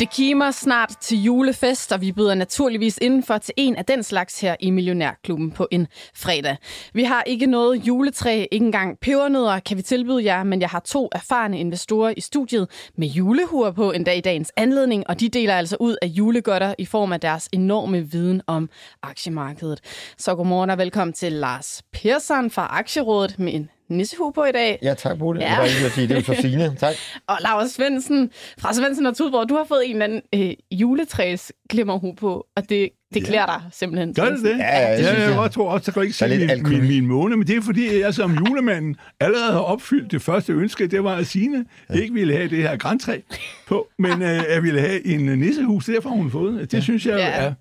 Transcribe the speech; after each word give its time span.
Det 0.00 0.10
kimer 0.10 0.50
snart 0.50 0.96
til 1.00 1.22
julefest, 1.22 1.92
og 1.92 2.00
vi 2.00 2.12
byder 2.12 2.34
naturligvis 2.34 2.98
indenfor 3.02 3.38
til 3.38 3.54
en 3.56 3.76
af 3.76 3.84
den 3.84 4.02
slags 4.02 4.40
her 4.40 4.56
i 4.60 4.70
Millionærklubben 4.70 5.50
på 5.50 5.68
en 5.70 5.86
fredag. 6.14 6.56
Vi 6.92 7.04
har 7.04 7.22
ikke 7.22 7.46
noget 7.46 7.86
juletræ, 7.86 8.46
ikke 8.52 8.66
engang 8.66 8.98
pebernødder 9.00 9.58
kan 9.58 9.76
vi 9.76 9.82
tilbyde 9.82 10.24
jer, 10.24 10.42
men 10.42 10.60
jeg 10.60 10.68
har 10.68 10.80
to 10.80 11.08
erfarne 11.12 11.60
investorer 11.60 12.14
i 12.16 12.20
studiet 12.20 12.90
med 12.96 13.08
julehuer 13.08 13.70
på 13.70 13.92
en 13.92 14.04
dag 14.04 14.16
i 14.16 14.20
dagens 14.20 14.52
anledning, 14.56 15.04
og 15.08 15.20
de 15.20 15.28
deler 15.28 15.54
altså 15.54 15.76
ud 15.80 15.96
af 16.02 16.06
julegodter 16.06 16.74
i 16.78 16.86
form 16.86 17.12
af 17.12 17.20
deres 17.20 17.48
enorme 17.52 18.00
viden 18.00 18.42
om 18.46 18.70
aktiemarkedet. 19.02 19.80
Så 20.18 20.34
godmorgen 20.34 20.70
og 20.70 20.78
velkommen 20.78 21.12
til 21.12 21.32
Lars 21.32 21.82
Persson 21.92 22.50
fra 22.50 22.66
Aktierådet 22.70 23.38
med 23.38 23.54
en 23.54 23.70
nissehue 23.90 24.32
på 24.32 24.44
i 24.44 24.52
dag. 24.52 24.78
Ja, 24.82 24.94
tak, 24.94 25.18
Bodil. 25.18 25.40
Ja. 25.40 25.46
Ja. 25.46 25.52
Det 25.52 25.58
var 25.58 25.64
ikke 25.64 25.86
at 25.86 25.92
sige. 25.92 26.08
Det 26.08 26.14
er 26.16 26.20
jo 26.20 26.34
så 26.34 26.40
Signe. 26.48 26.76
Tak. 26.78 26.94
Og 27.26 27.36
Lars 27.40 27.70
Svendsen 27.70 28.30
fra 28.58 28.72
Svendsen 28.74 29.06
og 29.06 29.16
Tudborg, 29.16 29.48
du 29.48 29.54
har 29.54 29.64
fået 29.64 29.82
en 29.86 30.02
eller 30.02 30.04
anden 30.04 30.22
øh, 30.34 30.78
juletræs 30.80 31.52
glimmerhue 31.70 32.14
på, 32.16 32.46
og 32.56 32.68
det, 32.68 32.88
det 33.14 33.24
klæder 33.24 33.46
dig 33.46 33.62
simpelthen. 33.72 34.14
Gør 34.14 34.24
det 34.24 34.42
det? 34.44 34.58
Ja, 34.58 34.78
ja, 34.80 34.92
det 34.96 35.02
ja, 35.02 35.06
synes 35.08 35.18
jeg. 35.22 35.30
jeg. 35.30 35.42
jeg 35.42 35.50
tror 35.50 35.70
også, 35.70 35.86
der 35.86 35.92
kan 35.92 36.02
ikke 36.02 36.14
se 36.14 36.26
lidt 36.28 36.62
min, 36.62 36.72
min, 36.80 36.88
min 36.88 37.06
måne, 37.06 37.36
men 37.36 37.46
det 37.46 37.56
er 37.56 37.62
fordi, 37.62 38.00
jeg 38.00 38.14
som 38.14 38.34
julemanden 38.34 38.96
allerede 39.20 39.52
har 39.52 39.60
opfyldt 39.60 40.12
det 40.12 40.22
første 40.22 40.52
ønske, 40.52 40.86
det 40.86 41.04
var 41.04 41.14
at 41.16 41.26
Signe 41.26 41.64
ikke 41.94 42.14
ville 42.14 42.36
have 42.36 42.48
det 42.48 42.58
her 42.58 42.76
græntræ 42.76 43.20
på, 43.68 43.88
men 43.98 44.22
øh, 44.22 44.28
jeg 44.54 44.62
ville 44.62 44.80
have 44.80 45.06
en 45.06 45.28
øh, 45.28 45.38
nissehus, 45.38 45.84
derfor 45.86 46.08
har 46.08 46.16
hun 46.16 46.30
fået 46.30 46.60
det. 46.60 46.72
Det 46.72 46.82
synes 46.82 47.06
jeg 47.06 47.16
Ja. 47.16 47.28
er, 47.28 47.52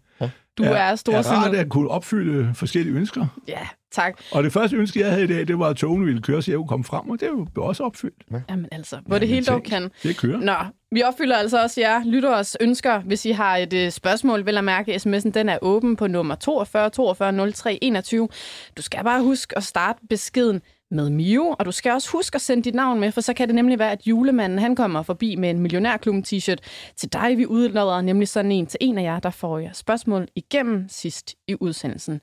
Du 0.57 0.63
er, 0.63 0.67
er, 0.67 0.73
er 1.07 1.31
rart 1.31 1.55
at 1.55 1.69
kunne 1.69 1.87
opfylde 1.89 2.51
forskellige 2.55 2.95
ønsker. 2.95 3.25
Ja, 3.47 3.59
tak. 3.97 4.21
Og 4.31 4.43
det 4.43 4.53
første 4.53 4.77
ønske, 4.77 4.99
jeg 4.99 5.11
havde 5.11 5.23
i 5.23 5.27
dag, 5.27 5.47
det 5.47 5.59
var, 5.59 5.67
at 5.69 5.75
togene 5.75 6.05
ville 6.05 6.21
køre, 6.21 6.41
så 6.41 6.51
jeg 6.51 6.57
kunne 6.57 6.67
komme 6.67 6.85
frem, 6.85 7.09
og 7.09 7.19
det 7.19 7.25
er 7.25 7.31
jo 7.31 7.47
også 7.57 7.83
opfyldt. 7.83 8.23
Jamen 8.49 8.67
altså, 8.71 8.97
hvor 9.05 9.19
det 9.19 9.27
hele 9.27 9.45
dog 9.45 9.63
kan. 9.63 9.91
Det 10.03 10.17
kører. 10.17 10.37
Nå, 10.37 10.53
vi 10.91 11.03
opfylder 11.03 11.35
altså 11.35 11.61
også 11.61 11.81
jer 11.81 12.03
lytteres 12.05 12.57
ønsker. 12.61 12.99
Hvis 12.99 13.25
I 13.25 13.31
har 13.31 13.57
et 13.57 13.73
øh, 13.73 13.91
spørgsmål, 13.91 14.45
vel 14.45 14.57
at 14.57 14.63
mærke, 14.63 14.95
sms'en 14.95 15.29
den 15.29 15.49
er 15.49 15.57
åben 15.61 15.95
på 15.95 16.07
nummer 16.07 16.35
42 16.35 16.89
42 16.89 17.51
03 17.51 17.79
21. 17.81 18.29
Du 18.77 18.81
skal 18.81 19.03
bare 19.03 19.21
huske 19.21 19.57
at 19.57 19.63
starte 19.63 19.99
beskeden 20.09 20.61
med 20.91 21.09
Mio, 21.09 21.55
og 21.59 21.65
du 21.65 21.71
skal 21.71 21.91
også 21.91 22.11
huske 22.11 22.35
at 22.35 22.41
sende 22.41 22.63
dit 22.63 22.75
navn 22.75 22.99
med, 22.99 23.11
for 23.11 23.21
så 23.21 23.33
kan 23.33 23.47
det 23.47 23.55
nemlig 23.55 23.79
være, 23.79 23.91
at 23.91 24.07
julemanden 24.07 24.59
han 24.59 24.75
kommer 24.75 25.03
forbi 25.03 25.35
med 25.35 25.49
en 25.49 25.59
millionærklubben 25.59 26.23
t-shirt 26.27 26.57
til 26.95 27.13
dig. 27.13 27.37
Vi 27.37 27.45
udlader 27.45 28.01
nemlig 28.01 28.27
sådan 28.27 28.51
en 28.51 28.67
til 28.67 28.77
en 28.81 28.97
af 28.97 29.03
jer, 29.03 29.19
der 29.19 29.29
får 29.29 29.59
jer 29.59 29.73
spørgsmål 29.73 30.27
igennem 30.35 30.85
sidst 30.89 31.35
i 31.47 31.55
udsendelsen. 31.59 32.21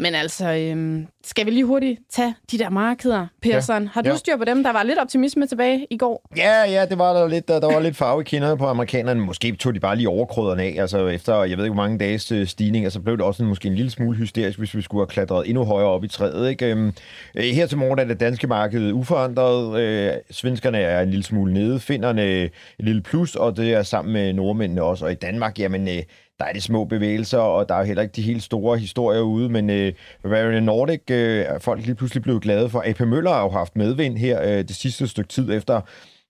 Men 0.00 0.14
altså, 0.14 0.52
øhm, 0.52 1.06
skal 1.24 1.46
vi 1.46 1.50
lige 1.50 1.64
hurtigt 1.64 2.00
tage 2.10 2.34
de 2.52 2.58
der 2.58 2.70
markeder, 2.70 3.26
Persson? 3.42 3.82
Ja. 3.82 3.88
Har 3.92 4.02
du 4.02 4.08
Ja. 4.10 4.16
styr 4.16 4.36
på 4.36 4.44
dem? 4.44 4.62
Der 4.62 4.72
var 4.72 4.82
lidt 4.82 4.98
optimisme 4.98 5.46
tilbage 5.46 5.86
i 5.90 5.96
går. 5.96 6.28
Ja, 6.36 6.62
ja, 6.70 6.86
det 6.86 6.98
var 6.98 7.12
der 7.12 7.28
lidt. 7.28 7.48
Der, 7.48 7.60
der 7.60 7.72
var 7.72 7.80
lidt 7.80 7.96
farve 7.96 8.20
i 8.20 8.24
kinderne 8.24 8.58
på 8.58 8.66
amerikanerne. 8.66 9.20
Måske 9.20 9.52
tog 9.56 9.74
de 9.74 9.80
bare 9.80 9.96
lige 9.96 10.08
overkrøderne 10.08 10.62
af. 10.62 10.74
Altså 10.78 11.06
efter, 11.06 11.42
jeg 11.44 11.58
ved 11.58 11.64
ikke, 11.64 11.74
hvor 11.74 11.82
mange 11.82 11.98
dages 11.98 12.32
øh, 12.32 12.46
stigninger, 12.46 12.90
så 12.90 13.00
blev 13.00 13.16
det 13.16 13.24
også 13.24 13.42
en, 13.42 13.48
måske 13.48 13.68
en 13.68 13.74
lille 13.74 13.90
smule 13.90 14.16
hysterisk, 14.16 14.58
hvis 14.58 14.74
vi 14.74 14.82
skulle 14.82 15.00
have 15.00 15.06
klatret 15.08 15.48
endnu 15.48 15.64
højere 15.64 15.88
op 15.88 16.04
i 16.04 16.08
træet. 16.08 16.50
Ikke? 16.50 16.66
Øhm, 16.70 16.92
øh, 17.34 17.44
her 17.44 17.66
til 17.66 17.78
morgen 17.78 17.98
er 17.98 18.04
det 18.04 18.20
danske 18.20 18.46
marked 18.46 18.92
uforandret. 18.92 19.80
Øh, 19.80 20.12
svenskerne 20.30 20.78
er 20.78 21.00
en 21.02 21.10
lille 21.10 21.24
smule 21.24 21.52
nede. 21.52 21.80
Finderne 21.80 22.24
et 22.44 22.50
lille 22.78 23.02
plus, 23.02 23.34
og 23.34 23.56
det 23.56 23.72
er 23.74 23.82
sammen 23.82 24.12
med 24.12 24.32
nordmændene 24.32 24.82
også. 24.82 25.04
Og 25.04 25.12
i 25.12 25.14
Danmark, 25.14 25.58
jamen... 25.58 25.88
Øh, 25.88 26.02
der 26.38 26.44
er 26.44 26.52
de 26.52 26.60
små 26.60 26.84
bevægelser, 26.84 27.38
og 27.38 27.68
der 27.68 27.74
er 27.74 27.84
heller 27.84 28.02
ikke 28.02 28.12
de 28.12 28.22
helt 28.22 28.42
store 28.42 28.78
historier 28.78 29.20
ude, 29.20 29.48
men 29.48 29.70
øh, 29.70 29.92
Bavarian 30.22 30.62
Nordic 30.62 31.10
øh, 31.10 31.44
er 31.48 31.58
folk 31.58 31.86
lige 31.86 31.94
pludselig 31.94 32.22
blevet 32.22 32.42
glade 32.42 32.68
for. 32.68 32.82
AP 32.86 33.00
Møller 33.00 33.32
har 33.32 33.42
jo 33.42 33.50
haft 33.50 33.76
medvind 33.76 34.18
her 34.18 34.42
øh, 34.42 34.58
det 34.58 34.76
sidste 34.76 35.08
stykke 35.08 35.28
tid 35.28 35.52
efter 35.52 35.80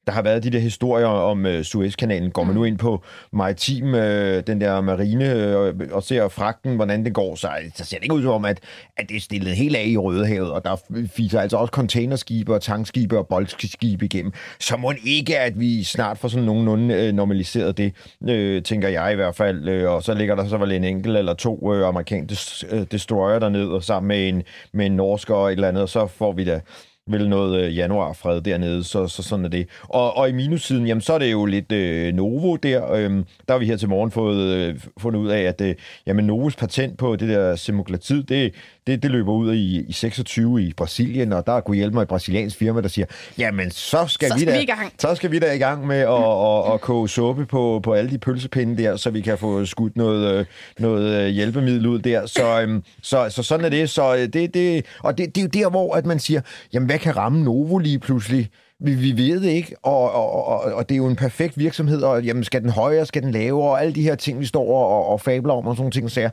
der 0.09 0.15
har 0.15 0.23
været 0.23 0.43
de 0.43 0.51
der 0.51 0.59
historier 0.59 1.07
om 1.07 1.47
øh, 1.47 1.65
Suezkanalen. 1.65 2.31
Går 2.31 2.45
man 2.45 2.55
nu 2.55 2.65
ind 2.65 2.79
på 2.79 3.03
maritim, 3.33 3.95
øh, 3.95 4.43
den 4.47 4.61
der 4.61 4.81
marine, 4.81 5.33
øh, 5.33 5.75
og 5.93 6.03
ser 6.03 6.29
fragten, 6.29 6.77
hvordan 6.77 7.05
det 7.05 7.15
går, 7.15 7.35
så, 7.35 7.49
så 7.75 7.85
ser 7.85 7.97
det 7.97 8.05
ikke 8.05 8.15
ud 8.15 8.23
som 8.23 8.31
om, 8.31 8.45
at, 8.45 8.61
at 8.97 9.09
det 9.09 9.17
er 9.17 9.21
stillet 9.21 9.57
helt 9.57 9.77
af 9.77 9.85
i 9.87 9.97
Rødehavet, 9.97 10.51
og 10.51 10.65
der 10.65 10.77
fiser 11.13 11.41
altså 11.41 11.57
også 11.57 11.71
containerskibe 11.71 12.55
og 12.55 12.63
tankskibe 12.63 13.19
og 13.19 13.29
boldskibe 13.29 14.05
igennem. 14.05 14.33
Så 14.61 14.77
må 14.77 14.93
ikke, 15.05 15.39
at 15.39 15.61
vi 15.61 15.85
snart 15.85 16.19
får 16.19 16.29
sådan 16.29 16.47
nogenlunde 16.47 16.95
øh, 16.95 17.13
normaliseret 17.13 17.79
det, 17.79 17.93
øh, 18.29 18.63
tænker 18.63 18.89
jeg 18.89 19.13
i 19.13 19.17
hvert 19.17 19.37
fald. 19.37 19.69
Øh, 19.69 19.91
og 19.91 20.03
så 20.03 20.15
ligger 20.15 20.35
der 20.35 20.49
så 20.49 20.59
vel 20.59 20.73
en 20.73 20.85
enkelt 20.85 21.17
eller 21.17 21.35
to 21.35 21.75
øh, 21.75 21.89
amerikanske 21.89 22.67
øh, 22.71 22.87
destroyer 22.91 23.39
dernede, 23.39 23.71
og 23.71 23.85
sammen 23.85 24.09
med 24.09 24.29
en, 24.29 24.43
med 24.73 24.87
en 24.87 24.93
norsk 24.93 25.31
og 25.31 25.49
et 25.49 25.53
eller 25.53 25.69
andet, 25.69 25.83
og 25.83 25.89
så 25.89 26.07
får 26.07 26.33
vi 26.33 26.45
da 26.45 26.61
vel 27.09 27.29
noget 27.29 27.65
øh, 27.65 27.77
januarfred 27.77 28.41
dernede, 28.41 28.85
så, 28.85 29.07
så 29.07 29.23
sådan 29.23 29.45
er 29.45 29.49
det. 29.49 29.69
Og, 29.83 30.17
og 30.17 30.29
i 30.29 30.33
minussiden, 30.33 30.87
jamen 30.87 31.01
så 31.01 31.13
er 31.13 31.19
det 31.19 31.33
jo 31.33 31.45
lidt 31.45 31.73
øh, 31.73 32.15
Novo 32.15 32.57
der. 32.57 32.93
Øh, 32.93 33.11
der 33.49 33.53
har 33.53 33.59
vi 33.59 33.67
her 33.67 33.77
til 33.77 33.89
morgen 33.89 34.11
fået 34.11 34.55
øh, 34.55 34.81
fundet 34.99 35.21
ud 35.21 35.29
af, 35.29 35.41
at 35.41 35.61
øh, 35.61 35.75
jamen 36.07 36.25
Novos 36.25 36.57
patent 36.57 36.99
på 36.99 37.17
det 37.17 37.29
der 37.29 37.57
semoglatid, 37.57 38.23
det, 38.23 38.55
det, 38.89 39.03
det 39.03 39.11
løber 39.11 39.33
ud 39.33 39.55
i, 39.55 39.85
i 39.89 39.93
26 39.93 40.63
i 40.63 40.73
Brasilien, 40.77 41.33
og 41.33 41.47
der 41.47 41.53
er 41.53 41.73
hjælpe 41.73 41.95
mig 41.95 42.03
et 42.03 42.09
brasiliansk 42.09 42.57
firma, 42.57 42.81
der 42.81 42.89
siger, 42.89 43.07
jamen 43.39 43.71
så 43.71 44.07
skal, 44.07 44.29
Så 44.29 44.35
vi, 44.35 44.41
skal 44.41 44.53
da, 44.53 44.59
vi 44.59 44.63
i 44.63 44.67
gang." 44.67 44.93
så 44.99 45.15
skal 45.15 45.31
vi 45.31 45.39
da 45.39 45.53
i 45.53 45.59
gang 45.59 45.87
med 45.87 45.97
at, 45.97 46.69
at, 46.69 46.75
at 46.75 46.81
koge 46.81 47.09
suppe 47.09 47.47
på, 47.47 47.81
på 47.83 47.93
alle 47.93 48.11
de 48.11 48.19
pølsepinde 48.19 48.83
der, 48.83 48.97
så 48.97 49.11
vi 49.11 49.21
kan 49.21 49.39
få 49.39 49.65
skudt 49.65 49.97
noget, 49.97 50.35
øh, 50.35 50.45
noget 50.79 51.23
øh, 51.23 51.29
hjælpemiddel 51.29 51.87
ud 51.87 51.99
der. 51.99 52.27
Så, 52.27 52.61
øhm, 52.61 52.83
så, 53.03 53.27
så 53.31 53.43
sådan 53.43 53.65
er 53.65 53.69
det. 53.69 53.91
Så 53.91 54.15
øh, 54.15 54.21
det, 54.21 54.55
det, 54.55 54.85
og 55.03 55.19
det, 55.19 55.35
det 55.35 55.41
er 55.41 55.43
jo 55.43 55.65
der, 55.65 55.71
hvor 55.71 55.95
at 55.95 56.07
man 56.07 56.19
siger, 56.19 56.41
jamen 56.73 56.87
hvad 56.87 56.99
kan 56.99 57.17
ramme 57.17 57.45
Novo 57.45 57.79
lige 57.79 57.99
pludselig? 57.99 58.51
Vi, 58.81 58.95
vi 58.95 59.17
ved 59.17 59.41
det 59.41 59.49
ikke, 59.51 59.77
og, 59.83 60.13
og, 60.13 60.47
og, 60.47 60.61
og 60.61 60.89
det 60.89 60.95
er 60.95 60.97
jo 60.97 61.07
en 61.07 61.17
perfekt 61.17 61.59
virksomhed, 61.59 62.03
og 62.03 62.23
jamen, 62.23 62.45
skal 62.45 62.63
den 62.63 62.71
højere, 62.71 63.07
skal 63.07 63.23
den 63.23 63.31
lavere, 63.31 63.71
og 63.71 63.81
alle 63.81 63.95
de 63.95 64.03
her 64.03 64.15
ting, 64.15 64.41
vi 64.41 64.47
står 64.47 64.75
og, 64.75 65.07
og 65.07 65.21
fabler 65.21 65.53
om, 65.53 65.67
og 65.67 65.75
sådan 65.75 65.81
nogle 65.81 65.91
ting, 65.91 66.11
så 66.11 66.31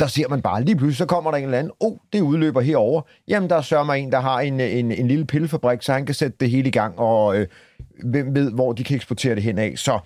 der 0.00 0.06
ser 0.06 0.28
man 0.28 0.42
bare 0.42 0.64
lige 0.64 0.76
pludselig, 0.76 0.96
så 0.96 1.06
kommer 1.06 1.30
der 1.30 1.38
en 1.38 1.44
eller 1.44 1.58
anden, 1.58 1.72
oh, 1.80 1.96
det 2.12 2.20
udløber 2.20 2.60
herover. 2.60 3.02
Jamen, 3.28 3.50
der 3.50 3.60
sørger 3.60 3.84
mig 3.84 4.00
en, 4.00 4.12
der 4.12 4.20
har 4.20 4.40
en, 4.40 4.60
en, 4.60 4.92
en 4.92 5.08
lille 5.08 5.24
pillefabrik, 5.24 5.82
så 5.82 5.92
han 5.92 6.06
kan 6.06 6.14
sætte 6.14 6.36
det 6.40 6.50
hele 6.50 6.68
i 6.68 6.70
gang, 6.70 6.98
og 6.98 7.38
øh, 7.38 7.46
hvem 8.04 8.34
ved, 8.34 8.52
hvor 8.52 8.72
de 8.72 8.84
kan 8.84 8.96
eksportere 8.96 9.34
det 9.34 9.42
hen 9.42 9.58
af. 9.58 9.72
Så 9.76 9.98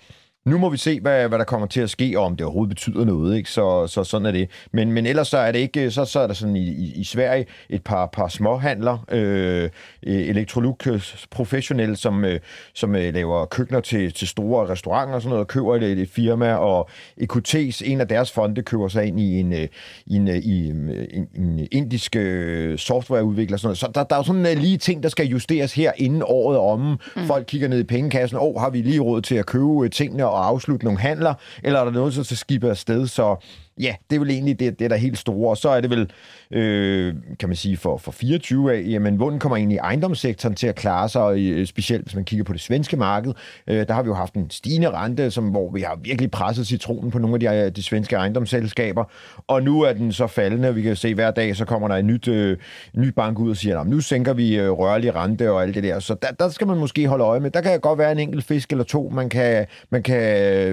nu 0.45 0.57
må 0.57 0.69
vi 0.69 0.77
se, 0.77 0.99
hvad, 0.99 1.27
hvad 1.27 1.39
der 1.39 1.45
kommer 1.45 1.67
til 1.67 1.81
at 1.81 1.89
ske, 1.89 2.19
og 2.19 2.25
om 2.25 2.35
det 2.35 2.45
overhovedet 2.45 2.69
betyder 2.69 3.05
noget. 3.05 3.37
Ikke? 3.37 3.49
Så, 3.49 3.87
så 3.87 4.03
sådan 4.03 4.25
er 4.25 4.31
det. 4.31 4.49
Men, 4.73 4.91
men 4.91 5.05
ellers 5.05 5.27
så 5.27 5.37
er 5.37 5.51
det 5.51 5.59
ikke, 5.59 5.91
så, 5.91 6.05
så 6.05 6.19
er 6.19 6.27
der 6.27 6.33
sådan 6.33 6.55
i, 6.55 6.69
i, 6.69 6.93
i 6.95 7.03
Sverige 7.03 7.45
et 7.69 7.83
par, 7.83 8.05
par 8.05 8.27
småhandler, 8.27 9.05
øh, 9.11 9.69
Electrolux 10.03 11.25
professionelle, 11.31 11.95
som, 11.95 12.25
øh, 12.25 12.39
som 12.73 12.95
øh, 12.95 13.13
laver 13.13 13.45
køkkener 13.45 13.79
til, 13.79 14.13
til 14.13 14.27
store 14.27 14.67
restauranter 14.67 15.15
og 15.15 15.21
sådan 15.21 15.29
noget, 15.29 15.41
og 15.41 15.47
køber 15.47 15.75
et, 15.75 15.83
et 15.83 16.09
firma, 16.09 16.53
og 16.53 16.89
EQT's, 17.21 17.81
en 17.85 18.01
af 18.01 18.07
deres 18.07 18.31
fonde, 18.31 18.61
køber 18.61 18.87
sig 18.87 19.05
ind 19.05 19.19
i 19.19 19.39
en, 19.39 19.53
øh, 19.53 19.67
i 20.05 20.15
en, 20.15 20.27
øh, 20.27 20.35
i 20.35 20.69
en, 20.69 20.89
en, 21.11 21.27
en 21.35 21.67
indisk 21.71 22.15
øh, 22.15 22.77
softwareudvikler. 22.77 23.57
Sådan 23.57 23.67
noget. 23.67 23.77
Så 23.77 23.91
der, 23.95 24.03
der 24.03 24.15
er 24.15 24.19
jo 24.19 24.23
sådan 24.23 24.45
øh, 24.45 24.57
lige 24.57 24.77
ting, 24.77 25.03
der 25.03 25.09
skal 25.09 25.25
justeres 25.25 25.73
her 25.73 25.91
inden 25.97 26.23
året 26.25 26.57
omme. 26.57 26.97
Mm. 27.15 27.25
Folk 27.25 27.45
kigger 27.47 27.67
ned 27.67 27.79
i 27.79 27.83
pengekassen, 27.83 28.37
og 28.37 28.55
oh, 28.55 28.61
har 28.61 28.69
vi 28.69 28.81
lige 28.81 28.99
råd 28.99 29.21
til 29.21 29.35
at 29.35 29.45
købe 29.45 29.83
øh, 29.83 29.89
tingene 29.89 30.30
og 30.31 30.47
afslutte 30.47 30.85
nogle 30.85 30.99
handler, 30.99 31.33
eller 31.63 31.79
er 31.79 31.83
der 31.83 31.91
noget, 31.91 32.13
så 32.13 32.23
skal 32.23 32.37
skibbe 32.37 32.69
afsted, 32.69 33.07
så 33.07 33.35
ja, 33.79 33.95
det 34.09 34.15
er 34.15 34.19
vel 34.19 34.29
egentlig 34.29 34.59
det, 34.59 34.79
det 34.79 34.89
der 34.89 34.95
er 34.95 34.99
helt 34.99 35.17
store. 35.17 35.49
Og 35.49 35.57
så 35.57 35.69
er 35.69 35.81
det 35.81 35.89
vel, 35.89 36.11
øh, 36.51 37.15
kan 37.39 37.49
man 37.49 37.55
sige, 37.55 37.77
for, 37.77 37.97
for 37.97 38.11
24 38.11 38.73
af, 38.73 38.83
jamen, 38.89 39.15
hvordan 39.15 39.39
kommer 39.39 39.57
egentlig 39.57 39.77
ejendomssektoren 39.77 40.55
til 40.55 40.67
at 40.67 40.75
klare 40.75 41.09
sig, 41.09 41.39
øh, 41.39 41.65
specielt 41.65 42.03
hvis 42.03 42.15
man 42.15 42.25
kigger 42.25 42.43
på 42.43 42.53
det 42.53 42.61
svenske 42.61 42.97
marked. 42.97 43.33
Øh, 43.67 43.87
der 43.87 43.93
har 43.93 44.03
vi 44.03 44.07
jo 44.07 44.13
haft 44.13 44.33
en 44.33 44.49
stigende 44.49 44.89
rente, 44.89 45.31
som, 45.31 45.47
hvor 45.47 45.71
vi 45.71 45.81
har 45.81 45.99
virkelig 46.03 46.31
presset 46.31 46.67
citronen 46.67 47.11
på 47.11 47.19
nogle 47.19 47.33
af 47.33 47.39
de, 47.39 47.65
øh, 47.65 47.71
de 47.71 47.83
svenske 47.83 48.15
ejendomsselskaber, 48.15 49.03
og 49.47 49.63
nu 49.63 49.81
er 49.81 49.93
den 49.93 50.11
så 50.11 50.27
faldende. 50.27 50.75
Vi 50.75 50.81
kan 50.81 50.95
se 50.95 51.13
hver 51.13 51.31
dag, 51.31 51.55
så 51.55 51.65
kommer 51.65 51.87
der 51.87 51.95
en 51.95 52.07
nyt, 52.07 52.27
øh, 52.27 52.57
ny 52.93 53.07
bank 53.07 53.39
ud 53.39 53.49
og 53.49 53.57
siger, 53.57 53.79
at 53.79 53.87
nu 53.87 53.99
sænker 53.99 54.33
vi 54.33 54.59
øh, 54.59 54.71
rørlig 54.71 55.15
rente 55.15 55.51
og 55.51 55.63
alt 55.63 55.75
det 55.75 55.83
der. 55.83 55.99
Så 55.99 56.15
der, 56.21 56.31
der 56.31 56.49
skal 56.49 56.67
man 56.67 56.77
måske 56.77 57.07
holde 57.07 57.23
øje 57.23 57.39
med. 57.39 57.51
Der 57.51 57.61
kan 57.61 57.79
godt 57.79 57.99
være 57.99 58.11
en 58.11 58.19
enkelt 58.19 58.43
fisk 58.43 58.71
eller 58.71 58.83
to, 58.83 59.09
man 59.09 59.29
kan, 59.29 59.65
man 59.89 60.03
kan 60.03 60.21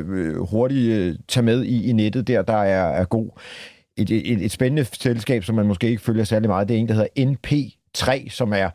øh, 0.08 0.40
hurtigt 0.42 0.92
øh, 0.92 1.14
tage 1.28 1.44
med 1.44 1.64
i, 1.64 1.90
i 1.90 1.92
nettet 1.92 2.28
der, 2.28 2.42
der 2.42 2.62
er, 2.62 2.87
er 2.88 3.04
god. 3.04 3.40
Et, 3.96 4.10
et, 4.10 4.44
et 4.44 4.50
spændende 4.50 4.84
selskab, 4.84 5.44
som 5.44 5.54
man 5.54 5.66
måske 5.66 5.88
ikke 5.88 6.02
følger 6.02 6.24
særlig 6.24 6.48
meget, 6.48 6.68
det 6.68 6.76
er 6.76 6.80
en, 6.80 6.88
der 6.88 6.94
hedder 6.94 7.26
NP 7.26 7.52
tre, 7.94 8.26
som 8.30 8.52
er, 8.52 8.70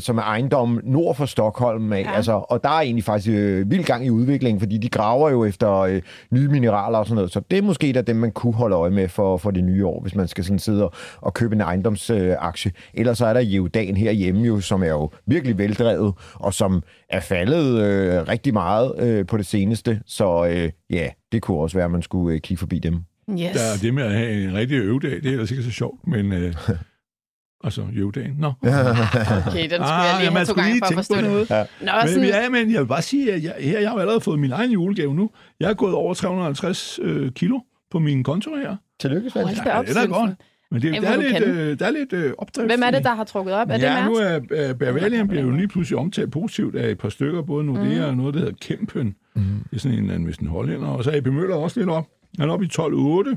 som 0.00 0.18
er 0.18 0.22
ejendom 0.22 0.80
nord 0.84 1.14
for 1.14 1.26
Stockholm. 1.26 1.92
Af. 1.92 2.02
Ja. 2.02 2.12
Altså, 2.12 2.32
og 2.32 2.62
der 2.62 2.68
er 2.68 2.80
egentlig 2.80 3.04
faktisk 3.04 3.34
øh, 3.34 3.70
vild 3.70 3.84
gang 3.84 4.06
i 4.06 4.10
udviklingen, 4.10 4.60
fordi 4.60 4.78
de 4.78 4.88
graver 4.88 5.30
jo 5.30 5.44
efter 5.44 5.72
øh, 5.78 6.02
nye 6.30 6.48
mineraler 6.48 6.98
og 6.98 7.06
sådan 7.06 7.14
noget. 7.14 7.32
Så 7.32 7.40
det 7.50 7.58
er 7.58 7.62
måske 7.62 7.92
da 7.92 8.02
dem, 8.02 8.16
man 8.16 8.30
kunne 8.30 8.54
holde 8.54 8.76
øje 8.76 8.90
med 8.90 9.08
for, 9.08 9.36
for 9.36 9.50
det 9.50 9.64
nye 9.64 9.86
år, 9.86 10.00
hvis 10.00 10.14
man 10.14 10.28
skal 10.28 10.44
sådan 10.44 10.58
sidde 10.58 10.84
og, 10.84 10.92
og 11.20 11.34
købe 11.34 11.54
en 11.54 11.60
ejendomsaktie. 11.60 12.72
Øh, 12.94 13.00
Ellers 13.00 13.18
så 13.18 13.26
er 13.26 13.32
der 13.32 13.40
Jehudan 13.40 13.96
herhjemme 13.96 14.46
jo, 14.46 14.60
som 14.60 14.82
er 14.82 14.88
jo 14.88 15.10
virkelig 15.26 15.58
veldrevet, 15.58 16.14
og 16.34 16.54
som 16.54 16.82
er 17.08 17.20
faldet 17.20 17.82
øh, 17.82 18.28
rigtig 18.28 18.52
meget 18.52 18.92
øh, 18.98 19.26
på 19.26 19.36
det 19.36 19.46
seneste. 19.46 20.00
Så 20.06 20.46
øh, 20.46 20.70
ja, 20.90 21.08
det 21.32 21.42
kunne 21.42 21.58
også 21.58 21.76
være, 21.76 21.84
at 21.84 21.90
man 21.90 22.02
skulle 22.02 22.34
øh, 22.34 22.40
kigge 22.40 22.58
forbi 22.58 22.78
dem. 22.78 22.94
Yes. 23.30 23.38
Der 23.38 23.60
er 23.74 23.76
det 23.82 23.94
med 23.94 24.02
at 24.02 24.12
have 24.12 24.44
en 24.44 24.54
rigtig 24.54 24.76
øvedag, 24.78 25.10
det 25.10 25.26
er 25.26 25.30
ellers 25.32 25.50
ikke 25.50 25.62
så 25.62 25.70
sjovt, 25.70 26.06
men... 26.06 26.32
Øh, 26.32 26.54
altså, 27.64 27.82
øvedagen. 27.94 28.34
Nå. 28.38 28.46
Okay, 28.62 29.62
den 29.62 29.70
skulle 29.70 29.84
Ah, 29.84 30.04
jeg 30.06 30.14
lige 30.20 30.30
ja, 30.30 30.30
have 30.30 30.40
to 30.40 30.44
skulle 30.44 30.62
gange 30.62 30.74
lige 30.74 30.80
for 30.84 30.86
at 30.86 30.94
forstå 30.94 31.14
det. 31.16 31.24
noget. 31.24 31.50
Ja. 31.50 31.64
Nå, 31.80 31.92
Men, 32.02 32.08
sådan, 32.08 32.28
ja, 32.28 32.48
men 32.48 32.72
jeg 32.72 32.80
vil 32.80 32.86
bare 32.86 33.02
sige, 33.02 33.32
at 33.32 33.42
jeg, 33.44 33.54
her, 33.60 33.80
jeg 33.80 33.90
har 33.90 33.96
allerede 33.98 34.20
fået 34.20 34.38
min 34.38 34.52
egen 34.52 34.70
julegave 34.70 35.14
nu. 35.14 35.30
Jeg 35.60 35.70
er 35.70 35.74
gået 35.74 35.94
over 35.94 36.14
350 36.14 36.98
øh, 37.02 37.32
kilo 37.32 37.58
på 37.90 37.98
min 37.98 38.24
konto 38.24 38.56
her. 38.56 38.76
Tillykke, 39.00 39.30
Svend. 39.30 39.46
Da 39.64 39.70
op, 39.72 39.86
det 39.86 39.96
er 39.96 40.00
da 40.00 40.06
godt. 40.06 40.30
Men 40.70 40.82
det, 40.82 40.94
Ej, 40.94 41.00
der, 41.00 41.08
er 41.08 41.16
lidt, 41.16 41.42
øh, 41.44 41.78
der 41.78 41.86
er 41.86 41.90
lidt 41.90 42.12
øh, 42.12 42.32
opdrift. 42.38 42.66
Hvem 42.68 42.80
er 42.84 42.90
det, 42.90 43.04
der 43.04 43.14
har 43.14 43.24
trukket 43.24 43.54
op? 43.54 43.68
Er 43.70 43.76
det 43.76 43.82
ja, 43.82 44.04
nu 44.04 44.14
Mærsk? 44.18 44.44
er 44.50 44.72
uh, 44.72 44.78
Bavarian 44.78 45.28
bliver 45.28 45.42
jo 45.44 45.50
lige 45.50 45.68
pludselig 45.68 45.98
omtalt 45.98 46.30
positivt 46.32 46.76
af 46.76 46.90
et 46.90 46.98
par 46.98 47.08
stykker, 47.08 47.42
både 47.42 47.64
Nordea 47.64 47.98
Mm. 48.02 48.08
og 48.08 48.16
noget, 48.16 48.34
der 48.34 48.40
hedder 48.40 48.54
Kempen. 48.60 49.14
Mm. 49.34 49.42
Det 49.70 49.76
er 49.76 49.80
sådan 49.80 49.98
en 49.98 50.02
eller 50.02 50.14
anden, 50.14 50.24
hvis 50.26 50.36
en 50.36 50.46
hollænder. 50.46 50.88
Og 50.88 51.04
så 51.04 51.10
er 51.10 51.16
AP 51.16 51.26
Møller 51.26 51.56
også 51.56 51.80
lidt 51.80 51.90
op. 51.90 52.06
Han 52.38 52.48
er 52.48 52.52
oppe 52.52 52.64
i 52.64 52.68
12,8, 52.72 53.36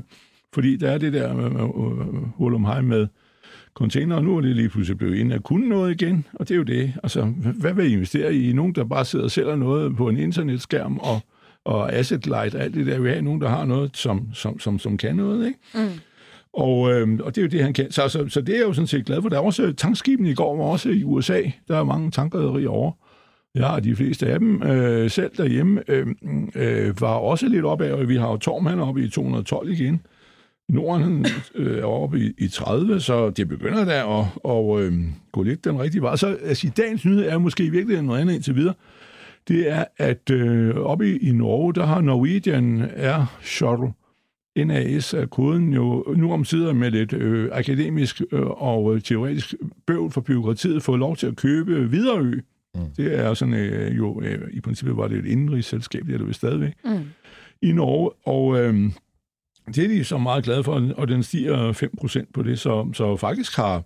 fordi 0.54 0.76
der 0.76 0.90
er 0.90 0.98
det 0.98 1.12
der 1.12 1.34
hul 2.36 2.54
om 2.54 2.64
hej 2.64 2.80
med 2.80 3.06
container, 3.74 4.16
og 4.16 4.24
nu 4.24 4.36
er 4.36 4.40
det 4.40 4.56
lige 4.56 4.68
pludselig 4.68 4.98
blevet 4.98 5.16
ind 5.16 5.32
at 5.32 5.42
kunne 5.42 5.68
noget 5.68 6.02
igen, 6.02 6.26
og 6.32 6.48
det 6.48 6.54
er 6.54 6.58
jo 6.58 6.62
det. 6.62 6.92
Altså, 7.02 7.24
hvad 7.60 7.74
vil 7.74 7.90
I 7.90 7.92
investere 7.92 8.34
i? 8.34 8.52
Nogen, 8.52 8.74
der 8.74 8.84
bare 8.84 9.04
sidder 9.04 9.24
og 9.24 9.30
sælger 9.30 9.56
noget 9.56 9.96
på 9.96 10.08
en 10.08 10.16
internetskærm, 10.16 10.98
og, 10.98 11.20
og 11.64 11.92
asset 11.92 12.26
light, 12.26 12.54
alt 12.54 12.74
det 12.74 12.86
der, 12.86 12.98
vil 12.98 13.10
have 13.10 13.22
nogen, 13.22 13.40
der 13.40 13.48
har 13.48 13.64
noget, 13.64 13.96
som, 13.96 14.28
som, 14.34 14.58
som, 14.58 14.78
som 14.78 14.96
kan 14.96 15.16
noget, 15.16 15.46
ikke? 15.46 15.58
Mm. 15.74 16.00
Og, 16.52 16.92
øh, 16.92 17.18
og 17.22 17.34
det 17.34 17.40
er 17.40 17.42
jo 17.42 17.48
det, 17.48 17.62
han 17.62 17.72
kan. 17.72 17.92
Så, 17.92 18.08
så, 18.08 18.28
så 18.28 18.40
det 18.40 18.54
er 18.54 18.58
jeg 18.58 18.66
jo 18.66 18.72
sådan 18.72 18.86
set 18.86 19.06
glad 19.06 19.22
for. 19.22 19.28
Der 19.28 19.36
er 19.36 19.40
også 19.40 19.72
tankskibene 19.72 20.30
i 20.30 20.34
går, 20.34 20.56
var 20.56 20.64
også 20.64 20.88
i 20.88 21.04
USA. 21.04 21.42
Der 21.68 21.78
er 21.78 21.84
mange 21.84 22.10
tankrederier 22.10 22.68
over. 22.68 22.92
Ja, 23.54 23.80
de 23.80 23.96
fleste 23.96 24.26
af 24.26 24.38
dem 24.38 24.62
øh, 24.62 25.10
selv 25.10 25.30
derhjemme. 25.36 25.82
Øh, 25.88 26.06
øh, 26.54 27.00
var 27.00 27.14
også 27.14 27.48
lidt 27.48 27.64
opad, 27.64 27.92
og 27.92 28.08
vi 28.08 28.16
har 28.16 28.30
jo 28.30 28.36
Torm, 28.36 28.66
han 28.66 28.78
er 28.78 28.86
oppe 28.86 29.04
i 29.04 29.08
212 29.08 29.70
igen. 29.70 30.00
Norden 30.68 31.02
han, 31.02 31.26
øh, 31.54 31.78
er 31.78 31.84
oppe 31.84 32.20
i, 32.20 32.32
i 32.38 32.48
30, 32.48 33.00
så 33.00 33.30
det 33.30 33.48
begynder 33.48 33.84
der 33.84 34.20
at 34.20 34.26
og, 34.44 34.82
øh, 34.82 34.92
gå 35.32 35.42
lidt 35.42 35.64
den 35.64 35.80
rigtige 35.80 36.02
vej. 36.02 36.16
Så 36.16 36.38
altså, 36.42 36.70
dagens 36.76 37.04
nyhed 37.04 37.28
er 37.28 37.38
måske 37.38 37.64
i 37.64 37.70
virkeligheden 37.70 38.06
noget 38.06 38.20
andet 38.20 38.34
indtil 38.34 38.56
videre. 38.56 38.74
Det 39.48 39.70
er, 39.70 39.84
at 39.98 40.30
øh, 40.30 40.76
oppe 40.76 41.10
i, 41.10 41.28
i 41.28 41.32
Norge, 41.32 41.74
der 41.74 41.86
har 41.86 42.00
Norwegian 42.00 42.90
Air 42.96 43.38
Shuttle 43.42 43.92
NAS 44.56 45.14
er 45.14 45.26
koden 45.26 45.72
jo 45.72 46.04
nu 46.16 46.32
om 46.32 46.44
sider 46.44 46.72
med 46.72 46.90
lidt 46.90 47.12
øh, 47.12 47.48
akademisk 47.52 48.22
øh, 48.32 48.46
og 48.46 48.94
øh, 48.94 49.02
teoretisk 49.02 49.54
bøvl 49.86 50.10
for 50.10 50.20
byråkratiet 50.20 50.82
fået 50.82 50.98
lov 50.98 51.16
til 51.16 51.26
at 51.26 51.36
købe 51.36 51.90
Viderø. 51.90 52.32
Mm. 52.74 52.80
Det 52.96 53.18
er 53.18 53.34
sådan 53.34 53.54
øh, 53.54 53.96
jo, 53.96 54.20
øh, 54.22 54.38
i 54.52 54.60
princippet 54.60 54.96
var 54.96 55.08
det 55.08 55.18
et 55.18 55.26
indrigsselskab, 55.26 56.06
det 56.06 56.14
er 56.14 56.18
det 56.18 56.26
jo 56.28 56.32
stadigvæk, 56.32 56.72
Mm. 56.84 56.98
i 57.62 57.72
Norge, 57.72 58.10
og 58.26 58.58
øh, 58.60 58.74
det 59.74 59.84
er 59.84 59.88
de 59.88 60.04
så 60.04 60.18
meget 60.18 60.44
glade 60.44 60.64
for, 60.64 60.90
og 60.96 61.08
den 61.08 61.22
stiger 61.22 61.72
5% 62.22 62.30
på 62.34 62.42
det, 62.42 62.58
så, 62.58 62.90
så 62.94 63.16
faktisk 63.16 63.56
har 63.56 63.82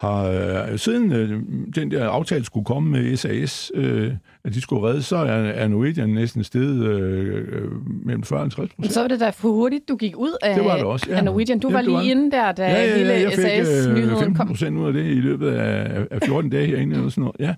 har 0.00 0.24
øh, 0.72 0.78
siden 0.78 1.12
øh, 1.12 1.42
den 1.74 1.90
der 1.90 2.08
aftale 2.08 2.44
skulle 2.44 2.64
komme 2.64 2.90
med 2.90 3.16
SAS, 3.16 3.72
øh, 3.74 4.12
at 4.44 4.54
de 4.54 4.60
skulle 4.60 4.82
redde, 4.88 5.02
så 5.02 5.16
er, 5.16 5.24
er 5.32 5.68
Norwegian 5.68 6.08
næsten 6.08 6.44
steget 6.44 6.84
øh, 6.86 7.38
øh, 7.52 7.70
mellem 8.06 8.22
40 8.22 8.38
og 8.38 8.42
50 8.42 8.74
procent. 8.74 8.92
Så 8.94 9.00
var 9.00 9.08
det 9.08 9.20
da 9.20 9.30
for 9.30 9.48
hurtigt, 9.48 9.88
du 9.88 9.96
gik 9.96 10.16
ud 10.16 10.36
af, 10.42 10.54
Det 10.54 10.64
var 10.64 10.76
det 10.76 10.84
også, 10.84 11.06
ja. 11.10 11.16
af 11.16 11.24
Norwegian. 11.24 11.58
Du 11.58 11.68
Ja, 11.68 11.74
var 11.74 11.82
det 11.82 11.92
var 11.92 12.00
lige 12.02 12.14
det. 12.14 12.20
inde 12.20 12.30
der, 12.30 12.52
da 12.52 12.62
Ja, 12.64 12.72
ja, 12.72 12.88
ja, 12.90 12.96
hele 12.96 13.10
jeg 13.12 13.32
fik 13.32 13.44
øh, 13.44 13.66
SAS-nyheden 13.66 14.10
15 14.18 14.34
kom. 14.34 14.46
procent 14.46 14.78
ud 14.78 14.86
af 14.86 14.92
det 14.92 15.04
i 15.06 15.20
løbet 15.20 15.48
af, 15.50 16.06
af 16.10 16.20
14 16.24 16.50
dage 16.50 16.66
herinde, 16.66 16.96
eller 16.96 17.08
sådan 17.08 17.22
noget. 17.22 17.36
Ja. 17.40 17.54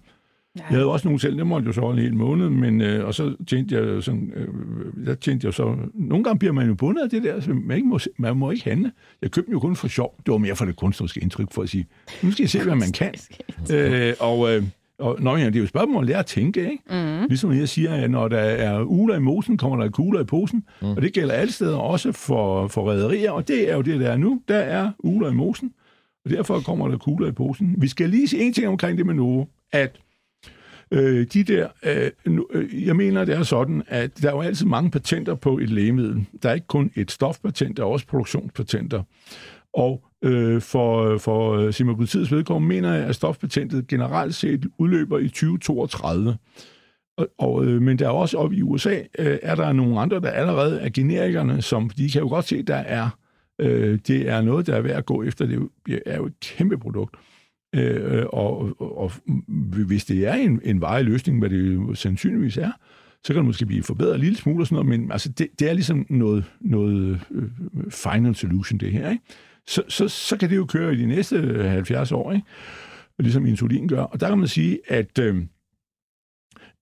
Jeg 0.56 0.64
havde 0.64 0.86
også 0.86 1.08
nogle 1.08 1.20
selv, 1.20 1.38
det 1.38 1.46
måtte 1.46 1.66
jeg 1.66 1.74
så 1.74 1.80
holde 1.80 1.98
en 1.98 2.04
hel 2.04 2.16
måned, 2.16 2.50
men, 2.50 2.80
øh, 2.80 3.06
og 3.06 3.14
så 3.14 3.36
tjente 3.46 3.74
jeg 3.74 4.02
sådan, 4.02 4.32
øh, 4.36 5.06
der 5.06 5.14
tjente 5.14 5.46
jeg 5.46 5.54
så, 5.54 5.76
nogle 5.94 6.24
gange 6.24 6.38
bliver 6.38 6.52
man 6.52 6.66
jo 6.66 6.74
bundet 6.74 7.02
af 7.02 7.10
det 7.10 7.22
der, 7.22 7.40
så 7.40 7.54
man, 7.54 7.76
ikke 7.76 7.88
må, 7.88 7.98
man 8.18 8.36
må 8.36 8.50
ikke 8.50 8.64
handle. 8.64 8.92
Jeg 9.22 9.30
købte 9.30 9.46
den 9.46 9.52
jo 9.52 9.60
kun 9.60 9.76
for 9.76 9.88
sjov, 9.88 10.14
det 10.26 10.32
var 10.32 10.38
mere 10.38 10.56
for 10.56 10.64
det 10.64 10.76
kunstneriske 10.76 11.20
indtryk, 11.20 11.52
for 11.52 11.62
at 11.62 11.68
sige, 11.68 11.86
nu 12.22 12.30
skal 12.30 12.42
jeg 12.42 12.50
se, 12.50 12.62
hvad 12.62 12.74
man 12.74 12.92
kan. 12.92 13.14
Øh, 13.72 14.14
og, 14.20 14.54
øh, 14.54 14.62
og 14.98 15.16
nå, 15.20 15.36
ja, 15.36 15.46
det 15.46 15.54
er 15.54 15.58
jo 15.58 15.62
et 15.62 15.68
spørgsmål 15.68 15.96
om 15.96 16.02
at 16.02 16.08
lære 16.08 16.18
at 16.18 16.26
tænke, 16.26 16.60
ikke? 16.60 16.82
Mm. 16.90 17.26
Ligesom 17.28 17.52
jeg 17.52 17.68
siger, 17.68 17.94
at 17.94 18.10
når 18.10 18.28
der 18.28 18.38
er 18.38 18.82
uler 18.82 19.16
i 19.16 19.20
mosen, 19.20 19.56
kommer 19.56 19.84
der 19.84 19.90
kugler 19.90 20.20
i 20.20 20.24
posen, 20.24 20.64
mm. 20.82 20.90
og 20.90 21.02
det 21.02 21.12
gælder 21.12 21.34
alle 21.34 21.52
steder, 21.52 21.76
også 21.76 22.12
for, 22.12 22.68
for 22.68 22.90
rædderier, 22.90 23.30
og 23.30 23.48
det 23.48 23.70
er 23.70 23.76
jo 23.76 23.82
det, 23.82 24.00
der 24.00 24.10
er 24.10 24.16
nu. 24.16 24.40
Der 24.48 24.58
er 24.58 24.90
uler 24.98 25.30
i 25.30 25.34
mosen, 25.34 25.72
og 26.24 26.30
derfor 26.30 26.60
kommer 26.60 26.88
der 26.88 26.98
kugler 26.98 27.28
i 27.28 27.32
posen. 27.32 27.74
Vi 27.78 27.88
skal 27.88 28.10
lige 28.10 28.28
sige 28.28 28.42
en 28.42 28.52
ting 28.52 28.68
omkring 28.68 28.98
det 28.98 29.06
med 29.06 29.14
Novo, 29.14 29.44
at 29.72 30.00
øh, 30.90 31.26
de 31.26 31.42
der, 31.42 31.68
øh, 31.84 32.10
nu, 32.26 32.46
øh, 32.52 32.86
jeg 32.86 32.96
mener, 32.96 33.24
det 33.24 33.34
er 33.34 33.42
sådan, 33.42 33.82
at 33.86 34.22
der 34.22 34.28
er 34.28 34.32
jo 34.32 34.40
altid 34.40 34.66
mange 34.66 34.90
patenter 34.90 35.34
på 35.34 35.58
et 35.58 35.70
lægemiddel. 35.70 36.26
Der 36.42 36.48
er 36.48 36.54
ikke 36.54 36.66
kun 36.66 36.90
et 36.94 37.10
stofpatent, 37.10 37.76
der 37.76 37.82
er 37.82 37.86
også 37.86 38.06
produktionspatenter. 38.06 39.02
Og 39.72 40.04
øh, 40.22 40.60
for, 40.60 41.18
for 41.18 41.52
øh, 41.52 41.72
semaglutids 41.72 42.32
vedkommende 42.32 42.74
mener 42.74 42.94
jeg, 42.94 43.04
at 43.06 43.14
stofpatentet 43.14 43.86
generelt 43.86 44.34
set 44.34 44.66
udløber 44.78 45.18
i 45.18 45.28
2032. 45.28 46.36
Og, 47.16 47.28
og, 47.38 47.64
øh, 47.64 47.82
men 47.82 47.98
der 47.98 48.06
er 48.06 48.10
også 48.10 48.38
op 48.38 48.52
i 48.52 48.62
USA, 48.62 49.00
øh, 49.18 49.38
er 49.42 49.54
der 49.54 49.72
nogle 49.72 50.00
andre, 50.00 50.20
der 50.20 50.30
allerede 50.30 50.80
er 50.80 50.88
generikerne, 50.88 51.62
som 51.62 51.90
de 51.90 52.10
kan 52.10 52.20
jo 52.20 52.28
godt 52.28 52.44
se, 52.44 52.62
der 52.62 52.76
er 52.76 53.08
øh, 53.58 53.98
det 54.06 54.28
er 54.28 54.40
noget, 54.40 54.66
der 54.66 54.74
er 54.74 54.80
værd 54.80 54.96
at 54.96 55.06
gå 55.06 55.22
efter. 55.22 55.46
Det 55.46 55.68
er 56.06 56.16
jo 56.16 56.26
et 56.26 56.40
kæmpe 56.40 56.78
produkt. 56.78 57.16
Øh, 57.16 57.35
og, 58.32 58.80
og, 58.80 58.98
og 58.98 59.12
hvis 59.86 60.04
det 60.04 60.26
er 60.26 60.34
en, 60.34 60.60
en 60.64 60.80
varig 60.80 61.04
løsning, 61.04 61.38
hvad 61.38 61.50
det 61.50 61.74
jo 61.74 61.94
sandsynligvis 61.94 62.56
er, 62.56 62.70
så 63.24 63.32
kan 63.32 63.36
det 63.36 63.44
måske 63.44 63.66
blive 63.66 63.82
forbedret 63.82 64.14
en 64.14 64.20
lille 64.20 64.36
smule 64.36 64.62
og 64.62 64.66
sådan 64.66 64.84
noget, 64.84 65.00
men 65.00 65.12
altså, 65.12 65.28
det, 65.28 65.48
det 65.58 65.68
er 65.68 65.72
ligesom 65.72 66.06
noget, 66.08 66.44
noget 66.60 67.20
øh, 67.30 67.42
final 67.90 68.34
solution, 68.34 68.78
det 68.78 68.92
her. 68.92 69.10
Ikke? 69.10 69.22
Så, 69.66 69.82
så, 69.88 70.08
så 70.08 70.36
kan 70.36 70.50
det 70.50 70.56
jo 70.56 70.64
køre 70.64 70.94
i 70.94 70.96
de 70.96 71.06
næste 71.06 71.62
70 71.68 72.12
år, 72.12 72.32
ikke? 72.32 72.46
ligesom 73.18 73.46
insulin 73.46 73.88
gør. 73.88 74.02
Og 74.02 74.20
der 74.20 74.28
kan 74.28 74.38
man 74.38 74.48
sige, 74.48 74.78
at... 74.88 75.18
Øh, 75.18 75.42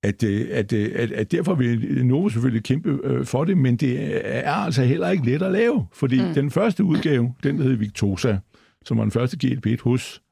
at, 0.02 0.22
øh, 0.22 0.46
at, 0.50 0.72
øh, 0.72 0.92
at, 0.94 1.12
at 1.12 1.32
derfor 1.32 1.54
vil 1.54 2.06
Novo 2.06 2.28
selvfølgelig 2.28 2.64
kæmpe 2.64 3.00
øh, 3.04 3.24
for 3.24 3.44
det, 3.44 3.58
men 3.58 3.76
det 3.76 4.20
er 4.24 4.52
altså 4.52 4.82
heller 4.82 5.10
ikke 5.10 5.24
let 5.24 5.42
at 5.42 5.52
lave, 5.52 5.86
fordi 5.92 6.22
mm. 6.22 6.34
den 6.34 6.50
første 6.50 6.84
udgave, 6.84 7.34
den 7.42 7.58
der 7.58 7.62
hed 7.62 7.72
Victosa, 7.72 8.38
som 8.84 8.96
var 8.96 9.04
den 9.04 9.10
første 9.10 9.38
GLP-1 9.44 9.82
hos, 9.82 10.22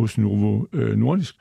hos 0.00 0.18
Novo 0.18 0.64
øh, 0.72 0.96
Nordisk, 0.96 1.34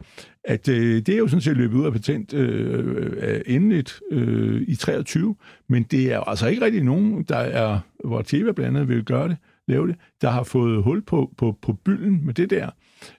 at 0.44 0.68
øh, 0.68 0.96
det 0.96 1.10
er 1.10 1.18
jo 1.18 1.28
sådan 1.28 1.42
set 1.42 1.58
løbet 1.58 1.78
ud 1.78 1.86
af 1.86 1.92
patent 1.92 2.34
øh, 2.34 3.12
øh 3.22 3.42
endeligt 3.46 4.00
øh, 4.12 4.62
i 4.68 4.76
23, 4.76 5.36
men 5.68 5.84
det 5.84 6.14
er 6.14 6.20
altså 6.20 6.48
ikke 6.48 6.66
rigtig 6.66 6.84
nogen, 6.84 7.24
der 7.24 7.38
er, 7.38 7.80
hvor 8.04 8.22
Teva 8.22 8.52
blandt 8.52 8.78
andet 8.78 8.90
vil 8.90 9.04
gøre 9.04 9.28
det, 9.28 9.38
lave 9.68 9.88
det, 9.88 9.96
der 10.22 10.30
har 10.30 10.44
fået 10.44 10.84
hul 10.84 11.02
på, 11.02 11.34
på, 11.38 11.58
på 11.62 11.74
bylden 11.74 12.26
med 12.26 12.34
det 12.34 12.50
der, 12.50 12.70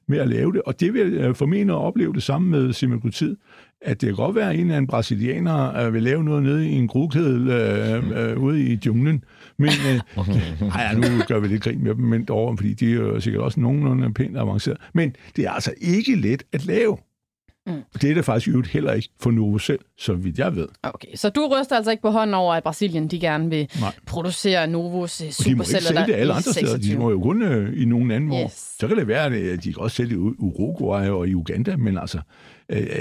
med 0.06 0.18
at 0.18 0.28
lave 0.28 0.52
det, 0.52 0.62
og 0.62 0.80
det 0.80 0.94
vil 0.94 1.12
jeg 1.12 1.36
formentlig 1.36 1.74
opleve 1.74 2.12
det 2.12 2.22
samme 2.22 2.50
med 2.50 2.72
semaglutid, 2.72 3.36
at 3.82 4.00
det 4.00 4.06
kan 4.06 4.16
godt 4.16 4.36
være, 4.36 4.48
at 4.48 4.54
en 4.54 4.60
eller 4.60 4.76
anden 4.76 4.86
brasilianer 4.86 5.76
øh, 5.76 5.94
vil 5.94 6.02
lave 6.02 6.24
noget 6.24 6.42
nede 6.42 6.68
i 6.68 6.72
en 6.72 6.88
grugkedel 6.88 7.48
øh, 7.48 8.30
øh, 8.30 8.38
ude 8.38 8.62
i 8.62 8.78
junglen, 8.86 9.24
men 9.56 9.68
øh, 9.68 10.00
ej, 10.74 10.94
nu 10.94 11.06
gør 11.28 11.38
vi 11.38 11.48
lidt 11.48 11.62
grin 11.62 11.84
med 11.84 11.94
dem 11.94 12.04
men 12.04 12.30
over, 12.30 12.56
fordi 12.56 12.74
de 12.74 12.90
er 12.90 12.94
jo 12.94 13.20
sikkert 13.20 13.42
også 13.42 13.60
nogenlunde 13.60 14.14
pænt 14.14 14.36
avanceret. 14.36 14.76
Men 14.94 15.16
det 15.36 15.44
er 15.44 15.50
altså 15.50 15.74
ikke 15.80 16.14
let 16.14 16.42
at 16.52 16.66
lave. 16.66 16.96
Mm. 17.66 17.82
Det 18.02 18.10
er 18.10 18.14
det 18.14 18.24
faktisk 18.24 18.54
jo 18.54 18.62
heller 18.72 18.92
ikke 18.92 19.08
for 19.20 19.30
Novo 19.30 19.58
selv, 19.58 19.78
så 19.98 20.14
vidt 20.14 20.38
jeg 20.38 20.56
ved. 20.56 20.68
Okay, 20.82 21.08
så 21.14 21.28
du 21.28 21.46
ryster 21.46 21.76
altså 21.76 21.90
ikke 21.90 22.02
på 22.02 22.10
hånden 22.10 22.34
over, 22.34 22.54
at 22.54 22.62
Brasilien 22.62 23.08
de 23.08 23.20
gerne 23.20 23.50
vil 23.50 23.68
Nej. 23.80 23.92
producere 24.06 24.66
Novos 24.66 25.20
uh, 25.20 25.26
Og 25.26 25.44
de 25.44 25.54
må 25.54 25.62
ikke 25.62 25.70
superceller 25.72 25.88
sælge 25.88 26.06
det 26.06 26.20
alle 26.20 26.32
andre 26.32 26.42
steder. 26.42 26.76
De 26.76 26.82
26. 26.82 26.98
må 26.98 27.10
jo 27.10 27.20
kun 27.20 27.42
øh, 27.42 27.82
i 27.82 27.84
nogen 27.84 28.10
anden. 28.10 28.44
Yes. 28.44 28.74
Så 28.78 28.88
kan 28.88 28.96
det 28.96 29.08
være, 29.08 29.24
at 29.24 29.64
de 29.64 29.72
kan 29.72 29.82
også 29.82 29.96
sælge 29.96 30.14
i 30.14 30.18
Uruguay 30.18 31.08
og 31.08 31.28
i 31.28 31.34
Uganda, 31.34 31.76
men 31.76 31.98
altså, 31.98 32.18
øh, 32.18 32.22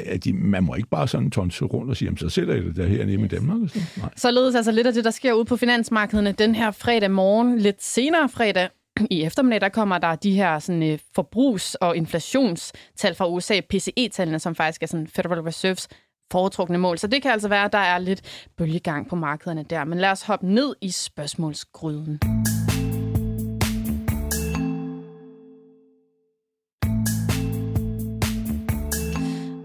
at 0.05 0.23
de, 0.23 0.33
man 0.33 0.63
må 0.63 0.75
ikke 0.75 0.89
bare 0.89 1.07
sådan 1.07 1.31
tonse 1.31 1.65
rundt 1.65 1.89
og 1.89 1.97
sige, 1.97 2.17
så 2.17 2.29
sælger 2.29 2.53
jeg 2.53 2.63
det 2.63 2.75
der 2.75 2.87
hernede 2.87 3.17
yes. 3.17 3.25
i 3.25 3.35
Danmark. 3.35 3.61
og 3.61 3.69
sådan. 3.69 3.87
Nej. 3.97 4.09
Således 4.15 4.55
altså 4.55 4.71
lidt 4.71 4.87
af 4.87 4.93
det, 4.93 5.03
der 5.05 5.11
sker 5.11 5.33
ude 5.33 5.45
på 5.45 5.57
finansmarkederne 5.57 6.31
den 6.31 6.55
her 6.55 6.71
fredag 6.71 7.11
morgen. 7.11 7.59
Lidt 7.59 7.83
senere 7.83 8.29
fredag 8.29 8.69
i 9.09 9.23
eftermiddag, 9.23 9.61
der 9.61 9.69
kommer 9.69 9.97
der 9.97 10.15
de 10.15 10.31
her 10.31 10.59
sådan, 10.59 10.83
øh, 10.83 10.99
forbrugs- 11.15 11.75
og 11.75 11.97
inflationstal 11.97 13.15
fra 13.15 13.27
USA, 13.27 13.59
PCE-tallene, 13.69 14.39
som 14.39 14.55
faktisk 14.55 14.83
er 14.83 14.87
sådan 14.87 15.07
Federal 15.07 15.39
Reserves 15.39 15.87
foretrukne 16.31 16.77
mål. 16.77 16.97
Så 16.97 17.07
det 17.07 17.21
kan 17.21 17.31
altså 17.31 17.47
være, 17.47 17.65
at 17.65 17.73
der 17.73 17.79
er 17.79 17.97
lidt 17.97 18.47
bølgegang 18.57 19.09
på 19.09 19.15
markederne 19.15 19.65
der. 19.69 19.83
Men 19.83 19.99
lad 19.99 20.11
os 20.11 20.21
hoppe 20.21 20.47
ned 20.47 20.75
i 20.81 20.89
spørgsmålsgryden. 20.91 22.19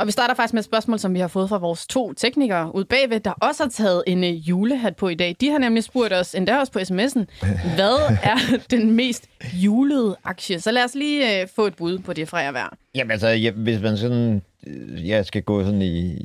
Og 0.00 0.06
vi 0.06 0.12
starter 0.12 0.34
faktisk 0.34 0.54
med 0.54 0.60
et 0.60 0.64
spørgsmål, 0.64 0.98
som 0.98 1.14
vi 1.14 1.20
har 1.20 1.28
fået 1.28 1.48
fra 1.48 1.58
vores 1.58 1.86
to 1.86 2.12
teknikere 2.12 2.74
ud 2.74 2.84
bagved, 2.84 3.20
der 3.20 3.30
også 3.30 3.62
har 3.62 3.70
taget 3.70 4.02
en 4.06 4.24
øh, 4.24 4.48
julehat 4.48 4.96
på 4.96 5.08
i 5.08 5.14
dag. 5.14 5.36
De 5.40 5.50
har 5.50 5.58
nemlig 5.58 5.84
spurgt 5.84 6.12
os, 6.12 6.34
endda 6.34 6.58
også 6.58 6.72
på 6.72 6.78
sms'en, 6.78 7.24
hvad 7.76 8.16
er 8.22 8.58
den 8.70 8.90
mest 8.90 9.28
julede 9.52 10.16
aktie? 10.24 10.60
Så 10.60 10.70
lad 10.70 10.84
os 10.84 10.94
lige 10.94 11.42
øh, 11.42 11.48
få 11.56 11.66
et 11.66 11.76
bud 11.76 11.98
på 11.98 12.12
det 12.12 12.28
fra 12.28 12.38
jer 12.38 12.50
hver. 12.50 12.76
Jamen 12.94 13.10
altså, 13.10 13.28
ja, 13.28 13.50
hvis 13.50 13.80
man 13.80 13.96
sådan, 13.96 14.42
øh, 14.66 15.08
ja, 15.08 15.22
skal 15.22 15.42
gå 15.42 15.64
sådan 15.64 15.82
i, 15.82 16.16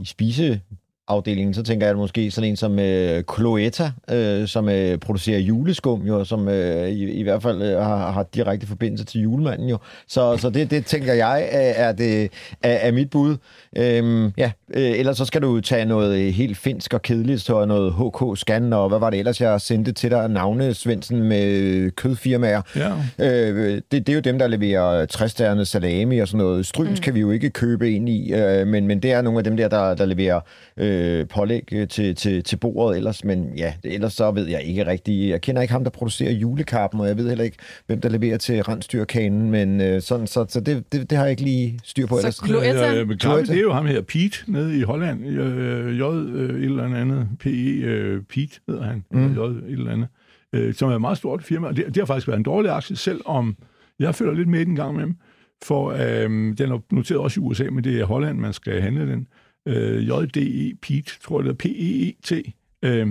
i 0.00 0.04
spise 0.04 0.60
afdelingen, 1.08 1.54
så 1.54 1.62
tænker 1.62 1.86
jeg 1.86 1.96
måske 1.96 2.30
sådan 2.30 2.50
en 2.50 2.56
som 2.56 2.78
øh, 2.78 3.22
Cloetta, 3.34 3.90
øh, 4.10 4.48
som 4.48 4.68
øh, 4.68 4.98
producerer 4.98 5.38
juleskum, 5.38 6.02
jo, 6.02 6.24
som 6.24 6.48
øh, 6.48 6.88
i, 6.88 7.10
i 7.10 7.22
hvert 7.22 7.42
fald 7.42 7.62
øh, 7.62 7.78
har, 7.78 8.10
har 8.12 8.26
direkte 8.34 8.66
forbindelse 8.66 9.04
til 9.04 9.20
julemanden. 9.20 9.68
Jo. 9.68 9.78
Så, 10.08 10.36
så 10.36 10.50
det, 10.50 10.70
det 10.70 10.86
tænker 10.86 11.12
jeg 11.12 11.48
er, 11.52 11.92
det, 11.92 12.30
er, 12.62 12.72
er 12.72 12.92
mit 12.92 13.10
bud. 13.10 13.36
Øhm, 13.76 14.32
ja, 14.36 14.50
øh, 14.74 14.98
ellers 14.98 15.16
så 15.16 15.24
skal 15.24 15.42
du 15.42 15.60
tage 15.60 15.84
noget 15.84 16.32
helt 16.32 16.56
finsk 16.56 16.94
og 16.94 17.02
kedeligt, 17.02 17.40
så 17.40 17.64
noget 17.64 17.92
HK-scan, 17.92 18.72
og 18.72 18.88
hvad 18.88 18.98
var 18.98 19.10
det 19.10 19.18
ellers, 19.18 19.40
jeg 19.40 19.60
sendte 19.60 19.92
til 19.92 20.10
dig, 20.10 20.28
navne 20.28 20.74
Svendsen 20.74 21.22
med 21.22 21.90
kødfirmaer. 21.90 22.62
Ja. 22.76 22.92
Øh, 23.18 23.80
det, 23.92 24.06
det 24.06 24.08
er 24.08 24.14
jo 24.14 24.20
dem, 24.20 24.38
der 24.38 24.46
leverer 24.46 25.06
60 25.06 25.68
salami 25.68 26.18
og 26.18 26.28
sådan 26.28 26.38
noget. 26.38 26.66
Stryns 26.66 27.00
mm. 27.00 27.02
kan 27.02 27.14
vi 27.14 27.20
jo 27.20 27.30
ikke 27.30 27.50
købe 27.50 27.92
ind 27.92 28.08
i, 28.08 28.34
øh, 28.34 28.66
men, 28.66 28.86
men 28.86 29.00
det 29.02 29.12
er 29.12 29.22
nogle 29.22 29.38
af 29.38 29.44
dem 29.44 29.56
der, 29.56 29.68
der, 29.68 29.94
der 29.94 30.04
leverer 30.04 30.40
øh, 30.76 30.93
pålæg 31.26 31.68
øh, 31.72 31.88
til, 31.88 32.14
til, 32.14 32.42
til 32.42 32.56
bordet 32.56 32.96
ellers. 32.96 33.24
Men 33.24 33.52
ja, 33.56 33.74
ellers 33.84 34.12
så 34.12 34.30
ved 34.30 34.48
jeg 34.48 34.62
ikke 34.62 34.86
rigtigt. 34.86 35.30
Jeg 35.30 35.40
kender 35.40 35.62
ikke 35.62 35.72
ham, 35.72 35.84
der 35.84 35.90
producerer 35.90 36.32
julekappen, 36.32 37.00
og 37.00 37.08
jeg 37.08 37.16
ved 37.16 37.28
heller 37.28 37.44
ikke, 37.44 37.56
hvem 37.86 38.00
der 38.00 38.08
leverer 38.08 38.36
til 38.36 38.62
rensdyrkanen, 38.62 39.50
men 39.50 39.80
øh, 39.80 40.02
sådan, 40.02 40.26
så, 40.26 40.46
så 40.48 40.60
det, 40.60 40.92
det, 40.92 41.10
det 41.10 41.18
har 41.18 41.24
jeg 41.24 41.30
ikke 41.30 41.42
lige 41.42 41.80
styr 41.84 42.06
på 42.06 42.14
Så 42.14 42.42
ellers. 42.44 42.80
Ja, 42.80 42.92
ja, 42.92 43.04
men 43.04 43.20
Cloetta, 43.20 43.52
det 43.52 43.58
er 43.58 43.62
jo 43.62 43.72
ham 43.72 43.86
her, 43.86 44.00
Pete, 44.00 44.52
nede 44.52 44.78
i 44.78 44.82
Holland. 44.82 45.26
Øh, 45.26 45.98
J, 45.98 46.02
øh, 46.02 46.58
et 46.58 46.64
eller 46.64 46.96
andet. 46.96 47.28
P.E. 47.40 47.84
Øh, 47.84 48.22
Pete 48.22 48.60
hedder 48.66 48.82
han. 48.82 49.04
Mm. 49.10 49.34
J, 49.34 49.38
et 49.38 49.62
eller 49.68 49.92
andet. 49.92 50.08
Øh, 50.52 50.74
som 50.74 50.90
er 50.90 50.94
et 50.94 51.00
meget 51.00 51.18
stort 51.18 51.42
firma. 51.42 51.66
Og 51.66 51.76
det, 51.76 51.86
det 51.86 51.96
har 51.96 52.04
faktisk 52.04 52.28
været 52.28 52.38
en 52.38 52.44
dårlig 52.44 52.70
aktie, 52.70 52.96
selvom 52.96 53.56
jeg 53.98 54.14
følger 54.14 54.34
lidt 54.34 54.48
med 54.48 54.60
i 54.60 54.64
den 54.64 54.76
gang 54.76 54.94
med 54.94 55.02
dem. 55.02 55.16
For 55.64 55.90
øh, 55.90 56.30
den 56.58 56.72
er 56.72 56.80
noteret 56.92 57.20
også 57.20 57.40
i 57.40 57.42
USA, 57.44 57.64
men 57.64 57.84
det 57.84 58.00
er 58.00 58.04
Holland, 58.04 58.38
man 58.38 58.52
skal 58.52 58.80
handle 58.80 59.12
den. 59.12 59.20
Øh, 59.20 59.43
JDE 59.66 60.74
Pete, 60.82 61.10
tror 61.22 61.40
jeg 61.40 61.44
det 61.44 61.50
er 61.50 61.54
P-E-E-T. 61.54 62.52
Øh, 62.82 63.06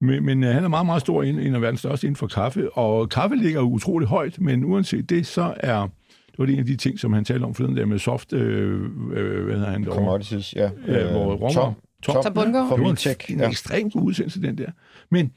men, 0.00 0.24
men 0.24 0.44
øh, 0.44 0.50
han 0.54 0.64
er 0.64 0.68
meget, 0.68 0.86
meget 0.86 1.00
stor, 1.00 1.22
en, 1.22 1.38
en 1.38 1.54
af 1.54 1.62
verdens 1.62 1.80
største 1.80 2.06
inden 2.06 2.16
for 2.16 2.26
kaffe, 2.26 2.70
og 2.72 3.08
kaffe 3.08 3.36
ligger 3.36 3.60
utrolig 3.60 4.08
højt, 4.08 4.40
men 4.40 4.64
uanset 4.64 5.10
det, 5.10 5.26
så 5.26 5.54
er 5.56 5.80
det 6.26 6.38
var 6.38 6.46
det 6.46 6.52
en 6.52 6.58
af 6.58 6.66
de 6.66 6.76
ting, 6.76 6.98
som 6.98 7.12
han 7.12 7.24
talte 7.24 7.44
om 7.44 7.54
forleden 7.54 7.76
der 7.76 7.86
med 7.86 7.98
soft, 7.98 8.32
øh, 8.32 8.80
øh, 9.12 9.44
hvad 9.44 9.54
hedder 9.54 9.70
han? 9.70 9.84
Commodities, 9.84 10.54
ja. 10.54 10.70
Ja, 10.88 11.10
hvor 11.12 11.32
Øh, 11.34 11.40
Romer- 11.40 11.52
Tom, 11.52 11.72
Tom- 12.02 12.22
Tom 12.22 12.34
Bundgaard? 12.34 12.68
For 12.68 12.76
Det 12.76 12.84
var 12.84 13.26
en, 13.30 13.34
en 13.36 13.40
Ja. 13.40 13.48
ekstremt 13.48 13.92
god 13.92 14.02
udsendelse, 14.02 14.42
den 14.42 14.58
der. 14.58 14.70
Men, 15.10 15.32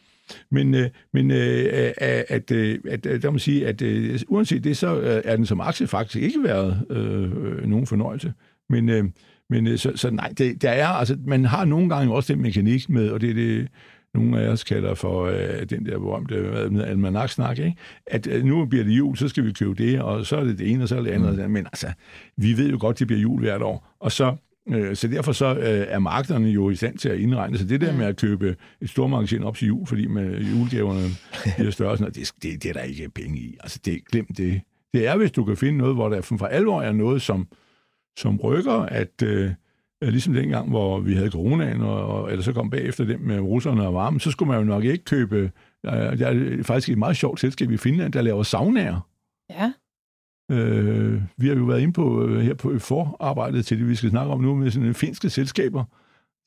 men, 0.52 0.76
øh, 0.76 0.90
men 1.14 1.32
øh, 1.32 1.66
at, 1.98 2.26
at, 2.30 2.52
øh, 2.52 2.80
at, 2.90 3.04
der 3.04 3.30
må 3.30 3.38
sige, 3.38 3.68
at 3.68 3.82
øh, 3.82 4.20
uanset 4.28 4.64
det, 4.64 4.78
så 4.78 5.00
øh, 5.00 5.22
er 5.26 5.36
den 5.36 5.46
som 5.46 5.62
aktie 5.62 5.88
faktisk 5.88 6.24
ikke 6.24 6.44
været 6.44 6.86
øh, 6.90 7.22
øh, 7.24 7.66
nogen 7.68 7.88
fornøjelse. 7.88 8.34
Men, 8.70 8.90
øh, 8.90 9.04
men 9.50 9.68
øh, 9.68 9.78
så, 9.78 9.92
så 9.96 10.10
nej, 10.10 10.34
det, 10.38 10.62
der 10.62 10.70
er, 10.70 10.88
altså, 10.88 11.18
man 11.26 11.46
har 11.46 11.66
nogle 11.66 11.90
gange 11.90 12.14
også 12.14 12.34
den 12.34 12.42
mekanik 12.42 12.90
med, 12.90 13.10
og 13.10 13.22
det 13.22 13.30
er 13.30 13.34
det, 13.34 13.68
nogle 14.14 14.42
af 14.42 14.50
os 14.50 14.64
kalder 14.64 14.94
for 14.94 15.26
øh, 15.26 15.70
den 15.70 15.86
der 15.86 16.00
berømte 16.00 16.70
med 16.72 16.84
almanaksnak, 16.84 17.60
ikke? 17.60 17.76
at 18.08 18.28
øh, 18.28 18.44
nu 18.44 18.66
bliver 18.66 18.84
det 18.84 18.92
jul, 18.92 19.18
så 19.18 19.28
skal 19.28 19.46
vi 19.46 19.52
købe 19.52 19.74
det, 19.84 20.02
og 20.02 20.26
så 20.26 20.38
er 20.38 20.44
det 20.44 20.60
det 20.60 20.72
ene, 20.72 20.84
og 20.84 20.90
så 20.90 20.98
er 20.98 21.02
det 21.02 21.12
andet. 21.12 21.38
Mm. 21.46 21.52
Men 21.52 21.66
altså, 21.66 21.88
vi 22.38 22.58
ved 22.58 22.70
jo 22.70 22.78
godt, 22.80 23.00
det 23.00 23.08
bliver 23.08 23.22
jul 23.22 23.40
hvert 23.40 23.62
år. 23.62 23.96
Og 24.00 24.12
så 24.12 24.36
Øh, 24.70 24.96
Så 24.96 25.08
derfor 25.08 25.32
så 25.32 25.56
øh, 25.56 25.86
er 25.90 26.00
markederne 26.00 26.50
jo 26.50 26.70
i 26.70 26.76
stand 26.76 26.98
til 26.98 27.10
at 27.10 27.20
indregne. 27.20 27.58
Så 27.58 27.66
det 27.66 27.82
der 27.82 27.98
med 27.98 28.06
at 28.06 28.18
købe 28.18 28.56
et 28.82 28.90
stormagasin 28.90 29.44
op 29.44 29.58
til 29.58 29.68
jul, 29.68 29.88
fordi 29.88 30.08
med 30.08 30.42
julegaverne 30.42 31.08
bliver 31.58 31.72
større, 31.72 31.98
sådan 31.98 32.14
det, 32.14 32.32
det, 32.44 32.64
det 32.64 32.70
er 32.70 32.74
der 32.74 32.82
ikke 32.82 33.10
penge 33.10 33.38
i. 33.38 33.58
Altså, 33.60 33.80
det, 33.86 34.06
glem 34.12 34.26
det. 34.26 34.62
Det 34.94 35.08
er, 35.08 35.18
hvis 35.18 35.32
du 35.32 35.44
kan 35.44 35.58
finde 35.58 35.78
noget, 35.78 35.96
hvor 35.96 36.10
der 36.10 36.22
for 36.22 36.46
alvor 36.46 36.82
er 36.82 36.92
noget, 36.92 37.22
som, 37.22 37.48
som 38.18 38.38
rykker, 38.38 38.74
at 38.74 39.22
øh, 39.24 39.52
ligesom 40.02 40.34
dengang, 40.34 40.70
hvor 40.70 41.00
vi 41.00 41.14
havde 41.14 41.32
coronaen, 41.32 41.82
og, 41.82 42.06
og, 42.06 42.32
eller 42.32 42.44
så 42.44 42.54
kom 42.54 42.70
bagefter 42.70 43.06
dem 43.06 43.20
med 43.20 43.40
russerne 43.40 43.88
og 43.88 43.94
varmen, 43.94 44.20
så 44.20 44.32
skulle 44.32 44.52
man 44.52 44.60
jo 44.60 44.66
nok 44.66 44.84
ikke 44.84 45.06
købe... 45.06 45.52
Øh, 45.86 45.92
der 45.92 46.28
er 46.28 46.64
faktisk 46.64 46.90
et 46.90 46.98
meget 46.98 47.18
sjovt 47.18 47.40
selskab 47.40 47.72
i 47.72 47.78
Finland, 47.78 48.14
der 48.14 48.22
laver 48.22 48.44
saunaer. 48.44 49.08
Ja. 49.50 49.74
Øh, 50.52 51.22
vi 51.38 51.48
har 51.48 51.56
jo 51.56 51.64
været 51.64 51.82
inde 51.82 51.94
på 51.94 52.26
øh, 52.26 52.42
her 52.42 52.54
på 52.54 52.80
forarbejdet 52.80 53.66
til 53.66 53.80
det, 53.80 53.90
vi 53.90 53.96
skal 53.96 54.10
snakke 54.10 54.34
om 54.34 54.42
nu, 54.42 54.56
med 54.56 54.72
sådan 54.72 54.94
finske 54.94 55.30
selskaber. 55.30 55.84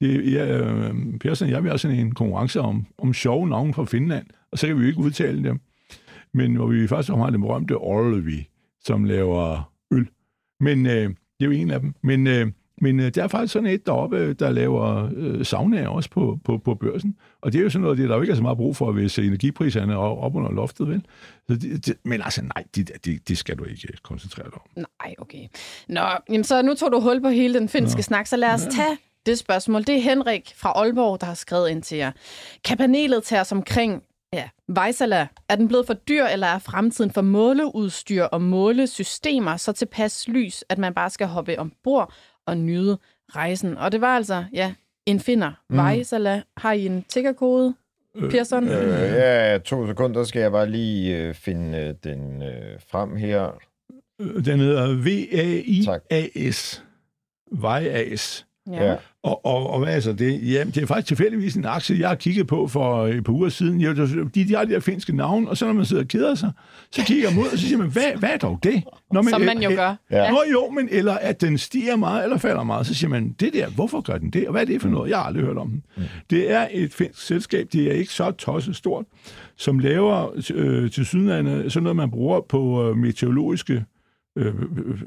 Det, 0.00 0.32
ja, 0.32 0.58
øh, 0.58 1.18
Persson 1.18 1.46
og 1.46 1.52
jeg 1.52 1.62
vil 1.62 1.70
have 1.70 1.78
sådan 1.78 1.98
en 1.98 2.14
konkurrence 2.14 2.60
om, 2.60 2.86
om 2.98 3.14
sjove 3.14 3.48
navne 3.48 3.74
fra 3.74 3.84
Finland, 3.84 4.26
og 4.52 4.58
så 4.58 4.66
kan 4.66 4.76
vi 4.76 4.82
jo 4.82 4.88
ikke 4.88 5.00
udtale 5.00 5.44
dem. 5.44 5.60
Men 6.34 6.56
hvor 6.56 6.66
vi 6.66 6.86
faktisk 6.86 7.12
har 7.12 7.30
den 7.30 7.40
berømte 7.40 7.76
Orlevi, 7.76 8.48
som 8.80 9.04
laver 9.04 9.72
øl. 9.92 10.08
Men 10.60 10.86
øh, 10.86 11.10
det 11.40 11.46
er 11.46 11.50
jo 11.50 11.56
en 11.60 11.70
af 11.70 11.80
dem. 11.80 11.94
Men, 12.02 12.26
øh, 12.26 12.46
men 12.80 13.00
øh, 13.00 13.14
der 13.14 13.22
er 13.22 13.28
faktisk 13.28 13.52
sådan 13.52 13.68
et 13.68 13.86
deroppe, 13.86 14.32
der 14.32 14.50
laver 14.50 15.10
øh, 15.16 15.44
saunaer 15.44 15.88
også 15.88 16.10
på, 16.10 16.38
på, 16.44 16.58
på 16.58 16.74
børsen. 16.74 17.16
Og 17.40 17.52
det 17.52 17.58
er 17.58 17.62
jo 17.62 17.70
sådan 17.70 17.82
noget, 17.82 17.98
det 17.98 18.04
er 18.04 18.08
der 18.08 18.14
jo 18.14 18.20
ikke 18.20 18.30
er 18.30 18.36
så 18.36 18.42
meget 18.42 18.58
brug 18.58 18.76
for, 18.76 18.92
hvis 18.92 19.18
energipriserne 19.18 19.92
er 19.92 19.96
op 19.96 20.36
under 20.36 20.50
loftet, 20.50 20.88
vel? 20.88 21.02
Så 21.48 21.54
det, 21.54 21.86
det, 21.86 21.96
men 22.04 22.22
altså 22.22 22.42
nej, 22.42 22.64
det, 22.76 22.90
det, 23.04 23.28
det 23.28 23.38
skal 23.38 23.56
du 23.56 23.64
ikke 23.64 23.88
koncentrere 24.02 24.46
dig 24.46 24.54
om. 24.54 24.84
Nej, 25.04 25.14
okay. 25.18 25.46
Nå, 25.88 26.00
jamen 26.30 26.44
så 26.44 26.62
nu 26.62 26.74
tog 26.74 26.92
du 26.92 27.00
hul 27.00 27.22
på 27.22 27.28
hele 27.28 27.58
den 27.58 27.68
finske 27.68 27.98
Nå. 27.98 28.02
snak, 28.02 28.26
så 28.26 28.36
lad 28.36 28.48
os 28.48 28.62
tage 28.62 28.96
det 29.26 29.38
spørgsmål. 29.38 29.80
Det 29.80 29.96
er 29.96 30.00
Henrik 30.00 30.52
fra 30.56 30.70
Aalborg, 30.70 31.20
der 31.20 31.26
har 31.26 31.34
skrevet 31.34 31.68
ind 31.70 31.82
til 31.82 31.98
jer. 31.98 32.12
Kan 32.64 32.76
panelet 32.76 33.24
tage 33.24 33.40
os 33.40 33.52
omkring 33.52 34.02
ja, 34.32 34.48
Vejsala? 34.68 35.26
Er 35.48 35.56
den 35.56 35.68
blevet 35.68 35.86
for 35.86 35.94
dyr, 35.94 36.24
eller 36.24 36.46
er 36.46 36.58
fremtiden 36.58 37.10
for 37.10 37.20
måleudstyr 37.22 38.22
og 38.22 38.42
målesystemer 38.42 39.56
så 39.56 39.72
tilpas 39.72 40.28
lys, 40.28 40.64
at 40.68 40.78
man 40.78 40.94
bare 40.94 41.10
skal 41.10 41.26
hoppe 41.26 41.58
ombord 41.58 42.12
og 42.46 42.58
nyde 42.58 42.98
rejsen? 43.36 43.78
Og 43.78 43.92
det 43.92 44.00
var 44.00 44.16
altså, 44.16 44.44
ja, 44.52 44.74
en 45.06 45.20
finder. 45.20 45.52
Mm. 45.70 45.76
Vejsala, 45.76 46.42
har 46.56 46.72
I 46.72 46.86
en 46.86 47.02
tiggerkode? 47.08 47.74
Pearson? 48.30 48.68
Øh, 48.68 49.14
ja, 49.14 49.58
to 49.58 49.86
sekunder 49.86 50.24
skal 50.24 50.40
jeg 50.42 50.52
bare 50.52 50.70
lige 50.70 51.16
øh, 51.16 51.34
finde 51.34 51.78
øh, 51.78 51.94
den 52.04 52.42
øh, 52.42 52.80
frem 52.90 53.16
her. 53.16 53.50
Øh, 54.20 54.44
Den 54.44 54.58
hedder 54.58 54.96
VAIAS. 55.04 56.82
VAIAS. 57.52 58.46
Ja. 58.70 58.96
Og, 59.22 59.46
og, 59.46 59.70
og 59.70 59.78
hvad 59.78 59.96
er 59.96 60.00
så 60.00 60.12
det? 60.12 60.52
Jamen, 60.52 60.74
det 60.74 60.82
er 60.82 60.86
faktisk 60.86 61.06
tilfældigvis 61.06 61.54
en 61.54 61.64
aktie, 61.64 62.00
jeg 62.00 62.08
har 62.08 62.14
kigget 62.14 62.46
på 62.46 62.68
for 62.68 63.06
et 63.06 63.24
par 63.24 63.32
uger 63.32 63.48
siden. 63.48 63.80
Jeg, 63.80 63.96
de, 63.96 64.30
de 64.34 64.54
har 64.54 64.64
de 64.64 64.72
her 64.72 64.80
finske 64.80 65.16
navn, 65.16 65.48
og 65.48 65.56
så 65.56 65.66
når 65.66 65.72
man 65.72 65.84
sidder 65.84 66.02
og 66.02 66.08
keder 66.08 66.34
sig, 66.34 66.52
så 66.92 67.04
kigger 67.04 67.30
man 67.30 67.38
ud, 67.38 67.44
og 67.44 67.58
så 67.58 67.66
siger 67.66 67.78
man, 67.78 67.90
hvad, 67.90 68.02
hvad 68.18 68.28
er 68.30 68.36
dog 68.36 68.58
det? 68.62 68.82
Når 69.12 69.22
Som 69.30 69.40
man 69.40 69.62
jo 69.62 69.70
øh, 69.70 69.76
gør. 69.76 69.96
Ja. 70.10 70.30
Nå 70.30 70.42
jo, 70.52 70.70
men 70.70 70.88
eller 70.90 71.14
at 71.14 71.40
den 71.40 71.58
stiger 71.58 71.96
meget 71.96 72.24
eller 72.24 72.38
falder 72.38 72.62
meget, 72.62 72.86
så 72.86 72.94
siger 72.94 73.10
man, 73.10 73.34
det 73.40 73.52
der, 73.52 73.70
hvorfor 73.70 74.00
gør 74.00 74.18
den 74.18 74.30
det? 74.30 74.46
Og 74.46 74.52
hvad 74.52 74.62
er 74.62 74.66
det 74.66 74.82
for 74.82 74.88
noget? 74.88 75.10
Jeg 75.10 75.18
har 75.18 75.24
aldrig 75.24 75.44
hørt 75.44 75.56
om 75.56 75.68
den. 75.68 75.82
Mm. 75.96 76.02
Det 76.30 76.52
er 76.52 76.68
et 76.70 76.94
finsk 76.94 77.22
selskab, 77.26 77.66
det 77.72 77.82
er 77.86 77.92
ikke 77.92 78.12
så 78.12 78.30
tosset 78.30 78.76
stort, 78.76 79.04
som 79.56 79.78
laver 79.78 80.28
øh, 80.54 80.90
til 80.90 81.06
sydlandet 81.06 81.72
sådan 81.72 81.82
noget, 81.82 81.96
man 81.96 82.10
bruger 82.10 82.40
på 82.48 82.88
øh, 82.88 82.96
meteorologiske 82.96 83.84
Øh, 84.36 84.46
øh, 84.46 84.54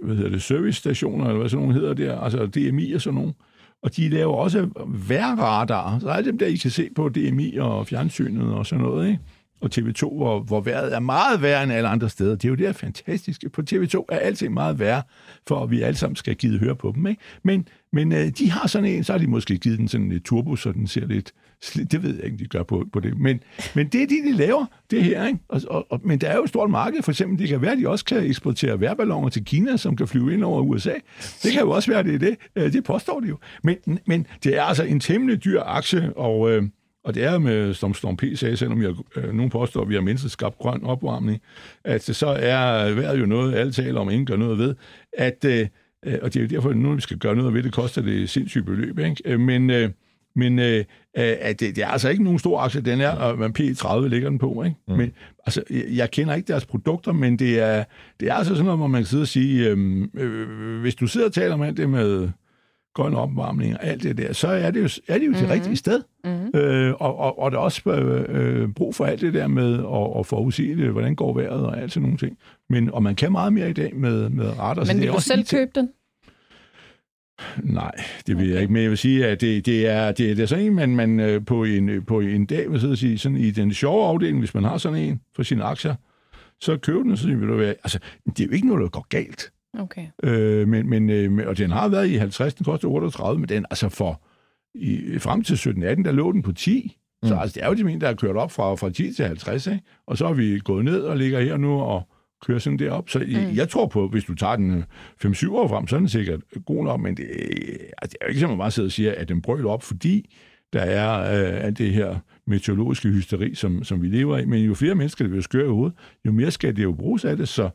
hvad 0.03 0.15
hedder 0.15 0.30
det, 0.30 0.42
servicestationer, 0.42 1.25
eller 1.25 1.39
hvad 1.39 1.50
sådan 1.50 1.65
nogle 1.65 1.80
hedder 1.80 1.94
der, 1.94 2.20
altså 2.20 2.46
DMI 2.46 2.94
og 2.94 3.01
sådan 3.01 3.15
nogle. 3.15 3.34
Og 3.82 3.96
de 3.96 4.10
laver 4.10 4.34
også 4.34 4.70
vejrradar. 4.88 6.00
Så 6.00 6.10
er 6.10 6.22
dem 6.22 6.38
der, 6.38 6.46
I 6.46 6.56
kan 6.56 6.72
se 6.72 6.89
på 6.96 7.10
DMI 7.10 7.58
og 7.58 7.88
fjernsynet 7.88 8.53
og 8.53 8.65
sådan 8.65 8.84
noget, 8.84 9.08
ikke? 9.08 9.20
Og 9.62 9.70
TV2, 9.75 10.15
hvor, 10.15 10.39
hvor 10.39 10.62
vejret 10.62 10.96
er 10.96 11.00
meget 11.00 11.42
værre 11.42 11.63
end 11.63 11.72
alle 11.72 11.89
andre 11.89 12.10
steder. 12.10 12.36
Det 12.36 12.46
er 12.46 12.50
jo 12.50 12.56
det 12.56 12.65
her 12.65 12.74
fantastiske. 12.74 13.50
På 13.50 13.62
TV2 13.72 14.06
er 14.10 14.18
alting 14.18 14.53
meget 14.53 14.80
værre, 14.80 15.01
for 15.48 15.63
at 15.63 15.72
vi 15.72 15.82
alle 15.82 15.98
sammen 15.98 16.15
skal 16.15 16.36
give 16.36 16.60
høre 16.60 16.75
på 16.75 16.92
dem. 16.96 17.08
Ikke? 17.08 17.22
Men, 17.44 17.68
men 17.92 18.12
øh, 18.12 18.27
de 18.27 18.51
har 18.51 18.68
sådan 18.68 18.89
en, 18.89 19.03
så 19.03 19.13
har 19.13 19.20
de 19.20 19.27
måske 19.27 19.58
givet 19.58 19.80
den 19.80 19.88
sådan 19.88 20.10
lidt 20.10 20.24
turbo, 20.25 20.56
så 20.56 20.72
den 20.72 20.88
ser 20.88 21.06
lidt... 21.06 21.34
Det 21.91 22.03
ved 22.03 22.15
jeg 22.15 22.25
ikke, 22.25 22.38
de 22.38 22.46
gør 22.46 22.63
på, 22.63 22.88
på 22.93 23.00
det. 23.00 23.20
Men, 23.20 23.39
men 23.75 23.88
det 23.88 24.03
er 24.03 24.08
det, 24.08 24.24
de 24.25 24.38
laver, 24.38 24.65
det 24.91 25.03
her. 25.03 25.27
Ikke? 25.27 25.39
Og, 25.48 25.62
og, 25.70 25.86
og, 25.89 26.01
men 26.03 26.22
der 26.22 26.27
er 26.27 26.36
jo 26.36 26.43
et 26.43 26.50
stort 26.50 26.70
marked. 26.70 27.03
For 27.03 27.12
eksempel, 27.12 27.39
det 27.39 27.48
kan 27.48 27.62
være, 27.62 27.72
at 27.72 27.77
de 27.77 27.89
også 27.89 28.05
kan 28.05 28.25
eksportere 28.25 28.79
værballoner 28.79 29.29
til 29.29 29.46
Kina, 29.46 29.77
som 29.77 29.96
kan 29.96 30.08
flyve 30.08 30.34
ind 30.34 30.43
over 30.43 30.62
USA. 30.62 30.93
Det 31.43 31.51
kan 31.51 31.62
jo 31.62 31.70
også 31.70 31.91
være, 31.91 32.03
det 32.03 32.15
er 32.15 32.20
det. 32.20 32.38
Øh, 32.55 32.74
det 32.74 32.84
påstår 32.84 33.20
de 33.20 33.27
jo. 33.27 33.38
Men, 33.63 33.77
men 34.05 34.27
det 34.43 34.58
er 34.58 34.63
altså 34.63 34.84
en 34.84 35.00
temmelig 35.00 35.43
dyr 35.43 35.62
aktie, 35.62 36.13
og... 36.17 36.51
Øh, 36.51 36.63
og 37.05 37.15
det 37.15 37.24
er 37.24 37.38
med, 37.38 37.74
som 37.74 37.93
Storm 37.93 38.17
P. 38.17 38.24
sagde, 38.36 38.58
selvom 38.58 38.82
jeg, 38.82 38.93
øh, 39.15 39.34
nogen 39.34 39.50
påstår, 39.50 39.82
at 39.82 39.89
vi 39.89 39.93
har 39.93 40.01
menneskeskabt 40.01 40.58
grøn 40.58 40.84
opvarmning, 40.84 41.41
at 41.84 42.03
så 42.03 42.27
er 42.27 42.93
vejret 42.93 43.20
jo 43.20 43.25
noget, 43.25 43.55
alle 43.55 43.72
taler 43.72 44.00
om, 44.00 44.10
ingen 44.10 44.25
gør 44.25 44.36
noget 44.36 44.58
ved, 44.58 44.75
at, 45.13 45.46
øh, 45.46 45.67
øh 46.05 46.17
og 46.22 46.34
det 46.34 46.39
er 46.39 46.43
jo 46.43 46.48
derfor, 46.48 46.70
at 46.70 46.77
nu 46.77 46.96
vi 46.96 47.01
skal 47.01 47.17
gøre 47.17 47.36
noget 47.36 47.53
ved 47.53 47.63
det, 47.63 47.74
koster 47.74 48.01
det 48.01 48.29
sindssygt 48.29 48.65
beløb, 48.65 49.00
ikke? 49.00 49.15
Øh, 49.25 49.39
men, 49.39 49.70
øh, 49.70 49.89
Men 50.36 50.60
øh, 50.60 50.84
at 51.15 51.60
det, 51.60 51.75
det 51.75 51.84
er 51.84 51.88
altså 51.88 52.10
ikke 52.10 52.24
nogen 52.24 52.39
stor 52.39 52.60
aktie, 52.60 52.82
den 52.82 53.01
er, 53.01 53.10
og 53.10 53.38
man 53.39 53.53
P30 53.60 54.08
ligger 54.08 54.29
den 54.29 54.39
på. 54.39 54.63
Ikke? 54.63 54.77
Mm. 54.88 54.93
Men, 54.93 55.12
altså, 55.46 55.63
jeg, 55.70 55.86
jeg 55.89 56.12
kender 56.12 56.34
ikke 56.34 56.48
deres 56.48 56.65
produkter, 56.65 57.12
men 57.12 57.39
det 57.39 57.60
er, 57.60 57.84
det 58.20 58.29
er 58.29 58.34
altså 58.34 58.53
sådan 58.53 58.65
noget, 58.65 58.79
hvor 58.79 58.88
man 58.88 59.01
kan 59.01 59.08
sidde 59.08 59.22
og 59.22 59.27
sige, 59.27 59.70
øh, 59.70 60.08
øh, 60.13 60.82
hvis 60.82 60.96
du 60.96 61.08
sidder 61.08 61.27
og 61.27 61.34
taler 61.34 61.55
med 61.55 61.74
det 61.74 61.89
med 61.89 62.29
grøn 62.93 63.13
opvarmning 63.13 63.74
og 63.74 63.86
alt 63.86 64.03
det 64.03 64.17
der, 64.17 64.34
så 64.34 64.48
er 64.48 64.72
det 64.72 64.79
jo, 64.79 64.89
er 65.08 65.17
det 65.17 65.27
jo 65.27 65.32
til 65.32 65.41
mm-hmm. 65.41 65.51
rigtige 65.51 65.75
sted. 65.75 66.01
Mm-hmm. 66.24 66.60
Øh, 66.60 66.93
og, 67.00 67.17
og, 67.17 67.39
og 67.39 67.51
der 67.51 67.58
er 67.58 67.62
også 67.62 67.82
øh, 67.89 68.25
øh, 68.29 68.70
brug 68.74 68.96
for 68.96 69.05
alt 69.05 69.22
det 69.22 69.34
der 69.34 69.48
med 69.48 69.74
at, 69.74 70.20
at 70.20 70.25
forudsige 70.25 70.75
det, 70.75 70.91
hvordan 70.91 71.15
går 71.15 71.34
vejret 71.34 71.65
og 71.65 71.82
alt 71.82 71.91
sådan 71.91 72.03
nogle 72.03 72.17
ting. 72.17 72.38
Men, 72.70 72.91
og 72.91 73.03
man 73.03 73.15
kan 73.15 73.32
meget 73.32 73.53
mere 73.53 73.70
i 73.70 73.74
dag 73.74 73.96
med, 73.96 74.29
med 74.29 74.60
radar. 74.60 74.86
Men 74.86 75.01
vil 75.01 75.08
du 75.08 75.22
selv 75.22 75.46
købe 75.46 75.72
den? 75.75 75.89
Nej, 77.63 77.92
det 78.28 78.38
vil 78.38 78.46
okay. 78.46 78.54
jeg 78.54 78.62
ikke, 78.62 78.74
men 78.74 78.82
jeg 78.82 78.90
vil 78.90 78.98
sige, 78.98 79.28
at 79.28 79.42
det, 79.42 79.66
det, 79.66 79.88
er, 79.88 80.12
det, 80.12 80.38
det 80.38 80.44
er 80.44 80.48
sådan 80.48 80.66
en, 80.66 80.75
man, 80.75 80.96
man 80.96 81.20
øh, 81.20 81.46
på, 81.46 81.63
en, 81.63 82.06
på 82.06 82.20
en 82.20 82.46
dag 82.46 82.72
vil 82.72 82.80
sidde 82.80 82.92
og 82.92 82.98
sige, 82.98 83.18
sådan 83.18 83.38
i 83.38 83.52
den 83.52 83.74
sjove 83.74 84.08
afdeling, 84.08 84.40
hvis 84.40 84.54
man 84.54 84.63
har 84.63 84.78
sådan 84.78 85.00
en 85.00 85.22
for 85.36 85.44
sine 85.44 85.63
aktier, 85.63 85.96
så 86.62 86.78
køb 86.78 86.96
den, 86.96 87.12
og 87.12 87.18
så 87.18 87.28
vil 87.28 87.48
du 87.48 87.56
være... 87.56 87.70
Altså, 87.70 88.00
det 88.25 88.40
er 88.40 88.46
jo 88.46 88.52
ikke 88.52 88.68
noget, 88.68 88.82
der 88.82 88.90
går 88.90 89.06
galt. 89.10 89.52
Okay. 89.80 90.08
Øh, 90.24 90.68
men, 90.68 90.90
men, 90.90 91.10
øh, 91.10 91.48
og 91.48 91.58
den 91.58 91.72
har 91.72 91.88
været 91.88 92.08
i 92.08 92.16
50, 92.16 92.54
den 92.54 92.63
koster 92.63 92.88
38, 92.88 93.40
men 93.40 93.50
den, 93.50 93.66
altså 93.70 93.90
for 93.90 94.22
i, 94.75 95.20
frem 95.20 95.44
til 95.44 95.56
17-18, 95.56 96.04
der 96.04 96.12
lå 96.12 96.32
den 96.32 96.42
på 96.42 96.52
10. 96.52 96.98
Mm. 97.24 97.30
Så 97.30 97.36
altså, 97.36 97.54
det 97.54 97.63
er 97.63 97.68
jo 97.68 97.74
de 97.74 97.84
mine, 97.84 98.02
der 98.02 98.08
har 98.08 98.13
kørt 98.13 98.36
op 98.36 98.52
fra, 98.52 98.75
fra 98.75 98.90
10 98.90 99.13
til 99.13 99.25
50, 99.25 99.68
ikke? 99.68 99.82
og 100.08 100.18
så 100.18 100.28
har 100.28 100.34
vi 100.34 100.60
gået 100.60 100.86
ned 100.86 101.02
og 101.02 101.18
ligger 101.18 101.40
her 101.40 101.58
nu 101.58 101.82
og 101.82 102.08
kører 102.46 102.60
sådan 102.60 102.80
derop. 102.80 103.10
Så 103.10 103.20
mm. 103.20 103.56
jeg 103.56 103.70
tror 103.70 103.88
på, 103.88 104.08
hvis 104.08 104.24
du 104.24 104.36
tager 104.36 104.56
den 104.56 104.84
5-7 105.26 105.52
år 105.52 105.68
frem, 105.68 105.88
så 105.88 105.96
er 105.96 106.00
den 106.00 106.10
sikkert 106.10 106.40
god 106.66 106.84
nok, 106.84 107.00
men 107.00 107.18
det, 107.18 107.28
altså, 108.02 108.12
det 108.12 108.18
er 108.22 108.26
jo 108.26 108.28
ikke 108.28 108.40
så, 108.40 108.48
man 108.48 108.58
bare 108.58 108.72
sidder 108.72 108.88
og 108.88 108.92
siger, 108.92 109.14
at 109.18 109.30
den 109.30 109.42
brøler 109.42 109.70
op, 109.70 109.84
fordi 109.84 110.30
der 110.74 110.82
er 110.82 111.20
øh, 111.20 111.66
alt 111.66 111.78
det 111.78 111.94
her 111.94 112.16
meteorologiske 112.48 113.10
hysteri, 113.10 113.56
som, 113.56 113.84
som 113.84 114.02
vi 114.02 114.08
lever 114.08 114.38
i. 114.38 114.46
Men 114.46 114.64
jo 114.64 114.74
flere 114.74 114.96
mennesker, 114.96 115.26
der 115.26 115.32
vil 115.32 115.44
skøre 115.44 115.66
i 115.66 115.70
hovedet, 115.70 115.98
jo 116.26 116.32
mere 116.32 116.52
skal 116.52 116.76
det 116.76 116.84
jo 116.84 116.94
bruges 116.94 117.26
af 117.26 117.38
det, 117.38 117.48
så 117.48 117.70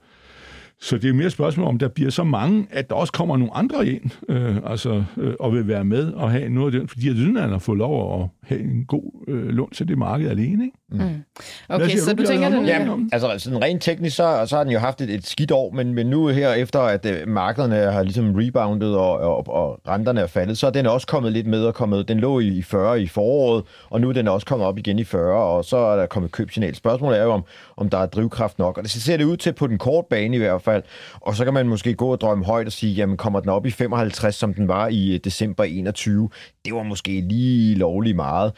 så 0.81 0.99
det 0.99 1.11
er 1.11 1.15
mere 1.15 1.27
et 1.27 1.33
spørgsmål 1.33 1.67
om, 1.67 1.79
der 1.79 1.89
bliver 1.89 2.11
så 2.11 2.25
mange, 2.25 2.67
at 2.71 2.91
der 2.91 2.97
også 2.97 3.13
kommer 3.13 3.37
nogle 3.37 3.57
andre 3.57 3.87
ind, 3.87 4.11
øh, 4.29 4.57
altså, 4.65 5.05
øh, 5.17 5.35
og 5.41 5.55
vil 5.55 5.69
være 5.69 5.85
med 5.85 6.13
og 6.13 6.31
have 6.31 6.49
noget 6.49 6.75
af 6.75 6.81
den, 6.81 6.89
fordi 6.89 7.09
jeg 7.09 7.17
synes, 7.17 7.39
at 7.39 7.51
har 7.51 7.59
fået 7.59 7.79
lov 7.79 8.23
at 8.23 8.29
have 8.43 8.61
en 8.61 8.85
god 8.85 9.25
øh, 9.29 9.49
lån 9.49 9.71
til 9.71 9.89
det 9.89 9.99
marked 9.99 10.29
alene. 10.29 10.65
Ikke? 10.65 10.78
Mm. 10.91 11.25
Okay, 11.69 11.97
så 11.97 12.15
du, 12.15 12.23
du 12.23 12.27
tænker, 12.29 12.49
den... 12.49 12.67
Ja, 12.67 12.97
altså 13.13 13.35
sådan 13.39 13.63
rent 13.63 13.83
teknisk, 13.83 14.17
så, 14.17 14.47
så 14.47 14.57
har 14.57 14.65
den 14.65 14.73
jo 14.73 14.79
haft 14.79 15.01
et, 15.01 15.11
et 15.11 15.27
skidt 15.27 15.51
år, 15.51 15.71
men, 15.71 15.95
men 15.95 16.07
nu 16.07 16.27
her 16.27 16.53
efter, 16.53 16.81
at 16.81 17.07
øh, 17.07 17.29
markederne 17.29 17.77
har 17.77 18.03
ligesom 18.03 18.35
reboundet, 18.35 18.97
og, 18.97 19.19
og, 19.19 19.49
og 19.49 19.81
renterne 19.89 20.21
er 20.21 20.27
faldet, 20.27 20.59
så 20.59 20.67
er 20.67 20.71
den 20.71 20.87
også 20.87 21.07
kommet 21.07 21.33
lidt 21.33 21.47
med 21.47 21.65
og 21.65 21.75
kommet, 21.75 22.09
den 22.09 22.19
lå 22.21 22.41
i 22.41 22.63
40 22.63 23.03
i 23.03 23.07
foråret, 23.07 23.65
og 23.91 24.01
nu 24.01 24.09
er 24.09 24.13
den 24.13 24.29
også 24.29 24.47
kommet 24.47 24.69
op 24.69 24.79
igen 24.79 24.99
i 24.99 25.05
40, 25.05 25.43
og 25.43 25.65
så 25.65 25.77
er 25.77 25.97
der 25.97 26.07
kommet 26.07 26.33
købsignal. 26.33 26.75
Spørgsmålet 26.75 27.19
er 27.19 27.23
jo, 27.23 27.31
om, 27.31 27.45
om 27.77 27.91
der 27.91 27.99
er 27.99 28.07
drivkraft 28.07 28.59
nok, 28.59 28.79
og 28.79 28.83
det 28.83 28.91
ser 28.91 29.17
det 29.17 29.25
ud 29.25 29.37
til 29.37 29.53
på 29.53 29.67
den 29.67 29.79
korte 29.79 30.07
bane 30.11 30.37
i 30.37 30.39
hvert 30.39 30.63
fald, 30.63 30.83
og 31.15 31.35
så 31.35 31.45
kan 31.45 31.55
man 31.55 31.69
måske 31.69 31.95
gå 31.95 32.13
og 32.13 32.21
drømme 32.21 32.45
højt 32.45 32.67
og 32.67 32.73
sige, 32.73 32.95
jamen 32.95 33.17
kommer 33.17 33.41
den 33.41 33.49
op 33.49 33.67
i 33.67 33.71
55, 33.71 34.35
som 34.35 34.55
den 34.55 34.69
var 34.69 34.89
i 34.89 35.15
øh, 35.15 35.21
december 35.25 35.65
21, 35.65 36.31
det 36.65 36.75
var 36.75 36.83
måske 36.83 37.21
lige 37.21 37.75
lovlig 37.75 38.17
meget 38.17 38.53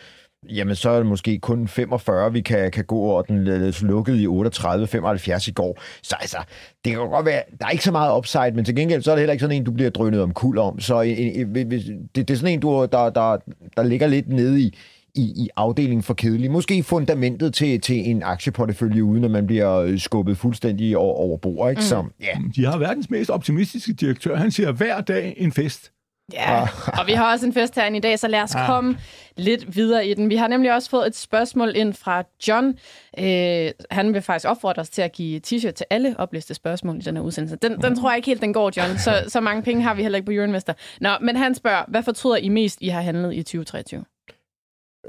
jamen 0.48 0.76
så 0.76 0.90
er 0.90 0.96
det 0.96 1.06
måske 1.06 1.38
kun 1.38 1.68
45, 1.68 2.32
vi 2.32 2.40
kan, 2.40 2.70
kan 2.70 2.84
gå, 2.84 3.00
og 3.00 3.28
den 3.28 3.44
lukkede 3.80 4.22
i 4.22 4.26
38-75 4.26 5.48
i 5.48 5.52
går. 5.52 5.80
Så 6.02 6.16
altså, 6.20 6.38
det 6.84 6.92
kan 6.92 7.08
godt 7.08 7.26
være, 7.26 7.42
der 7.60 7.66
er 7.66 7.70
ikke 7.70 7.84
så 7.84 7.92
meget 7.92 8.18
upside, 8.18 8.52
men 8.54 8.64
til 8.64 8.76
gengæld 8.76 9.02
så 9.02 9.10
er 9.10 9.14
det 9.14 9.20
heller 9.20 9.32
ikke 9.32 9.42
sådan 9.42 9.56
en, 9.56 9.64
du 9.64 9.72
bliver 9.72 9.90
drønet 9.90 10.22
om 10.22 10.34
kul 10.34 10.58
om. 10.58 10.80
Så 10.80 11.02
det, 11.02 12.14
det 12.14 12.30
er 12.30 12.34
sådan 12.34 12.54
en, 12.54 12.60
du, 12.60 12.88
der, 12.92 13.10
der, 13.10 13.36
der 13.76 13.82
ligger 13.82 14.06
lidt 14.06 14.28
nede 14.28 14.60
i, 14.60 14.78
i, 15.14 15.22
i 15.22 15.48
afdelingen 15.56 16.02
for 16.02 16.14
kedelig. 16.14 16.50
Måske 16.50 16.82
fundamentet 16.82 17.54
til, 17.54 17.80
til 17.80 18.10
en 18.10 18.22
aktieportefølje, 18.22 19.04
uden 19.04 19.24
at 19.24 19.30
man 19.30 19.46
bliver 19.46 19.96
skubbet 19.96 20.38
fuldstændig 20.38 20.96
over, 20.96 21.14
over 21.14 21.36
bord. 21.36 21.70
Ikke? 21.70 21.80
Mm. 21.80 21.86
Så, 21.86 22.04
ja. 22.20 22.38
De 22.56 22.64
har 22.64 22.78
verdens 22.78 23.10
mest 23.10 23.30
optimistiske 23.30 23.92
direktør. 23.92 24.36
Han 24.36 24.50
siger 24.50 24.72
hver 24.72 25.00
dag 25.00 25.34
en 25.36 25.52
fest. 25.52 25.92
Ja, 26.32 26.60
og 27.00 27.06
vi 27.06 27.12
har 27.12 27.32
også 27.32 27.46
en 27.46 27.52
fest 27.52 27.74
herinde 27.74 27.96
i 27.96 28.00
dag, 28.00 28.18
så 28.18 28.28
lad 28.28 28.42
os 28.42 28.56
komme 28.66 28.98
lidt 29.36 29.76
videre 29.76 30.06
i 30.06 30.14
den. 30.14 30.30
Vi 30.30 30.36
har 30.36 30.48
nemlig 30.48 30.74
også 30.74 30.90
fået 30.90 31.06
et 31.06 31.16
spørgsmål 31.16 31.76
ind 31.76 31.94
fra 31.94 32.22
John. 32.48 32.78
Øh, 33.18 33.70
han 33.90 34.14
vil 34.14 34.22
faktisk 34.22 34.48
opfordre 34.48 34.80
os 34.80 34.88
til 34.88 35.02
at 35.02 35.12
give 35.12 35.40
t-shirt 35.46 35.70
til 35.70 35.86
alle 35.90 36.14
opliste 36.18 36.54
spørgsmål 36.54 36.96
i 36.96 37.00
den 37.00 37.16
her 37.16 37.22
udsendelse. 37.22 37.56
Den, 37.56 37.82
den 37.82 37.96
tror 37.96 38.10
jeg 38.10 38.16
ikke 38.16 38.26
helt, 38.26 38.40
den 38.40 38.52
går, 38.52 38.72
John. 38.76 38.98
Så, 38.98 39.24
så 39.28 39.40
mange 39.40 39.62
penge 39.62 39.82
har 39.82 39.94
vi 39.94 40.02
heller 40.02 40.16
ikke 40.16 40.26
på 40.26 40.32
Euroinvestor. 40.32 40.74
Nå, 41.00 41.10
men 41.20 41.36
han 41.36 41.54
spørger, 41.54 41.84
hvad 41.88 42.02
fortryder 42.02 42.36
I 42.36 42.48
mest, 42.48 42.78
I 42.80 42.88
har 42.88 43.00
handlet 43.00 43.34
i 43.34 43.42
2023? 43.42 44.04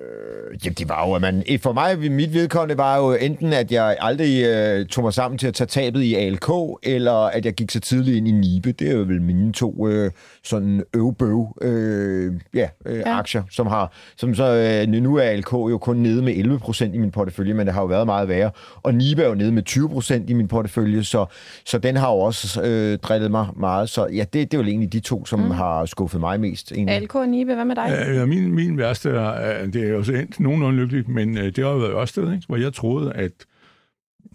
Øh, 0.02 0.66
jamen, 0.66 0.74
det 0.74 0.90
var 0.90 1.08
jo, 1.08 1.14
at 1.14 1.22
man, 1.22 1.44
for 1.62 1.74
mig, 1.74 2.12
mit 2.12 2.34
vedkommende 2.34 2.78
var 2.78 2.98
jo 2.98 3.14
enten, 3.14 3.54
at 3.54 3.72
jeg 3.72 3.98
aldrig 4.00 4.44
øh, 4.46 4.86
tog 4.86 5.04
mig 5.04 5.14
sammen 5.14 5.38
til 5.38 5.48
at 5.48 5.54
tage 5.54 5.68
tabet 5.68 6.02
i 6.02 6.16
ALK, 6.16 6.50
eller 6.84 7.14
at 7.14 7.46
jeg 7.46 7.54
gik 7.54 7.72
så 7.72 7.80
tidligt 7.80 8.18
ind 8.18 8.28
i 8.28 8.32
Nibe. 8.32 8.72
Det 8.72 8.90
er 8.90 8.94
jo 8.94 9.04
vel 9.04 9.22
mine 9.22 9.54
to 9.54 9.88
øh, 9.88 10.12
sådan 10.44 10.84
øvbøv 10.96 11.58
øh, 11.62 12.34
ja, 12.54 12.68
øh, 12.86 12.98
ja. 12.98 13.18
aktier, 13.18 13.44
som 13.50 13.68
har, 13.68 13.92
som 14.18 14.36
så, 14.36 14.84
øh, 14.88 14.88
nu 14.88 15.16
er 15.16 15.22
ALK 15.22 15.54
jo 15.54 15.78
kun 15.78 15.98
nede 15.98 16.22
med 16.22 16.34
11 16.34 16.60
procent 16.60 16.96
i 16.96 16.98
min 16.98 17.12
portefølje, 17.12 17.54
men 17.54 17.68
det 17.68 17.74
har 17.74 17.82
jo 17.82 17.88
været 17.88 18.06
meget 18.06 18.28
værre. 18.28 18.52
Og 18.84 18.94
Nibe 18.94 19.24
er 19.24 19.28
jo 19.28 19.36
nede 19.36 19.52
med 19.52 19.64
20 19.64 19.90
procent 19.90 20.30
i 20.30 20.34
min 20.34 20.48
portefølje, 20.48 21.04
så, 21.04 21.26
så 21.66 21.78
den 21.78 21.96
har 21.96 22.12
jo 22.12 22.20
også 22.20 22.62
øh, 22.62 22.98
drillet 22.98 23.32
mig 23.32 23.48
meget. 23.56 23.90
Så 23.90 24.08
ja, 24.08 24.24
det, 24.34 24.34
det 24.34 24.54
er 24.54 24.58
jo 24.58 24.68
egentlig 24.68 24.94
de 24.94 25.00
to, 25.00 25.26
som 25.26 25.40
mm. 25.40 25.52
har 25.52 25.86
skuffet 25.86 26.20
mig 26.20 26.40
mest. 26.40 26.72
Egentlig. 26.72 26.96
ALK 26.96 27.16
og 27.16 27.30
Nibe, 27.30 27.56
hvad 27.56 27.66
med 27.66 27.76
dig? 27.76 28.06
Ja, 28.14 28.26
min, 28.26 28.56
min 28.56 28.78
værste 28.78 29.10
er, 29.10 29.66
det 29.66 29.91
Øh, 29.92 29.96
er 29.96 29.98
jo 29.98 30.04
så 30.04 30.14
endt 30.14 30.40
nogenlunde 30.40 30.80
lykkeligt, 30.80 31.08
men 31.08 31.38
øh, 31.38 31.44
det 31.44 31.58
har 31.58 31.72
jo 31.72 31.78
været 31.78 31.94
Ørsted, 31.94 32.34
ikke? 32.34 32.48
hvor 32.48 32.58
jeg 32.58 32.74
troede, 32.74 33.14
at, 33.14 33.32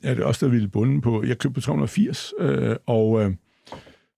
at 0.02 0.18
Ørsted 0.18 0.48
ville 0.48 0.68
bunde 0.68 1.00
på... 1.00 1.24
Jeg 1.24 1.38
købte 1.38 1.54
på 1.54 1.60
380, 1.60 2.32
øh, 2.38 2.76
og... 2.86 3.22
Øh, 3.22 3.30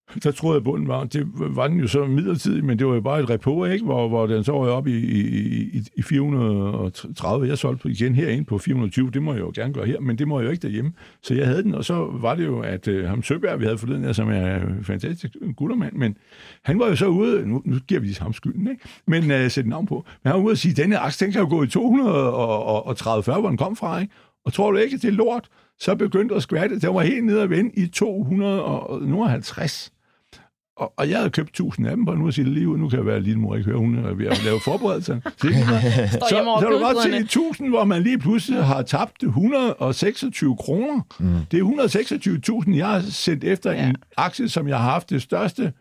der 0.25 0.31
troede 0.31 0.55
jeg, 0.55 0.65
bunden 0.65 0.89
var. 0.89 1.05
Det 1.05 1.27
var 1.35 1.69
den 1.69 1.81
jo 1.81 1.87
så 1.87 2.07
midlertidig, 2.07 2.65
men 2.65 2.79
det 2.79 2.87
var 2.87 2.95
jo 2.95 3.01
bare 3.01 3.21
et 3.21 3.31
repo, 3.31 3.65
ikke? 3.65 3.85
Hvor, 3.85 4.09
hvor 4.09 4.27
den 4.27 4.45
så 4.45 4.53
var 4.53 4.69
op 4.69 4.87
i, 4.87 4.97
i, 4.97 5.83
i 5.97 6.03
430. 6.03 7.49
Jeg 7.49 7.59
solgte 7.59 7.89
igen 7.89 8.15
herinde 8.15 8.45
på 8.45 8.59
420. 8.59 9.11
Det 9.11 9.23
må 9.23 9.33
jeg 9.33 9.41
jo 9.41 9.53
gerne 9.55 9.75
gøre 9.75 9.87
her, 9.87 10.01
men 10.01 10.19
det 10.19 10.29
må 10.29 10.41
jeg 10.41 10.47
jo 10.47 10.51
ikke 10.51 10.63
derhjemme. 10.63 10.93
Så 11.23 11.35
jeg 11.35 11.47
havde 11.47 11.63
den, 11.63 11.75
og 11.75 11.85
så 11.85 12.09
var 12.13 12.35
det 12.35 12.47
jo, 12.47 12.61
at 12.61 12.89
uh, 12.89 13.05
ham 13.05 13.23
Søberg, 13.23 13.61
vi 13.61 13.65
havde 13.65 13.79
forleden 13.79 14.05
her, 14.05 14.13
som 14.13 14.31
er 14.31 14.57
en 14.57 14.85
fantastisk 14.85 15.37
guttermand, 15.57 15.97
men 15.97 16.17
han 16.65 16.79
var 16.79 16.89
jo 16.89 16.97
så 16.97 17.07
ude, 17.07 17.49
nu, 17.49 17.63
nu 17.65 17.79
giver 17.89 18.01
vi 18.01 18.07
lige 18.07 18.23
ham 18.23 18.33
skylden, 18.33 18.71
ikke? 18.71 18.83
Men 19.07 19.31
øh, 19.31 19.45
uh, 19.45 19.51
sætte 19.51 19.71
navn 19.71 19.87
på. 19.87 20.05
Men 20.25 20.31
han 20.31 20.41
var 20.41 20.47
ude 20.47 20.53
og 20.53 20.59
sige, 20.59 20.75
denne 20.75 20.99
aktie, 20.99 21.25
den 21.25 21.33
kan 21.33 21.41
jo 21.41 21.49
gå 21.49 21.63
i 21.63 21.67
230-40, 21.67 23.41
hvor 23.41 23.49
den 23.49 23.57
kom 23.57 23.77
fra, 23.77 24.01
ikke? 24.01 24.15
Og 24.45 24.53
tror 24.53 24.71
du 24.71 24.79
ikke, 24.79 24.97
det 24.97 25.05
er 25.05 25.13
lort? 25.13 25.49
Så 25.81 25.95
begyndte 25.95 26.35
at 26.35 26.43
skvatte. 26.43 26.81
Den 26.81 26.95
var 26.95 27.01
helt 27.01 27.25
nede 27.25 27.43
at 27.43 27.51
vende 27.51 27.71
i 27.75 27.87
250. 27.87 29.93
Og, 30.79 30.93
og 30.97 31.11
jeg 31.11 31.17
havde 31.19 31.31
købt 31.31 31.53
tusind 31.53 31.87
af 31.87 31.97
dem, 31.97 32.05
på 32.05 32.15
nu 32.15 32.29
at 32.29 32.35
sige 32.35 32.55
liv, 32.55 32.77
nu 32.77 32.89
kan 32.89 32.99
jeg 32.99 33.07
være 33.07 33.21
lille 33.21 33.41
mor, 33.41 33.57
ikke 33.57 33.71
høre, 33.71 33.79
hun 33.79 33.99
er 33.99 34.15
ved 34.15 34.27
at 34.27 34.45
lave 34.45 34.61
forberedelser. 34.65 35.21
så, 35.25 35.49
så, 36.29 36.59
så 36.61 36.69
du 36.71 36.79
godt 36.79 37.03
se 37.03 37.17
1000, 37.17 37.69
hvor 37.69 37.85
man 37.85 38.03
lige 38.03 38.19
pludselig 38.19 38.65
har 38.65 38.83
tabt 38.83 39.23
126 39.23 40.57
kroner. 40.57 41.01
Mm. 41.19 41.35
Det 41.51 41.61
er 41.61 42.65
126.000, 42.65 42.77
jeg 42.77 42.89
har 42.89 43.01
sendt 43.01 43.45
efter 43.45 43.73
ja. 43.73 43.89
en 43.89 43.97
aktie, 44.17 44.49
som 44.49 44.69
jeg 44.69 44.79
har 44.79 44.91
haft 44.91 45.11
det 45.11 45.23
største 45.23 45.73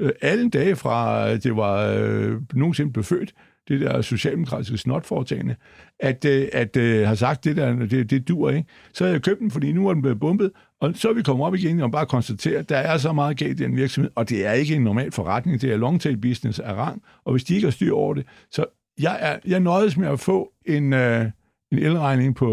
øh, 0.00 0.10
alle 0.22 0.50
dage 0.50 0.76
fra, 0.76 1.34
det 1.36 1.56
var 1.56 1.96
øh, 1.98 2.32
nogensinde 2.54 2.92
blev 2.92 3.04
født 3.04 3.34
det 3.68 3.80
der 3.80 4.02
socialdemokratiske 4.02 4.78
snotforetagende, 4.78 5.56
at, 6.00 6.24
øh, 6.24 6.48
at 6.52 6.76
øh, 6.76 7.06
har 7.06 7.14
sagt, 7.14 7.44
det 7.44 7.56
der, 7.56 7.86
det, 7.86 8.10
det 8.10 8.28
dur 8.28 8.50
ikke. 8.50 8.68
Så 8.92 9.04
har 9.04 9.10
jeg 9.10 9.22
købt 9.22 9.40
den, 9.40 9.50
fordi 9.50 9.72
nu 9.72 9.88
er 9.88 9.92
den 9.92 10.02
blevet 10.02 10.20
bumpet, 10.20 10.50
og 10.80 10.92
så 10.94 11.08
er 11.08 11.12
vi 11.12 11.22
kommet 11.22 11.46
op 11.46 11.54
igen 11.54 11.80
og 11.80 11.90
bare 11.90 12.06
konstatere, 12.06 12.58
at 12.58 12.68
der 12.68 12.76
er 12.76 12.98
så 12.98 13.12
meget 13.12 13.36
galt 13.36 13.60
i 13.60 13.62
den 13.62 13.76
virksomhed, 13.76 14.10
og 14.14 14.28
det 14.28 14.46
er 14.46 14.52
ikke 14.52 14.74
en 14.74 14.82
normal 14.82 15.12
forretning, 15.12 15.60
det 15.60 15.72
er 15.72 15.76
long 15.76 16.00
tail 16.00 16.16
business 16.16 16.58
af 16.58 16.74
rang, 16.74 17.02
og 17.24 17.32
hvis 17.32 17.44
de 17.44 17.54
ikke 17.54 17.66
har 17.66 17.72
styr 17.72 17.92
over 17.92 18.14
det, 18.14 18.26
så 18.50 18.64
jeg, 18.98 19.18
er, 19.20 19.38
jeg 19.46 19.60
nøjes 19.60 19.96
med 19.96 20.08
at 20.08 20.20
få 20.20 20.52
en, 20.66 20.92
øh, 20.92 21.30
en 21.72 21.78
elregning 21.78 22.36
på, 22.36 22.46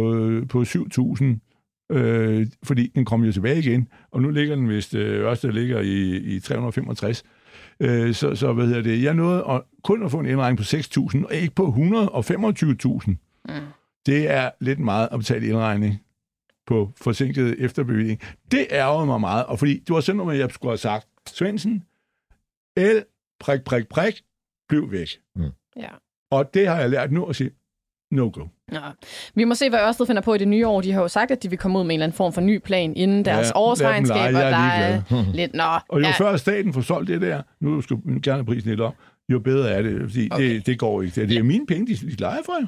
på 0.49 0.61
7.000, 0.61 1.95
øh, 1.95 2.47
fordi 2.63 2.91
den 2.95 3.05
kommer 3.05 3.25
jo 3.25 3.31
tilbage 3.31 3.59
igen, 3.59 3.87
og 4.11 4.21
nu 4.21 4.29
ligger 4.29 4.55
den, 4.55 4.65
hvis 4.65 4.93
øh, 4.93 5.53
ligger 5.53 5.79
i, 5.79 6.15
i 6.17 6.39
365, 6.39 7.23
Øh, 7.79 8.13
så, 8.13 8.35
så 8.35 8.53
hvad 8.53 8.67
hedder 8.67 8.81
det? 8.81 9.03
Jeg 9.03 9.13
nåede 9.13 9.45
at, 9.49 9.61
kun 9.83 10.03
at 10.03 10.11
få 10.11 10.19
en 10.19 10.25
indregning 10.25 10.57
på 10.57 10.63
6.000, 10.63 11.25
og 11.25 11.35
ikke 11.35 11.55
på 11.55 11.65
125.000. 11.67 13.07
Mm. 13.07 13.53
Det 14.05 14.31
er 14.31 14.49
lidt 14.59 14.79
meget 14.79 15.09
at 15.11 15.19
betale 15.19 15.47
indregning 15.47 16.01
på 16.67 16.91
forsinket 17.01 17.55
efterbevilling. 17.59 18.21
Det 18.51 18.67
ærger 18.71 19.05
mig 19.05 19.19
meget, 19.19 19.45
og 19.45 19.59
fordi 19.59 19.79
det 19.79 19.93
var 19.93 20.01
sådan 20.01 20.17
noget, 20.17 20.39
jeg 20.39 20.51
skulle 20.51 20.71
have 20.71 20.77
sagt, 20.77 21.07
Svendsen, 21.29 21.83
el, 22.77 23.03
prik, 23.39 23.63
prik, 23.63 23.87
prik, 23.87 24.21
bliv 24.69 24.91
væk. 24.91 25.07
Mm. 25.35 25.43
Ja. 25.77 25.89
Og 26.31 26.53
det 26.53 26.67
har 26.67 26.79
jeg 26.79 26.89
lært 26.89 27.11
nu 27.11 27.25
at 27.25 27.35
sige, 27.35 27.51
no-go. 28.11 28.45
Ja. 28.71 28.79
Vi 29.35 29.43
må 29.43 29.55
se, 29.55 29.69
hvad 29.69 29.79
Ørsted 29.79 30.05
finder 30.05 30.21
på 30.21 30.33
i 30.33 30.37
det 30.37 30.47
nye 30.47 30.67
år. 30.67 30.81
De 30.81 30.91
har 30.91 31.01
jo 31.01 31.07
sagt, 31.07 31.31
at 31.31 31.43
de 31.43 31.49
vil 31.49 31.59
komme 31.59 31.79
ud 31.79 31.83
med 31.83 31.89
en 31.89 31.99
eller 31.99 32.03
anden 32.03 32.15
form 32.15 32.33
for 32.33 32.41
ny 32.41 32.57
plan 32.57 32.95
inden 32.95 33.25
deres 33.25 33.47
ja, 33.47 33.59
årsregnskab, 33.59 34.35
og 34.35 34.41
der 34.41 34.57
er 34.57 35.01
lidt... 35.39 35.53
Nå, 35.53 35.63
og 35.63 35.99
jo 35.99 36.05
ja. 36.05 36.11
før 36.11 36.37
staten 36.37 36.73
får 36.73 36.81
solgt 36.81 37.07
det 37.07 37.21
der, 37.21 37.41
nu 37.59 37.81
skal 37.81 37.97
gerne 38.23 38.45
prisen 38.45 38.69
lidt 38.69 38.81
op, 38.81 38.95
jo 39.29 39.39
bedre 39.39 39.71
er 39.71 39.81
det. 39.81 40.01
Fordi 40.01 40.27
okay. 40.31 40.55
det, 40.55 40.65
det 40.65 40.79
går 40.79 41.01
ikke. 41.01 41.27
Det, 41.27 41.37
er 41.37 41.43
mine 41.43 41.65
penge, 41.65 41.87
de, 41.87 42.07
de 42.07 42.15
leger 42.15 42.41
for 42.45 42.53
jer. 42.61 42.67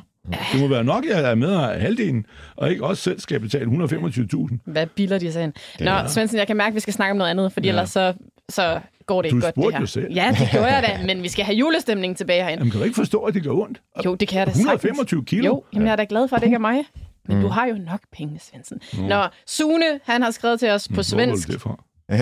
Det 0.53 0.61
må 0.61 0.67
være 0.67 0.83
nok, 0.83 1.05
at 1.05 1.11
jeg 1.23 1.31
er 1.31 1.35
med 1.35 1.51
af 1.53 1.81
halvdelen, 1.81 2.25
og 2.55 2.71
ikke 2.71 2.85
også 2.85 3.03
selv 3.03 3.19
skal 3.19 3.39
betale 3.39 3.65
125.000. 3.65 4.57
Hvad 4.65 4.87
bilder 4.87 5.17
de 5.19 5.31
sig 5.31 5.43
ind? 5.43 5.53
Nå, 5.79 5.91
Svendsen, 6.07 6.37
jeg 6.39 6.47
kan 6.47 6.57
mærke, 6.57 6.67
at 6.67 6.75
vi 6.75 6.79
skal 6.79 6.93
snakke 6.93 7.11
om 7.11 7.17
noget 7.17 7.31
andet, 7.31 7.53
fordi 7.53 7.67
ja. 7.67 7.71
ellers 7.71 7.89
så, 7.89 8.13
så 8.49 8.79
går 9.05 9.21
det 9.21 9.31
Du 9.31 9.35
ikke 9.37 9.45
godt, 9.45 9.55
det 9.55 9.73
her. 9.73 9.79
jo 9.79 9.85
selv. 9.85 10.13
Ja, 10.13 10.35
det 10.39 10.47
gjorde 10.51 10.65
jeg 10.75 10.83
da, 10.83 10.99
men 11.13 11.23
vi 11.23 11.27
skal 11.29 11.45
have 11.45 11.55
julestemningen 11.57 12.15
tilbage 12.15 12.43
herinde. 12.43 12.59
Jamen, 12.61 12.71
kan 12.71 12.79
du 12.79 12.83
ikke 12.83 12.95
forstå, 12.95 13.19
at 13.19 13.33
det 13.33 13.43
gør 13.43 13.51
ondt? 13.51 13.81
Jo, 14.05 14.15
det 14.15 14.27
kan 14.27 14.39
jeg 14.39 14.47
da 14.47 14.51
sagtens. 14.51 14.65
125 14.65 15.25
kilo? 15.25 15.45
Jo, 15.45 15.63
jamen, 15.73 15.85
jeg 15.87 15.91
er 15.91 15.95
da 15.95 16.05
glad 16.09 16.27
for, 16.27 16.35
at 16.35 16.41
det 16.41 16.47
ikke 16.47 16.55
er 16.55 16.59
mig. 16.59 16.83
Men 17.27 17.41
du 17.41 17.47
har 17.47 17.65
jo 17.67 17.75
nok 17.75 17.99
penge, 18.13 18.39
Svendsen. 18.39 18.81
Nå, 19.09 19.23
Sune, 19.47 19.85
han 20.03 20.21
har 20.21 20.31
skrevet 20.31 20.59
til 20.59 20.69
os 20.69 20.87
på 20.87 20.93
Hvor 20.93 21.03
svensk. 21.03 21.47
var 21.47 21.53
det 21.53 21.61
fra? 21.61 21.83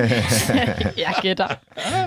jeg 1.05 1.13
gætter. 1.21 1.47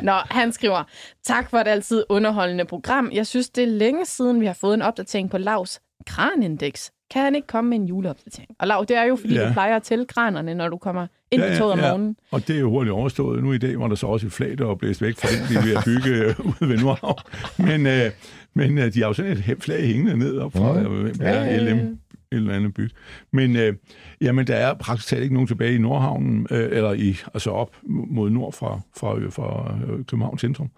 Nå, 0.03 0.13
han 0.13 0.53
skriver, 0.53 0.83
tak 1.27 1.51
for 1.51 1.59
et 1.59 1.69
altid 1.69 2.05
underholdende 2.09 2.65
program. 2.65 3.11
Jeg 3.13 3.27
synes, 3.27 3.49
det 3.51 3.65
er 3.65 3.69
længe 3.69 4.07
siden, 4.07 4.41
vi 4.41 4.47
har 4.47 4.53
fået 4.61 4.75
en 4.75 4.83
opdatering 4.83 5.31
på 5.31 5.39
Lavs 5.39 5.81
kranindeks. 6.07 6.91
Kan 7.11 7.23
han 7.23 7.35
ikke 7.35 7.47
komme 7.47 7.71
med 7.71 7.79
en 7.79 7.85
juleopdatering? 7.87 8.51
Og 8.59 8.67
Lav, 8.67 8.85
det 8.89 8.97
er 8.97 9.03
jo, 9.05 9.17
fordi 9.17 9.35
Ja. 9.35 9.49
du 9.49 9.53
plejer 9.53 9.77
at 9.77 9.83
tælle 9.83 10.05
kranerne, 10.07 10.55
når 10.55 10.69
du 10.69 10.77
kommer 10.77 11.07
ind 11.31 11.43
i 11.45 11.57
toget 11.59 11.73
om 11.73 11.79
morgenen. 11.79 12.17
Og 12.31 12.49
det 12.49 12.57
er 12.57 12.61
jo 12.61 12.71
hurtigt 12.71 12.93
overstået. 12.93 13.43
Nu 13.43 13.53
i 13.53 13.59
dag 13.59 13.79
var 13.81 13.89
der 13.89 13.95
så 13.95 14.07
også 14.07 14.27
et 14.27 14.33
flag, 14.33 14.59
der 14.59 14.65
var 14.65 14.75
blæst 14.75 15.03
væk 15.03 15.17
fra 15.17 15.29
den, 15.29 15.63
de 15.63 15.69
ved 15.69 15.77
at 15.77 15.83
bygge 15.85 16.11
øh, 16.25 16.47
ude 16.47 16.71
ved 16.71 16.79
Nordhavn. 16.79 17.19
Men, 17.59 17.87
øh, 17.87 18.11
men 18.55 18.79
øh, 18.79 18.95
de 18.95 19.01
har 19.01 19.07
jo 19.07 19.13
sådan 19.13 19.33
et 19.33 19.57
flag 19.61 19.87
hængende 19.87 20.17
ned 20.17 20.39
op 20.39 20.53
fra 20.53 20.73
Mm. 20.83 20.89
mm. 20.91 21.11
ja, 21.21 21.59
LM, 21.73 21.79
et 21.79 21.99
eller 22.33 22.55
andet 22.55 22.75
byg. 22.75 22.91
Men 23.33 23.57
øh, 23.57 23.75
jamen, 24.21 24.47
der 24.47 24.55
er 24.55 24.75
praktisk 24.75 25.09
talt 25.09 25.23
ikke 25.23 25.35
nogen 25.35 25.47
tilbage 25.49 25.75
i 25.75 25.79
Nordhavnen, 25.79 26.47
øh, 26.51 26.69
eller 26.73 26.93
i, 26.93 27.17
altså 27.35 27.51
op 27.51 27.77
mod 27.85 28.31
nord 28.31 28.53
fra, 28.53 28.81
fra, 28.97 29.19
øh, 29.19 29.33
fra 29.33 29.79
øh, 29.89 30.05
København 30.05 30.39
Centrum. 30.39 30.71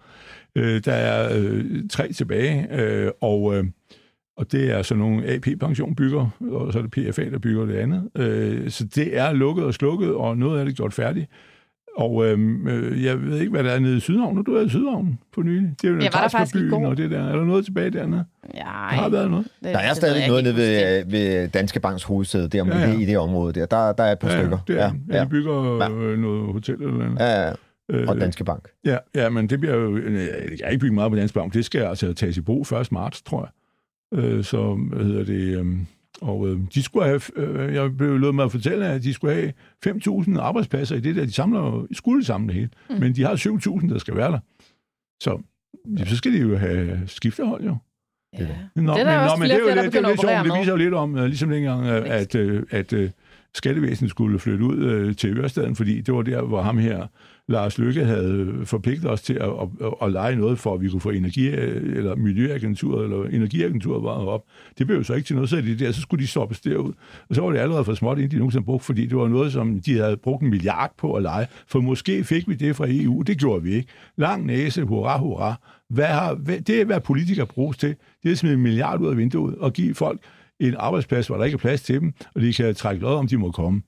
Øh, 0.55 0.81
der 0.85 0.93
er 0.93 1.29
øh, 1.37 1.65
tre 1.91 2.13
tilbage, 2.13 2.67
øh, 2.71 3.11
og... 3.21 3.55
Øh, 3.57 3.63
og 4.39 4.51
det 4.51 4.71
er 4.71 4.81
så 4.81 4.95
nogle 4.95 5.25
AP-pension 5.25 5.95
bygger, 5.95 6.29
og 6.51 6.73
så 6.73 6.79
er 6.79 6.83
det 6.83 6.91
PFA, 6.91 7.29
der 7.29 7.39
bygger 7.39 7.65
det 7.65 7.75
andet. 7.75 8.09
Øh, 8.17 8.69
så 8.69 8.83
det 8.95 9.17
er 9.17 9.33
lukket 9.33 9.65
og 9.65 9.73
slukket, 9.73 10.13
og 10.13 10.37
noget 10.37 10.59
af 10.59 10.65
det 10.65 10.75
gjort 10.75 10.93
færdigt. 10.93 11.27
Og 11.97 12.25
øhm, 12.25 12.67
øh, 12.67 13.03
jeg 13.03 13.21
ved 13.21 13.37
ikke, 13.39 13.51
hvad 13.51 13.63
der 13.63 13.69
er 13.71 13.79
nede 13.79 13.97
i 13.97 13.99
Sydhavn. 13.99 14.35
Nu 14.35 14.41
du 14.41 14.55
er 14.55 14.65
i 14.65 14.69
Sydhavn 14.69 15.19
for 15.33 15.41
nylig. 15.41 15.73
Det 15.81 15.87
er 15.87 15.91
jo 15.93 15.99
Jeg 15.99 16.09
var 16.13 16.21
der 16.21 16.27
faktisk 16.29 16.55
i 16.55 16.59
byen 16.59 16.69
går. 16.69 16.87
og 16.87 16.97
det 16.97 17.11
der. 17.11 17.19
Er 17.27 17.35
der 17.35 17.45
noget 17.45 17.65
tilbage 17.65 17.89
dernede? 17.89 18.25
Ja, 18.53 18.59
Der 18.59 18.65
har 18.65 19.09
været 19.09 19.31
noget. 19.31 19.45
det, 19.63 19.73
Der 19.73 19.79
er 19.79 19.93
stadig 19.93 20.27
noget 20.27 20.43
nede 20.43 20.55
ved, 20.55 21.03
ved 21.05 21.47
Danske 21.49 21.79
Banks 21.79 22.03
hovedsæde, 22.03 22.47
der 22.49 22.65
Ja, 22.65 22.77
ja, 22.77 22.83
ja. 22.83 22.89
ja. 22.91 22.99
i 22.99 23.05
det 23.05 23.17
område 23.17 23.53
der. 23.59 23.65
Der, 23.65 23.91
der 23.93 24.03
er 24.03 24.11
et 24.11 24.19
par 24.19 24.29
stykker. 24.29 24.57
det 24.67 24.79
er, 24.81 24.85
ja, 24.85 24.91
ja. 25.09 25.17
ja. 25.17 25.23
de 25.23 25.29
bygger 25.29 25.77
Ja. 25.83 25.91
øh, 25.91 26.19
noget 26.19 26.53
hotel 26.53 26.75
eller 26.81 27.05
andet. 27.05 27.19
ja, 27.19 27.41
ja. 27.47 27.51
Øh, 27.91 28.07
Og 28.07 28.21
Danske 28.21 28.43
Bank. 28.43 28.67
Ja, 28.85 28.97
ja, 29.15 29.29
men 29.29 29.49
det 29.49 29.59
bliver 29.59 29.75
jo... 29.75 29.97
øh, 29.97 30.13
Jeg 30.15 30.29
har 30.63 30.69
ikke 30.71 30.79
bygget 30.81 30.93
meget 30.95 31.11
på 31.11 31.15
Dansk 31.17 31.33
Bank. 31.33 31.53
Det 31.53 31.65
skal 31.65 31.81
altså 31.81 32.13
tages 32.13 32.37
i 32.37 32.41
brug 32.41 32.61
1. 32.81 32.91
marts, 32.91 33.21
tror 33.21 33.41
jeg. 33.41 33.49
Øh, 34.13 34.43
så, 34.43 34.75
hvad 34.75 35.05
hedder 35.05 35.23
det... 35.23 35.59
Øh, 35.59 35.65
og 36.21 36.47
øh, 36.47 36.59
de 36.73 36.83
skulle 36.83 37.05
have... 37.05 37.21
Øh, 37.35 37.73
jeg 37.73 37.97
blev 37.97 38.19
løbet 38.19 38.35
med 38.35 38.43
at 38.43 38.51
fortælle, 38.51 38.87
at 38.87 39.03
de 39.03 39.13
skulle 39.13 39.33
have 39.33 39.53
5.000 39.87 40.39
arbejdspladser 40.39 40.95
i 40.95 40.99
det 40.99 41.15
der. 41.15 41.25
De 41.25 41.31
samler 41.33 41.87
skulle 41.91 42.25
samle 42.25 42.47
det 42.47 42.55
hele. 42.55 42.69
Mm. 42.89 42.95
Men 42.95 43.15
de 43.15 43.23
har 43.23 43.35
7.000, 43.81 43.89
der 43.93 43.97
skal 43.99 44.15
være 44.15 44.31
der. 44.31 44.39
Så, 45.23 45.41
ja, 45.99 46.05
så 46.05 46.17
skal 46.17 46.33
de 46.33 46.37
jo 46.39 46.57
have 46.57 46.99
skiftehold, 47.05 47.63
jo. 47.63 47.75
Ja. 48.39 48.47
Nå, 48.75 48.93
Det 48.93 49.01
er 49.01 49.03
der 49.03 49.19
også 49.19 49.37
flere 49.37 49.57
det 49.59 49.67
er 49.67 49.71
og 49.71 49.73
flere, 49.73 49.85
det 49.85 49.95
er 49.95 50.01
jo 50.01 50.05
lidt 50.05 50.05
at 50.05 50.05
operere 50.05 50.17
sjovt. 50.17 50.43
Det 50.45 50.47
med. 50.53 50.59
viser 50.59 50.71
jo 50.71 50.77
lidt 50.77 50.93
om, 50.93 51.17
øh, 51.17 51.25
ligesom 51.25 51.49
dengang, 51.49 51.85
øh, 51.85 52.03
at, 52.05 52.35
øh, 52.35 52.63
at 52.69 52.93
øh, 52.93 53.09
skattevæsenet 53.55 54.09
skulle 54.11 54.39
flytte 54.39 54.65
ud 54.65 54.77
øh, 54.77 55.15
til 55.15 55.37
Ørestaden, 55.37 55.75
fordi 55.75 56.01
det 56.01 56.13
var 56.13 56.21
der, 56.21 56.41
hvor 56.41 56.61
ham 56.61 56.77
her, 56.77 57.07
Lars 57.49 57.77
Lykke, 57.77 58.05
havde 58.05 58.61
forpligtet 58.63 59.11
os 59.11 59.21
til 59.21 59.33
at, 59.33 59.41
at, 59.41 59.67
at, 59.81 59.93
at 60.01 60.11
lege 60.11 60.35
noget, 60.35 60.59
for 60.59 60.73
at 60.73 60.81
vi 60.81 60.89
kunne 60.89 61.01
få 61.01 61.09
energi, 61.09 61.47
eller 61.47 62.15
miljøagenturet, 62.15 63.03
eller 63.03 63.23
energiagenturet 63.23 64.03
varet 64.03 64.27
op. 64.27 64.43
Det 64.77 64.87
blev 64.87 64.97
jo 64.97 65.03
så 65.03 65.13
ikke 65.13 65.27
til 65.27 65.35
noget, 65.35 65.49
så 65.49 65.61
de 65.61 65.79
der, 65.79 65.91
så 65.91 66.01
skulle 66.01 66.23
de 66.23 66.27
stoppes 66.27 66.61
derud. 66.61 66.93
Og 67.29 67.35
så 67.35 67.41
var 67.41 67.51
det 67.51 67.59
allerede 67.59 67.85
for 67.85 67.93
småt, 67.93 68.17
inden 68.17 68.31
de 68.31 68.37
nogensinde 68.37 68.65
brugte, 68.65 68.85
fordi 68.85 69.05
det 69.05 69.17
var 69.17 69.27
noget, 69.27 69.51
som 69.51 69.81
de 69.81 69.97
havde 69.97 70.17
brugt 70.17 70.43
en 70.43 70.49
milliard 70.49 70.93
på 70.97 71.13
at 71.13 71.23
lege. 71.23 71.47
For 71.67 71.79
måske 71.79 72.23
fik 72.23 72.49
vi 72.49 72.53
det 72.53 72.75
fra 72.75 72.85
EU, 72.89 73.21
det 73.21 73.37
gjorde 73.37 73.63
vi 73.63 73.73
ikke. 73.73 73.89
Lang 74.17 74.45
næse, 74.45 74.83
hurra, 74.83 75.19
hurra. 75.19 75.55
Hvad 75.89 76.05
har, 76.05 76.33
hvad, 76.33 76.61
det 76.61 76.81
er, 76.81 76.85
hvad 76.85 76.99
politikere 76.99 77.45
bruges 77.45 77.77
til. 77.77 77.89
Det 78.23 78.29
er 78.29 78.31
at 78.31 78.37
smide 78.37 78.53
en 78.53 78.61
milliard 78.61 79.01
ud 79.01 79.07
af 79.07 79.17
vinduet 79.17 79.55
og 79.55 79.73
give 79.73 79.95
folk 79.95 80.19
en 80.59 80.75
arbejdsplads, 80.77 81.27
hvor 81.27 81.37
der 81.37 81.43
ikke 81.43 81.55
er 81.55 81.59
plads 81.59 81.81
til 81.81 81.99
dem, 81.99 82.13
og 82.35 82.41
de 82.41 82.53
kan 82.53 82.75
trække 82.75 83.01
lod 83.01 83.15
om, 83.15 83.27
de 83.27 83.37
må 83.37 83.51
komme. 83.51 83.81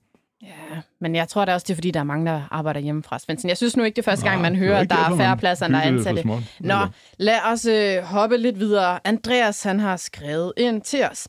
Ja, 0.43 0.81
men 1.01 1.15
jeg 1.15 1.27
tror 1.27 1.45
da 1.45 1.53
også, 1.53 1.65
det 1.65 1.73
er, 1.73 1.75
fordi 1.75 1.91
der 1.91 1.99
er 1.99 2.03
mange, 2.03 2.25
der 2.25 2.41
arbejder 2.51 2.79
hjemmefra. 2.79 3.19
Svendsen, 3.19 3.49
jeg 3.49 3.57
synes 3.57 3.77
nu 3.77 3.83
ikke, 3.83 3.95
det 3.95 4.01
er 4.01 4.11
første 4.11 4.25
gang, 4.25 4.41
Nej, 4.41 4.49
man 4.49 4.59
det 4.59 4.61
er 4.61 4.67
hører, 4.67 4.79
at 4.79 4.89
der 4.89 4.95
er 4.95 5.17
færre 5.17 5.29
man 5.29 5.37
pladser, 5.37 5.65
end 5.65 5.73
der 5.73 5.79
er 5.79 5.83
ansatte. 5.83 6.23
Nå, 6.59 6.75
lad 7.17 7.39
os 7.45 7.65
øh, 7.65 8.03
hoppe 8.03 8.37
lidt 8.37 8.59
videre. 8.59 8.99
Andreas, 9.07 9.63
han 9.63 9.79
har 9.79 9.97
skrevet 9.97 10.53
ind 10.57 10.81
til 10.81 11.03
os. 11.11 11.27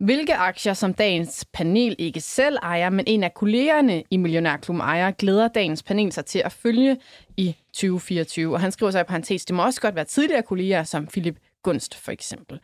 Hvilke 0.00 0.34
aktier, 0.34 0.74
som 0.74 0.94
dagens 0.94 1.44
panel 1.52 1.96
ikke 1.98 2.20
selv 2.20 2.56
ejer, 2.62 2.90
men 2.90 3.04
en 3.08 3.24
af 3.24 3.34
kollegerne 3.34 4.02
i 4.10 4.16
Millionærklubben 4.16 4.80
ejer, 4.80 5.10
glæder 5.10 5.48
dagens 5.48 5.82
panel 5.82 6.12
sig 6.12 6.24
til 6.24 6.42
at 6.44 6.52
følge 6.52 6.96
i 7.36 7.56
2024. 7.72 8.54
Og 8.54 8.60
han 8.60 8.72
skriver 8.72 8.92
så 8.92 9.00
i 9.00 9.04
parentes, 9.04 9.44
det 9.44 9.56
må 9.56 9.64
også 9.64 9.80
godt 9.80 9.94
være 9.94 10.04
tidligere 10.04 10.42
kolleger, 10.42 10.84
som 10.84 11.06
Philip 11.06 11.36
Gunst 11.62 11.94
for 11.94 12.12
eksempel. 12.12 12.60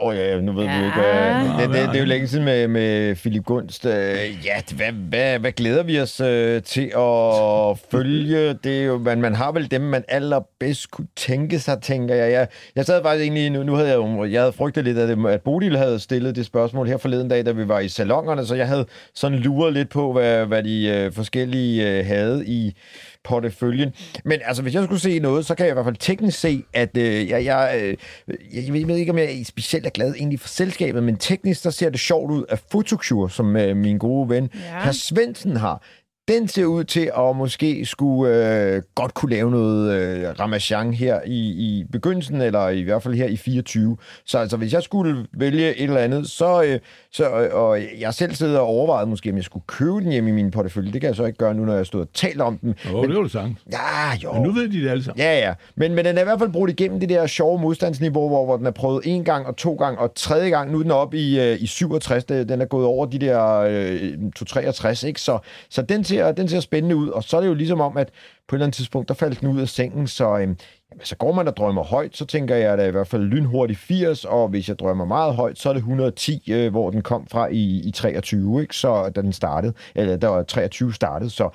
Åh 0.00 0.08
oh, 0.08 0.16
ja, 0.16 0.40
nu 0.40 0.52
ved 0.52 0.64
Ja. 0.64 0.78
du 0.80 0.84
ikke. 0.84 0.96
Nå, 1.52 1.60
Det, 1.62 1.70
det, 1.70 1.80
er 1.80 1.86
det 1.86 1.94
er 1.96 2.00
jo 2.00 2.04
længe 2.06 2.28
siden 2.28 2.44
med, 2.44 2.68
med 2.68 3.14
Philip 3.14 3.44
Gunst. 3.44 3.86
Øh, 3.86 3.92
ja, 4.44 4.62
det- 4.68 4.76
hvad, 4.76 4.92
hvad, 4.92 5.38
hvad 5.38 5.52
glæder 5.52 5.82
vi 5.82 6.00
os 6.00 6.20
øh, 6.20 6.62
til 6.62 6.92
at 6.96 7.78
følge? 7.92 8.52
Det 8.54 8.80
er 8.80 8.84
jo, 8.84 8.98
man, 8.98 9.20
man 9.20 9.34
har 9.34 9.52
vel 9.52 9.70
dem, 9.70 9.80
man 9.80 10.04
allerbedst 10.08 10.90
kunne 10.90 11.06
tænke 11.16 11.58
sig, 11.58 11.82
tænker 11.82 12.14
jeg. 12.14 12.32
Jeg, 12.32 12.48
jeg 12.76 12.84
sad 12.84 13.02
faktisk 13.02 13.22
egentlig... 13.22 13.50
Nu, 13.50 13.62
nu 13.62 13.74
havde 13.74 13.88
jeg 13.88 13.96
jo... 13.96 14.24
Jeg 14.24 14.40
havde 14.40 14.52
frygtet 14.52 14.84
lidt, 14.84 14.98
at, 14.98 15.08
det, 15.08 15.26
at 15.28 15.40
Bodil 15.42 15.76
havde 15.76 15.98
stillet 15.98 16.36
det 16.36 16.46
spørgsmål 16.46 16.88
her 16.88 16.96
forleden 16.96 17.28
dag, 17.28 17.46
da 17.46 17.52
vi 17.52 17.68
var 17.68 17.80
i 17.80 17.88
salongerne, 17.88 18.46
så 18.46 18.54
jeg 18.54 18.68
havde 18.68 18.86
sådan 19.14 19.38
luret 19.38 19.72
lidt 19.72 19.88
på, 19.90 20.12
hvad, 20.12 20.46
hvad 20.46 20.62
de 20.62 20.86
øh, 20.88 21.12
forskellige 21.12 21.98
øh, 21.98 22.06
havde 22.06 22.46
i 22.46 22.74
porteføljen. 23.24 23.92
Men 24.24 24.40
altså, 24.44 24.62
hvis 24.62 24.74
jeg 24.74 24.84
skulle 24.84 25.00
se 25.00 25.18
noget, 25.18 25.46
så 25.46 25.54
kan 25.54 25.66
jeg 25.66 25.72
i 25.72 25.74
hvert 25.74 25.86
fald 25.86 25.96
teknisk 25.96 26.38
se, 26.38 26.64
at 26.72 26.96
øh, 26.96 27.28
jeg, 27.28 27.44
jeg, 27.44 27.80
øh, 27.82 27.96
jeg, 28.54 28.76
jeg 28.76 28.88
ved 28.88 28.96
ikke, 28.96 29.12
om 29.12 29.18
jeg 29.18 29.46
specielt 29.46 29.86
er 29.86 29.90
glad 29.90 30.14
egentlig 30.14 30.40
for 30.40 30.48
selskabet, 30.48 31.02
men 31.02 31.16
teknisk, 31.16 31.62
så 31.62 31.70
ser 31.70 31.90
det 31.90 32.00
sjovt 32.00 32.30
ud, 32.30 32.44
at 32.48 32.62
Photocure, 32.70 33.30
som 33.30 33.56
øh, 33.56 33.76
min 33.76 33.98
gode 33.98 34.28
ven, 34.28 34.50
ja. 34.54 34.82
herr 34.82 34.92
Svendsen 34.92 35.56
har, 35.56 35.82
den 36.28 36.48
ser 36.48 36.64
ud 36.64 36.84
til 36.84 37.10
at 37.18 37.36
måske 37.36 37.86
skulle 37.86 38.32
øh, 38.76 38.82
godt 38.94 39.14
kunne 39.14 39.30
lave 39.34 39.50
noget 39.50 39.92
øh, 39.92 40.28
ramachan 40.40 40.94
her 40.94 41.20
i, 41.26 41.38
i 41.48 41.84
begyndelsen, 41.92 42.40
eller 42.40 42.68
i 42.68 42.82
hvert 42.82 43.02
fald 43.02 43.14
her 43.14 43.26
i 43.26 43.36
24. 43.36 43.96
Så 44.26 44.38
altså, 44.38 44.56
hvis 44.56 44.72
jeg 44.72 44.82
skulle 44.82 45.26
vælge 45.32 45.76
et 45.76 45.82
eller 45.84 46.00
andet, 46.00 46.30
så, 46.30 46.62
øh, 46.62 46.78
så 47.12 47.24
øh, 47.30 47.54
og 47.54 47.78
jeg 47.98 48.14
selv 48.14 48.34
sidder 48.34 48.58
og 48.58 48.66
overvejet 48.66 49.08
måske, 49.08 49.30
om 49.30 49.36
jeg 49.36 49.44
skulle 49.44 49.64
købe 49.66 50.00
den 50.00 50.12
hjemme 50.12 50.30
i 50.30 50.32
min 50.32 50.50
portefølje. 50.50 50.92
Det 50.92 51.00
kan 51.00 51.08
jeg 51.08 51.16
så 51.16 51.24
ikke 51.24 51.38
gøre 51.38 51.54
nu, 51.54 51.64
når 51.64 51.74
jeg 51.74 51.86
stod 51.86 52.00
og 52.00 52.08
talt 52.14 52.40
om 52.40 52.58
den. 52.58 52.74
Åh, 52.94 53.06
det 53.06 53.14
var 53.16 53.22
du 53.22 53.28
sagt. 53.28 53.50
Ja, 53.72 54.16
jo. 54.24 54.32
Men 54.32 54.42
nu 54.42 54.52
ved 54.52 54.68
de 54.68 54.82
det 54.82 54.90
alle 54.90 55.04
sammen. 55.04 55.20
Ja, 55.24 55.38
ja. 55.38 55.54
Men, 55.76 55.94
men 55.94 56.04
den 56.04 56.16
er 56.16 56.20
i 56.20 56.24
hvert 56.24 56.38
fald 56.38 56.52
brugt 56.52 56.70
igennem 56.70 57.00
det 57.00 57.08
der 57.08 57.26
sjove 57.26 57.58
modstandsniveau, 57.60 58.28
hvor, 58.28 58.44
hvor 58.44 58.56
den 58.56 58.66
er 58.66 58.70
prøvet 58.70 59.00
en 59.04 59.24
gang 59.24 59.46
og 59.46 59.56
to 59.56 59.74
gange 59.74 59.98
og 59.98 60.12
tredje 60.14 60.50
gang. 60.50 60.72
Nu 60.72 60.78
er 60.78 60.82
den 60.82 60.90
oppe 60.90 61.18
i, 61.18 61.40
øh, 61.40 61.62
i 61.62 61.66
67. 61.66 62.24
Det- 62.24 62.48
Den 62.48 62.60
er 62.60 62.64
gået 62.66 62.86
over 62.86 63.06
de 63.06 63.18
der 63.18 63.54
øh, 63.58 63.98
263, 64.36 65.02
ikke? 65.02 65.20
Så, 65.20 65.38
så 65.70 65.82
den, 65.82 66.04
ser, 66.14 66.32
den 66.32 66.48
ser 66.48 66.60
spændende 66.60 66.96
ud. 66.96 67.08
Og 67.08 67.24
så 67.24 67.36
er 67.36 67.40
det 67.40 67.48
jo 67.48 67.54
ligesom 67.54 67.80
om, 67.80 67.96
at 67.96 68.10
på 68.48 68.56
et 68.56 68.58
eller 68.58 68.66
andet 68.66 68.76
tidspunkt, 68.76 69.08
der 69.08 69.14
faldt 69.14 69.40
den 69.40 69.48
ud 69.48 69.60
af 69.60 69.68
sengen. 69.68 70.06
Så, 70.06 70.34
øh, 70.34 70.40
jamen, 70.40 70.56
så 71.02 71.16
går 71.16 71.32
man 71.32 71.48
og 71.48 71.56
drømmer 71.56 71.82
højt, 71.82 72.16
så 72.16 72.24
tænker 72.24 72.54
jeg, 72.54 72.74
er 72.74 72.86
i 72.86 72.90
hvert 72.90 73.06
fald 73.06 73.22
lynhurtigt 73.22 73.78
80. 73.78 74.24
Og 74.24 74.48
hvis 74.48 74.68
jeg 74.68 74.78
drømmer 74.78 75.04
meget 75.04 75.34
højt, 75.34 75.58
så 75.58 75.68
er 75.68 75.72
det 75.72 75.80
110, 75.80 76.52
øh, 76.52 76.70
hvor 76.70 76.90
den 76.90 77.02
kom 77.02 77.26
fra 77.26 77.46
i, 77.46 77.82
i 77.84 77.90
23, 77.90 78.62
ikke? 78.62 78.76
Så 78.76 79.08
da 79.16 79.22
den 79.22 79.32
startede, 79.32 79.72
eller 79.94 80.16
der 80.16 80.28
var 80.28 80.42
23 80.42 80.94
startede. 80.94 81.30
Så 81.30 81.50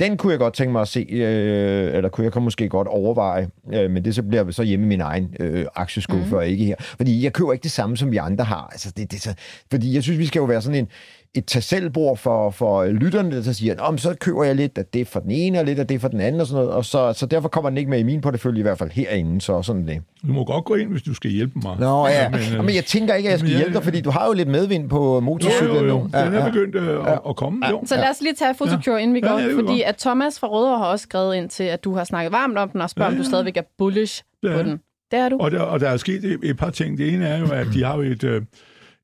den 0.00 0.16
kunne 0.16 0.30
jeg 0.30 0.38
godt 0.38 0.54
tænke 0.54 0.72
mig 0.72 0.82
at 0.82 0.88
se, 0.88 1.06
øh, 1.10 1.94
eller 1.94 2.08
kunne 2.08 2.30
jeg 2.34 2.42
måske 2.42 2.68
godt 2.68 2.88
overveje, 2.88 3.48
øh, 3.72 3.90
men 3.90 4.04
det 4.04 4.14
så 4.14 4.22
bliver 4.22 4.50
så 4.50 4.62
hjemme 4.62 4.86
i 4.86 4.88
min 4.88 5.00
egen 5.00 5.34
øh, 5.40 5.66
aktieskuffe, 5.74 6.26
mm. 6.26 6.32
og 6.32 6.46
ikke 6.48 6.64
her. 6.64 6.76
Fordi 6.78 7.24
jeg 7.24 7.32
køber 7.32 7.52
ikke 7.52 7.62
det 7.62 7.70
samme, 7.70 7.96
som 7.96 8.10
vi 8.10 8.16
andre 8.16 8.44
har. 8.44 8.68
Altså, 8.72 8.92
det, 8.96 9.12
det, 9.12 9.22
så, 9.22 9.34
fordi 9.70 9.94
jeg 9.94 10.02
synes, 10.02 10.18
vi 10.18 10.26
skal 10.26 10.40
jo 10.40 10.44
være 10.44 10.62
sådan 10.62 10.78
en, 10.78 10.88
et 11.34 11.46
tasselbord 11.46 12.16
for, 12.16 12.50
for 12.50 12.86
lytterne, 12.86 13.36
der 13.36 13.42
så 13.42 13.52
siger, 13.52 13.74
Nå, 13.74 13.90
men 13.90 13.98
så 13.98 14.14
køber 14.20 14.44
jeg 14.44 14.54
lidt 14.56 14.78
af 14.78 14.86
det 14.86 15.06
for 15.08 15.20
den 15.20 15.30
ene, 15.30 15.58
og 15.58 15.64
lidt 15.64 15.78
af 15.78 15.86
det 15.86 16.00
for 16.00 16.08
den 16.08 16.20
anden, 16.20 16.40
og 16.40 16.46
sådan 16.46 16.56
noget. 16.62 16.76
Og 16.76 16.84
så, 16.84 17.12
så 17.12 17.26
derfor 17.26 17.48
kommer 17.48 17.70
den 17.70 17.76
ikke 17.76 17.90
med 17.90 17.98
i 17.98 18.02
min 18.02 18.20
portefølje, 18.20 18.58
i 18.58 18.62
hvert 18.62 18.78
fald 18.78 18.90
herinde, 18.90 19.40
så 19.40 19.62
sådan 19.62 19.86
det. 19.88 20.02
Du 20.26 20.32
må 20.32 20.44
godt 20.44 20.64
gå 20.64 20.74
ind, 20.74 20.90
hvis 20.90 21.02
du 21.02 21.14
skal 21.14 21.30
hjælpe 21.30 21.52
mig. 21.62 21.76
Nå 21.78 22.06
ja, 22.06 22.28
men, 22.28 22.40
men, 22.50 22.58
øh, 22.58 22.64
men 22.64 22.74
jeg 22.74 22.84
tænker 22.84 23.14
ikke, 23.14 23.28
at 23.28 23.30
jeg 23.30 23.38
skal 23.38 23.50
hjælpe 23.50 23.74
dig, 23.74 23.84
fordi 23.84 24.00
du 24.00 24.10
har 24.10 24.26
jo 24.26 24.32
lidt 24.32 24.48
medvind 24.48 24.88
på 24.90 25.20
motorcyklen 25.20 25.76
jo, 25.76 25.84
jo. 25.84 25.98
nu. 25.98 26.04
Den 26.04 26.34
er 26.34 26.44
begyndt 26.46 26.74
øh, 26.74 27.12
at, 27.12 27.20
at 27.28 27.36
komme. 27.36 27.66
Jo. 27.68 27.82
Så 27.86 27.96
lad 27.96 28.10
os 28.10 28.20
lige 28.20 28.34
tage 28.34 28.54
Photocure, 28.54 28.96
ja. 28.96 29.02
inden 29.02 29.14
vi 29.14 29.20
Ja, 29.24 29.28
går, 29.32 29.38
ja, 29.38 29.46
vil 29.46 29.54
fordi 29.54 29.82
at 29.82 29.96
Thomas 29.96 30.40
fra 30.40 30.46
Rødovre 30.46 30.78
har 30.78 30.86
også 30.86 31.02
skrevet 31.02 31.34
ind 31.34 31.48
til, 31.50 31.64
at 31.64 31.84
du 31.84 31.94
har 31.94 32.04
snakket 32.04 32.32
varmt 32.32 32.58
om 32.58 32.68
den, 32.68 32.80
og 32.80 32.90
spørger, 32.90 33.10
Ja, 33.10 33.12
om 33.12 33.16
du 33.16 33.22
ja. 33.22 33.28
stadigvæk 33.28 33.56
er 33.56 33.62
bullish 33.78 34.22
er 34.42 34.56
på 34.56 34.62
den. 34.62 34.80
Det 35.10 35.18
er 35.18 35.28
du. 35.28 35.36
Og 35.40 35.50
der, 35.50 35.60
og 35.60 35.80
der 35.80 35.88
er 35.88 35.96
sket 35.96 36.24
et, 36.24 36.38
et 36.42 36.56
par 36.56 36.70
ting. 36.70 36.98
Det 36.98 37.14
ene 37.14 37.26
er 37.28 37.38
jo, 37.38 37.46
at 37.52 37.66
de 37.74 37.84
har 37.84 37.96
jo 37.96 38.02
et, 38.02 38.24
øh, 38.24 38.42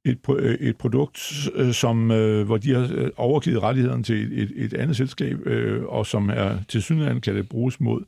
et, 0.04 0.18
øh, 0.38 0.54
et 0.54 0.76
produkt, 0.76 1.48
øh, 1.54 1.72
som, 1.72 2.10
øh, 2.10 2.46
hvor 2.46 2.56
de 2.56 2.74
har 2.74 2.90
øh, 2.94 3.10
overgivet 3.16 3.62
rettigheden 3.62 4.02
til 4.02 4.42
et, 4.42 4.52
et, 4.56 4.74
andet 4.74 4.96
selskab, 4.96 5.46
øh, 5.46 5.84
og 5.84 6.06
som 6.06 6.30
er 6.30 6.58
til 6.68 6.82
synligheden 6.82 7.20
kan 7.20 7.36
det 7.36 7.48
bruges 7.48 7.80
mod 7.80 8.04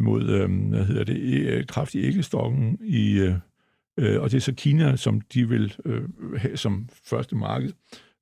mod 0.00 0.28
øh, 0.28 0.68
hvad 0.68 0.84
hedder 0.84 1.04
det, 1.04 1.68
kraft 1.68 1.94
i 1.94 2.04
æggestokken 2.04 2.78
i, 2.84 3.32
øh, 3.98 4.22
og 4.22 4.30
det 4.30 4.36
er 4.36 4.40
så 4.40 4.54
Kina, 4.54 4.96
som 4.96 5.20
de 5.20 5.48
vil 5.48 5.74
øh, 5.84 6.02
have 6.36 6.56
som 6.56 6.88
første 7.04 7.36
marked. 7.36 7.72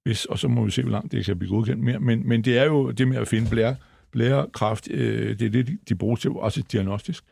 Hvis, 0.02 0.24
og 0.24 0.38
så 0.38 0.48
må 0.48 0.64
vi 0.64 0.70
se, 0.70 0.82
hvor 0.82 0.90
langt 0.90 1.12
det 1.12 1.24
kan 1.24 1.38
blive 1.38 1.50
godkendt 1.50 1.82
mere. 1.82 2.00
Men, 2.00 2.28
men 2.28 2.44
det 2.44 2.58
er 2.58 2.64
jo 2.64 2.90
det 2.90 3.08
med 3.08 3.16
at 3.16 3.28
finde 3.28 3.50
blære, 3.50 3.76
blærekræft, 4.10 4.90
øh, 4.90 5.38
det 5.38 5.46
er 5.46 5.50
det, 5.50 5.78
de 5.88 5.94
bruger 5.94 6.16
til, 6.16 6.30
også 6.30 6.62
diagnostisk. 6.72 7.24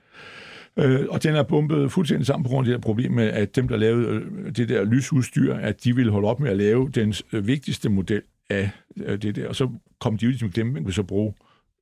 Øh, 0.77 1.07
og 1.11 1.23
den 1.23 1.35
er 1.35 1.43
bumpet 1.43 1.93
fuldstændig 1.93 2.27
sammen 2.27 2.45
på 2.45 2.49
grund 2.49 2.65
af 2.65 2.65
det 2.65 2.75
her 2.75 2.81
problem 2.81 3.13
med, 3.13 3.29
at 3.29 3.57
dem, 3.57 3.69
der 3.69 3.77
lavede 3.77 4.09
øh, 4.09 4.57
det 4.57 4.69
der 4.69 4.85
lysudstyr, 4.85 5.55
at 5.55 5.85
de 5.85 5.97
ville 5.97 6.13
holde 6.13 6.29
op 6.29 6.41
med 6.41 6.51
at 6.51 6.57
lave 6.57 6.91
den 6.95 7.15
øh, 7.33 7.47
vigtigste 7.47 7.89
model 7.89 8.23
af 8.51 8.71
øh, 8.97 9.23
det 9.23 9.37
der, 9.37 9.49
og 9.49 9.57
så 9.57 9.69
kom 10.01 10.19
de 10.19 10.25
jo 10.25 10.31
ligesom 10.31 10.51
dem, 10.51 10.67
man 10.67 10.85
kunne 10.85 10.95
så 10.95 11.03
bruge 11.03 11.35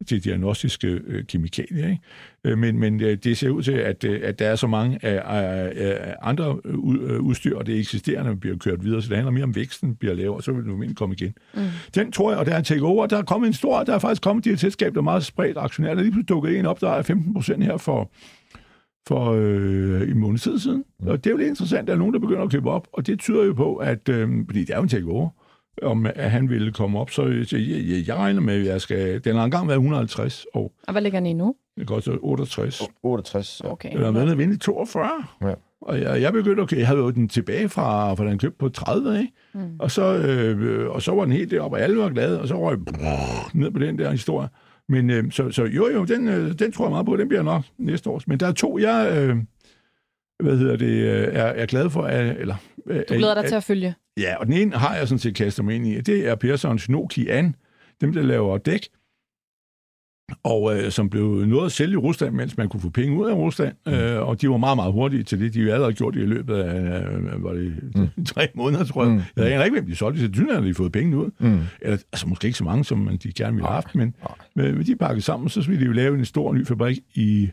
til 0.07 0.25
diagnostiske 0.25 0.89
øh, 0.89 1.25
kemikalier. 1.25 1.89
Ikke? 1.89 2.03
Øh, 2.45 2.59
men, 2.59 2.79
men 2.79 3.01
øh, 3.01 3.17
det 3.25 3.39
ser 3.39 3.51
ud 3.51 3.63
til, 3.63 3.73
at, 3.73 4.05
at 4.05 4.39
der 4.39 4.49
er 4.49 4.57
så 4.57 4.67
mange 4.67 4.99
af, 5.03 5.23
af, 5.25 5.73
af 5.77 6.17
andre 6.23 6.67
udstyr, 7.21 7.57
og 7.57 7.67
det 7.67 7.79
eksisterende 7.79 8.37
bliver 8.37 8.57
kørt 8.57 8.85
videre, 8.85 9.03
så 9.03 9.09
det 9.09 9.17
handler 9.17 9.33
mere 9.33 9.45
om 9.45 9.55
væksten 9.55 9.97
bliver 9.97 10.15
lavere, 10.15 10.37
og 10.37 10.43
så 10.43 10.53
vil 10.53 10.65
du 10.65 10.95
komme 10.95 11.15
igen. 11.15 11.35
Mm. 11.55 11.61
Den 11.95 12.13
tror 12.13 12.31
jeg, 12.31 12.39
og 12.39 12.47
der 12.47 12.53
er 12.53 12.59
en 12.59 12.65
takeover, 12.65 13.07
der 13.07 13.19
er 13.19 13.23
kommet 13.23 13.47
en 13.47 13.55
stor, 13.55 13.85
der 13.85 13.95
er 13.95 13.99
faktisk 13.99 14.23
kommet 14.23 14.45
de 14.45 14.51
her 14.51 14.57
selskaber, 14.57 14.93
der 14.93 15.01
er 15.01 15.03
meget 15.03 15.25
spredt 15.25 15.59
aktionærer, 15.59 15.95
der 15.95 16.03
lige 16.03 16.13
pludselig 16.13 16.29
dukket 16.29 16.59
en 16.59 16.67
op, 16.67 16.81
der 16.81 16.91
er 16.91 17.03
15 17.03 17.35
procent 17.35 17.65
her 17.65 17.77
for, 17.77 18.11
for 19.09 19.33
øh, 19.33 20.11
en 20.11 20.19
måned 20.19 20.39
tid 20.39 20.59
siden. 20.59 20.85
Mm. 21.01 21.09
Og 21.09 21.25
det 21.25 21.31
er 21.31 21.31
jo 21.31 21.37
lidt 21.37 21.49
interessant, 21.49 21.81
at 21.81 21.87
der 21.87 21.93
er 21.93 21.99
nogen, 21.99 22.15
der 22.15 22.21
begynder 22.21 22.43
at 22.43 22.51
købe 22.51 22.71
op, 22.71 22.89
og 22.93 23.07
det 23.07 23.21
tyder 23.21 23.45
jo 23.45 23.53
på, 23.53 23.77
at, 23.77 24.09
øh, 24.09 24.29
fordi 24.47 24.61
det 24.61 24.71
er 24.71 24.77
jo 24.77 24.83
en 24.83 24.89
takeover, 24.89 25.29
om 25.83 26.07
at 26.07 26.31
han 26.31 26.51
ville 26.51 26.73
komme 26.73 26.99
op, 26.99 27.11
så 27.11 27.23
jeg, 27.27 27.47
jeg, 27.53 28.09
jeg 28.09 28.17
regner 28.17 28.41
med, 28.41 28.61
at 28.61 28.67
jeg 28.67 28.81
skal... 28.81 29.25
Den 29.25 29.37
har 29.37 29.45
engang 29.45 29.69
været 29.69 29.77
150 29.77 30.47
og... 30.55 30.73
Og 30.87 30.93
hvad 30.93 31.03
ligger 31.03 31.21
den 31.21 31.27
i 31.27 31.33
nu? 31.33 31.55
Det 31.79 31.87
koster 31.87 32.17
68. 32.23 32.83
68, 33.03 33.61
ja. 33.65 33.73
Okay. 33.73 33.93
Den 33.93 34.03
har 34.03 34.11
været 34.11 34.39
vinde 34.39 34.57
42. 34.57 35.11
Ja. 35.43 35.55
Og 35.81 36.01
jeg, 36.01 36.23
jeg 36.23 36.33
begyndte, 36.33 36.61
okay, 36.61 36.79
jeg 36.79 36.87
havde 36.87 37.01
jo 37.01 37.11
den 37.11 37.29
tilbage 37.29 37.69
fra, 37.69 38.15
fra 38.15 38.25
den 38.25 38.39
købte 38.39 38.59
på 38.59 38.69
30, 38.69 39.19
ikke? 39.19 39.33
Mm. 39.55 39.61
Og, 39.79 39.91
så, 39.91 40.17
øh, 40.17 40.91
og 40.91 41.03
så 41.03 41.15
var 41.15 41.25
den 41.25 41.33
helt 41.33 41.51
deroppe, 41.51 41.77
og 41.77 41.81
alle 41.81 41.99
var 41.99 42.09
glade, 42.09 42.41
og 42.41 42.49
så 42.49 42.61
røg 42.61 42.79
jeg 43.01 43.19
ned 43.55 43.71
på 43.71 43.79
den 43.79 43.99
der 43.99 44.11
historie. 44.11 44.49
Men 44.91 45.11
øh, 45.11 45.33
så, 45.33 45.51
så 45.51 45.65
jo, 45.65 45.89
jo, 45.89 46.05
den, 46.05 46.29
øh, 46.29 46.53
den 46.59 46.73
tror 46.73 46.85
jeg 46.85 46.91
meget 46.91 47.07
på, 47.07 47.17
den 47.17 47.29
bliver 47.29 47.43
nok 47.43 47.65
næste 47.79 48.11
år. 48.11 48.23
Men 48.27 48.41
der 48.41 48.47
er 48.47 48.53
to, 48.53 48.79
jeg... 48.79 49.13
Øh, 49.17 49.37
hvad 50.43 50.57
hedder 50.57 50.77
det, 50.77 50.87
øh, 50.87 51.29
er, 51.35 51.45
er 51.45 51.67
glad 51.67 51.91
for, 51.91 52.03
at, 52.03 52.37
eller... 52.41 52.55
Øh, 52.87 53.03
du 53.09 53.15
glæder 53.15 53.35
dig 53.35 53.45
til 53.45 53.55
at 53.55 53.65
følge. 53.65 53.95
Ja, 54.17 54.37
og 54.37 54.47
den 54.47 54.55
ene 54.55 54.77
har 54.77 54.97
jeg 54.97 55.09
sådan 55.09 55.19
set 55.19 55.35
kastet 55.35 55.65
mig 55.65 55.75
ind 55.75 55.87
i. 55.87 56.01
Det 56.01 56.29
er 56.29 56.35
Pearsons 56.35 56.89
Nokian, 56.89 57.55
dem 58.01 58.13
der 58.13 58.23
laver 58.23 58.59
dæk, 58.59 58.89
og 60.43 60.77
øh, 60.77 60.91
som 60.91 61.11
blev 61.11 61.25
noget 61.25 61.67
at 61.67 61.73
sælge 61.73 61.93
i 61.93 61.97
Rusland, 61.97 62.35
mens 62.35 62.57
man 62.57 62.69
kunne 62.69 62.81
få 62.81 62.91
penge 62.91 63.19
ud 63.19 63.31
af 63.31 63.35
Rusland. 63.35 63.75
Mm. 63.87 63.93
Øh, 63.93 64.29
og 64.29 64.41
de 64.41 64.51
var 64.51 64.57
meget, 64.57 64.77
meget 64.77 64.93
hurtige 64.93 65.23
til 65.23 65.41
det. 65.41 65.55
De 65.55 65.59
havde 65.61 65.73
allerede 65.73 65.95
gjort 65.95 66.15
det 66.15 66.23
i 66.23 66.27
løbet 66.27 66.55
af 66.55 67.01
øh, 67.01 67.45
var 67.45 67.53
det, 67.53 67.75
mm. 67.95 68.25
tre 68.35 68.49
måneder, 68.55 68.85
tror 68.85 69.05
jeg. 69.05 69.13
Mm. 69.13 69.21
Jeg 69.37 69.53
havde 69.53 69.65
ikke, 69.65 69.77
hvem 69.77 69.87
de 69.87 69.97
solgte. 69.97 70.21
Så 70.21 70.29
synes, 70.35 70.65
de 70.65 70.75
fået 70.75 70.93
penge 70.93 71.17
ud. 71.17 71.31
Mm. 71.39 71.61
Eller, 71.83 71.99
altså 72.13 72.29
måske 72.29 72.47
ikke 72.47 72.59
så 72.59 72.65
mange, 72.65 72.85
som 72.85 72.99
man 72.99 73.17
de 73.17 73.33
gerne 73.33 73.53
ville 73.53 73.67
have 73.67 73.75
haft, 73.75 73.95
men 73.95 74.15
med 74.55 74.85
de 74.85 74.97
pakket 74.97 75.25
sammen, 75.25 75.49
så 75.49 75.67
ville 75.67 75.81
de 75.81 75.87
jo 75.87 75.93
lave 75.93 76.19
en 76.19 76.25
stor 76.25 76.53
ny 76.53 76.67
fabrik 76.67 76.99
i 77.15 77.51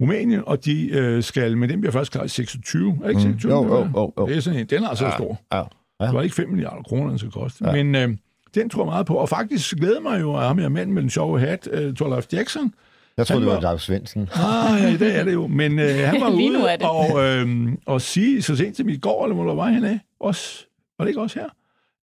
Rumænien, 0.00 0.42
og 0.46 0.64
de 0.64 0.88
øh, 0.88 1.22
skal, 1.22 1.56
men 1.56 1.70
den 1.70 1.80
bliver 1.80 1.92
først 1.92 2.12
klar 2.12 2.24
i 2.24 2.28
26. 2.28 2.98
Er 3.04 3.08
ikke 3.08 3.20
26? 3.20 3.62
Mm. 3.62 3.68
Jo, 3.68 3.76
jo, 3.76 3.88
jo, 3.96 4.12
jo. 4.18 4.26
Det 4.26 4.36
er 4.36 4.40
sådan 4.40 4.60
en, 4.60 4.66
den 4.66 4.84
er 4.84 4.88
altså 4.88 5.04
ja, 5.04 5.12
stor. 5.12 5.40
Ja, 5.52 5.58
ja. 6.00 6.06
Det 6.06 6.14
var 6.14 6.22
ikke 6.22 6.34
5 6.34 6.48
milliarder 6.48 6.82
kroner, 6.82 7.08
den 7.08 7.18
skal 7.18 7.30
koste. 7.30 7.66
Ja. 7.66 7.84
Men 7.84 7.94
øh, 7.94 8.16
den 8.54 8.70
tror 8.70 8.82
jeg 8.82 8.86
meget 8.86 9.06
på, 9.06 9.14
og 9.14 9.28
faktisk 9.28 9.76
glæder 9.76 10.00
mig 10.00 10.20
jo, 10.20 10.34
at 10.36 10.42
ham 10.42 10.58
her 10.58 10.68
mand 10.68 10.90
med 10.90 11.02
den 11.02 11.10
sjove 11.10 11.40
hat, 11.40 11.68
øh, 11.72 11.94
Torleif 11.94 12.26
Jackson, 12.32 12.74
jeg 13.16 13.26
tror, 13.26 13.38
det 13.38 13.46
var, 13.46 13.54
var 13.54 13.60
Dag 13.60 13.80
Svendsen. 13.80 14.28
Ah, 14.32 14.82
ja, 14.82 14.96
det 14.96 15.16
er 15.16 15.24
det 15.24 15.32
jo. 15.32 15.46
Men 15.46 15.78
øh, 15.78 15.96
han 15.96 16.20
var 16.24 16.30
ude 16.30 16.78
og, 16.80 17.24
øh, 17.24 17.72
og 17.86 18.00
sige 18.00 18.42
så 18.42 18.56
sent 18.56 18.76
som 18.76 18.88
i 18.88 18.96
går, 18.96 19.24
eller 19.24 19.34
hvor 19.34 19.46
der 19.46 19.54
var 19.54 19.68
han 19.68 19.84
af, 19.84 20.00
også, 20.20 20.66
var 20.98 21.04
det 21.04 21.10
ikke 21.10 21.20
også 21.20 21.38
her, 21.40 21.48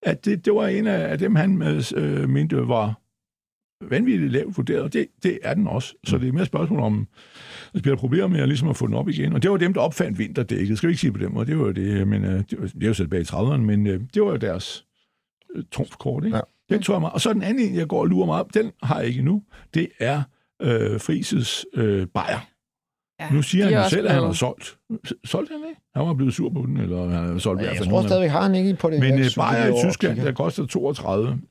at 0.02 0.26
det, 0.26 0.46
det 0.46 0.54
var 0.54 0.68
en 0.68 0.88
af, 0.88 1.18
dem, 1.20 1.36
han 1.36 1.62
øh, 1.96 2.30
mente 2.30 2.68
var 2.68 2.94
vanvittigt 3.90 4.32
lavt 4.32 4.58
vurderet, 4.58 4.94
det, 4.94 5.08
det 5.24 5.40
er 5.44 5.54
den 5.54 5.68
også. 5.68 5.94
Så 6.04 6.18
det 6.18 6.28
er 6.28 6.32
mere 6.32 6.42
et 6.42 6.48
spørgsmål 6.48 6.80
om, 6.80 7.08
der 7.74 7.82
bliver 7.82 7.98
problemer 7.98 8.28
med 8.28 8.40
at, 8.40 8.48
ligesom 8.48 8.70
at 8.70 8.78
få 8.78 8.88
den 8.88 8.94
op 8.94 9.10
igen. 9.10 9.34
Og 9.34 9.44
det 9.44 9.52
var 9.52 9.58
dem, 9.58 9.74
der 9.74 9.82
opfandt 9.82 10.20
vinterdækket. 10.20 10.78
Skal 10.78 10.88
vi 10.88 10.92
ikke 10.92 11.02
sige 11.02 11.12
på 11.12 11.20
den 11.20 11.34
måde? 11.34 11.46
Det 11.46 11.60
var 11.60 11.72
det, 11.72 12.08
men, 12.08 12.24
uh, 12.24 12.30
det, 12.30 12.56
var, 12.60 12.68
det 12.68 12.84
er 12.84 12.88
jo 12.88 12.94
selv 12.94 13.08
bag 13.08 13.22
i 13.22 13.24
30'erne, 13.24 13.58
men 13.58 13.88
uh, 13.88 13.94
det 14.14 14.22
var 14.22 14.30
jo 14.30 14.36
deres 14.36 14.87
trumfkort, 15.72 16.26
ikke? 16.26 16.38
Ja. 16.38 16.42
Den 16.70 16.82
tror 16.82 16.94
jeg 16.94 17.02
meget. 17.02 17.14
Og 17.14 17.22
så 17.22 17.34
den 17.34 17.44
anden, 17.44 17.76
jeg 17.76 17.88
går 17.88 18.00
og 18.00 18.06
lurer 18.06 18.26
meget 18.26 18.44
op, 18.44 18.54
den 18.54 18.72
har 18.84 19.00
jeg 19.00 19.08
ikke 19.08 19.22
nu. 19.22 19.44
Det 19.74 19.88
er 20.00 20.24
uh, 20.64 21.02
Frises 21.02 21.66
uh, 21.78 22.04
bajer. 22.14 22.40
Ja, 23.20 23.30
nu 23.32 23.42
siger 23.42 23.66
han 23.66 23.74
jo 23.74 23.90
selv, 23.90 24.08
at 24.08 24.14
han 24.14 24.24
har 24.24 24.32
solgt. 24.32 24.78
Solgt 25.26 25.52
han 25.52 25.60
ikke? 25.70 25.82
Han 25.96 26.08
var 26.08 26.14
blevet 26.14 26.34
sur 26.34 26.50
på 26.50 26.62
den, 26.68 26.78
eller 26.78 27.10
han 27.10 27.32
har 27.32 27.38
solgt 27.38 27.62
ja, 27.62 27.74
Jeg 27.74 27.86
tror 27.86 28.02
stadigvæk, 28.02 28.30
har 28.30 28.42
han 28.42 28.56
ikke 28.56 28.74
på 28.74 28.90
det. 28.90 29.00
Men 29.00 29.14
uh, 29.14 29.26
bajer 29.38 29.68
i 29.68 29.88
Tyskland, 29.88 30.22
der 30.22 30.32
koster 30.32 30.66
32 30.66 31.42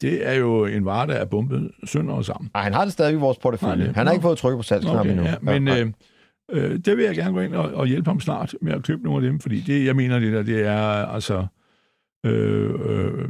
det 0.00 0.28
er 0.28 0.32
jo 0.32 0.64
en 0.64 0.84
vare, 0.84 1.06
der 1.06 1.14
er 1.14 1.24
bumpet 1.24 1.70
sønder 1.84 2.14
og 2.14 2.24
sammen. 2.24 2.50
Nej, 2.54 2.62
han 2.62 2.72
har 2.72 2.84
det 2.84 2.92
stadig 2.92 3.12
i 3.12 3.16
vores 3.16 3.38
portefølje. 3.38 3.92
Han 3.94 4.06
har 4.06 4.12
ikke 4.12 4.22
fået 4.22 4.38
tryk 4.38 4.56
på 4.56 4.62
salgsknappen 4.62 5.18
okay, 5.18 5.34
endnu. 5.34 5.52
Ja, 5.52 5.58
men 5.58 5.68
øh, 5.68 6.70
øh, 6.72 6.78
det 6.78 6.96
vil 6.96 7.04
jeg 7.04 7.14
gerne 7.14 7.32
gå 7.32 7.40
ind 7.40 7.54
og, 7.54 7.74
og 7.74 7.86
hjælpe 7.86 8.10
ham 8.10 8.20
snart 8.20 8.54
med 8.60 8.72
at 8.72 8.82
købe 8.82 9.02
nogle 9.02 9.26
af 9.26 9.30
dem, 9.30 9.40
fordi 9.40 9.60
det, 9.60 9.86
jeg 9.86 9.96
mener, 9.96 10.18
det 10.18 10.32
der, 10.32 10.42
det 10.42 10.66
er 10.66 11.06
altså 11.06 11.46
øh, 12.24 12.70
øh, 12.84 13.28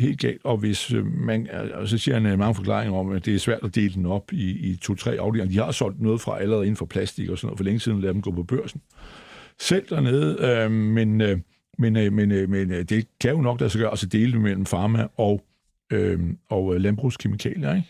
helt 0.00 0.20
galt. 0.20 0.40
Og 0.44 0.56
hvis 0.56 0.92
øh, 0.92 1.06
man, 1.06 1.48
og 1.74 1.88
så 1.88 1.98
siger 1.98 2.20
han 2.20 2.38
mange 2.38 2.54
forklaringer 2.54 2.98
om, 2.98 3.10
at 3.10 3.24
det 3.24 3.34
er 3.34 3.38
svært 3.38 3.60
at 3.62 3.74
dele 3.74 3.94
den 3.94 4.06
op 4.06 4.32
i, 4.32 4.70
i 4.70 4.76
to-tre 4.76 5.10
afdelinger. 5.18 5.52
De 5.52 5.64
har 5.64 5.72
solgt 5.72 6.00
noget 6.00 6.20
fra 6.20 6.40
allerede 6.40 6.64
inden 6.64 6.76
for 6.76 6.86
plastik 6.86 7.30
og 7.30 7.38
sådan 7.38 7.46
noget 7.46 7.58
for 7.58 7.64
længe 7.64 7.80
siden, 7.80 8.00
lade 8.00 8.12
dem 8.12 8.22
gå 8.22 8.30
på 8.30 8.42
børsen. 8.42 8.80
Selv 9.58 9.86
dernede, 9.88 10.38
øh, 10.40 10.70
men, 10.70 11.20
øh, 11.20 11.38
men, 11.78 11.96
øh, 11.96 12.12
men, 12.12 12.32
øh, 12.32 12.48
men 12.48 12.70
øh, 12.72 12.82
det 12.82 13.06
kan 13.20 13.30
jo 13.30 13.40
nok 13.40 13.60
lade 13.60 13.70
så 13.70 13.78
gøre, 13.78 13.90
altså 13.90 14.06
dele 14.06 14.32
det 14.32 14.40
mellem 14.40 14.64
pharma 14.64 15.06
og 15.16 15.44
øh, 15.92 16.20
og 16.48 16.74
øh, 16.74 16.80
landbrugskemikalier. 16.80 17.74
Ikke? 17.74 17.88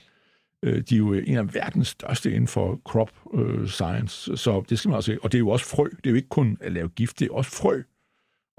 De 0.83 0.95
er 0.95 0.99
jo 0.99 1.13
en 1.13 1.37
af 1.37 1.55
verdens 1.55 1.89
største 1.89 2.31
inden 2.31 2.49
for 2.49 2.81
crop 2.85 3.11
øh, 3.35 3.69
science, 3.69 4.37
så 4.37 4.65
det 4.69 4.79
skal 4.79 4.89
man 4.89 4.97
også 4.97 5.19
Og 5.23 5.33
det 5.33 5.39
er 5.39 5.41
jo 5.41 5.49
også 5.49 5.67
frø. 5.67 5.85
Det 5.85 6.07
er 6.07 6.11
jo 6.11 6.17
ikke 6.17 6.29
kun 6.29 6.59
at 6.61 6.73
lave 6.73 6.89
gift, 6.89 7.19
det 7.19 7.29
er 7.29 7.33
også 7.33 7.51
frø. 7.51 7.83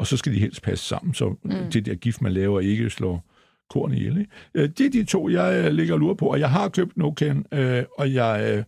Og 0.01 0.07
så 0.07 0.17
skal 0.17 0.33
de 0.33 0.39
helst 0.39 0.61
passe 0.61 0.85
sammen, 0.85 1.13
så 1.13 1.35
mm. 1.43 1.51
det 1.73 1.85
der 1.85 1.95
gift, 1.95 2.21
man 2.21 2.31
laver, 2.31 2.59
ikke 2.59 2.89
slår 2.89 3.25
korn 3.69 3.93
ihjel. 3.93 4.17
Ikke? 4.17 4.31
Øh, 4.53 4.69
det 4.77 4.85
er 4.85 4.89
de 4.89 5.03
to, 5.03 5.29
jeg 5.29 5.73
ligger 5.73 5.93
og 5.93 5.99
lurer 5.99 6.13
på, 6.13 6.25
og 6.25 6.39
jeg 6.39 6.49
har 6.49 6.69
købt 6.69 6.97
Nokan, 6.97 7.45
øh, 7.51 7.83
og 7.97 8.13
jeg... 8.13 8.53
Øh, 8.57 8.63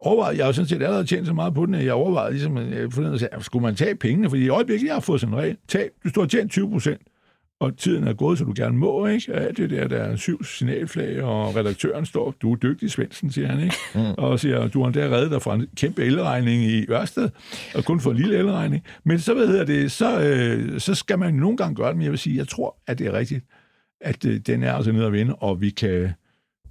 overvejede, 0.00 0.36
jeg 0.36 0.44
har 0.44 0.48
jo 0.48 0.52
sådan 0.52 0.68
set 0.68 0.82
allerede 0.82 1.06
tjent 1.06 1.26
så 1.26 1.32
meget 1.32 1.54
på 1.54 1.66
den, 1.66 1.74
at 1.74 1.84
jeg 1.84 1.92
overvejede 1.92 2.32
ligesom, 2.32 2.56
at 2.56 3.44
skulle 3.44 3.62
man 3.62 3.74
tage 3.74 3.94
pengene, 3.94 4.28
fordi 4.28 4.44
i 4.44 4.48
øjeblikket, 4.48 4.86
jeg 4.86 4.94
har 4.94 5.00
fået 5.00 5.20
sådan 5.20 5.34
en 5.34 5.40
regel, 5.40 5.56
tag, 5.68 5.90
du 6.04 6.08
står 6.08 6.22
og 6.22 6.30
tjent 6.30 6.50
20 6.50 6.70
procent, 6.70 7.00
og 7.60 7.76
tiden 7.76 8.04
er 8.04 8.12
gået, 8.12 8.38
så 8.38 8.44
du 8.44 8.52
gerne 8.56 8.78
må, 8.78 9.06
ikke? 9.06 9.32
Ja, 9.32 9.48
det 9.48 9.70
der, 9.70 9.88
der 9.88 9.96
er 9.96 10.16
syv 10.16 10.44
signalflag, 10.44 11.22
og 11.22 11.56
redaktøren 11.56 12.06
står, 12.06 12.34
du 12.42 12.52
er 12.52 12.56
dygtig, 12.56 12.90
Svendsen, 12.90 13.30
siger 13.30 13.48
han, 13.48 13.60
ikke? 13.60 13.76
Mm. 13.94 14.00
Og 14.18 14.40
siger, 14.40 14.68
du 14.68 14.82
har 14.82 14.90
der 14.90 15.10
reddet 15.10 15.30
dig 15.30 15.42
fra 15.42 15.54
en 15.54 15.66
kæmpe 15.76 16.04
elregning 16.04 16.62
i 16.62 16.86
Ørsted, 16.90 17.28
og 17.74 17.84
kun 17.84 18.00
for 18.00 18.10
en 18.10 18.16
lille 18.16 18.38
elregning. 18.38 18.84
Men 19.04 19.18
så, 19.18 19.34
hvad 19.34 19.46
hedder 19.46 19.64
det, 19.64 19.92
så, 19.92 20.20
øh, 20.20 20.80
så 20.80 20.94
skal 20.94 21.18
man 21.18 21.34
nogle 21.34 21.56
gange 21.56 21.74
gøre 21.74 21.88
det, 21.88 21.96
men 21.96 22.04
jeg 22.04 22.10
vil 22.10 22.18
sige, 22.18 22.36
jeg 22.36 22.48
tror, 22.48 22.76
at 22.86 22.98
det 22.98 23.06
er 23.06 23.12
rigtigt, 23.12 23.44
at 24.00 24.24
øh, 24.24 24.40
den 24.40 24.62
er 24.62 24.72
altså 24.72 24.92
nede 24.92 25.06
at 25.06 25.12
vinde, 25.12 25.34
og 25.34 25.60
vi 25.60 25.70
kan, 25.70 26.10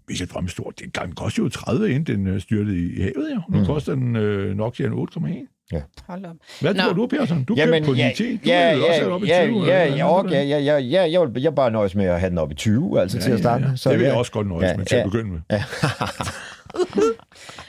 vi 0.07 0.13
kan 0.13 0.27
drømme 0.33 0.49
stort. 0.49 0.79
Den 0.79 1.11
koster 1.11 1.43
jo 1.43 1.49
30, 1.49 1.89
inden 1.89 2.17
den 2.17 2.27
øh, 2.27 2.41
styrtede 2.41 2.77
i 2.77 3.01
havet, 3.01 3.31
jo. 3.35 3.41
Nu 3.49 3.59
mm. 3.59 3.65
koster 3.65 3.95
den 3.95 4.15
øh, 4.15 4.57
nok 4.57 4.79
8,1. 4.79 5.54
Ja. 5.71 5.81
Hold 6.07 6.25
op. 6.25 6.35
Hvad 6.61 6.73
Nå. 6.73 6.83
tror 6.83 6.93
du, 6.93 7.07
Persson? 7.07 7.43
Du 7.43 7.53
Jamen, 7.57 7.73
købte 7.73 7.85
på 7.85 7.93
ja, 7.93 8.11
din 8.17 8.37
Du 8.37 8.49
ja, 8.49 8.75
ja, 8.75 8.89
også 8.89 9.11
op 9.11 9.23
i 9.23 9.27
20. 9.27 9.65
Ja, 9.65 9.85
ja, 9.85 9.95
ja, 9.95 10.19
okay, 10.19 10.49
ja, 10.49 10.59
ja, 10.59 10.77
ja, 10.77 11.11
jeg, 11.11 11.33
vil, 11.33 11.41
jeg 11.41 11.55
bare 11.55 11.71
nøjes 11.71 11.95
med 11.95 12.05
at 12.05 12.19
have 12.19 12.29
den 12.29 12.37
op 12.37 12.51
i 12.51 12.55
20, 12.55 13.01
altså 13.01 13.17
ja, 13.17 13.23
til 13.23 13.31
at 13.31 13.39
starte 13.39 13.63
ja, 13.63 13.69
ja. 13.69 13.75
Så, 13.75 13.89
det 13.89 13.99
vil 13.99 14.05
jeg 14.05 14.15
også 14.15 14.31
godt 14.31 14.47
nøjes 14.47 14.71
ja, 14.71 14.77
med 14.77 14.85
til 14.85 14.95
ja, 14.95 15.03
at 15.03 15.11
begynde 15.11 15.31
med. 15.31 15.41
Ja. 15.51 15.63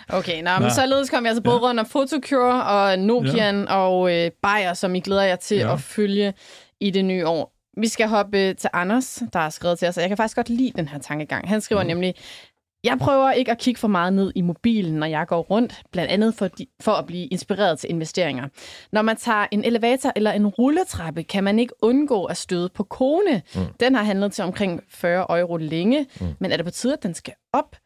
okay, 0.19 0.43
nå, 0.43 0.51
men 0.61 0.71
således 0.71 1.11
kom 1.11 1.25
jeg 1.25 1.31
altså 1.31 1.43
både 1.43 1.57
ja. 1.57 1.63
rundt 1.63 1.81
om 1.81 1.87
Photocure 1.87 2.65
og 2.65 2.99
Nokian 2.99 3.61
ja. 3.69 3.77
og 3.77 4.15
øh, 4.15 4.31
Bayer, 4.43 4.75
som 4.75 4.95
I 4.95 5.01
glæder 5.01 5.23
jer 5.23 5.37
til 5.37 5.57
ja. 5.57 5.73
at 5.73 5.81
følge 5.81 6.33
i 6.81 6.91
det 6.91 7.05
nye 7.05 7.27
år. 7.27 7.53
Vi 7.81 7.89
skal 7.89 8.09
hoppe 8.09 8.55
til 8.55 8.71
Anders, 8.73 9.23
der 9.33 9.39
har 9.39 9.51
skrevet 9.51 9.79
til 9.79 9.89
os, 9.89 9.97
og 9.97 10.01
jeg 10.01 10.11
kan 10.11 10.17
faktisk 10.17 10.37
godt 10.37 10.49
lide 10.49 10.73
den 10.77 10.89
her 10.89 10.99
tankegang. 10.99 11.49
Han 11.49 11.61
skriver 11.61 11.83
mm. 11.83 11.87
nemlig, 11.87 12.15
jeg 12.87 12.99
prøver 12.99 13.31
ikke 13.31 13.51
at 13.51 13.59
kigge 13.59 13.81
for 13.81 13.89
meget 13.89 14.13
ned 14.13 14.33
i 14.35 14.41
mobilen, 14.41 14.95
når 14.95 15.07
jeg 15.07 15.27
går 15.27 15.41
rundt, 15.41 15.83
blandt 15.93 16.11
andet 16.13 16.35
for, 16.35 16.49
de, 16.49 16.67
for 16.81 16.93
at 16.93 17.07
blive 17.07 17.27
inspireret 17.27 17.79
til 17.79 17.91
investeringer. 17.91 18.49
Når 18.93 19.03
man 19.03 19.17
tager 19.17 19.47
en 19.53 19.65
elevator 19.65 20.13
eller 20.17 20.33
en 20.33 20.47
rulletrappe, 20.47 21.23
kan 21.23 21.45
man 21.45 21.59
ikke 21.59 21.75
undgå 21.83 22.25
at 22.25 22.37
støde 22.37 22.69
på 22.69 22.83
kone. 22.83 23.43
Mm. 23.55 23.61
Den 23.81 23.95
har 23.95 24.03
handlet 24.03 24.33
til 24.33 24.45
omkring 24.45 24.83
40 24.89 25.39
euro 25.41 25.57
længe, 25.57 26.07
mm. 26.21 26.27
men 26.39 26.53
er 26.53 26.57
det 26.57 26.65
på 26.65 26.71
tide, 26.71 26.93
at 26.93 27.03
den 27.03 27.15
skal 27.15 27.35
op? 27.53 27.77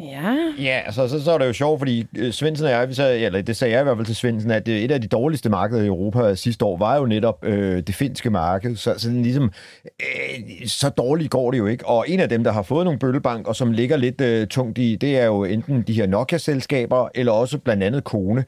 Ja. 0.00 0.52
Ja, 0.58 0.80
altså, 0.86 1.08
så, 1.08 1.24
så 1.24 1.32
er 1.32 1.38
det 1.38 1.46
jo 1.46 1.52
sjovt, 1.52 1.80
fordi 1.80 2.06
øh, 2.16 2.32
Svendsen 2.32 2.66
og 2.66 2.72
jeg, 2.72 2.88
vi 2.88 2.94
sagde, 2.94 3.18
eller 3.18 3.42
det 3.42 3.56
sagde 3.56 3.74
jeg 3.74 3.80
i 3.80 3.84
hvert 3.84 3.96
fald 3.96 4.06
til 4.06 4.16
Svendsen, 4.16 4.50
at 4.50 4.68
øh, 4.68 4.76
et 4.76 4.90
af 4.90 5.00
de 5.00 5.08
dårligste 5.08 5.50
markeder 5.50 5.82
i 5.82 5.86
Europa 5.86 6.34
sidste 6.34 6.64
år 6.64 6.76
var 6.78 6.96
jo 6.96 7.06
netop 7.06 7.44
øh, 7.44 7.82
det 7.82 7.94
finske 7.94 8.30
marked. 8.30 8.76
Så, 8.76 8.94
sådan 8.96 9.22
ligesom, 9.22 9.52
øh, 9.84 10.66
så 10.66 10.88
dårligt 10.88 11.30
går 11.30 11.50
det 11.50 11.58
jo 11.58 11.66
ikke. 11.66 11.86
Og 11.86 12.04
en 12.08 12.20
af 12.20 12.28
dem, 12.28 12.44
der 12.44 12.52
har 12.52 12.62
fået 12.62 12.84
nogle 12.84 12.98
bøllebank, 12.98 13.48
og 13.48 13.56
som 13.56 13.72
ligger 13.72 13.96
lidt 13.96 14.20
øh, 14.20 14.46
tungt 14.46 14.78
i, 14.78 14.96
det 14.96 15.18
er 15.18 15.26
jo 15.26 15.44
enten 15.44 15.82
de 15.82 15.92
her 15.92 16.06
Nokia-selskaber, 16.06 17.08
eller 17.14 17.32
også 17.32 17.58
blandt 17.58 17.82
andet 17.82 18.04
Kone. 18.04 18.44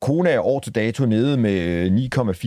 Kone 0.00 0.30
er 0.30 0.40
år 0.40 0.60
til 0.60 0.74
dato 0.74 1.06
nede 1.06 1.36
med 1.36 1.90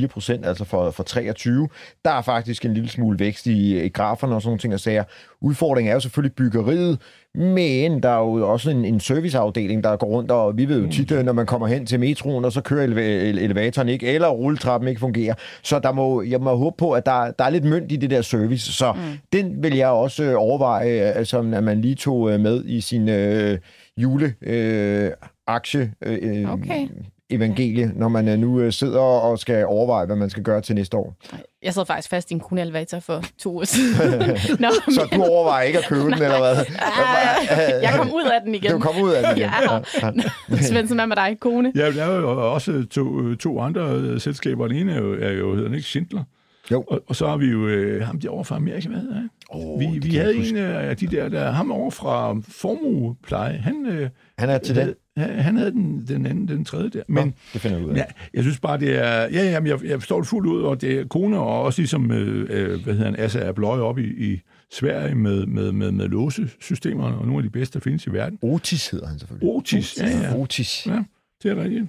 9,4 0.04 0.08
procent, 0.08 0.46
altså 0.46 0.66
for, 0.66 0.92
for 0.92 1.04
23. 1.04 1.70
Der 2.06 2.12
er 2.12 2.22
faktisk 2.22 2.66
en 2.66 2.74
lille 2.74 2.90
smule 2.90 3.20
vækst 3.20 3.48
i, 3.48 3.84
i 3.86 3.90
graferne 3.90 4.36
og 4.36 4.42
sådan 4.42 4.50
nogle 4.50 4.60
ting 4.60 4.74
og 4.74 4.80
sager. 4.80 5.04
Udfordringen 5.42 5.90
er 5.90 5.94
jo 5.94 6.00
selvfølgelig 6.00 6.36
byggeriet, 6.36 7.00
men 7.34 8.04
der 8.04 8.10
er 8.10 8.18
jo 8.18 8.52
også 8.52 8.70
en, 8.70 8.86
en 8.86 9.00
serviceafdeling, 9.00 9.84
der 9.84 9.96
går 9.96 10.08
rundt, 10.08 10.32
og 10.32 10.58
vi 10.58 10.70
ved 10.70 10.82
jo 10.82 10.92
tit, 10.92 11.26
når 11.26 11.34
man 11.34 11.46
kommer 11.46 11.68
hen 11.68 11.86
til 11.86 12.00
metroen, 12.00 12.46
og 12.46 12.52
så 12.52 12.62
kører 12.62 12.88
ele- 12.88 13.40
elevatoren 13.40 13.90
ikke, 13.90 14.08
eller 14.08 14.28
rulletrappen 14.28 14.88
ikke 14.88 15.00
fungerer. 15.00 15.34
Så 15.64 15.80
der 15.80 15.92
må, 15.92 16.22
jeg 16.22 16.42
må 16.42 16.56
håbe 16.56 16.76
på, 16.78 16.92
at 16.92 17.06
der, 17.06 17.32
der 17.32 17.46
er 17.46 17.50
lidt 17.50 17.64
mønt 17.64 17.92
i 17.92 17.96
det 17.96 18.10
der 18.10 18.22
service. 18.22 18.74
Så 18.74 18.94
mm. 18.94 19.00
den 19.34 19.64
vil 19.64 19.76
jeg 19.76 19.90
også 19.90 20.24
øh, 20.24 20.34
overveje, 20.38 20.90
altså, 20.90 21.40
at 21.40 21.64
man 21.64 21.82
lige 21.82 21.96
tog 21.96 22.32
øh, 22.32 22.40
med 22.40 22.66
i 22.66 22.82
sin 22.82 23.10
øh, 23.10 23.58
jule 23.98 24.34
øh, 24.42 25.12
aktie 25.48 25.94
øh, 26.02 26.54
Okay. 26.54 26.88
Evangelie, 27.30 27.92
når 27.96 28.08
man 28.08 28.28
øh, 28.28 28.40
nu 28.40 28.60
øh, 28.60 28.72
sidder 28.74 29.00
og 29.00 29.40
skal 29.40 29.66
overveje, 29.66 30.06
hvad 30.06 30.16
man 30.16 30.30
skal 30.30 30.44
gøre 30.44 30.62
til 30.62 30.76
næste 30.76 30.98
år. 30.98 31.16
Jeg 31.64 31.74
sad 31.74 31.86
faktisk 31.86 32.10
fast 32.10 32.32
i 32.32 32.34
en 32.34 32.40
kune 32.40 32.62
elevator 32.62 33.00
for 33.00 33.24
to 33.38 33.54
uger 33.54 33.66
siden. 33.66 34.18
Nå, 34.60 34.68
Så 34.90 35.08
du 35.16 35.24
overvejer 35.24 35.64
ikke 35.64 35.80
at 35.80 35.86
købe 35.86 36.02
den, 36.02 36.14
eller 36.14 36.40
hvad? 36.40 36.56
Ah, 36.80 37.84
jeg 37.84 37.94
kom 37.98 38.14
ud 38.14 38.24
af 38.34 38.42
den 38.46 38.56
igen. 38.56 38.72
Du 38.72 38.80
kom 38.80 39.02
ud 39.02 39.12
af 39.12 39.24
den 39.28 39.38
igen. 39.38 39.50
Ja. 40.52 40.58
Svendsen, 40.62 40.98
hvad 40.98 41.08
med 41.08 41.16
dig, 41.16 41.38
kone? 41.40 41.72
Ja, 41.76 41.92
der 41.92 42.04
er 42.04 42.16
jo 42.16 42.54
også 42.54 42.86
to, 42.92 43.36
to 43.36 43.60
andre 43.60 43.82
øh, 43.92 44.20
selskaber. 44.22 44.68
Den 44.68 44.78
ene 44.78 44.94
er 44.94 45.00
jo, 45.00 45.14
er 45.22 45.32
jo 45.32 45.54
hedder 45.54 45.68
den 45.68 45.76
ikke 45.76 45.88
Schindler. 45.88 46.24
Jo. 46.72 46.84
Og, 46.88 47.02
og 47.08 47.16
så 47.16 47.28
har 47.28 47.38
vi 47.38 47.46
jo 47.46 47.68
øh, 47.68 48.02
ham 48.06 48.20
derovre 48.20 48.46
fra 48.46 48.56
Amerika, 48.56 48.90
hvad 48.90 49.00
hedder 49.00 49.16
han? 49.16 49.30
Oh, 49.50 49.80
vi 49.80 50.00
vi 50.02 50.16
havde 50.16 50.36
en 50.36 50.58
af 50.58 50.98
de 50.98 51.08
der, 51.08 51.30
der 51.30 51.52
ham 51.52 51.72
over 51.72 51.90
fra 51.92 52.36
Formuepleje. 52.48 53.58
Han, 53.58 53.86
øh, 53.86 54.10
Han 54.38 54.50
er 54.50 54.58
til 54.58 54.76
den. 54.76 54.94
han 55.18 55.58
havde 55.58 55.72
den, 55.72 56.08
den 56.08 56.26
anden, 56.26 56.48
den 56.48 56.66
tredje 56.66 56.90
der. 56.90 57.04
Men, 57.08 57.26
Nå, 57.26 57.32
det 57.54 57.62
finder 57.62 57.78
jeg 57.78 57.86
ud 57.86 57.92
af. 57.92 57.98
Ja, 57.98 58.04
jeg 58.34 58.44
synes 58.44 58.60
bare, 58.60 58.80
det 58.80 58.96
er... 58.96 59.22
Ja, 59.22 59.52
ja, 59.52 59.60
men 59.60 59.68
jeg, 59.68 59.86
jeg 59.86 60.00
forstår 60.00 60.20
det 60.20 60.28
fuldt 60.28 60.48
ud, 60.48 60.62
og 60.62 60.82
det 60.82 61.00
er 61.00 61.08
kone, 61.08 61.40
og 61.40 61.62
også 61.62 61.82
ligesom, 61.82 62.12
øh, 62.12 62.48
øh, 62.50 62.84
hvad 62.84 62.94
hedder 62.94 63.06
han, 63.06 63.20
Assa 63.20 63.48
Abloy 63.48 63.78
op 63.78 64.00
i, 64.00 64.32
i 64.32 64.42
Sverige 64.72 65.16
med, 65.16 65.46
med, 65.46 65.72
med, 65.72 65.92
med 65.92 66.08
låsesystemerne, 66.08 67.18
og 67.18 67.26
nogle 67.26 67.40
af 67.40 67.44
de 67.44 67.50
bedste, 67.50 67.74
der 67.74 67.84
findes 67.84 68.08
i 68.08 68.14
verden. 68.14 68.40
Otis 68.42 68.90
hedder 68.90 69.08
han 69.08 69.20
selvfølgelig. 69.20 69.50
Otis, 69.50 69.98
ja, 69.98 70.08
ja. 70.08 70.36
Otis. 70.36 70.88
Ja, 70.88 71.04
det 71.44 71.52
er 71.52 71.64
rigtigt. 71.64 71.86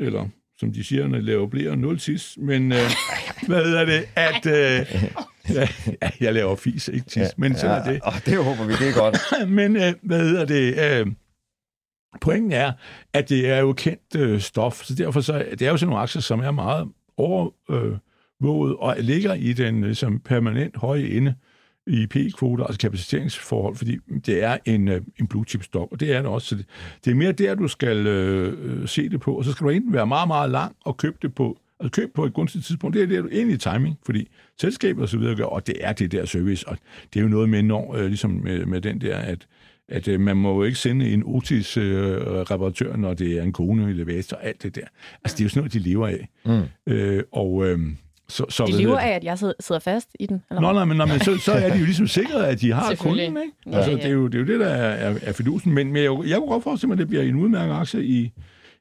Eller, 0.00 0.28
som 0.58 0.72
de 0.72 0.84
siger, 0.84 1.08
når 1.08 1.18
de 1.18 1.24
laver 1.24 1.46
blære, 1.46 1.76
nul 1.76 1.98
tis. 1.98 2.38
Men, 2.40 2.72
øh, 2.72 2.78
hvad 3.48 3.64
hedder 3.64 3.84
det, 3.84 4.08
at... 4.14 4.46
Øh, 4.46 4.86
ja, 5.56 5.68
jeg 6.20 6.34
laver 6.34 6.56
fis, 6.56 6.88
ikke 6.88 7.06
tis, 7.06 7.16
ja, 7.16 7.28
men 7.36 7.56
sådan 7.56 7.80
er 7.82 7.92
det. 7.92 8.00
Og 8.02 8.12
det 8.26 8.36
håber 8.36 8.64
vi, 8.66 8.72
det 8.72 8.88
er 8.88 8.94
godt. 8.94 9.18
Men 9.58 9.76
øh, 9.76 9.92
hvad 10.02 10.20
hedder 10.20 10.44
det? 10.44 10.74
Øh, 11.00 11.06
pointen 12.20 12.52
er, 12.52 12.72
at 13.12 13.28
det 13.28 13.48
er 13.48 13.58
jo 13.58 13.72
kendt 13.72 14.16
øh, 14.16 14.40
stof, 14.40 14.84
så 14.84 14.94
derfor 14.94 15.20
så, 15.20 15.44
det 15.50 15.62
er 15.62 15.70
jo 15.70 15.76
sådan 15.76 15.88
nogle 15.88 16.02
aktier, 16.02 16.22
som 16.22 16.40
er 16.40 16.50
meget 16.50 16.88
overvåget 17.16 18.72
øh, 18.72 18.78
og 18.78 18.96
ligger 18.98 19.34
i 19.34 19.52
den 19.52 19.84
øh, 19.84 19.94
som 19.94 20.20
permanent 20.20 20.76
høje 20.76 21.06
ende 21.06 21.34
i 21.86 22.06
P-kvoter, 22.06 22.64
altså 22.64 22.78
kapaciteringsforhold, 22.78 23.76
fordi 23.76 23.98
det 24.26 24.42
er 24.42 24.56
en, 24.64 24.88
øh, 24.88 25.00
en 25.20 25.26
blue 25.26 25.44
chip 25.44 25.62
stock, 25.62 25.92
og 25.92 26.00
det 26.00 26.12
er 26.12 26.22
det 26.22 26.30
også. 26.30 26.48
Så 26.48 26.54
det, 26.54 26.66
det 27.04 27.10
er 27.10 27.14
mere 27.14 27.32
der, 27.32 27.54
du 27.54 27.68
skal 27.68 28.06
øh, 28.06 28.80
øh 28.80 28.88
se 28.88 29.08
det 29.08 29.20
på, 29.20 29.34
og 29.34 29.44
så 29.44 29.52
skal 29.52 29.64
du 29.64 29.70
enten 29.70 29.92
være 29.92 30.06
meget, 30.06 30.28
meget 30.28 30.50
lang 30.50 30.76
og 30.84 30.96
købe 30.96 31.16
det 31.22 31.34
på 31.34 31.58
altså 31.80 32.00
køb 32.00 32.14
på 32.14 32.24
et 32.24 32.34
gunstigt 32.34 32.64
tidspunkt, 32.64 32.94
det 32.94 33.02
er, 33.02 33.06
det 33.06 33.22
du 33.22 33.28
egentlig 33.32 33.60
timing, 33.60 33.98
fordi 34.06 34.28
selskabet 34.60 35.02
og 35.02 35.08
så 35.08 35.18
videre 35.18 35.36
gør, 35.36 35.44
og 35.44 35.66
det 35.66 35.76
er 35.80 35.92
det 35.92 36.12
der 36.12 36.24
service, 36.24 36.68
og 36.68 36.76
det 37.14 37.20
er 37.20 37.24
jo 37.24 37.28
noget 37.28 37.48
med, 37.48 37.62
når, 37.62 37.94
øh, 37.94 38.06
ligesom 38.06 38.30
med, 38.30 38.66
med 38.66 38.80
den 38.80 39.00
der, 39.00 39.16
at 39.16 39.46
at 39.90 40.08
øh, 40.08 40.20
man 40.20 40.36
må 40.36 40.54
jo 40.54 40.62
ikke 40.62 40.78
sende 40.78 41.10
en 41.12 41.22
Otis-reparatør, 41.26 42.92
øh, 42.92 42.98
når 42.98 43.14
det 43.14 43.38
er 43.38 43.42
en 43.42 43.52
kone 43.52 43.90
elevator 43.90 44.36
og 44.36 44.44
alt 44.46 44.62
det 44.62 44.74
der. 44.76 44.82
Altså, 45.24 45.36
det 45.36 45.40
er 45.40 45.44
jo 45.44 45.48
sådan 45.48 45.60
noget, 45.60 45.72
de 45.72 45.78
lever 45.78 46.06
af. 46.08 46.28
Mm. 46.46 46.92
Øh, 46.92 47.22
og 47.32 47.66
øh, 47.66 47.78
så, 48.28 48.44
så 48.48 48.64
De 48.66 48.72
lever 48.78 48.98
af, 48.98 49.08
at 49.08 49.24
jeg 49.24 49.38
sidder- 49.38 49.78
fast 49.78 50.08
i 50.20 50.26
den? 50.26 50.42
Eller 50.50 50.60
Nå, 50.60 50.72
nej, 50.72 50.84
men, 50.84 50.96
nej, 50.96 51.06
men 51.06 51.20
så, 51.20 51.36
så 51.36 51.52
er 51.52 51.72
de 51.72 51.78
jo 51.78 51.84
ligesom 51.84 52.06
sikret, 52.18 52.42
at 52.44 52.60
de 52.60 52.72
har 52.72 52.94
kunden, 52.98 53.20
ikke? 53.20 53.40
Ja, 53.66 53.76
Altså, 53.76 53.90
ja. 53.90 53.96
det, 53.96 54.04
er 54.04 54.10
jo, 54.10 54.26
det 54.26 54.34
er 54.34 54.38
jo 54.38 54.46
det, 54.46 54.60
der 54.60 54.66
er, 54.66 55.10
er, 55.10 55.18
er 55.22 55.32
fidusen. 55.32 55.74
Men, 55.74 55.92
men 55.92 56.02
jeg, 56.02 56.18
jeg 56.28 56.38
kunne 56.38 56.48
godt 56.48 56.62
forestille 56.62 56.88
mig, 56.88 56.94
at 56.94 56.98
det 56.98 57.08
bliver 57.08 57.22
en 57.22 57.34
udmærket 57.34 57.74
aktie 57.74 58.04
i, 58.04 58.30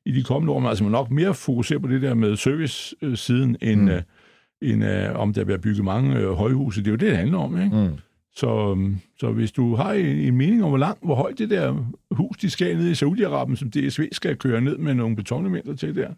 i 0.06 0.12
de 0.12 0.24
kommende 0.24 0.54
år. 0.54 0.60
Men 0.60 0.70
altså, 0.70 0.84
man 0.84 0.92
nok 0.92 1.12
mere 1.12 1.34
fokusere 1.34 1.80
på 1.80 1.88
det 1.88 2.02
der 2.02 2.14
med 2.14 2.36
service-siden, 2.36 3.58
end, 3.62 3.82
mm. 3.82 4.68
end 4.70 4.84
uh, 4.84 5.20
om 5.22 5.34
der 5.34 5.44
bliver 5.44 5.58
bygget 5.58 5.84
mange 5.86 6.30
uh, 6.30 6.36
højhuse. 6.38 6.80
Det 6.82 6.88
er 6.88 6.92
jo 6.92 6.98
det, 6.98 7.08
det 7.10 7.18
handler 7.18 7.38
om, 7.38 7.62
ikke? 7.62 7.76
Mm. 7.76 7.98
Så, 8.36 8.72
um, 8.72 9.00
så 9.20 9.32
hvis 9.32 9.52
du 9.52 9.76
har 9.76 9.94
en, 9.94 10.06
en 10.06 10.38
mening 10.38 10.64
om, 10.64 10.70
hvor 10.70 10.78
langt, 10.78 11.06
hvor 11.06 11.16
højt 11.16 11.38
det 11.38 11.50
der 11.50 11.86
hus, 12.12 12.38
de 12.38 12.50
skal 12.50 12.78
ned 12.78 12.88
i 12.88 13.06
Saudi-Arabien, 13.06 13.56
som 13.56 13.72
DSV 13.72 14.08
skal 14.12 14.36
køre 14.36 14.62
ned 14.62 14.78
med 14.78 14.94
nogle 14.94 15.16
betonelementer 15.16 15.76
til 15.76 15.96
der, 15.96 16.10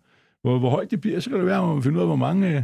hvor, 0.41 0.59
hvor 0.59 0.69
højt 0.69 0.91
det 0.91 1.01
bliver, 1.01 1.19
så 1.19 1.29
kan 1.29 1.39
det 1.39 1.47
være, 1.47 1.61
at 1.61 1.67
man 1.67 1.83
finder 1.83 1.97
ud 1.97 2.01
af, 2.01 2.07
hvor 2.07 2.15
mange 2.15 2.57
uh, 2.57 2.63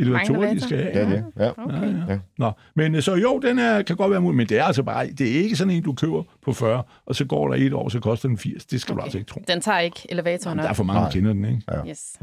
elevatorer 0.00 0.54
de 0.54 0.60
skal 0.60 0.78
have. 0.78 0.92
Er 0.92 1.08
det. 1.08 1.24
Ja. 1.38 1.50
Okay. 1.56 1.82
Ja, 1.82 1.86
ja. 1.86 2.12
Ja. 2.12 2.18
Nå, 2.38 2.52
men 2.76 2.94
øh, 2.94 3.02
så 3.02 3.14
jo, 3.14 3.38
den 3.38 3.58
er, 3.58 3.82
kan 3.82 3.96
godt 3.96 4.10
være 4.10 4.20
mulig, 4.20 4.36
men 4.36 4.46
det 4.46 4.58
er 4.58 4.64
altså 4.64 4.82
bare, 4.82 5.06
det 5.06 5.30
er 5.30 5.42
ikke 5.42 5.56
sådan 5.56 5.74
en, 5.74 5.82
du 5.82 5.92
køber 5.92 6.22
på 6.42 6.52
40, 6.52 6.82
og 7.06 7.14
så 7.14 7.24
går 7.24 7.48
der 7.48 7.66
et 7.66 7.72
år, 7.72 7.88
så 7.88 8.00
koster 8.00 8.28
den 8.28 8.38
80. 8.38 8.66
Det 8.66 8.80
skal 8.80 8.92
okay. 8.92 9.00
du 9.00 9.04
altså 9.04 9.18
ikke 9.18 9.28
tro. 9.28 9.42
Den 9.48 9.60
tager 9.60 9.78
ikke 9.78 10.06
elevatoren 10.08 10.58
Der 10.58 10.68
er 10.68 10.72
for 10.72 10.84
mange, 10.84 11.04
der 11.04 11.10
kender 11.10 11.32
den, 11.32 11.44
ikke? 11.44 11.62
Yes. 11.88 12.18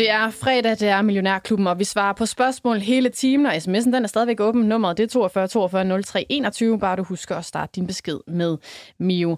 Det 0.00 0.10
er 0.10 0.30
fredag, 0.30 0.70
det 0.70 0.88
er 0.88 1.02
Millionærklubben, 1.02 1.66
og 1.66 1.78
vi 1.78 1.84
svarer 1.84 2.12
på 2.12 2.26
spørgsmål 2.26 2.78
hele 2.78 3.08
timen, 3.08 3.46
og 3.46 3.54
sms'en 3.54 3.92
den 3.92 3.94
er 3.94 4.06
stadigvæk 4.06 4.40
åben. 4.40 4.62
Nummeret 4.62 4.96
det 4.96 5.02
er 5.02 5.08
42 5.08 5.48
42 5.48 6.02
03 6.02 6.26
21, 6.28 6.78
bare 6.78 6.96
du 6.96 7.02
husker 7.02 7.36
at 7.36 7.44
starte 7.44 7.72
din 7.76 7.86
besked 7.86 8.18
med 8.26 8.56
Mio. 8.98 9.36